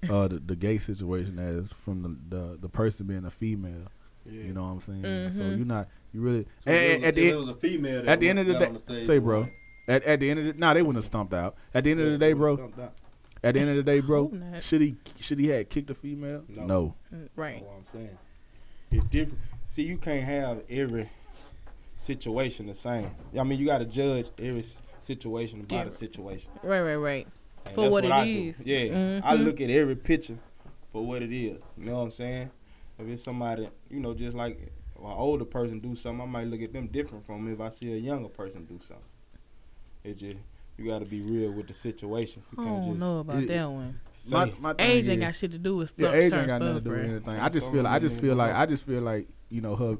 uh 0.09 0.27
the, 0.27 0.39
the 0.39 0.55
gay 0.55 0.77
situation 0.79 1.39
as 1.39 1.71
from 1.71 2.01
the, 2.29 2.35
the 2.35 2.57
the 2.61 2.69
person 2.69 3.05
being 3.07 3.25
a 3.25 3.31
female. 3.31 3.87
You 4.25 4.53
know 4.53 4.63
what 4.63 4.69
I'm 4.69 4.79
saying? 4.79 5.31
So 5.31 5.43
Mhm. 5.43 5.57
you're 5.57 5.65
not 5.65 5.87
you 6.13 6.21
really 6.21 6.45
So 6.65 6.71
if 6.71 6.75
it 6.75 6.91
and, 6.93 7.01
was- 7.01 7.07
at 7.09 7.15
the 7.15 7.29
it 7.29 7.35
was 7.35 7.49
a 7.49 7.55
female. 7.55 8.01
that 8.03 8.09
at 8.13 8.19
the 8.19 8.29
end 8.29 8.39
of 8.39 8.47
the 8.47 8.53
day, 8.53 8.65
on 8.67 8.79
stage 8.79 9.05
say 9.05 9.19
bro. 9.19 9.47
At, 9.87 10.03
at 10.03 10.19
the 10.21 10.29
end 10.29 10.39
of 10.39 10.45
the 10.45 10.53
nah, 10.53 10.73
they 10.73 10.81
wouldn't 10.81 10.95
have 10.97 11.05
stumped 11.05 11.33
out. 11.33 11.55
At 11.73 11.83
the 11.83 11.91
end 11.91 11.99
of 11.99 12.09
the 12.11 12.17
day, 12.17 12.31
bro. 12.33 12.71
At 13.43 13.55
the 13.55 13.59
end 13.59 13.69
of 13.69 13.75
the 13.75 13.83
day, 13.83 13.99
bro. 13.99 14.29
Hope. 14.29 14.61
Should 14.61 14.79
he 14.81 14.95
should 15.19 15.39
he 15.39 15.47
had 15.47 15.69
kicked 15.69 15.89
a 15.89 15.93
female? 15.93 16.43
No. 16.47 16.65
No. 16.65 16.95
Right. 17.35 17.55
That's 17.55 17.65
what 17.65 17.77
I'm 17.77 17.85
saying. 17.85 18.17
It's 18.91 19.05
different. 19.05 19.39
See, 19.65 19.83
you 19.83 19.97
can't 19.97 20.23
have 20.23 20.61
every 20.69 21.09
situation 22.03 22.67
the 22.67 22.73
same. 22.73 23.09
I 23.39 23.43
mean, 23.43 23.59
you 23.59 23.65
got 23.65 23.77
to 23.79 23.85
judge 23.85 24.29
every 24.37 24.63
situation 24.99 25.61
by 25.63 25.77
Yeah. 25.77 25.83
the 25.85 25.91
situation. 25.91 26.51
Right, 26.61 26.81
right, 26.81 26.95
right. 26.95 27.27
And 27.65 27.75
For 27.75 27.81
that's 27.81 27.91
what 27.93 28.03
it 28.03 28.11
I 28.11 28.25
is. 28.25 28.57
Do. 28.57 28.63
Yeah, 28.69 29.19
I 29.23 29.35
Mhm. 29.35 29.45
look 29.45 29.61
at 29.61 29.69
every 29.69 29.95
picture 29.95 30.37
for 30.91 31.05
what 31.05 31.21
it 31.21 31.31
is. 31.31 31.59
You 31.77 31.85
know 31.85 31.93
what 31.93 32.01
I'm 32.03 32.11
saying? 32.11 32.51
If 32.99 33.07
it's 33.07 33.23
somebody, 33.23 33.69
you 33.89 33.99
know, 34.01 34.13
just 34.13 34.35
like 34.35 34.57
an 34.97 35.05
older 35.05 35.45
person 35.45 35.79
do 35.79 35.95
something, 35.95 36.21
I 36.21 36.25
might 36.25 36.47
look 36.47 36.61
at 36.61 36.73
them 36.73 36.87
different 36.87 37.25
from 37.25 37.51
if 37.51 37.59
I 37.61 37.69
see 37.69 37.93
a 37.93 37.97
younger 37.97 38.29
person 38.29 38.65
do 38.65 38.79
something. 38.79 39.05
It 40.03 40.15
just 40.15 40.37
you 40.77 40.87
got 40.89 40.99
to 40.99 41.05
be 41.05 41.21
real 41.21 41.51
with 41.51 41.67
the 41.67 41.73
situation. 41.73 42.41
You 42.51 42.63
I 42.63 42.65
can't 42.65 42.83
don't 42.83 42.93
just 42.95 42.99
know 42.99 43.19
about 43.19 43.43
it- 43.43 43.47
that 43.47 43.69
one. 43.71 43.99
My, 44.31 44.51
my 44.59 44.73
thing 44.73 44.89
Age 44.89 45.07
ain't 45.09 45.21
got 45.21 45.35
shit 45.35 45.51
to 45.51 45.57
do 45.59 45.77
with 45.77 45.93
Yeah, 45.97 46.07
stuff. 46.07 46.15
age 46.15 46.33
ain't 46.33 46.47
got 46.47 46.61
nothing 46.61 46.75
to 46.75 46.81
do 46.81 46.89
with 46.89 47.09
anything. 47.09 47.29
I 47.39 47.49
just 47.49 47.67
so 47.67 47.71
feel, 47.73 47.87
I 47.87 47.99
just 47.99 48.19
feel 48.19 48.35
like. 48.35 48.53
I 48.55 48.65
just 48.65 48.85
feel 48.85 49.01
like, 49.01 49.27
you 49.49 49.61
know, 49.61 49.75
her, 49.75 49.97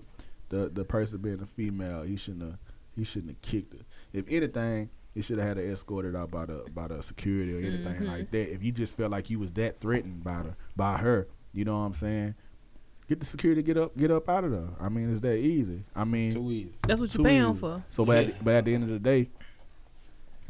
the 0.53 0.69
the 0.69 0.85
person 0.85 1.17
being 1.19 1.41
a 1.41 1.45
female, 1.45 2.03
he 2.03 2.15
shouldn't 2.15 2.43
have, 2.43 2.59
he 2.95 3.03
shouldn't 3.03 3.31
have 3.31 3.41
kicked 3.41 3.73
her. 3.73 3.79
If 4.13 4.25
anything, 4.29 4.89
he 5.15 5.21
should 5.21 5.37
have 5.37 5.47
had 5.47 5.57
her 5.57 5.63
escorted 5.63 6.15
out 6.15 6.29
by 6.31 6.45
the 6.45 6.63
by 6.73 6.87
the 6.87 7.01
security 7.01 7.53
or 7.55 7.59
anything 7.59 8.01
Mhm. 8.01 8.07
like 8.07 8.31
that. 8.31 8.53
If 8.53 8.63
you 8.63 8.71
just 8.71 8.95
felt 8.97 9.11
like 9.11 9.29
you 9.29 9.39
was 9.39 9.51
that 9.51 9.79
threatened 9.79 10.23
by 10.23 10.43
the 10.43 10.55
by 10.75 10.97
her, 10.97 11.27
you 11.53 11.65
know 11.65 11.77
what 11.79 11.85
I'm 11.85 11.93
saying? 11.93 12.35
Get 13.09 13.19
the 13.19 13.25
security, 13.25 13.61
get 13.63 13.77
up, 13.77 13.95
get 13.97 14.11
up 14.11 14.29
out 14.29 14.43
of 14.45 14.51
there. 14.51 14.69
I 14.79 14.87
mean, 14.89 15.11
it's 15.11 15.21
that 15.21 15.37
easy. 15.37 15.83
I 15.95 16.03
mean, 16.05 16.31
Too 16.33 16.51
easy. 16.51 16.73
That's 16.87 17.01
what 17.01 17.13
you're 17.13 17.25
paying 17.25 17.49
easy. 17.49 17.59
for. 17.59 17.83
So, 17.89 18.05
but 18.05 18.25
at, 18.25 18.43
but 18.43 18.53
at 18.53 18.65
the 18.65 18.73
end 18.73 18.83
of 18.85 18.89
the 18.91 18.99
day, 18.99 19.29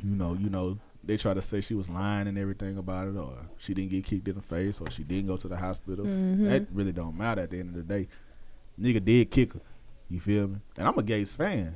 you 0.04 0.16
know, 0.16 0.34
you 0.36 0.50
know, 0.50 0.78
they 1.04 1.18
try 1.18 1.34
to 1.34 1.42
say 1.42 1.62
she 1.62 1.74
was 1.74 1.90
lying 1.90 2.28
and 2.28 2.38
everything 2.38 2.78
about 2.78 3.08
it, 3.08 3.16
or 3.18 3.34
she 3.58 3.74
didn't 3.74 3.90
get 3.90 4.04
kicked 4.06 4.28
in 4.28 4.36
the 4.36 4.42
face, 4.42 4.80
or 4.80 4.90
she 4.92 5.04
didn't 5.04 5.28
go 5.28 5.36
to 5.38 5.48
the 5.48 5.58
hospital. 5.58 6.06
Mhm. 6.06 6.44
That 6.50 6.68
really 6.74 6.92
don't 6.94 7.18
matter 7.18 7.42
at 7.42 7.50
the 7.50 7.60
end 7.60 7.70
of 7.70 7.76
the 7.76 7.82
day. 7.94 8.08
Nigga 8.80 9.04
did 9.04 9.30
kick 9.32 9.54
her. 9.54 9.62
You 10.10 10.20
feel 10.20 10.48
me? 10.48 10.58
And 10.78 10.88
I'm 10.88 10.98
a 10.98 11.04
Gates 11.04 11.34
fan. 11.36 11.76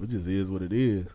It 0.00 0.10
just 0.10 0.26
is 0.26 0.50
what 0.50 0.62
it 0.62 0.72
is. 0.72 1.06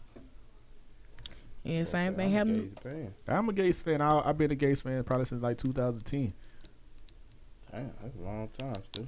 Yeah, 1.64 1.86
same 1.86 2.16
thing 2.16 2.28
I'm 2.28 2.48
happened. 2.48 2.80
gay 2.84 2.90
fan. 2.90 3.14
I'm 3.28 3.48
a 3.48 3.54
Gates 3.54 3.82
fan. 3.82 4.02
I, 4.02 4.20
I've 4.20 4.38
been 4.38 4.52
a 4.52 4.56
Gates 4.56 4.82
fan 4.82 5.04
probably 5.04 5.26
since 5.26 5.42
like 5.42 5.58
2010. 5.58 6.34
Damn, 7.72 7.92
that's 8.02 8.16
a 8.16 8.22
long 8.22 8.50
time, 8.50 8.84
still. 8.92 9.08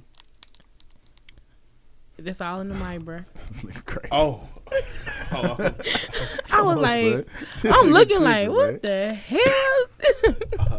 That's 2.18 2.40
all 2.40 2.62
in 2.62 2.70
the 2.70 2.74
mic, 2.76 3.04
bro. 3.04 3.20
this 3.34 3.62
nigga 3.62 3.84
crazy. 3.84 4.08
Oh, 4.10 4.48
oh. 5.32 5.56
I 6.50 6.62
was 6.62 6.76
on, 6.76 6.82
like, 6.82 7.26
bud. 7.62 7.70
I'm 7.70 7.90
looking 7.90 8.22
like, 8.22 8.48
what 8.48 8.70
man. 8.70 8.80
the 8.82 9.14
hell? 9.14 10.78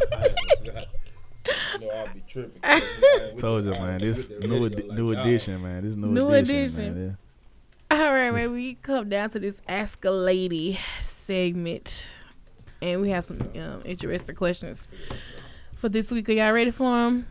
no, 1.98 2.04
I'll 2.06 2.14
be 2.14 2.22
tripping. 2.28 2.62
Told 3.38 3.64
you, 3.64 3.70
man. 3.72 4.00
This 4.00 4.28
With 4.28 4.40
the 4.40 4.46
new 4.48 4.62
radio 4.64 4.86
like 4.88 4.96
new 4.98 5.12
y'all. 5.12 5.20
edition, 5.22 5.62
man. 5.62 5.84
This 5.84 5.96
new, 5.96 6.06
New 6.08 6.30
edition, 6.30 6.58
edition. 6.84 6.94
man. 7.06 7.18
All 7.90 8.12
right, 8.12 8.32
man. 8.32 8.52
We 8.52 8.74
come 8.74 9.08
down 9.08 9.30
to 9.30 9.38
this 9.38 9.60
Ask 9.68 10.04
a 10.04 10.10
Lady 10.10 10.78
segment, 11.02 12.06
and 12.82 13.00
we 13.00 13.10
have 13.10 13.24
some 13.24 13.40
um, 13.40 13.82
interesting 13.84 14.34
questions 14.36 14.88
for 15.74 15.88
this 15.88 16.10
week. 16.10 16.28
Are 16.28 16.32
y'all 16.32 16.52
ready 16.52 16.70
for 16.70 16.90
them? 16.96 17.26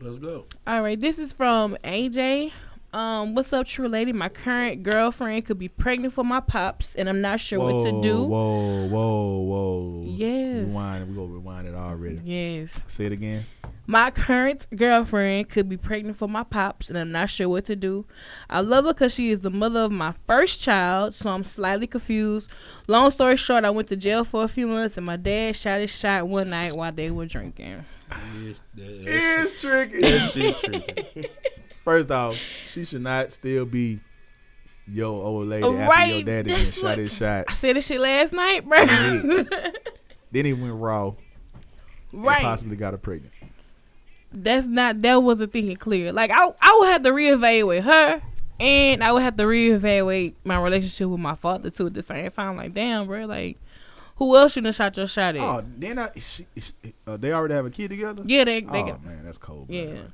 Let's 0.00 0.18
go. 0.18 0.44
All 0.66 0.82
right, 0.82 1.00
this 1.00 1.18
is 1.18 1.32
from 1.32 1.76
AJ. 1.84 2.52
Um, 2.92 3.34
what's 3.34 3.52
up, 3.52 3.66
true 3.66 3.88
lady? 3.88 4.12
My 4.12 4.28
current 4.30 4.82
girlfriend 4.82 5.44
could 5.44 5.58
be 5.58 5.68
pregnant 5.68 6.14
for 6.14 6.24
my 6.24 6.40
pops, 6.40 6.94
and 6.94 7.08
I'm 7.08 7.20
not 7.20 7.40
sure 7.40 7.58
what 7.58 7.84
to 7.84 8.00
do. 8.00 8.24
Whoa, 8.24 8.86
whoa, 8.88 9.38
whoa. 9.42 10.04
Yes. 10.08 10.68
Rewind. 10.68 11.08
We 11.08 11.14
gonna 11.14 11.26
rewind 11.32 11.66
it 11.68 11.74
already. 11.74 12.20
Yes. 12.24 12.82
Say 12.86 13.06
it 13.06 13.12
again. 13.12 13.44
My 13.88 14.10
current 14.10 14.66
girlfriend 14.74 15.48
could 15.50 15.68
be 15.68 15.76
pregnant 15.76 16.16
for 16.16 16.26
my 16.26 16.42
pops, 16.42 16.88
and 16.88 16.98
I'm 16.98 17.12
not 17.12 17.28
sure 17.28 17.48
what 17.48 17.66
to 17.66 17.76
do. 17.76 18.06
I 18.48 18.60
love 18.60 18.84
her 18.86 18.94
because 18.94 19.12
she 19.14 19.30
is 19.30 19.40
the 19.40 19.50
mother 19.50 19.80
of 19.80 19.92
my 19.92 20.12
first 20.26 20.62
child, 20.62 21.14
so 21.14 21.30
I'm 21.30 21.44
slightly 21.44 21.86
confused. 21.86 22.48
Long 22.88 23.10
story 23.10 23.36
short, 23.36 23.64
I 23.64 23.70
went 23.70 23.88
to 23.88 23.96
jail 23.96 24.24
for 24.24 24.42
a 24.42 24.48
few 24.48 24.66
months, 24.68 24.96
and 24.96 25.04
my 25.04 25.16
dad 25.16 25.54
shot 25.54 25.80
his 25.80 25.94
shot 25.96 26.26
one 26.28 26.50
night 26.50 26.74
while 26.74 26.92
they 26.92 27.10
were 27.10 27.26
drinking. 27.26 27.84
Yes, 28.10 28.60
that- 28.74 29.04
that- 29.04 29.42
It's 29.44 29.60
tricky. 29.60 30.00
that 30.00 30.30
shit 30.32 30.56
tricky. 30.58 31.28
First 31.86 32.10
off, 32.10 32.36
she 32.68 32.84
should 32.84 33.02
not 33.02 33.30
still 33.30 33.64
be 33.64 34.00
your 34.88 35.06
old 35.24 35.46
lady 35.46 35.64
after 35.64 36.06
your 36.06 36.22
daddy 36.24 36.50
that's 36.50 36.78
shot 36.78 36.98
his 36.98 37.14
shot. 37.14 37.44
I 37.46 37.54
said 37.54 37.76
this 37.76 37.86
shit 37.86 38.00
last 38.00 38.32
night, 38.32 38.68
bro. 38.68 38.84
Then 38.84 40.44
he 40.44 40.52
went 40.52 40.74
raw 40.74 41.12
right. 42.12 42.42
possibly 42.42 42.76
got 42.76 42.92
her 42.92 42.98
pregnant. 42.98 43.32
That's 44.32 44.66
not. 44.66 45.00
That 45.02 45.22
wasn't 45.22 45.52
thinking 45.52 45.76
clear. 45.76 46.12
Like 46.12 46.32
I, 46.32 46.50
I 46.60 46.76
would 46.80 46.88
have 46.88 47.02
to 47.04 47.10
reevaluate 47.10 47.82
her, 47.82 48.20
and 48.58 49.04
I 49.04 49.12
would 49.12 49.22
have 49.22 49.36
to 49.36 49.44
reevaluate 49.44 50.34
my 50.44 50.60
relationship 50.60 51.08
with 51.08 51.20
my 51.20 51.36
father 51.36 51.70
too 51.70 51.86
at 51.86 51.94
the 51.94 52.02
same 52.02 52.28
time. 52.30 52.56
Like, 52.56 52.74
damn, 52.74 53.06
bro. 53.06 53.26
Like, 53.26 53.58
who 54.16 54.36
else 54.36 54.56
you 54.56 54.62
done 54.62 54.72
shot 54.72 54.96
your 54.96 55.06
shot 55.06 55.36
at? 55.36 55.40
Oh, 55.40 55.64
then 55.78 56.00
I, 56.00 56.10
she, 56.16 56.46
she, 56.56 56.72
uh, 57.06 57.16
they 57.16 57.32
already 57.32 57.54
have 57.54 57.66
a 57.66 57.70
kid 57.70 57.90
together? 57.90 58.24
yeah, 58.26 58.44
they, 58.44 58.60
they 58.60 58.82
oh, 58.82 58.86
got 58.86 59.04
man, 59.04 59.24
that's 59.24 59.38
cold. 59.38 59.70
Yeah. 59.70 59.82
Yeah. 59.82 59.90
Right. 59.92 60.10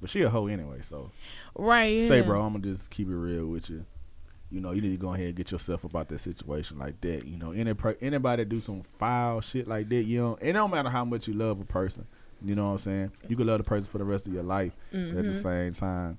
But 0.00 0.10
she 0.10 0.22
a 0.22 0.28
hoe 0.28 0.46
anyway, 0.46 0.78
so. 0.82 1.10
right. 1.54 1.96
Yeah. 1.96 2.08
Say, 2.08 2.20
bro, 2.20 2.42
I'm 2.42 2.60
to 2.60 2.68
just 2.68 2.90
keep 2.90 3.08
it 3.08 3.14
real 3.16 3.46
with 3.46 3.70
you. 3.70 3.84
You 4.50 4.60
know, 4.60 4.70
you 4.72 4.80
need 4.80 4.92
to 4.92 4.96
go 4.96 5.12
ahead 5.12 5.26
and 5.26 5.34
get 5.34 5.50
yourself 5.50 5.84
about 5.84 6.08
that 6.08 6.18
situation 6.18 6.78
like 6.78 7.00
that. 7.00 7.26
You 7.26 7.36
know, 7.36 7.50
any 7.50 7.74
anybody 8.00 8.44
do 8.44 8.60
some 8.60 8.82
foul 8.82 9.40
shit 9.40 9.66
like 9.66 9.88
that, 9.88 10.04
you 10.04 10.20
know, 10.20 10.38
it 10.40 10.52
don't 10.52 10.70
matter 10.70 10.88
how 10.90 11.04
much 11.04 11.26
you 11.26 11.34
love 11.34 11.60
a 11.60 11.64
person. 11.64 12.06
You 12.44 12.54
know 12.54 12.66
what 12.66 12.72
I'm 12.72 12.78
saying? 12.78 13.12
You 13.28 13.36
can 13.36 13.46
love 13.46 13.58
the 13.58 13.64
person 13.64 13.90
for 13.90 13.98
the 13.98 14.04
rest 14.04 14.26
of 14.26 14.32
your 14.34 14.42
life. 14.44 14.72
But 14.92 15.00
at 15.00 15.24
the 15.24 15.30
Mhm. 15.30 15.42
same 15.42 15.72
time, 15.72 16.18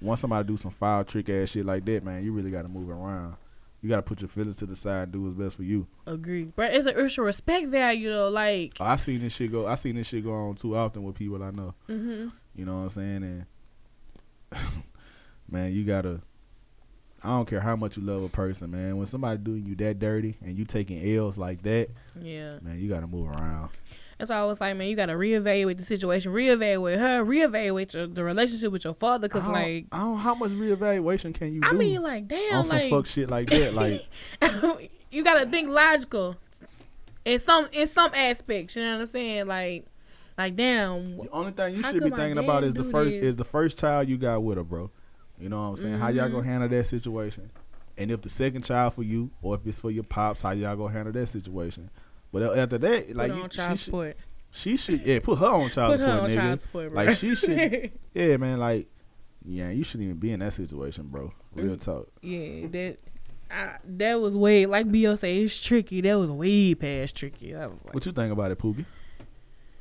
once 0.00 0.20
somebody 0.20 0.46
do 0.46 0.56
some 0.56 0.70
foul 0.70 1.02
trick 1.04 1.28
ass 1.30 1.48
shit 1.50 1.64
like 1.66 1.84
that, 1.86 2.04
man, 2.04 2.22
you 2.22 2.32
really 2.32 2.50
got 2.50 2.62
to 2.62 2.68
move 2.68 2.90
around. 2.90 3.36
You 3.84 3.90
got 3.90 3.96
to 3.96 4.02
put 4.02 4.22
your 4.22 4.30
feelings 4.30 4.56
to 4.56 4.66
the 4.66 4.74
side 4.74 5.02
and 5.02 5.12
do 5.12 5.20
what's 5.20 5.36
best 5.36 5.56
for 5.56 5.62
you. 5.62 5.86
Agree, 6.06 6.44
but 6.56 6.72
it's 6.72 6.86
a 6.86 6.98
it's 7.04 7.18
a 7.18 7.20
respect 7.20 7.66
value 7.66 8.10
though. 8.10 8.30
Like, 8.30 8.80
I 8.80 8.96
seen 8.96 9.20
this 9.20 9.34
shit 9.34 9.52
go. 9.52 9.66
I 9.66 9.74
seen 9.74 9.96
this 9.96 10.06
shit 10.06 10.24
go 10.24 10.32
on 10.32 10.54
too 10.54 10.74
often 10.74 11.02
with 11.02 11.16
people 11.16 11.42
I 11.42 11.50
know. 11.50 11.74
hmm 11.86 12.28
You 12.56 12.64
know 12.64 12.76
what 12.76 12.84
I'm 12.84 12.88
saying? 12.88 13.22
And 13.22 13.46
man, 15.50 15.74
you 15.74 15.84
gotta. 15.84 16.22
I 17.22 17.28
don't 17.28 17.46
care 17.46 17.60
how 17.60 17.76
much 17.76 17.98
you 17.98 18.02
love 18.02 18.22
a 18.22 18.28
person, 18.30 18.70
man. 18.70 18.96
When 18.96 19.06
somebody 19.06 19.36
doing 19.36 19.66
you 19.66 19.74
that 19.76 19.98
dirty 19.98 20.38
and 20.42 20.56
you 20.56 20.64
taking 20.64 21.18
L's 21.18 21.36
like 21.36 21.62
that, 21.64 21.90
yeah. 22.18 22.54
man, 22.62 22.80
you 22.80 22.88
gotta 22.88 23.06
move 23.06 23.28
around. 23.28 23.68
That's 24.18 24.30
why 24.30 24.36
I 24.36 24.44
was 24.44 24.60
like, 24.60 24.76
man, 24.76 24.88
you 24.88 24.96
gotta 24.96 25.14
reevaluate 25.14 25.78
the 25.78 25.84
situation, 25.84 26.32
reevaluate 26.32 26.98
her, 26.98 27.24
reevaluate 27.24 27.94
your, 27.94 28.06
the 28.06 28.24
relationship 28.24 28.72
with 28.72 28.84
your 28.84 28.94
father, 28.94 29.28
cause 29.28 29.44
I 29.44 29.52
like, 29.52 29.86
I 29.92 29.98
don't. 29.98 30.18
How 30.18 30.34
much 30.34 30.50
reevaluation 30.52 31.34
can 31.34 31.52
you 31.52 31.60
I 31.64 31.70
do 31.70 31.78
mean, 31.78 32.02
like, 32.02 32.28
damn, 32.28 32.58
on 32.58 32.64
some 32.64 32.76
like, 32.76 32.90
fuck 32.90 33.06
shit 33.06 33.30
like 33.30 33.48
that? 33.50 33.74
Like, 34.40 34.90
you 35.10 35.24
gotta 35.24 35.46
think 35.46 35.68
logical 35.68 36.36
in 37.24 37.38
some 37.38 37.68
in 37.72 37.86
some 37.86 38.10
aspects. 38.14 38.76
You 38.76 38.82
know 38.82 38.94
what 38.94 39.00
I'm 39.02 39.06
saying? 39.06 39.46
Like, 39.46 39.86
like 40.36 40.56
damn. 40.56 41.16
the 41.16 41.28
only 41.30 41.52
thing 41.52 41.76
you 41.76 41.82
should 41.82 42.02
be 42.02 42.10
thinking 42.10 42.38
about 42.38 42.64
is 42.64 42.74
the 42.74 42.84
first 42.84 43.10
this? 43.10 43.22
is 43.22 43.36
the 43.36 43.44
first 43.44 43.78
child 43.78 44.08
you 44.08 44.16
got 44.16 44.42
with 44.42 44.58
her, 44.58 44.64
bro. 44.64 44.90
You 45.38 45.48
know 45.48 45.58
what 45.58 45.68
I'm 45.70 45.76
saying? 45.76 45.98
How 45.98 46.08
y'all 46.08 46.28
gonna 46.28 46.42
mm-hmm. 46.42 46.50
handle 46.50 46.68
that 46.68 46.84
situation? 46.84 47.50
And 47.96 48.10
if 48.10 48.22
the 48.22 48.28
second 48.28 48.62
child 48.62 48.94
for 48.94 49.02
you, 49.02 49.30
or 49.42 49.54
if 49.54 49.66
it's 49.66 49.78
for 49.78 49.90
your 49.90 50.04
pops, 50.04 50.42
how 50.42 50.50
y'all 50.50 50.76
gonna 50.76 50.92
handle 50.92 51.12
that 51.12 51.26
situation? 51.26 51.90
But 52.34 52.58
after 52.58 52.78
that, 52.78 53.14
like 53.14 53.30
put 53.30 53.36
you, 53.36 53.42
on 53.44 53.50
she 53.50 53.56
child 53.56 53.78
should- 53.78 53.84
support. 53.84 54.16
She 54.50 54.76
should 54.76 55.00
yeah 55.02 55.18
put 55.20 55.38
her 55.38 55.46
on 55.46 55.68
child 55.70 55.92
Put 55.92 56.00
her 56.00 56.06
support, 56.06 56.22
on 56.24 56.30
nigga. 56.30 56.34
child 56.34 56.60
support, 56.60 56.92
bro. 56.92 57.04
Like 57.04 57.16
she 57.16 57.34
should 57.36 57.92
yeah 58.14 58.36
man 58.36 58.58
like 58.58 58.88
yeah 59.44 59.70
you 59.70 59.82
shouldn't 59.84 60.04
even 60.08 60.18
be 60.18 60.32
in 60.32 60.40
that 60.40 60.52
situation, 60.52 61.04
bro. 61.08 61.32
Real 61.54 61.76
mm. 61.76 61.84
talk. 61.84 62.08
yeah, 62.22 62.66
that. 62.68 62.98
I, 63.50 63.76
that 63.84 64.20
was 64.20 64.36
way 64.36 64.66
like 64.66 64.86
Beyonce. 64.88 65.44
It's 65.44 65.58
tricky. 65.60 66.00
That 66.00 66.14
was 66.18 66.30
way 66.30 66.74
past 66.74 67.14
tricky. 67.16 67.54
I 67.54 67.66
was 67.66 67.84
like, 67.84 67.94
What 67.94 68.04
you 68.06 68.10
think 68.12 68.32
about 68.32 68.50
it, 68.50 68.58
Pookie? 68.58 68.84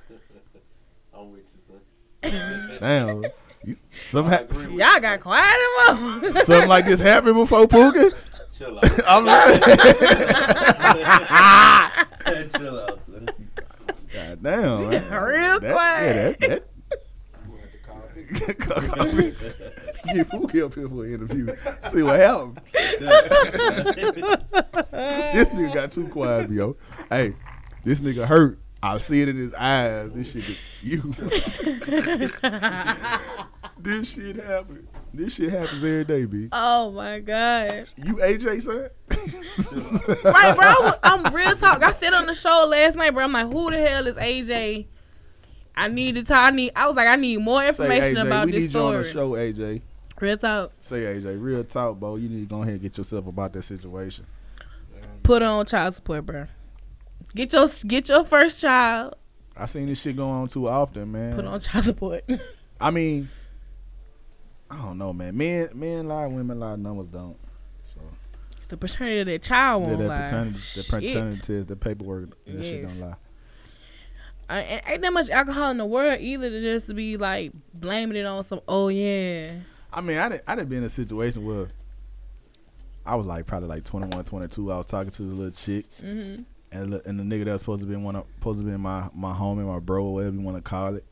I'm 1.13 1.31
with 1.31 1.41
you, 2.23 2.29
son. 2.31 2.77
Damn, 2.79 3.23
you, 3.63 3.75
some 3.91 4.25
I 4.27 4.29
ha- 4.29 4.35
agree 4.37 4.73
with 4.75 4.79
y'all 4.79 4.99
got 4.99 5.19
quiet 5.21 5.55
enough. 5.87 6.37
something 6.43 6.69
like 6.69 6.85
this 6.85 6.99
happened 6.99 7.35
before 7.35 7.65
Pookie. 7.67 8.13
Chill 8.55 8.77
out. 8.77 8.85
I'm 9.07 9.25
like, 9.25 9.63
Chill 12.55 12.79
out, 12.79 12.99
son. 13.05 13.29
God 14.13 14.43
damn, 14.43 14.77
She 14.77 14.83
man. 14.85 15.11
real 15.23 15.59
That- 15.59 15.71
quiet. 15.71 16.37
Yeah, 16.39 16.47
that, 16.47 16.49
that. 16.49 16.63
You 18.15 18.25
have 18.39 18.45
to 18.45 18.53
call 18.57 19.05
me. 19.05 19.33
Get 20.13 20.29
Pookie 20.29 20.63
up 20.65 20.73
here 20.75 20.89
for 20.89 21.05
an 21.05 21.13
interview. 21.13 21.45
See 21.91 22.03
what 22.03 22.19
happened. 22.19 22.59
this 25.33 25.49
dude 25.49 25.67
got 25.67 25.73
got 25.73 25.91
too 25.91 26.07
quiet, 26.07 26.49
yo. 26.51 26.75
Hey, 27.09 27.33
this 27.83 27.99
nigga 28.01 28.25
hurt. 28.25 28.59
I 28.85 28.97
see 28.97 29.21
it 29.21 29.29
in 29.29 29.37
his 29.37 29.53
eyes. 29.53 30.11
This 30.11 30.33
shit, 30.33 30.49
is- 30.49 30.59
you. 30.83 30.99
this 33.77 34.09
shit 34.09 34.35
happen. 34.35 34.87
This 35.13 35.35
shit 35.35 35.51
happens 35.51 35.83
every 35.83 36.03
day, 36.03 36.25
b. 36.25 36.49
Oh 36.51 36.91
my 36.91 37.19
gosh. 37.19 37.93
You 38.03 38.15
AJ 38.15 38.63
son? 38.63 38.89
Right, 40.25 40.55
bro. 40.55 40.65
I 40.67 40.75
was- 40.81 40.99
I'm 41.03 41.33
real 41.33 41.55
talk. 41.55 41.81
I 41.83 41.91
said 41.93 42.13
on 42.13 42.25
the 42.25 42.33
show 42.33 42.67
last 42.69 42.97
night, 42.97 43.11
bro. 43.11 43.23
I'm 43.23 43.31
like, 43.31 43.51
who 43.51 43.71
the 43.71 43.77
hell 43.77 44.05
is 44.07 44.17
AJ? 44.17 44.85
I 45.75 45.87
need 45.87 46.15
to 46.15 46.23
talk. 46.23 46.51
I 46.51 46.55
need. 46.55 46.71
I 46.75 46.85
was 46.87 46.95
like, 46.97 47.07
I 47.07 47.15
need 47.15 47.37
more 47.37 47.61
Say 47.61 47.67
information 47.85 48.15
AJ, 48.17 48.27
about 48.27 48.45
we 48.47 48.51
this 48.51 48.63
need 48.65 48.73
you 48.73 48.81
on 48.81 48.93
the 48.95 49.03
show, 49.05 49.31
AJ. 49.31 49.81
Real 50.19 50.37
talk. 50.37 50.71
Say 50.81 51.01
AJ, 51.03 51.41
real 51.41 51.63
talk, 51.63 51.99
bro. 51.99 52.17
You 52.17 52.27
need 52.29 52.41
to 52.49 52.55
go 52.55 52.61
ahead 52.61 52.73
and 52.73 52.81
get 52.81 52.97
yourself 52.97 53.27
about 53.27 53.53
that 53.53 53.61
situation. 53.63 54.25
Put 55.23 55.41
on 55.41 55.65
child 55.65 55.93
support, 55.95 56.25
bro. 56.25 56.47
Get 57.35 57.53
your 57.53 57.67
get 57.87 58.09
your 58.09 58.23
first 58.23 58.61
child. 58.61 59.15
I 59.55 59.65
seen 59.65 59.87
this 59.87 60.01
shit 60.01 60.15
going 60.15 60.31
on 60.31 60.47
too 60.47 60.67
often, 60.67 61.11
man. 61.11 61.33
Put 61.33 61.45
on 61.45 61.59
child 61.59 61.85
support. 61.85 62.23
I 62.81 62.91
mean, 62.91 63.29
I 64.69 64.77
don't 64.77 64.97
know, 64.97 65.13
man. 65.13 65.37
Men, 65.37 65.69
men 65.73 66.07
lie, 66.07 66.25
women 66.27 66.59
lie, 66.59 66.75
numbers 66.75 67.07
don't. 67.07 67.37
So 67.93 68.01
the 68.69 68.77
paternity 68.77 69.19
of 69.19 69.27
that 69.27 69.43
child 69.43 69.83
yeah, 69.83 69.87
won't 69.89 69.99
that 69.99 70.07
lie. 70.07 70.21
paternity, 70.23 70.57
that 70.57 70.85
Shit. 70.85 70.89
paternity 70.89 71.37
test, 71.39 71.67
the 71.67 71.75
paperwork, 71.75 72.29
that 72.45 72.63
shit 72.63 72.87
don't 72.87 72.99
lie. 73.09 73.15
And 74.49 74.81
ain't 74.87 75.01
that 75.01 75.13
much 75.13 75.29
alcohol 75.29 75.71
in 75.71 75.77
the 75.77 75.85
world 75.85 76.19
either 76.19 76.49
to 76.49 76.61
just 76.61 76.93
be 76.95 77.17
like 77.17 77.51
blaming 77.73 78.17
it 78.17 78.25
on 78.25 78.43
some. 78.43 78.61
Oh 78.67 78.89
yeah. 78.89 79.53
I 79.91 80.01
mean, 80.01 80.17
I 80.17 80.29
didn't, 80.29 80.43
I 80.47 80.55
didn't 80.55 80.69
be 80.69 80.77
in 80.77 80.83
a 80.83 80.89
situation 80.89 81.45
where 81.45 81.67
I 83.05 83.15
was 83.15 83.27
like 83.27 83.45
probably 83.45 83.69
like 83.69 83.83
21, 83.83 84.23
22. 84.23 84.71
I 84.71 84.77
was 84.77 84.87
talking 84.87 85.11
to 85.11 85.23
this 85.23 85.33
little 85.33 85.51
chick, 85.51 85.85
hmm 85.99 86.35
and 86.73 86.93
the, 86.93 87.07
and 87.07 87.19
the 87.19 87.23
nigga 87.23 87.45
that 87.45 87.51
was 87.53 87.61
supposed 87.61 87.81
to 87.81 87.87
be 87.87 87.95
one, 87.95 88.15
of- 88.15 88.25
supposed 88.35 88.59
to 88.59 88.65
be 88.65 88.75
my 88.77 89.09
my 89.13 89.31
homie, 89.31 89.65
my 89.65 89.79
bro, 89.79 90.03
whatever 90.05 90.35
you 90.35 90.41
want 90.41 90.57
to 90.57 90.61
call 90.61 90.95
it, 90.95 91.05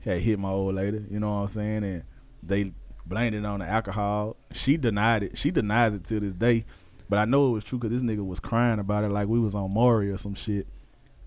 had 0.00 0.20
hit 0.20 0.38
my 0.38 0.50
old 0.50 0.74
lady. 0.74 1.04
You 1.10 1.18
know 1.20 1.28
what 1.28 1.40
I'm 1.42 1.48
saying? 1.48 1.84
And 1.84 2.02
they 2.42 2.72
blamed 3.06 3.34
it 3.34 3.44
on 3.44 3.60
the 3.60 3.66
alcohol. 3.66 4.36
She 4.52 4.76
denied 4.76 5.22
it. 5.24 5.38
She 5.38 5.50
denies 5.50 5.94
it 5.94 6.04
to 6.04 6.20
this 6.20 6.34
day. 6.34 6.64
But 7.08 7.18
I 7.20 7.24
know 7.24 7.50
it 7.50 7.52
was 7.52 7.64
true 7.64 7.78
because 7.78 7.92
this 7.92 8.02
nigga 8.08 8.26
was 8.26 8.40
crying 8.40 8.78
about 8.80 9.04
it 9.04 9.10
like 9.10 9.28
we 9.28 9.38
was 9.38 9.54
on 9.54 9.72
Maury 9.72 10.10
or 10.10 10.16
some 10.18 10.34
shit. 10.34 10.66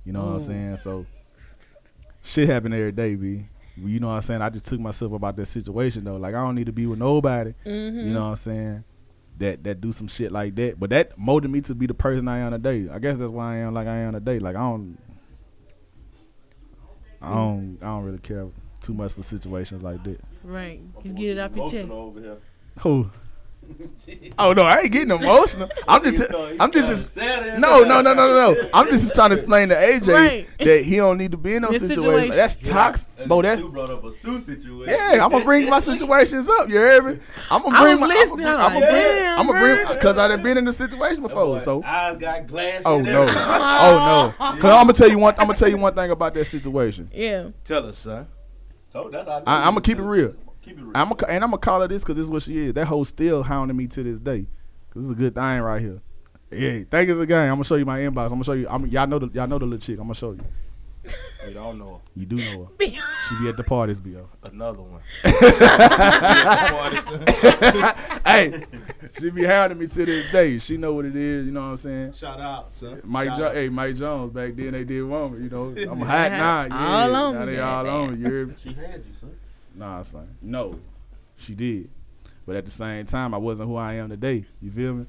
You 0.06 0.12
know 0.14 0.26
what 0.26 0.34
I'm 0.34 0.42
saying? 0.42 0.78
So 0.78 1.06
shit 2.24 2.50
happen 2.50 2.74
every 2.74 2.92
day, 2.92 3.16
b. 3.16 3.46
You 3.78 4.00
know 4.02 4.08
what 4.08 4.14
I'm 4.16 4.22
saying? 4.22 4.42
I 4.42 4.50
just 4.50 4.66
took 4.66 4.80
myself 4.80 5.14
about 5.14 5.38
that 5.38 5.46
situation 5.46 6.04
though. 6.04 6.18
Like 6.18 6.36
I 6.36 6.42
don't 6.42 6.56
need 6.56 6.66
to 6.66 6.74
be 6.74 6.86
with 6.86 7.00
nobody. 7.00 7.54
hmm 7.64 7.70
You 7.70 8.14
know 8.14 8.24
what 8.24 8.30
I'm 8.32 8.36
saying? 8.36 8.84
That 9.40 9.64
that 9.64 9.82
do 9.82 9.92
some 9.92 10.08
shit 10.08 10.32
like 10.32 10.56
that. 10.56 10.80
But 10.80 10.90
that 10.92 11.18
molded 11.18 11.50
me 11.50 11.62
to 11.62 11.76
be 11.76 11.88
the 11.88 11.94
person 11.94 12.28
I 12.28 12.40
am 12.40 12.52
today. 12.52 12.88
I 12.92 13.00
guess 13.00 13.18
that's 13.18 13.32
why 13.32 13.56
I 13.56 13.58
am 13.60 13.74
like 13.74 13.88
I 13.88 13.96
am 13.98 14.14
today. 14.14 14.40
Like 14.40 14.56
I 14.56 14.60
don't 14.60 14.98
I 17.22 17.34
don't 17.34 17.78
I 17.82 17.86
don't 17.86 18.04
really 18.04 18.20
care 18.20 18.48
too 18.82 18.94
much 18.94 19.14
for 19.14 19.24
situations 19.24 19.84
like 19.84 20.04
that. 20.04 20.20
Right. 20.44 20.82
Just 21.04 21.16
get 21.16 21.38
it 21.38 21.40
off 21.40 21.56
your 21.56 21.70
chest. 21.70 21.90
Over 21.92 22.20
here. 22.22 22.38
Who? 22.80 23.10
Oh 24.40 24.54
no, 24.54 24.64
I 24.64 24.80
ain't 24.82 24.92
getting 24.92 25.12
emotional. 25.12 25.70
I'm 25.88 26.04
just 26.04 26.18
He 26.20 26.24
thought- 26.26 26.52
he 26.52 26.60
I'm 26.60 26.72
thought 26.72 26.88
just 26.90 27.14
sad 27.14 27.60
no, 27.60 27.84
no, 27.84 28.02
no, 28.02 28.14
no, 28.14 28.26
no, 28.26 28.54
no. 28.54 28.70
I'm 28.74 28.88
just 28.88 29.14
trying 29.14 29.30
to 29.30 29.36
explain 29.36 29.70
to 29.70 29.76
AJ 29.76 30.14
Right. 30.14 30.48
that 30.60 30.84
he 30.84 30.96
don't 30.98 31.18
need 31.18 31.32
to 31.32 31.38
be 31.38 31.56
in 31.56 31.62
those 31.64 31.74
This 31.74 31.82
situations. 31.82 32.36
situation. 32.36 32.36
That's 32.36 32.56
toxic, 32.56 33.08
and 33.20 33.28
bro. 33.28 33.42
That's 33.42 33.60
Stu 33.62 33.70
brought 33.70 33.90
up 33.90 34.04
a 34.04 34.12
Stu 34.14 34.40
situation. 34.42 34.96
yeah. 34.98 35.24
I'm 35.24 35.32
gonna 35.32 35.44
bring 35.46 35.70
my 35.70 35.80
situations 35.80 36.48
up. 36.50 36.70
You 36.70 36.78
heard 36.78 37.06
me? 37.06 37.20
I'm 37.52 37.62
gonna 37.62 37.78
I 37.78 37.82
bring 37.84 38.00
was 38.02 38.10
my. 38.10 38.16
I'm 38.16 38.48
I'm 38.48 38.74
gonna 38.74 38.80
bring. 38.80 38.92
damn, 38.92 39.40
I'm 39.40 39.48
gonna 39.48 39.60
bring 39.60 39.88
because 39.96 40.18
I 40.18 40.28
done 40.28 40.42
been 40.44 40.58
in 40.58 40.66
the 40.66 40.74
situation 40.74 41.22
before. 41.22 41.46
boy 41.46 41.60
So 41.60 41.84
eyes 41.84 42.18
got 42.18 42.48
glass. 42.48 42.82
Oh 42.86 43.02
no! 43.02 43.24
Oh 43.30 44.34
no! 44.40 44.46
Cause 44.60 44.64
I'm 44.64 44.84
gonna 44.88 44.94
tell 44.94 45.10
you 45.10 45.20
one. 45.20 45.34
I'm 45.38 45.48
gonna 45.48 45.58
tell 45.58 45.70
you 45.70 45.78
one 45.78 45.94
thing 45.94 46.10
about 46.12 46.34
that 46.34 46.46
situation. 46.46 47.10
Yeah. 47.14 47.50
Tell 47.64 47.86
us, 47.86 47.98
son. 47.98 48.28
So 48.92 49.10
that's 49.12 49.28
how 49.28 49.44
I, 49.46 49.60
I'm 49.68 49.72
gonna 49.74 49.82
keep 49.82 50.00
it 50.00 50.04
real. 50.04 50.34
Keep 50.70 50.80
it 50.80 50.84
real. 50.84 50.92
I'm 50.96 51.10
gonna 51.10 51.32
and 51.34 51.44
I'm 51.44 51.50
gonna 51.50 51.58
call 51.60 51.82
her 51.82 51.88
this 51.88 52.04
because 52.04 52.16
this 52.18 52.26
is 52.26 52.32
what 52.32 52.44
she 52.44 52.68
is. 52.68 52.74
That 52.76 52.86
hoe 52.86 53.04
still 53.04 53.42
hounding 53.44 53.76
me 53.78 53.88
to 53.88 54.04
this 54.04 54.20
day. 54.20 54.46
Cause 54.94 55.04
this 55.04 55.06
is 55.06 55.12
a 55.12 55.16
good 55.16 55.36
thing 55.36 55.62
right 55.62 55.82
here. 55.82 56.02
Yeah, 56.52 56.84
thank 56.90 57.08
you 57.10 57.20
again. 57.22 57.44
I'm 57.50 57.56
gonna 57.56 57.64
show 57.64 57.76
you 57.76 57.86
my 57.86 58.00
inbox. 58.00 58.24
I'm 58.26 58.30
gonna 58.30 58.44
show 58.44 58.54
you. 58.54 58.68
I'm, 58.70 58.86
y'all 58.88 59.06
know 59.08 59.20
the 59.20 59.30
y'all 59.34 59.48
know 59.48 59.60
the 59.60 59.66
little 59.66 59.80
chick. 59.80 59.98
I'm 60.00 60.06
gonna 60.06 60.14
show 60.16 60.32
you. 60.32 60.40
You 61.48 61.54
don't 61.54 61.78
know 61.80 61.94
her. 61.94 62.00
You 62.20 62.26
do 62.26 62.36
know 62.38 62.70
her. 62.80 62.86
She 63.30 63.36
be 63.44 63.50
at 63.50 63.58
the 63.58 63.64
parties, 63.64 64.00
bo. 64.00 64.28
another 64.44 64.82
one. 64.82 65.02
hey, 68.26 68.64
she 69.20 69.30
be 69.30 69.44
hounding 69.44 69.78
me 69.78 69.86
to 69.86 70.06
this 70.06 70.32
day. 70.32 70.58
She 70.58 70.78
know 70.78 70.94
what 70.94 71.06
it 71.06 71.16
is. 71.16 71.46
You 71.46 71.52
know 71.52 71.60
what 71.62 71.68
I'm 71.68 71.78
saying? 71.78 72.14
Shout 72.14 72.42
out, 72.42 72.74
son. 72.74 73.02
Mike, 73.04 73.28
Shout 73.28 73.38
jo- 73.38 73.46
out. 73.50 73.54
hey, 73.56 73.70
Mike 73.70 73.96
Jones 73.98 74.32
back 74.32 74.56
then 74.56 74.72
they 74.72 74.84
did 74.84 75.04
want 75.04 75.38
me. 75.38 75.44
You 75.44 75.50
know, 75.52 75.76
I'm 75.92 76.00
hot 76.02 76.32
now. 76.32 76.64
Yeah, 76.66 77.04
All 77.06 77.16
on 77.16 77.34
now 77.36 77.46
me, 77.46 77.52
they 77.52 77.60
all 77.60 77.84
goddamn. 77.86 78.14
on 78.14 78.24
me. 78.24 78.30
You? 78.30 78.56
She 78.64 78.74
had 78.74 78.96
you, 78.96 79.14
son. 79.20 79.36
Nah, 79.80 80.02
son. 80.02 80.36
No, 80.42 80.78
she 81.38 81.56
did. 81.56 81.90
But 82.46 82.58
at 82.58 82.66
the 82.66 82.72
same 82.72 83.06
time, 83.06 83.34
I 83.34 83.38
wasn't 83.38 83.70
who 83.70 83.78
I 83.78 83.94
am 83.94 84.10
today. 84.10 84.46
You 84.62 84.72
feel 84.72 84.94
me? 84.94 85.06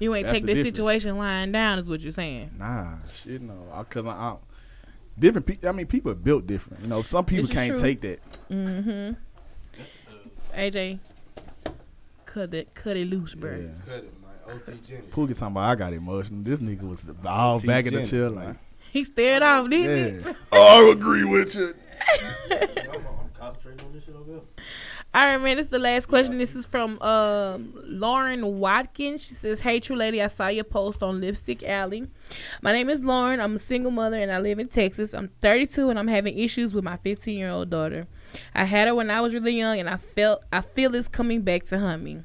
You 0.00 0.14
ain't 0.14 0.26
That's 0.26 0.38
take 0.38 0.46
this 0.46 0.58
difference. 0.58 0.76
situation 0.76 1.18
lying 1.18 1.52
down, 1.52 1.78
is 1.78 1.88
what 1.88 2.00
you're 2.00 2.10
saying. 2.12 2.50
Nah, 2.58 2.94
shit, 3.12 3.40
no. 3.40 3.54
I, 3.72 3.82
Cause 3.84 4.06
I, 4.06 4.10
I 4.10 4.36
different 5.18 5.46
people. 5.46 5.68
I 5.68 5.72
mean, 5.72 5.86
people 5.86 6.10
are 6.10 6.16
built 6.16 6.46
different. 6.48 6.82
You 6.82 6.88
know, 6.88 7.02
some 7.02 7.24
people 7.24 7.48
can't 7.48 7.72
true. 7.72 7.80
take 7.80 8.00
that. 8.00 8.20
Mm-hmm. 8.50 9.12
AJ, 10.58 10.98
cut 12.26 12.54
it, 12.54 12.74
cut 12.74 12.96
it 12.96 13.08
loose, 13.08 13.34
bro. 13.34 13.54
Yeah. 13.56 13.68
Cut 13.86 13.98
it, 13.98 14.12
man. 14.20 14.56
OT 14.56 14.72
Jenny. 14.86 15.02
Pookie 15.02 15.38
talking 15.38 15.52
about 15.52 15.68
I 15.70 15.74
got 15.76 15.92
emotional. 15.92 16.42
This 16.42 16.58
nigga 16.58 16.82
was 16.82 17.08
all 17.24 17.60
T. 17.60 17.66
back 17.68 17.86
in 17.86 17.94
the 17.94 18.00
Jenny, 18.00 18.10
chair 18.10 18.30
man. 18.30 18.46
like, 18.46 18.56
He 18.92 19.04
stared 19.04 19.42
off, 19.42 19.68
didn't 19.70 20.24
yeah. 20.24 20.32
I 20.52 20.90
agree 20.92 21.24
with 21.24 21.54
you. 21.54 21.74
I'm, 23.48 23.54
I'm 23.64 23.86
on 23.86 23.92
this 23.92 24.04
shit 24.04 24.14
over 24.14 24.30
here. 24.30 24.40
All 25.14 25.26
right, 25.26 25.38
man. 25.38 25.56
This 25.56 25.66
is 25.66 25.70
the 25.70 25.78
last 25.78 26.06
question. 26.06 26.38
This 26.38 26.54
is 26.54 26.66
from 26.66 27.00
um, 27.00 27.72
Lauren 27.84 28.58
Watkins. 28.58 29.24
She 29.26 29.34
says, 29.34 29.60
"Hey, 29.60 29.80
true 29.80 29.96
lady, 29.96 30.22
I 30.22 30.26
saw 30.26 30.48
your 30.48 30.64
post 30.64 31.02
on 31.02 31.20
Lipstick 31.20 31.62
Alley. 31.62 32.06
My 32.62 32.72
name 32.72 32.90
is 32.90 33.02
Lauren. 33.02 33.40
I'm 33.40 33.56
a 33.56 33.58
single 33.58 33.90
mother 33.90 34.18
and 34.18 34.30
I 34.30 34.38
live 34.38 34.58
in 34.58 34.68
Texas. 34.68 35.14
I'm 35.14 35.28
32 35.40 35.90
and 35.90 35.98
I'm 35.98 36.08
having 36.08 36.38
issues 36.38 36.74
with 36.74 36.84
my 36.84 36.96
15 36.96 37.38
year 37.38 37.50
old 37.50 37.70
daughter. 37.70 38.06
I 38.54 38.64
had 38.64 38.88
her 38.88 38.94
when 38.94 39.10
I 39.10 39.20
was 39.20 39.32
really 39.32 39.56
young 39.56 39.78
and 39.80 39.88
I 39.88 39.96
felt 39.96 40.44
I 40.52 40.60
feel 40.60 40.94
it's 40.94 41.08
coming 41.08 41.42
back 41.42 41.64
to 41.64 41.78
hunt 41.78 42.02
me. 42.02 42.22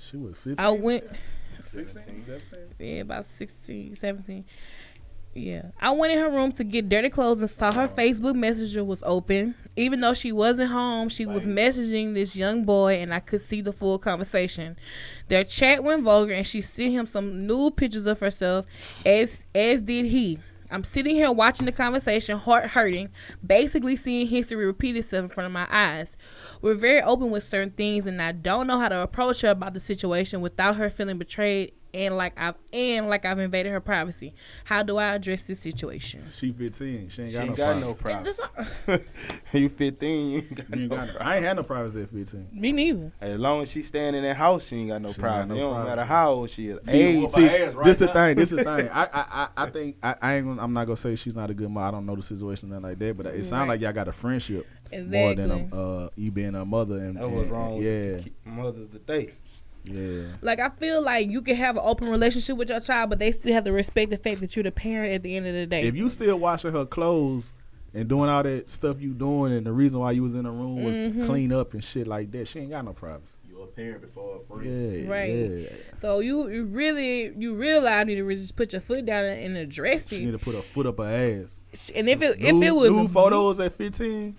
She 0.00 0.16
was 0.16 0.36
15. 0.38 0.64
I 0.64 0.70
went." 0.70 1.38
16, 1.68 2.18
17. 2.20 2.58
yeah, 2.78 3.00
about 3.02 3.24
16, 3.26 3.94
17. 3.94 4.44
Yeah. 5.34 5.70
I 5.80 5.90
went 5.92 6.12
in 6.12 6.18
her 6.18 6.30
room 6.30 6.52
to 6.52 6.64
get 6.64 6.88
dirty 6.88 7.10
clothes 7.10 7.40
and 7.40 7.50
saw 7.50 7.72
her 7.72 7.86
Facebook 7.86 8.34
Messenger 8.34 8.84
was 8.84 9.02
open. 9.06 9.54
Even 9.76 10.00
though 10.00 10.14
she 10.14 10.32
wasn't 10.32 10.70
home, 10.70 11.08
she 11.08 11.26
was 11.26 11.46
messaging 11.46 12.14
this 12.14 12.34
young 12.34 12.64
boy 12.64 12.96
and 12.96 13.14
I 13.14 13.20
could 13.20 13.42
see 13.42 13.60
the 13.60 13.72
full 13.72 13.98
conversation. 13.98 14.76
Their 15.28 15.44
chat 15.44 15.84
went 15.84 16.02
vulgar 16.02 16.32
and 16.32 16.46
she 16.46 16.60
sent 16.60 16.92
him 16.92 17.06
some 17.06 17.46
nude 17.46 17.76
pictures 17.76 18.06
of 18.06 18.18
herself 18.18 18.66
as 19.06 19.44
as 19.54 19.82
did 19.82 20.06
he. 20.06 20.38
I'm 20.70 20.84
sitting 20.84 21.14
here 21.14 21.32
watching 21.32 21.64
the 21.64 21.72
conversation, 21.72 22.36
heart 22.36 22.66
hurting, 22.66 23.08
basically 23.46 23.96
seeing 23.96 24.26
history 24.26 24.66
repeat 24.66 24.96
itself 24.96 25.22
in 25.22 25.28
front 25.30 25.46
of 25.46 25.52
my 25.52 25.66
eyes. 25.70 26.18
We're 26.60 26.74
very 26.74 27.00
open 27.00 27.30
with 27.30 27.42
certain 27.42 27.70
things, 27.70 28.06
and 28.06 28.20
I 28.20 28.32
don't 28.32 28.66
know 28.66 28.78
how 28.78 28.90
to 28.90 29.00
approach 29.00 29.40
her 29.40 29.48
about 29.48 29.72
the 29.72 29.80
situation 29.80 30.42
without 30.42 30.76
her 30.76 30.90
feeling 30.90 31.16
betrayed 31.16 31.72
and 31.94 32.16
like 32.16 32.32
I've 32.36 32.54
and 32.72 33.08
like 33.08 33.24
I've 33.24 33.38
invaded 33.38 33.70
her 33.72 33.80
privacy. 33.80 34.34
How 34.64 34.82
do 34.82 34.96
I 34.98 35.14
address 35.14 35.46
this 35.46 35.60
situation? 35.60 36.20
She 36.36 36.52
15. 36.52 37.08
She 37.08 37.22
ain't 37.22 37.30
She 37.30 37.36
got 37.36 37.42
ain't 37.42 37.80
no 37.80 37.92
got 37.94 38.00
privacy. 38.00 38.42
no 38.42 38.58
privacy. 38.58 38.82
This- 38.86 39.52
you 39.52 39.68
15, 39.68 40.30
you 40.30 40.36
ain't 40.38 40.54
got 40.54 40.78
You 40.78 40.88
no 40.88 40.96
got 40.96 41.06
no- 41.06 41.12
privacy. 41.12 41.18
I 41.20 41.36
ain't 41.36 41.44
had 41.46 41.56
no 41.56 41.62
privacy 41.62 42.02
at 42.02 42.10
15. 42.10 42.48
Me 42.52 42.72
neither. 42.72 43.12
As 43.20 43.38
long 43.38 43.62
as 43.62 43.70
she's 43.70 43.86
staying 43.86 44.14
in 44.14 44.22
that 44.22 44.36
house, 44.36 44.66
she 44.66 44.76
ain't 44.76 44.88
got 44.90 45.02
no 45.02 45.08
She 45.08 45.12
ain't 45.12 45.22
got 45.22 45.28
privacy. 45.30 45.54
no 45.54 45.70
it 45.70 45.74
don't 45.74 45.84
matter 45.86 46.04
how 46.04 46.30
old 46.30 46.50
she 46.50 46.68
is. 46.68 46.78
See, 46.84 46.98
Age, 47.00 47.22
whoop 47.22 47.30
see, 47.30 47.48
right 47.48 47.84
this 47.84 47.96
the 47.98 48.08
thing. 48.08 48.36
This 48.36 48.52
is 48.52 48.58
the 48.58 48.64
thing. 48.76 48.88
I, 48.90 49.04
I, 49.04 49.08
I, 49.14 49.48
I 49.56 49.70
think 49.70 49.96
I, 50.02 50.14
I 50.20 50.34
ain't. 50.36 50.46
Gonna, 50.46 50.62
I'm 50.62 50.72
not 50.72 50.86
gonna 50.86 50.96
say 50.96 51.14
she's 51.16 51.36
not 51.36 51.50
a 51.50 51.54
good 51.54 51.70
mom. 51.70 51.84
I 51.84 51.90
don't 51.90 52.06
know 52.06 52.16
the 52.16 52.22
situation 52.22 52.68
nothing 52.68 52.84
like 52.84 52.98
that. 52.98 53.16
But 53.16 53.26
it 53.26 53.44
sounds 53.44 53.68
like 53.68 53.80
y'all 53.80 53.92
got 53.92 54.08
a 54.08 54.12
friendship 54.12 54.66
Exactly. 54.90 55.18
more 55.18 55.34
than 55.34 55.70
a, 55.72 55.76
uh, 56.04 56.08
you 56.16 56.30
being 56.30 56.54
a 56.54 56.64
mother. 56.64 56.96
And 56.98 57.16
that 57.16 57.30
was 57.30 57.42
and- 57.44 57.50
wrong 57.52 57.76
Yeah, 57.82 58.12
with 58.16 58.28
mothers 58.44 58.88
today. 58.88 59.32
Yeah. 59.90 60.22
like 60.42 60.60
I 60.60 60.68
feel 60.70 61.02
like 61.02 61.28
you 61.30 61.42
can 61.42 61.56
have 61.56 61.76
an 61.76 61.82
open 61.84 62.08
relationship 62.08 62.56
with 62.56 62.68
your 62.70 62.80
child, 62.80 63.10
but 63.10 63.18
they 63.18 63.32
still 63.32 63.52
have 63.54 63.64
to 63.64 63.72
respect 63.72 64.10
the 64.10 64.16
fact 64.18 64.40
that 64.40 64.54
you're 64.56 64.62
the 64.62 64.70
parent 64.72 65.12
at 65.14 65.22
the 65.22 65.36
end 65.36 65.46
of 65.46 65.54
the 65.54 65.66
day. 65.66 65.82
If 65.82 65.96
you 65.96 66.08
still 66.08 66.38
washing 66.38 66.72
her 66.72 66.84
clothes 66.86 67.52
and 67.94 68.08
doing 68.08 68.28
all 68.28 68.42
that 68.42 68.70
stuff 68.70 69.00
you 69.00 69.14
doing, 69.14 69.52
and 69.52 69.66
the 69.66 69.72
reason 69.72 70.00
why 70.00 70.12
you 70.12 70.22
was 70.22 70.34
in 70.34 70.42
the 70.44 70.50
room 70.50 70.84
was 70.84 70.94
Mhm. 70.94 71.26
clean 71.26 71.52
up 71.52 71.72
and 71.74 71.82
shit 71.82 72.06
like 72.06 72.30
that, 72.32 72.46
she 72.48 72.60
ain't 72.60 72.70
got 72.70 72.84
no 72.84 72.92
privacy. 72.92 73.32
You're 73.50 73.64
a 73.64 73.66
parent 73.68 74.02
before 74.02 74.36
a 74.36 74.46
friend. 74.54 75.04
Yeah, 75.06 75.10
Right. 75.10 75.34
Yeah. 75.34 75.68
so 75.96 76.20
you, 76.20 76.48
you 76.50 76.64
really 76.66 77.32
you 77.36 77.56
realize 77.56 78.06
you 78.06 78.16
need 78.22 78.28
to 78.28 78.34
just 78.40 78.56
put 78.56 78.72
your 78.72 78.80
foot 78.80 79.06
down 79.06 79.24
and 79.24 79.56
address 79.56 80.12
it. 80.12 80.16
She 80.16 80.24
need 80.26 80.32
to 80.32 80.38
put 80.38 80.54
her 80.54 80.60
foot 80.62 80.86
up 80.86 80.98
her 80.98 81.04
ass. 81.44 81.58
And 81.94 82.08
if 82.08 82.22
it 82.22 82.38
Nude- 82.38 82.48
if 82.62 82.68
it 82.68 82.70
was 82.74 82.90
nude 82.90 83.10
photos 83.10 83.58
at 83.60 83.72
15, 83.72 84.36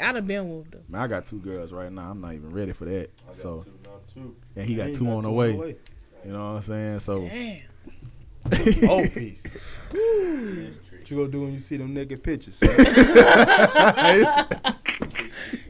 I'd 0.00 0.14
have 0.14 0.26
been 0.26 0.48
with 0.56 0.70
them. 0.70 0.82
man, 0.88 1.00
I 1.02 1.06
got 1.06 1.26
two 1.26 1.38
girls 1.38 1.72
right 1.72 1.92
now. 1.92 2.10
I'm 2.10 2.20
not 2.20 2.32
even 2.34 2.50
ready 2.50 2.72
for 2.72 2.84
that. 2.86 3.10
I 3.24 3.26
got 3.26 3.36
So, 3.36 3.62
two 3.64 3.79
now 4.16 4.22
too. 4.22 4.36
and 4.56 4.66
he 4.68 4.74
got 4.74 4.88
Ain't 4.88 4.96
two 4.96 5.08
on 5.08 5.22
the 5.22 5.28
two 5.28 5.34
way. 5.34 5.76
You 6.24 6.32
know 6.32 6.52
what 6.52 6.56
I'm 6.56 6.62
saying? 6.62 6.98
So 7.00 7.16
Damn. 7.16 7.60
Oh, 8.88 9.02
piece. 9.02 9.44
What 9.90 11.10
you 11.10 11.16
gonna 11.16 11.28
do 11.28 11.42
when 11.42 11.52
you 11.52 11.60
see 11.60 11.76
them 11.76 11.92
naked 11.94 12.22
pictures? 12.22 12.58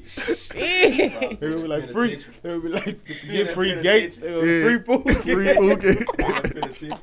Shit. 0.05 1.41
They 1.41 1.49
will 1.49 1.63
be 1.63 1.69
like 1.69 1.89
free. 1.91 2.23
They 2.43 2.51
will 2.51 2.61
be 2.61 2.69
like 2.69 2.99
get 3.29 3.53
free 3.53 3.81
gates. 3.83 4.17
They 4.17 4.31
will 4.33 4.43
be 4.43 4.63
free 4.63 4.79
food. 4.83 5.23
Free 5.23 5.47
Pookie. 5.55 6.99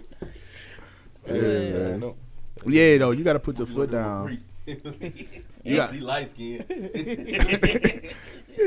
Yeah, 1.27 1.33
man. 1.33 1.99
no. 1.99 2.15
Yeah, 2.65 2.97
though, 2.97 3.11
you 3.11 3.23
gotta 3.23 3.39
put 3.39 3.57
your 3.57 3.67
foot 3.67 3.91
down. 3.91 4.39
Yeah, 5.75 5.91
she 5.91 5.99
light 5.99 6.29
skinned. 6.29 6.65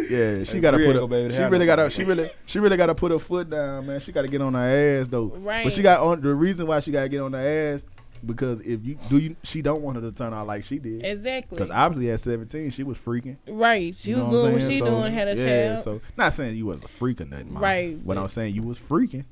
Yeah, 0.09 0.45
she 0.45 0.53
Hey, 0.55 0.61
gotta 0.61 0.77
put 0.77 0.87
ain't 0.87 0.95
gonna 0.95 1.07
be 1.09 1.17
able 1.17 1.23
her. 1.25 1.29
to 1.31 1.35
She 1.37 1.43
really 1.43 1.67
gotta. 1.67 1.91
She 1.91 2.05
really. 2.05 2.29
She 2.47 2.59
really 2.61 2.77
gotta 2.77 2.95
put 2.95 3.11
her 3.11 3.19
foot 3.19 3.51
down, 3.51 3.87
man. 3.87 4.01
She 4.01 4.13
gotta 4.13 4.29
get 4.29 4.41
on 4.41 4.55
her 4.55 4.99
ass 5.01 5.09
though. 5.09 5.27
Right. 5.27 5.65
But 5.65 5.73
she 5.73 5.83
got 5.83 6.01
on 6.01 6.21
the 6.21 6.33
reason 6.35 6.67
why 6.69 6.79
she 6.81 6.93
gotta 6.93 7.09
get 7.09 7.21
on 7.21 7.33
her 7.33 7.75
ass 7.75 7.85
because 8.25 8.61
if 8.61 8.85
you 8.85 8.97
do, 9.09 9.19
you 9.19 9.37
she 9.43 9.63
don't 9.63 9.83
want 9.83 9.97
her 9.97 10.03
to 10.03 10.13
turn 10.13 10.33
out 10.33 10.47
like 10.47 10.63
she 10.63 10.79
did. 10.79 11.05
Exactly. 11.05 11.57
Because 11.57 11.71
obviously 11.71 12.11
at 12.11 12.21
seventeen 12.21 12.71
she 12.71 12.85
was 12.85 12.99
freaking. 12.99 13.37
Right. 13.49 13.93
She 13.95 14.11
You 14.13 14.19
was 14.19 14.29
doing 14.29 14.47
I'm 14.47 14.53
what 14.53 14.63
she 14.63 14.79
So, 14.79 14.87
doing, 14.87 15.13
had 15.13 15.27
a 15.29 15.35
yeah, 15.37 15.73
child. 15.75 15.85
So 15.85 16.01
not 16.17 16.33
saying 16.35 16.57
you 16.57 16.67
was 16.67 16.85
a 16.85 16.89
freak 16.89 17.21
or 17.21 17.25
nothing, 17.25 17.53
Mom. 17.55 17.63
Right, 17.63 17.97
What 18.05 18.17
I'm 18.17 18.29
saying 18.29 18.55
you 18.55 18.63
was 18.63 18.79
freaking. 18.79 19.25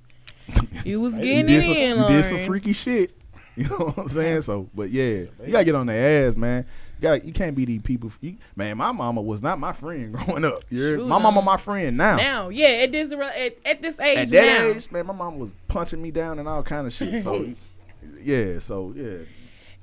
you 0.84 1.00
was 1.00 1.14
getting 1.18 1.46
did 1.46 1.58
it 1.58 1.62
some, 1.62 1.72
in, 1.72 1.88
you 1.90 1.94
Lauren. 2.02 2.12
did 2.16 2.24
some 2.24 2.40
freaky 2.46 2.72
shit. 2.72 3.12
You 3.58 3.64
know 3.64 3.76
what 3.86 3.98
I'm 3.98 4.08
saying? 4.08 4.42
So, 4.42 4.68
but 4.72 4.88
yeah, 4.90 5.22
you 5.44 5.50
gotta 5.50 5.64
get 5.64 5.74
on 5.74 5.86
their 5.86 6.28
ass, 6.28 6.36
man. 6.36 6.64
You 6.98 7.02
got 7.02 7.24
you 7.24 7.32
can't 7.32 7.54
be 7.54 7.64
these 7.64 7.82
people. 7.82 8.10
You, 8.20 8.36
man, 8.56 8.76
my 8.76 8.90
mama 8.90 9.22
was 9.22 9.40
not 9.40 9.58
my 9.58 9.72
friend 9.72 10.12
growing 10.26 10.44
up. 10.44 10.64
You 10.68 10.82
heard? 10.82 11.00
Shoot, 11.00 11.06
my 11.06 11.18
mama 11.18 11.42
my 11.42 11.56
friend 11.56 11.96
now. 11.96 12.16
Now, 12.16 12.48
yeah, 12.48 12.80
at 12.82 12.92
this 12.92 13.12
at, 13.12 13.56
at 13.64 13.82
this 13.82 14.00
age 14.00 14.18
At 14.18 14.30
that 14.30 14.62
now. 14.62 14.66
age, 14.68 14.90
man, 14.90 15.06
my 15.06 15.12
mom 15.12 15.38
was 15.38 15.50
punching 15.68 16.02
me 16.02 16.10
down 16.10 16.38
and 16.38 16.48
all 16.48 16.62
kind 16.62 16.86
of 16.86 16.92
shit. 16.92 17.22
So, 17.22 17.54
yeah, 18.22 18.58
so 18.58 18.92
yeah, 18.96 19.18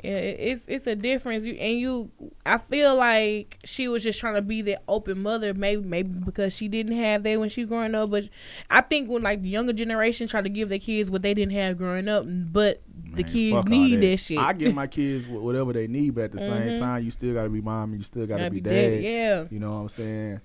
Yeah, 0.05 0.15
it's 0.17 0.67
it's 0.67 0.87
a 0.87 0.95
difference. 0.95 1.43
You 1.45 1.53
and 1.55 1.79
you, 1.79 2.11
I 2.45 2.57
feel 2.57 2.95
like 2.95 3.59
she 3.65 3.87
was 3.87 4.03
just 4.03 4.19
trying 4.19 4.35
to 4.35 4.41
be 4.41 4.61
that 4.63 4.83
open 4.87 5.21
mother. 5.21 5.53
Maybe 5.53 5.81
maybe 5.83 6.09
because 6.09 6.55
she 6.55 6.67
didn't 6.67 6.95
have 6.97 7.23
that 7.23 7.39
when 7.39 7.49
she 7.49 7.61
was 7.61 7.69
growing 7.69 7.95
up. 7.95 8.09
But 8.11 8.29
I 8.69 8.81
think 8.81 9.09
when 9.09 9.23
like 9.23 9.41
the 9.41 9.49
younger 9.49 9.73
generation 9.73 10.27
try 10.27 10.41
to 10.41 10.49
give 10.49 10.69
their 10.69 10.79
kids 10.79 11.09
what 11.11 11.21
they 11.21 11.33
didn't 11.33 11.53
have 11.53 11.77
growing 11.77 12.07
up, 12.07 12.25
but 12.27 12.81
the 13.13 13.23
kids 13.23 13.65
need 13.65 14.01
that. 14.01 14.17
shit. 14.17 14.37
I 14.37 14.53
give 14.53 14.73
my 14.73 14.87
kids 14.87 15.25
whatever 15.27 15.73
they 15.73 15.87
need, 15.87 16.15
but 16.15 16.25
at 16.25 16.31
the 16.33 16.39
same 16.39 16.69
Mhm. 16.71 16.79
time, 16.79 17.03
you 17.03 17.11
still 17.11 17.33
gotta 17.33 17.49
be 17.49 17.61
mom 17.61 17.91
and 17.91 17.99
you 17.99 18.03
still 18.03 18.25
gotta, 18.27 18.43
Gotta 18.43 18.51
be, 18.51 18.61
be 18.61 18.69
dad. 18.69 19.03
yeah. 19.03 19.45
You 19.49 19.59
know 19.59 19.71
what 19.71 19.77
I'm 19.77 19.89
saying? 19.89 20.41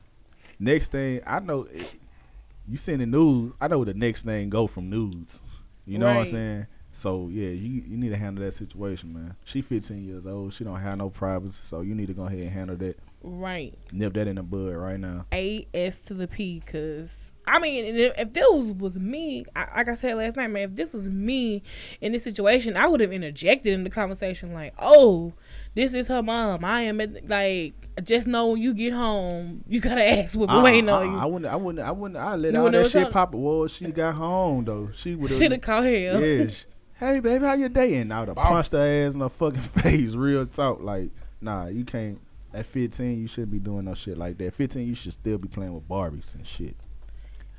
Next 0.59 0.93
thing 0.93 1.21
I 1.27 1.41
know, 1.41 1.63
eh, 1.75 1.83
you 2.69 2.77
send 2.77 3.01
the 3.01 3.07
news. 3.07 3.53
I 3.61 3.67
know 3.69 3.85
the 3.85 3.95
next 3.95 4.25
thing 4.25 4.49
go 4.51 4.67
from 4.67 4.89
news. 4.91 5.41
You 5.87 5.99
know 5.99 6.07
what 6.15 6.21
I'm 6.21 6.27
saying? 6.27 6.67
So 7.01 7.31
yeah, 7.33 7.49
you 7.49 7.83
you 7.89 7.97
need 7.97 8.11
to 8.11 8.17
handle 8.19 8.45
that 8.45 8.53
situation, 8.53 9.15
man. 9.15 9.35
She 9.45 9.63
15 9.63 10.05
years 10.07 10.27
old. 10.27 10.53
She 10.53 10.65
don't 10.65 10.79
have 10.79 10.99
no 10.99 11.09
privacy, 11.09 11.59
so 11.63 11.81
you 11.81 11.95
need 11.95 12.09
to 12.09 12.13
go 12.13 12.25
ahead 12.25 12.41
and 12.41 12.51
handle 12.51 12.77
that. 12.77 12.99
Right. 13.23 13.73
Nip 13.91 14.13
that 14.15 14.29
in 14.29 14.37
the 14.37 14.43
bud 14.43 14.75
right 14.75 15.01
now. 15.01 15.25
A 15.33 15.67
S 15.73 16.03
to 16.03 16.15
the 16.15 16.29
P, 16.29 16.63
cause 16.67 17.33
I 17.47 17.59
mean, 17.59 17.85
if 17.87 18.33
this 18.35 18.71
was, 18.73 18.99
me, 18.99 19.45
I, 19.57 19.79
like 19.79 19.89
I 19.89 19.95
said 19.95 20.15
last 20.19 20.37
night, 20.37 20.49
man, 20.49 20.71
if 20.71 20.77
this 20.77 20.93
was 20.93 21.09
me 21.09 21.63
in 22.03 22.13
this 22.13 22.23
situation, 22.23 22.77
I 22.77 22.87
would 22.87 23.01
have 23.01 23.13
interjected 23.13 23.73
in 23.73 23.83
the 23.83 23.91
conversation, 23.91 24.53
like, 24.53 24.75
"Oh, 24.79 25.33
this 25.75 25.95
is 25.95 26.07
her 26.09 26.23
mom. 26.23 26.65
I 26.65 26.83
am 26.83 27.01
at, 27.01 27.29
like, 27.29 27.75
just 28.05 28.27
know 28.27 28.49
when 28.49 28.63
you 28.63 28.75
get 28.75 28.93
home, 28.93 29.65
you 29.67 29.81
gotta 29.81 30.07
ask 30.07 30.39
what 30.39 30.51
Uh-uh, 30.51 30.63
waiting 30.63 30.89
on 30.91 31.03
uh-uh, 31.03 31.11
you." 31.13 31.19
I 31.19 31.25
wouldn't. 31.25 31.53
I 31.53 31.57
wouldn't. 31.57 31.87
I 31.89 31.91
wouldn't. 31.93 32.21
I 32.21 32.37
let 32.37 32.53
You 32.53 32.61
all 32.61 32.71
that 32.71 32.91
shit 32.91 33.03
told- 33.05 33.13
pop. 33.15 33.35
Well, 33.35 33.67
she 33.69 33.87
got 33.91 34.15
home 34.15 34.67
though. 34.67 34.91
She 34.93 35.15
would 35.15 35.31
Should 35.33 35.53
have 35.53 35.63
called 35.63 35.87
him. 35.87 36.23
Yeah. 36.23 36.51
Sh- 37.01 37.05
Hey 37.05 37.21
baby, 37.21 37.45
how 37.45 37.55
your 37.55 37.69
day? 37.69 37.97
And 37.97 38.13
I 38.13 38.21
would 38.21 38.29
have 38.29 38.37
punched 38.37 38.73
her 38.73 39.07
ass 39.07 39.15
in 39.15 39.21
her 39.21 39.29
fucking 39.29 39.61
face. 39.83 40.15
Real 40.15 40.47
talk. 40.47 40.81
Like, 40.83 41.11
nah, 41.41 41.67
you 41.67 41.85
can't. 41.85 42.21
At 42.53 42.67
15, 42.67 43.21
you 43.21 43.29
shouldn't 43.29 43.53
be 43.53 43.61
doing 43.61 43.85
no 43.85 43.95
shit 43.95 44.19
like 44.19 44.37
that. 44.39 44.53
15, 44.55 44.87
you 44.87 44.95
should 44.97 45.13
still 45.13 45.39
be 45.39 45.47
playing 45.47 45.73
with 45.73 45.89
Barbies 45.89 46.35
and 46.35 46.45
shit. 46.47 46.75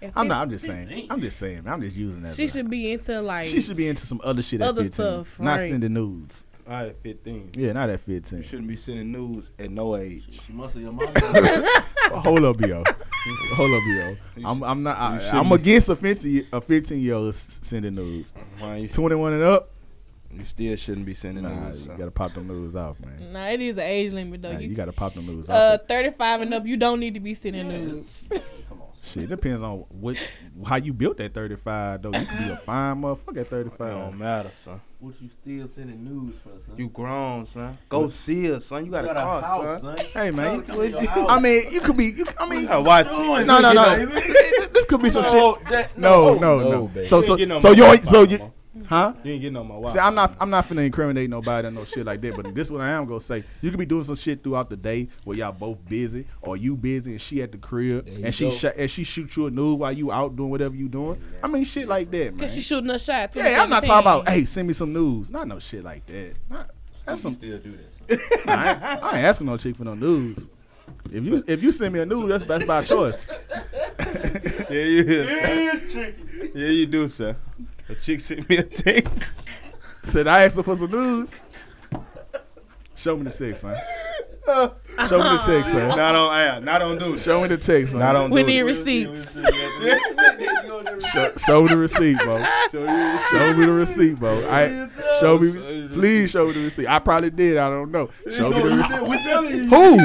If 0.01 0.11
I'm 0.17 0.27
not. 0.27 0.41
I'm 0.41 0.49
just 0.49 0.65
saying. 0.65 1.07
I'm 1.09 1.21
just 1.21 1.37
saying. 1.37 1.63
I'm 1.65 1.81
just 1.81 1.95
using 1.95 2.23
that. 2.23 2.33
She 2.33 2.47
should 2.47 2.69
be 2.69 2.91
into 2.91 3.21
like. 3.21 3.47
She 3.47 3.61
should 3.61 3.77
be 3.77 3.87
into 3.87 4.05
some 4.05 4.19
other 4.23 4.41
shit 4.41 4.59
at 4.61 4.67
Other 4.67 4.83
15. 4.83 4.91
stuff, 4.93 5.39
not 5.39 5.59
right. 5.59 5.69
sending 5.69 5.93
nudes. 5.93 6.45
I 6.67 6.87
at 6.87 6.95
15. 6.97 7.51
Yeah, 7.55 7.73
not 7.73 7.89
at 7.89 7.99
15. 8.01 8.37
You 8.39 8.43
shouldn't 8.43 8.67
be 8.67 8.75
sending 8.75 9.11
nudes 9.11 9.51
at 9.59 9.71
no 9.71 9.95
age. 9.95 10.41
She 10.45 10.51
must 10.53 10.73
have 10.75 10.83
your 10.83 10.91
mom. 10.91 11.07
Hold 12.23 12.43
up, 12.45 12.59
yo. 12.61 12.83
Hold 13.55 13.71
up, 13.71 13.83
yo. 13.85 14.17
I'm, 14.45 14.63
I'm 14.63 14.83
not. 14.83 14.97
I, 14.97 15.37
I'm 15.37 15.51
against 15.51 15.89
a 15.89 15.95
15 15.95 16.47
a 16.51 16.61
15 16.61 16.99
year 16.99 17.13
old 17.15 17.35
sending 17.35 17.95
nudes. 17.95 18.33
Why 18.59 18.77
you, 18.77 18.87
21 18.87 19.33
and 19.33 19.43
up. 19.43 19.69
you 20.33 20.43
still 20.43 20.75
shouldn't 20.75 21.05
be 21.05 21.13
sending 21.13 21.43
Nah, 21.43 21.67
news. 21.67 21.81
you 21.81 21.85
son. 21.87 21.97
gotta 21.97 22.11
pop 22.11 22.31
them 22.31 22.47
nudes 22.47 22.75
off, 22.75 22.99
man. 22.99 23.31
Nah, 23.33 23.47
it 23.47 23.61
is 23.61 23.77
an 23.77 23.83
age 23.83 24.13
limit 24.13 24.41
though. 24.41 24.53
Nah, 24.53 24.59
you, 24.59 24.69
you 24.69 24.75
gotta 24.75 24.91
pop 24.93 25.13
them 25.13 25.27
nudes 25.27 25.49
uh, 25.49 25.77
off. 25.81 25.87
35 25.87 26.41
and 26.41 26.53
up, 26.53 26.65
you 26.65 26.77
don't 26.77 26.99
need 26.99 27.13
to 27.13 27.19
be 27.19 27.33
sending 27.33 27.67
news. 27.67 28.29
Shit, 29.03 29.23
it 29.23 29.29
depends 29.29 29.61
on 29.63 29.79
what 29.89 30.15
how 30.63 30.75
you 30.75 30.93
built 30.93 31.17
that 31.17 31.33
35 31.33 32.03
though. 32.03 32.09
You 32.09 32.25
can 32.25 32.37
be 32.37 32.49
a 32.49 32.53
uh-huh. 32.53 32.61
fine 32.61 33.01
motherfucker 33.01 33.41
at 33.41 33.47
35. 33.47 33.77
don't 33.79 34.17
matter, 34.17 34.51
son. 34.51 34.79
what 34.99 35.15
you 35.19 35.29
still 35.41 35.67
sending 35.67 36.03
news 36.03 36.35
for, 36.41 36.49
son? 36.49 36.75
You 36.77 36.87
grown, 36.89 37.45
son. 37.47 37.77
Go 37.89 38.07
see 38.07 38.45
her, 38.45 38.59
son. 38.59 38.85
You 38.85 38.91
got, 38.91 39.05
got 39.05 39.17
a 39.17 39.19
car, 39.19 39.41
house, 39.41 39.81
son. 39.81 39.97
Hey 40.13 40.29
man, 40.29 40.57
you, 40.57 40.61
Come 40.61 40.91
to. 40.91 41.25
I 41.29 41.39
mean, 41.39 41.63
you 41.71 41.81
could 41.81 41.97
be. 41.97 42.05
You, 42.05 42.27
I 42.39 42.47
mean, 42.47 42.61
You 42.61 42.67
gotta 42.67 42.83
watch 42.83 43.15
doing? 43.15 43.47
no, 43.47 43.59
no, 43.59 43.73
no. 43.73 44.05
This 44.05 44.85
could 44.85 45.01
be 45.01 45.09
some 45.09 45.23
No, 45.23 45.55
shit. 45.57 45.69
that- 45.69 45.97
No, 45.97 46.35
no, 46.35 46.39
no, 46.39 46.59
no. 46.59 46.69
no, 46.69 46.87
baby. 46.87 47.07
So, 47.07 47.17
You 47.17 47.23
so, 47.23 47.37
ain't 47.37 47.61
so 47.61 47.71
you, 47.71 47.97
so 48.03 48.21
you, 48.23 48.37
more. 48.37 48.53
Huh? 48.87 49.13
You 49.23 49.33
ain't 49.33 49.41
getting 49.41 49.57
on 49.57 49.67
my 49.67 49.75
watch. 49.77 49.93
See, 49.93 49.99
I'm 49.99 50.15
not, 50.15 50.35
I'm 50.39 50.49
not 50.49 50.65
finna 50.67 50.85
incriminate 50.85 51.29
nobody 51.29 51.67
or 51.67 51.71
no 51.71 51.85
shit 51.85 52.05
like 52.05 52.21
that. 52.21 52.35
But 52.35 52.53
this 52.55 52.67
is 52.67 52.71
what 52.71 52.81
I 52.81 52.89
am 52.91 53.05
gonna 53.05 53.19
say. 53.19 53.43
You 53.61 53.69
could 53.69 53.79
be 53.79 53.85
doing 53.85 54.03
some 54.03 54.15
shit 54.15 54.43
throughout 54.43 54.69
the 54.69 54.77
day 54.77 55.09
where 55.23 55.37
y'all 55.37 55.51
both 55.51 55.83
busy, 55.87 56.25
or 56.41 56.57
you 56.57 56.75
busy 56.75 57.11
and 57.11 57.21
she 57.21 57.41
at 57.41 57.51
the 57.51 57.57
crib, 57.57 58.07
you 58.07 58.25
and 58.25 58.33
she 58.33 58.45
go. 58.45 58.51
sh- 58.51 58.65
and 58.77 58.89
she 58.89 59.03
shoot 59.03 59.35
you 59.35 59.47
a 59.47 59.51
nude 59.51 59.79
while 59.79 59.91
you 59.91 60.11
out 60.11 60.35
doing 60.35 60.49
whatever 60.49 60.75
you 60.75 60.87
doing. 60.87 61.21
I 61.43 61.47
mean, 61.47 61.63
shit 61.63 61.87
like 61.87 62.09
that, 62.11 62.31
man. 62.31 62.39
Cause 62.39 62.53
she 62.55 62.61
shooting 62.61 62.89
a 62.89 62.99
shot. 62.99 63.35
Yeah, 63.35 63.61
I'm 63.63 63.69
not 63.69 63.83
talking 63.83 63.99
about. 64.01 64.29
Hey, 64.29 64.45
send 64.45 64.67
me 64.67 64.73
some 64.73 64.93
news. 64.93 65.29
Not 65.29 65.47
no 65.47 65.59
shit 65.59 65.83
like 65.83 66.05
that. 66.07 66.33
Not, 66.49 66.69
that's 67.05 67.21
some. 67.21 67.33
still 67.33 67.57
do 67.59 67.77
that. 68.07 68.19
son. 68.19 68.39
I 68.47 68.71
ain't, 68.71 68.83
I 68.83 69.07
ain't 69.17 69.25
asking 69.25 69.47
no 69.47 69.57
chick 69.57 69.75
for 69.75 69.83
no 69.83 69.95
news. 69.95 70.47
If 71.11 71.25
you 71.25 71.43
if 71.47 71.63
you 71.63 71.71
send 71.71 71.93
me 71.93 71.99
a 72.01 72.05
nude, 72.05 72.29
that's 72.29 72.43
that's 72.45 72.65
by 72.65 72.83
choice. 72.83 73.25
Yeah, 74.69 74.83
you 74.83 75.03
is. 75.05 75.91
son. 75.91 76.13
Yeah, 76.55 76.67
you 76.67 76.85
do, 76.85 77.07
sir. 77.07 77.35
A 77.91 77.95
chick 77.95 78.21
sent 78.21 78.47
me 78.47 78.55
a 78.55 78.63
text. 78.63 79.25
Said 80.03 80.25
I 80.27 80.43
asked 80.43 80.55
her 80.55 80.63
for 80.63 80.77
some 80.77 80.91
news. 80.91 81.37
Show 82.95 83.17
me 83.17 83.23
the 83.23 83.31
text, 83.31 83.65
man. 83.65 83.75
Show 84.45 84.63
me 84.63 84.97
the 84.97 85.17
uh-huh. 85.17 85.45
text, 85.45 85.73
man. 85.73 85.89
Not 85.89 86.15
on 86.15 86.39
air. 86.39 86.61
Not 86.61 86.81
on 86.81 86.97
dude. 86.97 87.19
Show 87.19 87.41
me 87.41 87.49
the 87.49 87.57
text, 87.57 87.93
man. 87.93 87.99
Not 87.99 88.15
on 88.15 88.31
We 88.31 88.41
dude. 88.41 88.47
need 88.47 88.61
receipts. 88.61 89.33
Show, 91.11 91.33
show 91.35 91.63
me 91.63 91.69
the 91.69 91.77
receipt, 91.77 92.17
bro. 92.19 92.41
Show 92.71 93.53
me 93.53 93.65
the 93.65 93.71
receipt, 93.73 94.19
bro. 94.19 94.49
I 94.49 94.89
show 95.19 95.37
me. 95.37 95.87
Please 95.89 96.31
show 96.31 96.47
me 96.47 96.53
the 96.53 96.63
receipt. 96.63 96.87
I 96.87 96.99
probably 96.99 97.29
did. 97.29 97.57
I 97.57 97.69
don't 97.69 97.91
know. 97.91 98.09
Show 98.31 98.51
me 98.51 98.61
the 98.61 98.75
receipt. 98.77 99.01
We 99.01 99.23
telling 99.23 99.55
you. 99.55 99.67
Who? 99.67 99.97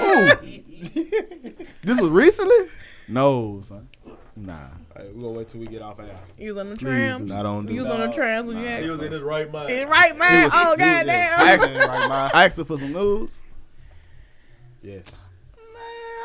Who? 0.00 1.64
this 1.82 2.00
was 2.00 2.10
recently? 2.10 2.70
No, 3.08 3.60
son. 3.62 3.88
Nah. 4.36 4.68
Alright, 5.00 5.14
we 5.16 5.22
gonna 5.22 5.32
wait 5.38 5.48
till 5.48 5.60
we 5.60 5.66
get 5.66 5.80
off 5.82 5.98
air. 5.98 6.14
You 6.38 6.48
was 6.48 6.58
on 6.58 6.68
the 6.70 6.76
Please 6.76 6.82
trams. 6.84 7.22
Not 7.22 7.46
on 7.46 7.62
You 7.68 7.68
dude. 7.68 7.88
was 7.88 7.90
on 7.90 8.00
the 8.00 8.12
trams 8.12 8.46
when 8.48 8.58
you 8.60 8.66
asked. 8.66 8.84
He 8.84 8.90
was 8.90 9.00
in 9.00 9.12
his 9.12 9.22
right 9.22 9.50
mind. 9.50 9.70
Eh, 9.70 9.84
Right, 9.84 10.16
man. 10.18 10.44
was- 10.44 10.52
oh 10.54 10.58
he 10.64 10.68
was- 10.70 10.76
goddamn. 10.78 11.40
I 11.40 11.52
asked, 11.52 11.62
Right, 11.62 12.08
man. 12.08 12.30
I 12.34 12.44
asked 12.44 12.56
her 12.58 12.64
for 12.64 12.76
some 12.78 12.92
news. 12.92 13.40
Yes. 14.82 15.04
Man, 15.56 15.74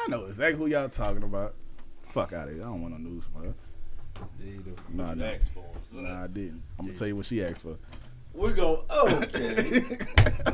I 0.06 0.10
know 0.10 0.26
exactly 0.26 0.58
who 0.60 0.68
y'all 0.70 0.90
talking 0.90 1.24
about. 1.24 1.56
Fuck 2.10 2.34
out 2.34 2.48
of 2.48 2.54
here. 2.54 2.64
I 2.64 2.66
don't 2.66 2.82
want 2.82 3.00
no 3.00 3.10
news, 3.10 3.30
man. 3.34 3.54
Nah, 4.94 5.14
nah. 5.14 5.26
Asked 5.26 5.50
for 5.54 5.60
him, 5.60 5.82
son. 5.94 6.04
Nah, 6.04 6.24
I 6.24 6.28
didn't. 6.28 6.62
I'm 6.80 6.86
gonna 6.88 6.98
tell 6.98 7.08
you 7.08 7.16
what 7.16 7.26
she 7.26 7.44
asked 7.44 7.62
for. 7.64 7.78
We're 8.34 8.54
going. 8.54 8.82
Okay. 8.90 9.84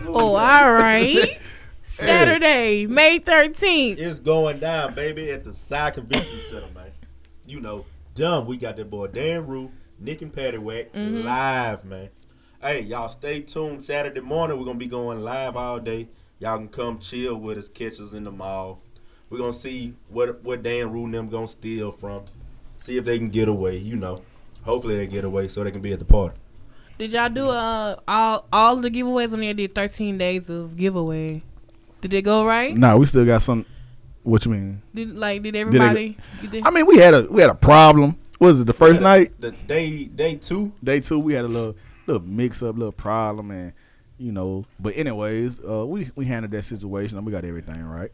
Oh, 0.03 0.35
all 0.35 0.71
right. 0.73 1.39
Saturday, 1.83 2.85
May 2.87 3.19
13th. 3.19 3.97
It's 3.97 4.19
going 4.19 4.59
down, 4.59 4.93
baby, 4.95 5.29
at 5.31 5.43
the 5.43 5.53
Side 5.53 5.93
Convention 5.95 6.37
Center, 6.49 6.67
man. 6.73 6.91
You 7.47 7.59
know, 7.59 7.85
dumb. 8.15 8.45
We 8.45 8.57
got 8.57 8.77
that 8.77 8.89
boy 8.89 9.07
Dan 9.07 9.47
Rue, 9.47 9.71
Nick 9.99 10.21
and 10.21 10.33
Patty 10.33 10.57
Wack 10.57 10.93
Mm-hmm. 10.93 11.25
live, 11.25 11.85
man. 11.85 12.09
Hey, 12.61 12.81
y'all 12.81 13.09
stay 13.09 13.41
tuned. 13.41 13.83
Saturday 13.83 14.19
morning, 14.21 14.57
we're 14.59 14.65
gonna 14.65 14.77
be 14.77 14.87
going 14.87 15.21
live 15.23 15.55
all 15.55 15.79
day. 15.79 16.09
Y'all 16.39 16.57
can 16.57 16.67
come 16.69 16.99
chill 16.99 17.35
with 17.37 17.57
us, 17.57 17.67
catch 17.69 17.99
us 17.99 18.13
in 18.13 18.23
the 18.23 18.31
mall. 18.31 18.81
We're 19.29 19.39
gonna 19.39 19.53
see 19.53 19.95
what 20.09 20.43
what 20.43 20.61
Dan 20.63 20.91
Rue 20.91 21.05
and 21.05 21.13
them 21.13 21.29
gonna 21.29 21.47
steal 21.47 21.91
from. 21.91 22.25
See 22.77 22.97
if 22.97 23.05
they 23.05 23.17
can 23.17 23.29
get 23.29 23.47
away. 23.47 23.77
You 23.77 23.95
know, 23.95 24.21
hopefully 24.63 24.97
they 24.97 25.07
get 25.07 25.23
away 25.23 25.47
so 25.47 25.63
they 25.63 25.71
can 25.71 25.81
be 25.81 25.93
at 25.93 25.99
the 25.99 26.05
party. 26.05 26.35
Did 26.99 27.13
y'all 27.13 27.29
do 27.29 27.49
uh 27.49 27.95
all 28.07 28.45
all 28.53 28.75
the 28.75 28.91
giveaways 28.91 29.33
on 29.33 29.39
there? 29.39 29.53
Did 29.53 29.73
13 29.73 30.17
days 30.17 30.49
of 30.49 30.77
giveaway? 30.77 31.41
Did 32.01 32.13
it 32.13 32.23
go 32.23 32.45
right? 32.45 32.75
Nah, 32.75 32.95
we 32.97 33.05
still 33.05 33.25
got 33.25 33.41
some. 33.41 33.65
What 34.23 34.45
you 34.45 34.51
mean? 34.51 34.81
Did 34.93 35.15
like 35.17 35.41
did 35.43 35.55
everybody? 35.55 36.17
Did 36.41 36.51
they- 36.51 36.61
I 36.63 36.69
mean, 36.71 36.85
we 36.85 36.97
had 36.97 37.13
a 37.13 37.23
we 37.29 37.41
had 37.41 37.49
a 37.49 37.55
problem. 37.55 38.15
What 38.37 38.47
was 38.47 38.59
it 38.61 38.67
the 38.67 38.73
first 38.73 39.01
night? 39.01 39.33
The 39.39 39.51
day 39.51 40.05
day 40.05 40.35
two. 40.35 40.71
Day 40.83 40.99
two, 40.99 41.19
we 41.19 41.33
had 41.33 41.45
a 41.45 41.47
little 41.47 41.75
little 42.07 42.23
mix 42.25 42.61
up, 42.63 42.75
little 42.77 42.91
problem, 42.91 43.51
and 43.51 43.73
you 44.17 44.31
know. 44.31 44.65
But 44.79 44.95
anyways, 44.95 45.59
uh, 45.67 45.85
we 45.85 46.09
we 46.15 46.25
handled 46.25 46.51
that 46.51 46.63
situation 46.63 47.17
and 47.17 47.25
we 47.25 47.31
got 47.31 47.45
everything 47.45 47.83
right. 47.83 48.11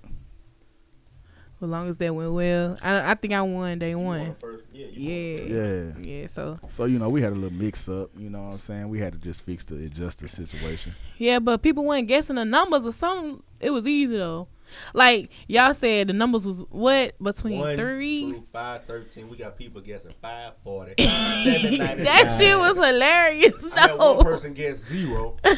As 1.59 1.67
long 1.67 1.89
as 1.89 1.97
that 1.97 2.13
went 2.13 2.33
well, 2.33 2.77
I, 2.83 3.11
I 3.11 3.15
think 3.15 3.33
I 3.33 3.41
won 3.41 3.79
day 3.79 3.89
You 3.89 3.99
won 3.99 4.19
one. 4.19 4.35
first. 4.35 4.63
Yeah. 4.71 4.85
you 4.91 5.39
won. 5.39 5.49
Yeah, 5.49 6.01
Yeah. 6.05 6.19
yeah. 6.21 6.27
So 6.27 6.59
So 6.67 6.85
you 6.85 6.99
know, 6.99 7.09
we 7.09 7.21
had 7.21 7.31
a 7.33 7.35
little 7.35 7.57
mix 7.57 7.89
up. 7.89 8.11
You 8.15 8.29
know 8.29 8.41
what 8.43 8.53
I'm 8.53 8.59
saying? 8.59 8.89
We 8.89 8.99
had 8.99 9.13
to 9.13 9.19
just 9.19 9.41
fix 9.43 9.65
the 9.65 9.75
adjust 9.85 10.19
the 10.19 10.27
situation. 10.27 10.93
yeah, 11.17 11.39
but 11.39 11.63
people 11.63 11.83
weren't 11.83 12.07
guessing 12.07 12.35
the 12.35 12.45
numbers 12.45 12.85
or 12.85 12.91
something. 12.91 13.41
It 13.59 13.71
was 13.71 13.87
easy 13.87 14.17
though. 14.17 14.47
Like 14.93 15.31
y'all 15.47 15.73
said, 15.73 16.07
the 16.07 16.13
numbers 16.13 16.45
was 16.45 16.65
what 16.69 17.17
between 17.21 17.59
One 17.59 17.77
three. 17.77 18.31
through 18.31 18.41
five 18.41 18.85
thirteen. 18.85 19.29
We 19.29 19.37
got 19.37 19.57
people 19.57 19.81
guessing 19.81 20.13
five 20.21 20.53
forty. 20.63 20.93
Seven 21.03 21.77
ninety. 21.77 22.03
That 22.03 22.29
shit 22.37 22.57
was 22.57 22.75
hilarious 22.75 23.65
I 23.75 23.81
had 23.81 23.97
one 23.97 24.23
person 24.23 24.53
guess 24.53 24.77
zero. 24.77 25.37
Come 25.43 25.57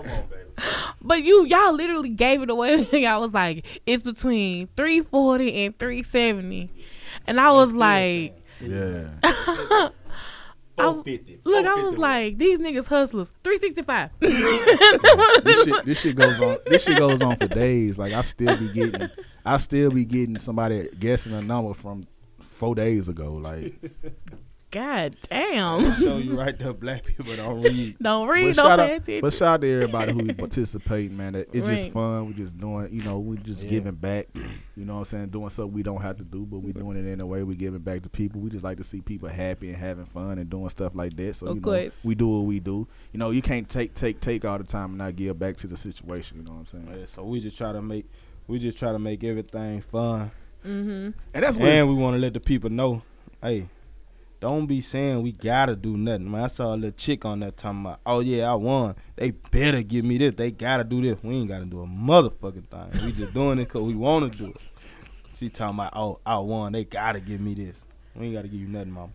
on, 0.00 0.24
baby. 0.30 0.50
But 1.00 1.22
you 1.22 1.46
y'all 1.46 1.72
literally 1.74 2.10
gave 2.10 2.42
it 2.42 2.50
away. 2.50 2.86
I 3.06 3.18
was 3.18 3.34
like, 3.34 3.64
it's 3.86 4.02
between 4.02 4.68
three 4.76 5.00
forty 5.00 5.64
and 5.64 5.78
three 5.78 6.02
seventy, 6.02 6.70
and 7.26 7.40
I 7.40 7.52
was 7.52 7.72
like, 7.72 8.36
Yeah. 8.60 9.08
Four 10.78 11.04
fifty. 11.04 11.40
look, 11.44 11.66
I 11.66 11.74
was 11.82 11.98
like, 11.98 12.38
these 12.38 12.58
niggas 12.58 12.86
hustlers. 12.86 13.32
Three 13.44 13.58
sixty 13.58 13.82
five. 13.82 14.10
this 14.20 15.64
shit 15.64 15.84
this 15.84 16.00
shit 16.00 16.16
goes 16.16 16.40
on 16.40 16.58
this 16.66 16.84
shit 16.84 16.98
goes 16.98 17.20
on 17.20 17.36
for 17.36 17.46
days. 17.48 17.98
Like 17.98 18.12
I 18.12 18.22
still 18.22 18.56
be 18.56 18.68
getting 18.72 19.08
I 19.44 19.58
still 19.58 19.90
be 19.90 20.04
getting 20.04 20.38
somebody 20.38 20.88
guessing 20.98 21.32
a 21.32 21.42
number 21.42 21.74
from 21.74 22.06
four 22.40 22.74
days 22.74 23.08
ago. 23.08 23.34
Like 23.34 23.74
God 24.72 25.14
damn. 25.28 25.94
Show 26.00 26.16
you 26.16 26.38
right 26.38 26.58
there, 26.58 26.72
black 26.72 27.04
people 27.04 27.36
don't 27.36 27.60
read. 27.62 27.98
Don't 28.00 28.26
read, 28.26 28.56
shout, 28.56 28.78
don't 28.78 28.88
pay 28.88 28.96
attention. 28.96 29.20
but 29.20 29.34
shout 29.34 29.48
out 29.56 29.60
to 29.60 29.70
everybody 29.72 30.12
who 30.12 30.32
participating, 30.32 31.14
man. 31.14 31.34
That 31.34 31.54
it's 31.54 31.66
just 31.66 31.90
fun. 31.90 32.26
We're 32.26 32.32
just 32.32 32.56
doing, 32.56 32.88
you 32.90 33.02
know, 33.02 33.18
we 33.18 33.36
just 33.36 33.62
Yeah. 33.62 33.68
giving 33.68 33.94
back. 33.94 34.28
You 34.34 34.86
know 34.86 34.94
what 34.94 34.98
I'm 35.00 35.04
saying? 35.04 35.26
Doing 35.28 35.50
something 35.50 35.74
we 35.74 35.82
don't 35.82 36.00
have 36.00 36.16
to 36.16 36.24
do, 36.24 36.46
but 36.46 36.60
we 36.60 36.72
doing 36.72 36.96
it 36.96 37.06
in 37.06 37.20
a 37.20 37.26
way 37.26 37.42
we 37.42 37.54
giving 37.54 37.80
back 37.80 38.02
to 38.04 38.08
people. 38.08 38.40
We 38.40 38.48
just 38.48 38.64
like 38.64 38.78
to 38.78 38.84
see 38.84 39.02
people 39.02 39.28
happy 39.28 39.68
and 39.68 39.76
having 39.76 40.06
fun 40.06 40.38
and 40.38 40.48
doing 40.48 40.70
stuff 40.70 40.94
like 40.94 41.14
that. 41.16 41.34
So 41.36 41.48
Of 41.48 41.56
you 41.56 41.60
know, 41.60 41.64
course. 41.66 41.96
we 42.02 42.14
do 42.14 42.28
what 42.28 42.46
we 42.46 42.58
do. 42.58 42.88
You 43.12 43.18
know, 43.18 43.30
you 43.30 43.42
can't 43.42 43.68
take 43.68 43.92
take 43.92 44.20
take 44.20 44.46
all 44.46 44.56
the 44.56 44.64
time 44.64 44.88
and 44.90 44.98
not 44.98 45.16
give 45.16 45.38
back 45.38 45.58
to 45.58 45.66
the 45.66 45.76
situation. 45.76 46.38
You 46.38 46.44
know 46.44 46.52
what 46.54 46.72
I'm 46.72 46.84
saying? 46.86 46.98
Yeah, 46.98 47.04
so 47.06 47.24
we 47.24 47.40
just 47.40 47.58
try 47.58 47.72
to 47.72 47.82
make 47.82 48.06
we 48.48 48.58
just 48.58 48.78
try 48.78 48.90
to 48.90 48.98
make 48.98 49.22
everything 49.22 49.82
fun, 49.82 50.30
mm-hmm. 50.66 51.10
And 51.34 51.44
that's 51.44 51.58
what 51.58 51.68
and 51.68 51.88
we 51.90 51.94
want 51.94 52.14
to 52.14 52.18
let 52.18 52.32
the 52.32 52.40
people 52.40 52.70
know, 52.70 53.02
hey, 53.42 53.68
don't 54.42 54.66
be 54.66 54.80
saying 54.80 55.22
we 55.22 55.30
gotta 55.30 55.76
do 55.76 55.96
nothing. 55.96 56.28
Man, 56.28 56.42
I 56.42 56.46
saw 56.48 56.74
a 56.74 56.76
little 56.76 56.90
chick 56.90 57.24
on 57.24 57.38
there 57.38 57.52
talking 57.52 57.82
about, 57.82 58.00
oh 58.04 58.18
yeah, 58.18 58.50
I 58.50 58.56
won. 58.56 58.96
They 59.14 59.30
better 59.30 59.82
give 59.84 60.04
me 60.04 60.18
this. 60.18 60.34
They 60.34 60.50
gotta 60.50 60.82
do 60.82 61.00
this. 61.00 61.22
We 61.22 61.36
ain't 61.36 61.48
gotta 61.48 61.64
do 61.64 61.80
a 61.80 61.86
motherfucking 61.86 62.66
thing. 62.66 63.06
We 63.06 63.12
just 63.12 63.32
doing 63.32 63.60
it 63.60 63.68
cause 63.68 63.82
we 63.82 63.94
want 63.94 64.32
to 64.32 64.36
do 64.36 64.50
it. 64.50 64.60
She 65.36 65.48
talking 65.48 65.76
about, 65.76 65.92
oh, 65.94 66.18
I 66.26 66.38
won. 66.38 66.72
They 66.72 66.82
gotta 66.84 67.20
give 67.20 67.40
me 67.40 67.54
this. 67.54 67.86
We 68.16 68.26
ain't 68.26 68.34
gotta 68.34 68.48
give 68.48 68.58
you 68.58 68.66
nothing, 68.66 68.90
mama. 68.90 69.12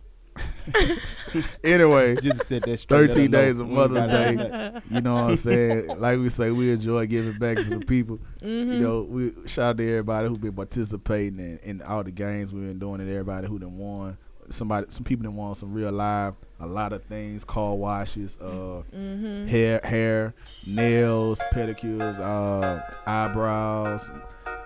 anyway. 1.62 2.16
Just 2.16 2.46
said 2.46 2.62
that 2.62 2.80
straight. 2.80 3.12
13 3.12 3.30
days 3.30 3.58
of 3.58 3.68
We 3.68 3.78
ain't 3.78 3.92
Mother's 3.92 4.06
gotta 4.06 4.34
Day. 4.34 4.80
You 4.90 5.00
know 5.02 5.14
what 5.14 5.24
I'm 5.24 5.36
saying? 5.36 6.00
Like 6.00 6.18
we 6.20 6.30
say, 6.30 6.50
we 6.52 6.72
enjoy 6.72 7.06
giving 7.06 7.38
back 7.38 7.58
to 7.58 7.64
the 7.64 7.80
people. 7.80 8.18
Mm-hmm. 8.40 8.72
You 8.72 8.80
know, 8.80 9.02
we 9.02 9.34
shout 9.44 9.72
out 9.72 9.76
to 9.76 9.90
everybody 9.90 10.28
who 10.28 10.38
been 10.38 10.54
participating 10.54 11.38
in, 11.38 11.58
in 11.58 11.82
all 11.82 12.02
the 12.02 12.12
games 12.12 12.50
we've 12.50 12.66
been 12.66 12.78
doing, 12.78 13.02
and 13.02 13.10
everybody 13.10 13.46
who 13.46 13.58
done 13.58 13.76
won. 13.76 14.16
Somebody, 14.50 14.86
some 14.90 15.04
people 15.04 15.24
done 15.24 15.36
want 15.36 15.56
some 15.58 15.72
real 15.74 15.92
live, 15.92 16.34
a 16.60 16.66
lot 16.66 16.92
of 16.92 17.02
things, 17.04 17.44
car 17.44 17.74
washes, 17.74 18.38
uh, 18.40 18.82
Mm-hmm. 18.94 19.46
hair, 19.46 19.80
hair, 19.84 20.34
nails, 20.66 21.40
pedicures, 21.52 22.18
uh, 22.18 22.80
eyebrows, 23.06 24.08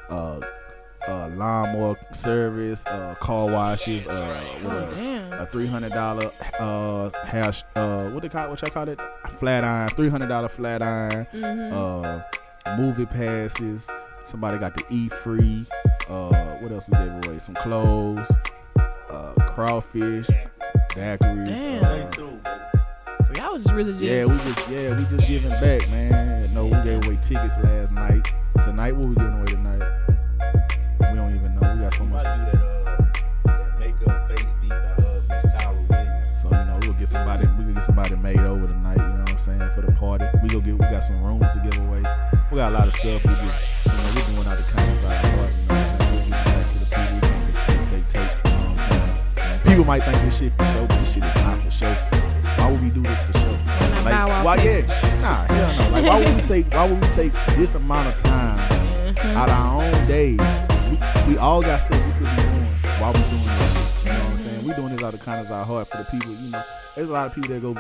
uh, 0.09 0.41
uh, 1.09 1.29
lawnmower 1.35 1.97
service, 2.13 2.87
uh, 2.87 3.15
car 3.21 3.47
washes, 3.51 4.07
uh, 4.07 4.41
what 4.63 4.73
Oh 4.75 4.79
else? 4.79 5.01
a 5.41 5.47
three 5.51 5.67
hundred 5.67 5.91
dollar 5.93 6.31
uh 6.61 7.11
hash 7.25 7.65
uh 7.75 8.09
what 8.11 8.23
they 8.23 8.29
call 8.29 8.49
what 8.51 8.61
y'all 8.63 8.71
call 8.71 8.89
it 8.89 9.01
flat 9.39 9.65
iron 9.65 9.89
three 9.91 10.09
hundred 10.11 10.29
dollar 10.29 10.49
flat 10.49 10.81
iron 10.83 11.27
Mm-hmm. 11.33 11.75
uh 11.75 12.77
movie 12.77 13.07
passes 13.07 13.89
somebody 14.25 14.59
got 14.59 14.77
the 14.77 14.85
e 14.95 15.09
free 15.09 15.65
uh 16.09 16.29
what 16.61 16.71
else 16.71 16.87
we 16.89 16.97
gave 16.99 17.27
away 17.27 17.39
some 17.41 17.55
clothes 17.57 18.31
uh 19.13 19.33
crawfish 19.47 20.27
daiquiris 20.91 21.47
Damn. 21.47 21.85
uh, 21.85 22.11
so 23.25 23.33
y'all 23.37 23.53
was 23.53 23.63
just 23.65 23.75
really 23.75 23.91
just 23.93 24.03
yeah 24.03 24.25
we 24.25 24.37
just 24.39 24.69
yeah 24.69 24.97
we 24.97 25.05
just 25.17 25.29
giving 25.29 25.51
back 25.51 25.89
man 25.91 26.53
no 26.55 26.65
we 26.65 26.71
gave 26.83 27.05
away 27.07 27.19
tickets 27.23 27.55
last 27.63 27.93
night 27.93 28.27
tonight 28.63 28.93
what 28.93 29.09
we 29.09 29.15
giving 29.15 29.35
away 29.35 29.47
tonight 29.47 29.83
we 31.01 31.17
don't 31.17 31.35
even 31.35 31.55
know 31.55 31.75
we 31.75 31.81
got 31.83 31.95
so 31.95 32.05
much 32.05 32.23
might 32.25 32.51
do 32.53 32.59
that, 32.59 32.65
uh, 32.65 32.97
that 33.47 33.79
makeup 33.79 34.29
face 34.29 34.49
beat 34.61 34.69
by 34.71 34.77
uh, 34.77 35.21
Miss 35.29 35.53
Tyra 35.53 35.89
Williams. 35.89 36.41
So 36.41 36.49
you 36.49 36.57
know 36.57 36.79
we'll 36.83 36.93
get 36.95 37.09
somebody 37.09 37.47
we 37.47 37.65
can 37.65 37.75
get 37.75 37.85
somebody 37.85 38.17
made 38.17 38.39
over 38.39 38.67
tonight. 38.67 38.97
You 38.97 39.03
know 39.03 39.21
what 39.21 39.33
I'm 39.33 39.39
saying 39.39 39.71
for 39.75 39.81
the 39.83 39.93
party. 39.93 40.25
We 40.43 40.49
go 40.49 40.61
get 40.61 40.73
we 40.75 40.79
got 40.79 41.05
some 41.05 41.23
rooms 41.23 41.47
to 41.53 41.61
give 41.63 41.77
away. 41.87 42.03
We 42.51 42.57
got 42.59 42.73
a 42.73 42.75
lot 42.79 42.89
of 42.89 42.95
stuff. 42.95 43.23
We 43.25 43.31
just 43.31 43.43
you 43.87 43.93
know 43.93 44.13
we're 44.15 44.35
doing 44.35 44.47
out 44.47 44.57
the 44.59 44.73
People 49.73 49.87
might 49.87 50.03
think 50.05 50.19
this 50.19 50.39
shit 50.39 50.53
for 50.59 50.65
show, 50.67 50.87
but 50.87 50.99
this 51.01 51.15
shit 51.15 51.25
is 51.25 51.35
not 51.37 51.59
for 51.65 51.71
show. 51.71 51.95
Why 52.59 52.71
would 52.71 52.83
we 52.83 52.91
do 52.91 53.01
this 53.01 53.23
for 53.23 53.39
show? 53.39 53.53
Like 54.05 54.45
why 54.45 54.57
yeah? 54.57 54.81
Nah 55.23 55.47
hell 55.47 55.91
no. 55.91 55.91
Like 55.97 56.05
why 56.05 56.19
would 56.19 56.37
we 56.37 56.43
take 56.43 56.75
why 56.75 56.87
would 56.91 57.01
we 57.01 57.07
take 57.15 57.33
this 57.57 57.75
amount 57.75 58.09
of 58.15 58.23
time 58.23 58.59
Mhm. 59.15 59.35
out 59.35 59.49
of 59.49 59.55
our 59.57 59.83
own 59.83 60.07
days. 60.07 60.39
We, 60.91 61.33
we 61.33 61.39
all 61.39 61.63
got 61.63 61.79
stuff 61.81 62.05
we 62.05 62.13
could 62.13 62.37
be 62.37 62.43
doing 62.43 62.67
while 63.01 63.15
we 63.15 63.21
doing 63.31 63.45
this 63.47 63.73
shit. 63.73 64.05
You 64.05 64.13
know 64.13 64.19
what 64.19 64.31
I'm 64.33 64.37
saying? 64.37 64.69
We 64.69 64.75
doing 64.75 64.89
this 64.95 65.03
out 65.03 65.15
of 65.15 65.25
kind 65.25 65.41
of 65.47 65.51
our 65.51 65.65
heart 65.65 65.89
for 65.89 65.97
the 65.97 66.05
people. 66.11 66.33
You 66.35 66.51
know, 66.51 66.63
there's 66.95 67.09
a 67.09 67.13
lot 67.15 67.27
of 67.29 67.35
people 67.35 67.55
that 67.55 67.63
go 67.63 67.75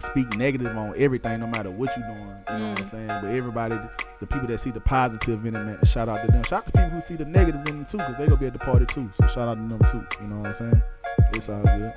speak 0.00 0.36
negative 0.36 0.76
on 0.76 0.92
everything, 0.96 1.38
no 1.38 1.46
matter 1.46 1.70
what 1.70 1.96
you're 1.96 2.04
doing. 2.06 2.18
You 2.18 2.24
know 2.26 2.34
what 2.70 2.78
I'm 2.80 2.84
Mm. 2.84 2.84
saying? 2.90 3.06
But 3.06 3.26
everybody, 3.26 3.76
the 4.18 4.26
people 4.26 4.48
that 4.48 4.58
see 4.58 4.70
the 4.72 4.80
positive 4.80 5.46
in 5.46 5.54
it, 5.54 5.64
man, 5.64 5.78
shout 5.86 6.08
out 6.08 6.24
to 6.26 6.32
them. 6.32 6.42
Shout 6.42 6.60
out 6.60 6.66
to 6.66 6.72
people 6.72 6.90
who 6.90 7.00
see 7.00 7.14
the 7.14 7.24
negative 7.24 7.60
in 7.68 7.82
it 7.82 7.86
too, 7.88 7.98
because 7.98 8.16
they 8.16 8.24
gonna 8.26 8.36
be 8.40 8.46
at 8.46 8.54
the 8.54 8.58
party 8.58 8.86
too. 8.86 9.08
So 9.14 9.26
shout 9.28 9.46
out 9.48 9.54
to 9.54 9.60
them 9.60 9.78
too. 9.92 10.04
You 10.22 10.28
know 10.28 10.36
what 10.40 10.46
I'm 10.48 10.54
saying? 10.54 10.82
It's 11.34 11.48
all 11.48 11.62
good. 11.62 11.92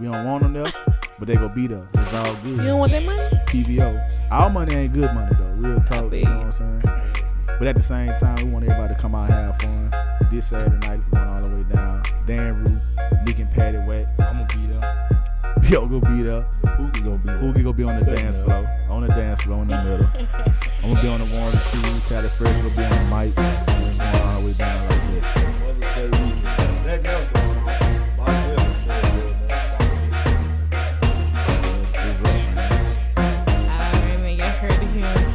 We 0.00 0.06
don't 0.06 0.24
want 0.24 0.42
them 0.42 0.52
there, 0.54 0.72
but 1.18 1.28
they 1.28 1.34
gonna 1.34 1.48
be 1.50 1.66
there. 1.66 1.86
It's 1.94 2.14
all 2.14 2.34
good. 2.36 2.56
You 2.58 2.62
don't 2.62 2.78
want 2.78 2.92
that 2.92 3.04
money? 3.04 3.20
PBO. 3.46 4.30
Our 4.30 4.50
money 4.50 4.74
ain't 4.74 4.92
good 4.94 5.12
money 5.12 5.34
though. 5.38 5.68
Real 5.68 5.80
talk. 5.80 6.12
You 6.12 6.24
know 6.24 6.36
what 6.38 6.46
I'm 6.46 6.52
saying? 6.52 6.82
But 7.58 7.68
at 7.68 7.76
the 7.76 7.82
same 7.82 8.14
time, 8.14 8.36
we 8.36 8.44
want 8.50 8.64
everybody 8.64 8.94
to 8.94 9.00
come 9.00 9.14
out 9.14 9.30
and 9.30 9.34
have 9.52 9.60
fun. 9.60 9.92
This 10.30 10.46
Saturday 10.48 10.86
night 10.86 10.98
is 11.00 11.08
going 11.10 11.28
all 11.28 11.42
the 11.42 11.48
way 11.54 11.62
down. 11.64 12.02
Dan 12.26 12.64
Rue, 12.64 12.78
Nick 13.26 13.38
and 13.38 13.50
Patty 13.50 13.78
Wet. 13.78 14.08
I'm 14.18 14.46
gonna 14.46 14.46
be 14.56 14.66
there. 14.66 15.08
Yo, 15.70 15.86
go 15.86 16.00
be 16.00 16.22
there. 16.22 16.46
Pookie 16.64 17.04
gonna 17.04 17.18
be 17.18 17.24
there. 17.28 17.38
Pookie 17.38 17.62
gonna 17.62 17.72
be 17.74 17.84
on 17.84 17.98
the 17.98 18.04
Cutting 18.04 18.24
dance 18.24 18.38
up. 18.38 18.44
floor. 18.46 18.86
On 18.88 19.02
the 19.02 19.08
dance 19.08 19.42
floor 19.42 19.62
in 19.62 19.68
the 19.68 19.82
middle. 19.84 20.06
I'm 20.82 20.94
gonna 20.94 21.02
be 21.02 21.08
on 21.08 21.20
the 21.20 21.26
one 21.26 21.52
and 21.52 21.60
two. 21.70 22.08
Tally 22.08 22.28
Fresh 22.28 22.62
will 22.62 22.70
be 22.76 22.84
on 22.84 22.90
the 22.90 23.04
mic. 23.14 23.38
And 23.38 23.86
it's 23.86 23.98
going 23.98 24.22
all 24.26 24.40
the 24.40 24.46
way 24.46 24.52
down 24.54 24.88
like 24.88 25.20
that. 25.20 25.60
Mother's 25.60 25.94
Day 25.94 26.08
weekend. 26.10 26.42
Nothing 26.86 27.06
else 27.06 27.41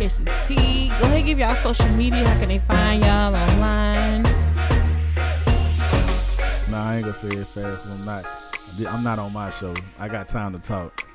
Go 0.07 0.23
ahead, 1.03 1.25
give 1.25 1.37
y'all 1.37 1.53
social 1.55 1.89
media. 1.89 2.25
How 2.25 2.39
can 2.39 2.47
they 2.47 2.59
find 2.59 3.03
y'all 3.03 3.35
online? 3.35 4.23
Nah, 6.71 6.89
I 6.89 6.95
ain't 6.95 7.03
gonna 7.03 7.13
say 7.13 7.27
it 7.27 7.45
fast. 7.45 7.99
I'm 7.99 8.05
not. 8.05 8.93
I'm 8.93 9.03
not 9.03 9.19
on 9.19 9.33
my 9.33 9.49
show. 9.49 9.73
I 9.99 10.07
got 10.07 10.29
time 10.29 10.53
to 10.53 10.59
talk. 10.59 11.05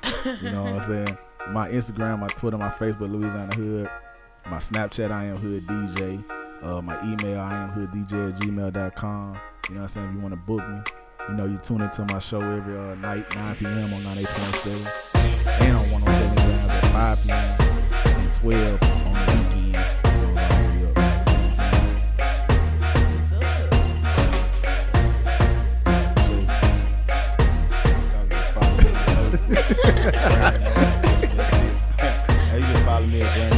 You 0.41 0.51
know 0.51 0.63
what 0.63 0.73
I'm 0.73 0.87
saying? 0.87 1.17
My 1.49 1.69
Instagram, 1.69 2.19
my 2.19 2.27
Twitter, 2.27 2.57
my 2.57 2.69
Facebook, 2.69 3.11
Louisiana 3.11 3.55
Hood. 3.55 3.89
My 4.49 4.57
Snapchat, 4.57 5.11
I 5.11 5.25
am 5.25 5.35
Hood 5.37 5.63
DJ. 5.63 6.23
Uh, 6.61 6.81
my 6.81 7.01
email, 7.01 7.39
I 7.39 7.63
am 7.63 7.69
Hood 7.69 7.91
DJ 7.91 8.29
at 8.29 8.39
gmail.com. 8.41 9.39
You 9.69 9.75
know 9.75 9.81
what 9.81 9.83
I'm 9.83 9.89
saying? 9.89 10.07
If 10.07 10.13
you 10.13 10.19
want 10.19 10.33
to 10.33 10.39
book 10.39 10.67
me, 10.69 10.81
you 11.29 11.35
know, 11.35 11.45
you 11.45 11.57
tune 11.57 11.81
into 11.81 12.05
my 12.05 12.19
show 12.19 12.41
every 12.41 12.77
uh, 12.77 12.95
night, 12.95 13.33
9 13.35 13.55
p.m. 13.55 13.93
on 13.93 14.01
98.7. 14.03 15.61
And 15.61 15.77
on 15.77 15.91
107 15.91 16.35
grams 16.35 16.69
at 16.69 16.91
5 16.91 17.23
p.m. 17.23 17.62
and 18.43 18.51
12 18.51 18.81
on 18.83 19.13
the 19.13 19.31
weekend. 19.31 19.83
You 32.53 32.59
can 32.59 32.85
follow 32.85 33.05
me 33.05 33.21
at 33.21 33.52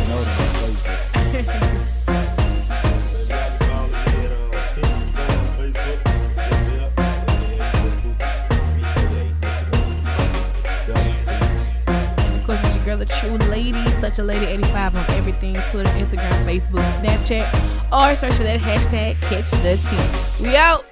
true 13.05 13.37
lady, 13.49 13.89
such 13.99 14.19
a 14.19 14.23
lady 14.23 14.45
85 14.45 14.95
on 14.95 15.05
everything 15.11 15.53
Twitter, 15.71 15.89
Instagram, 15.91 16.45
Facebook, 16.45 16.85
Snapchat, 17.01 17.51
or 17.91 18.15
search 18.15 18.33
for 18.33 18.43
that 18.43 18.59
hashtag 18.59 19.19
catch 19.21 19.51
the 19.51 19.77
tea. 19.89 20.43
We 20.43 20.55
out. 20.55 20.84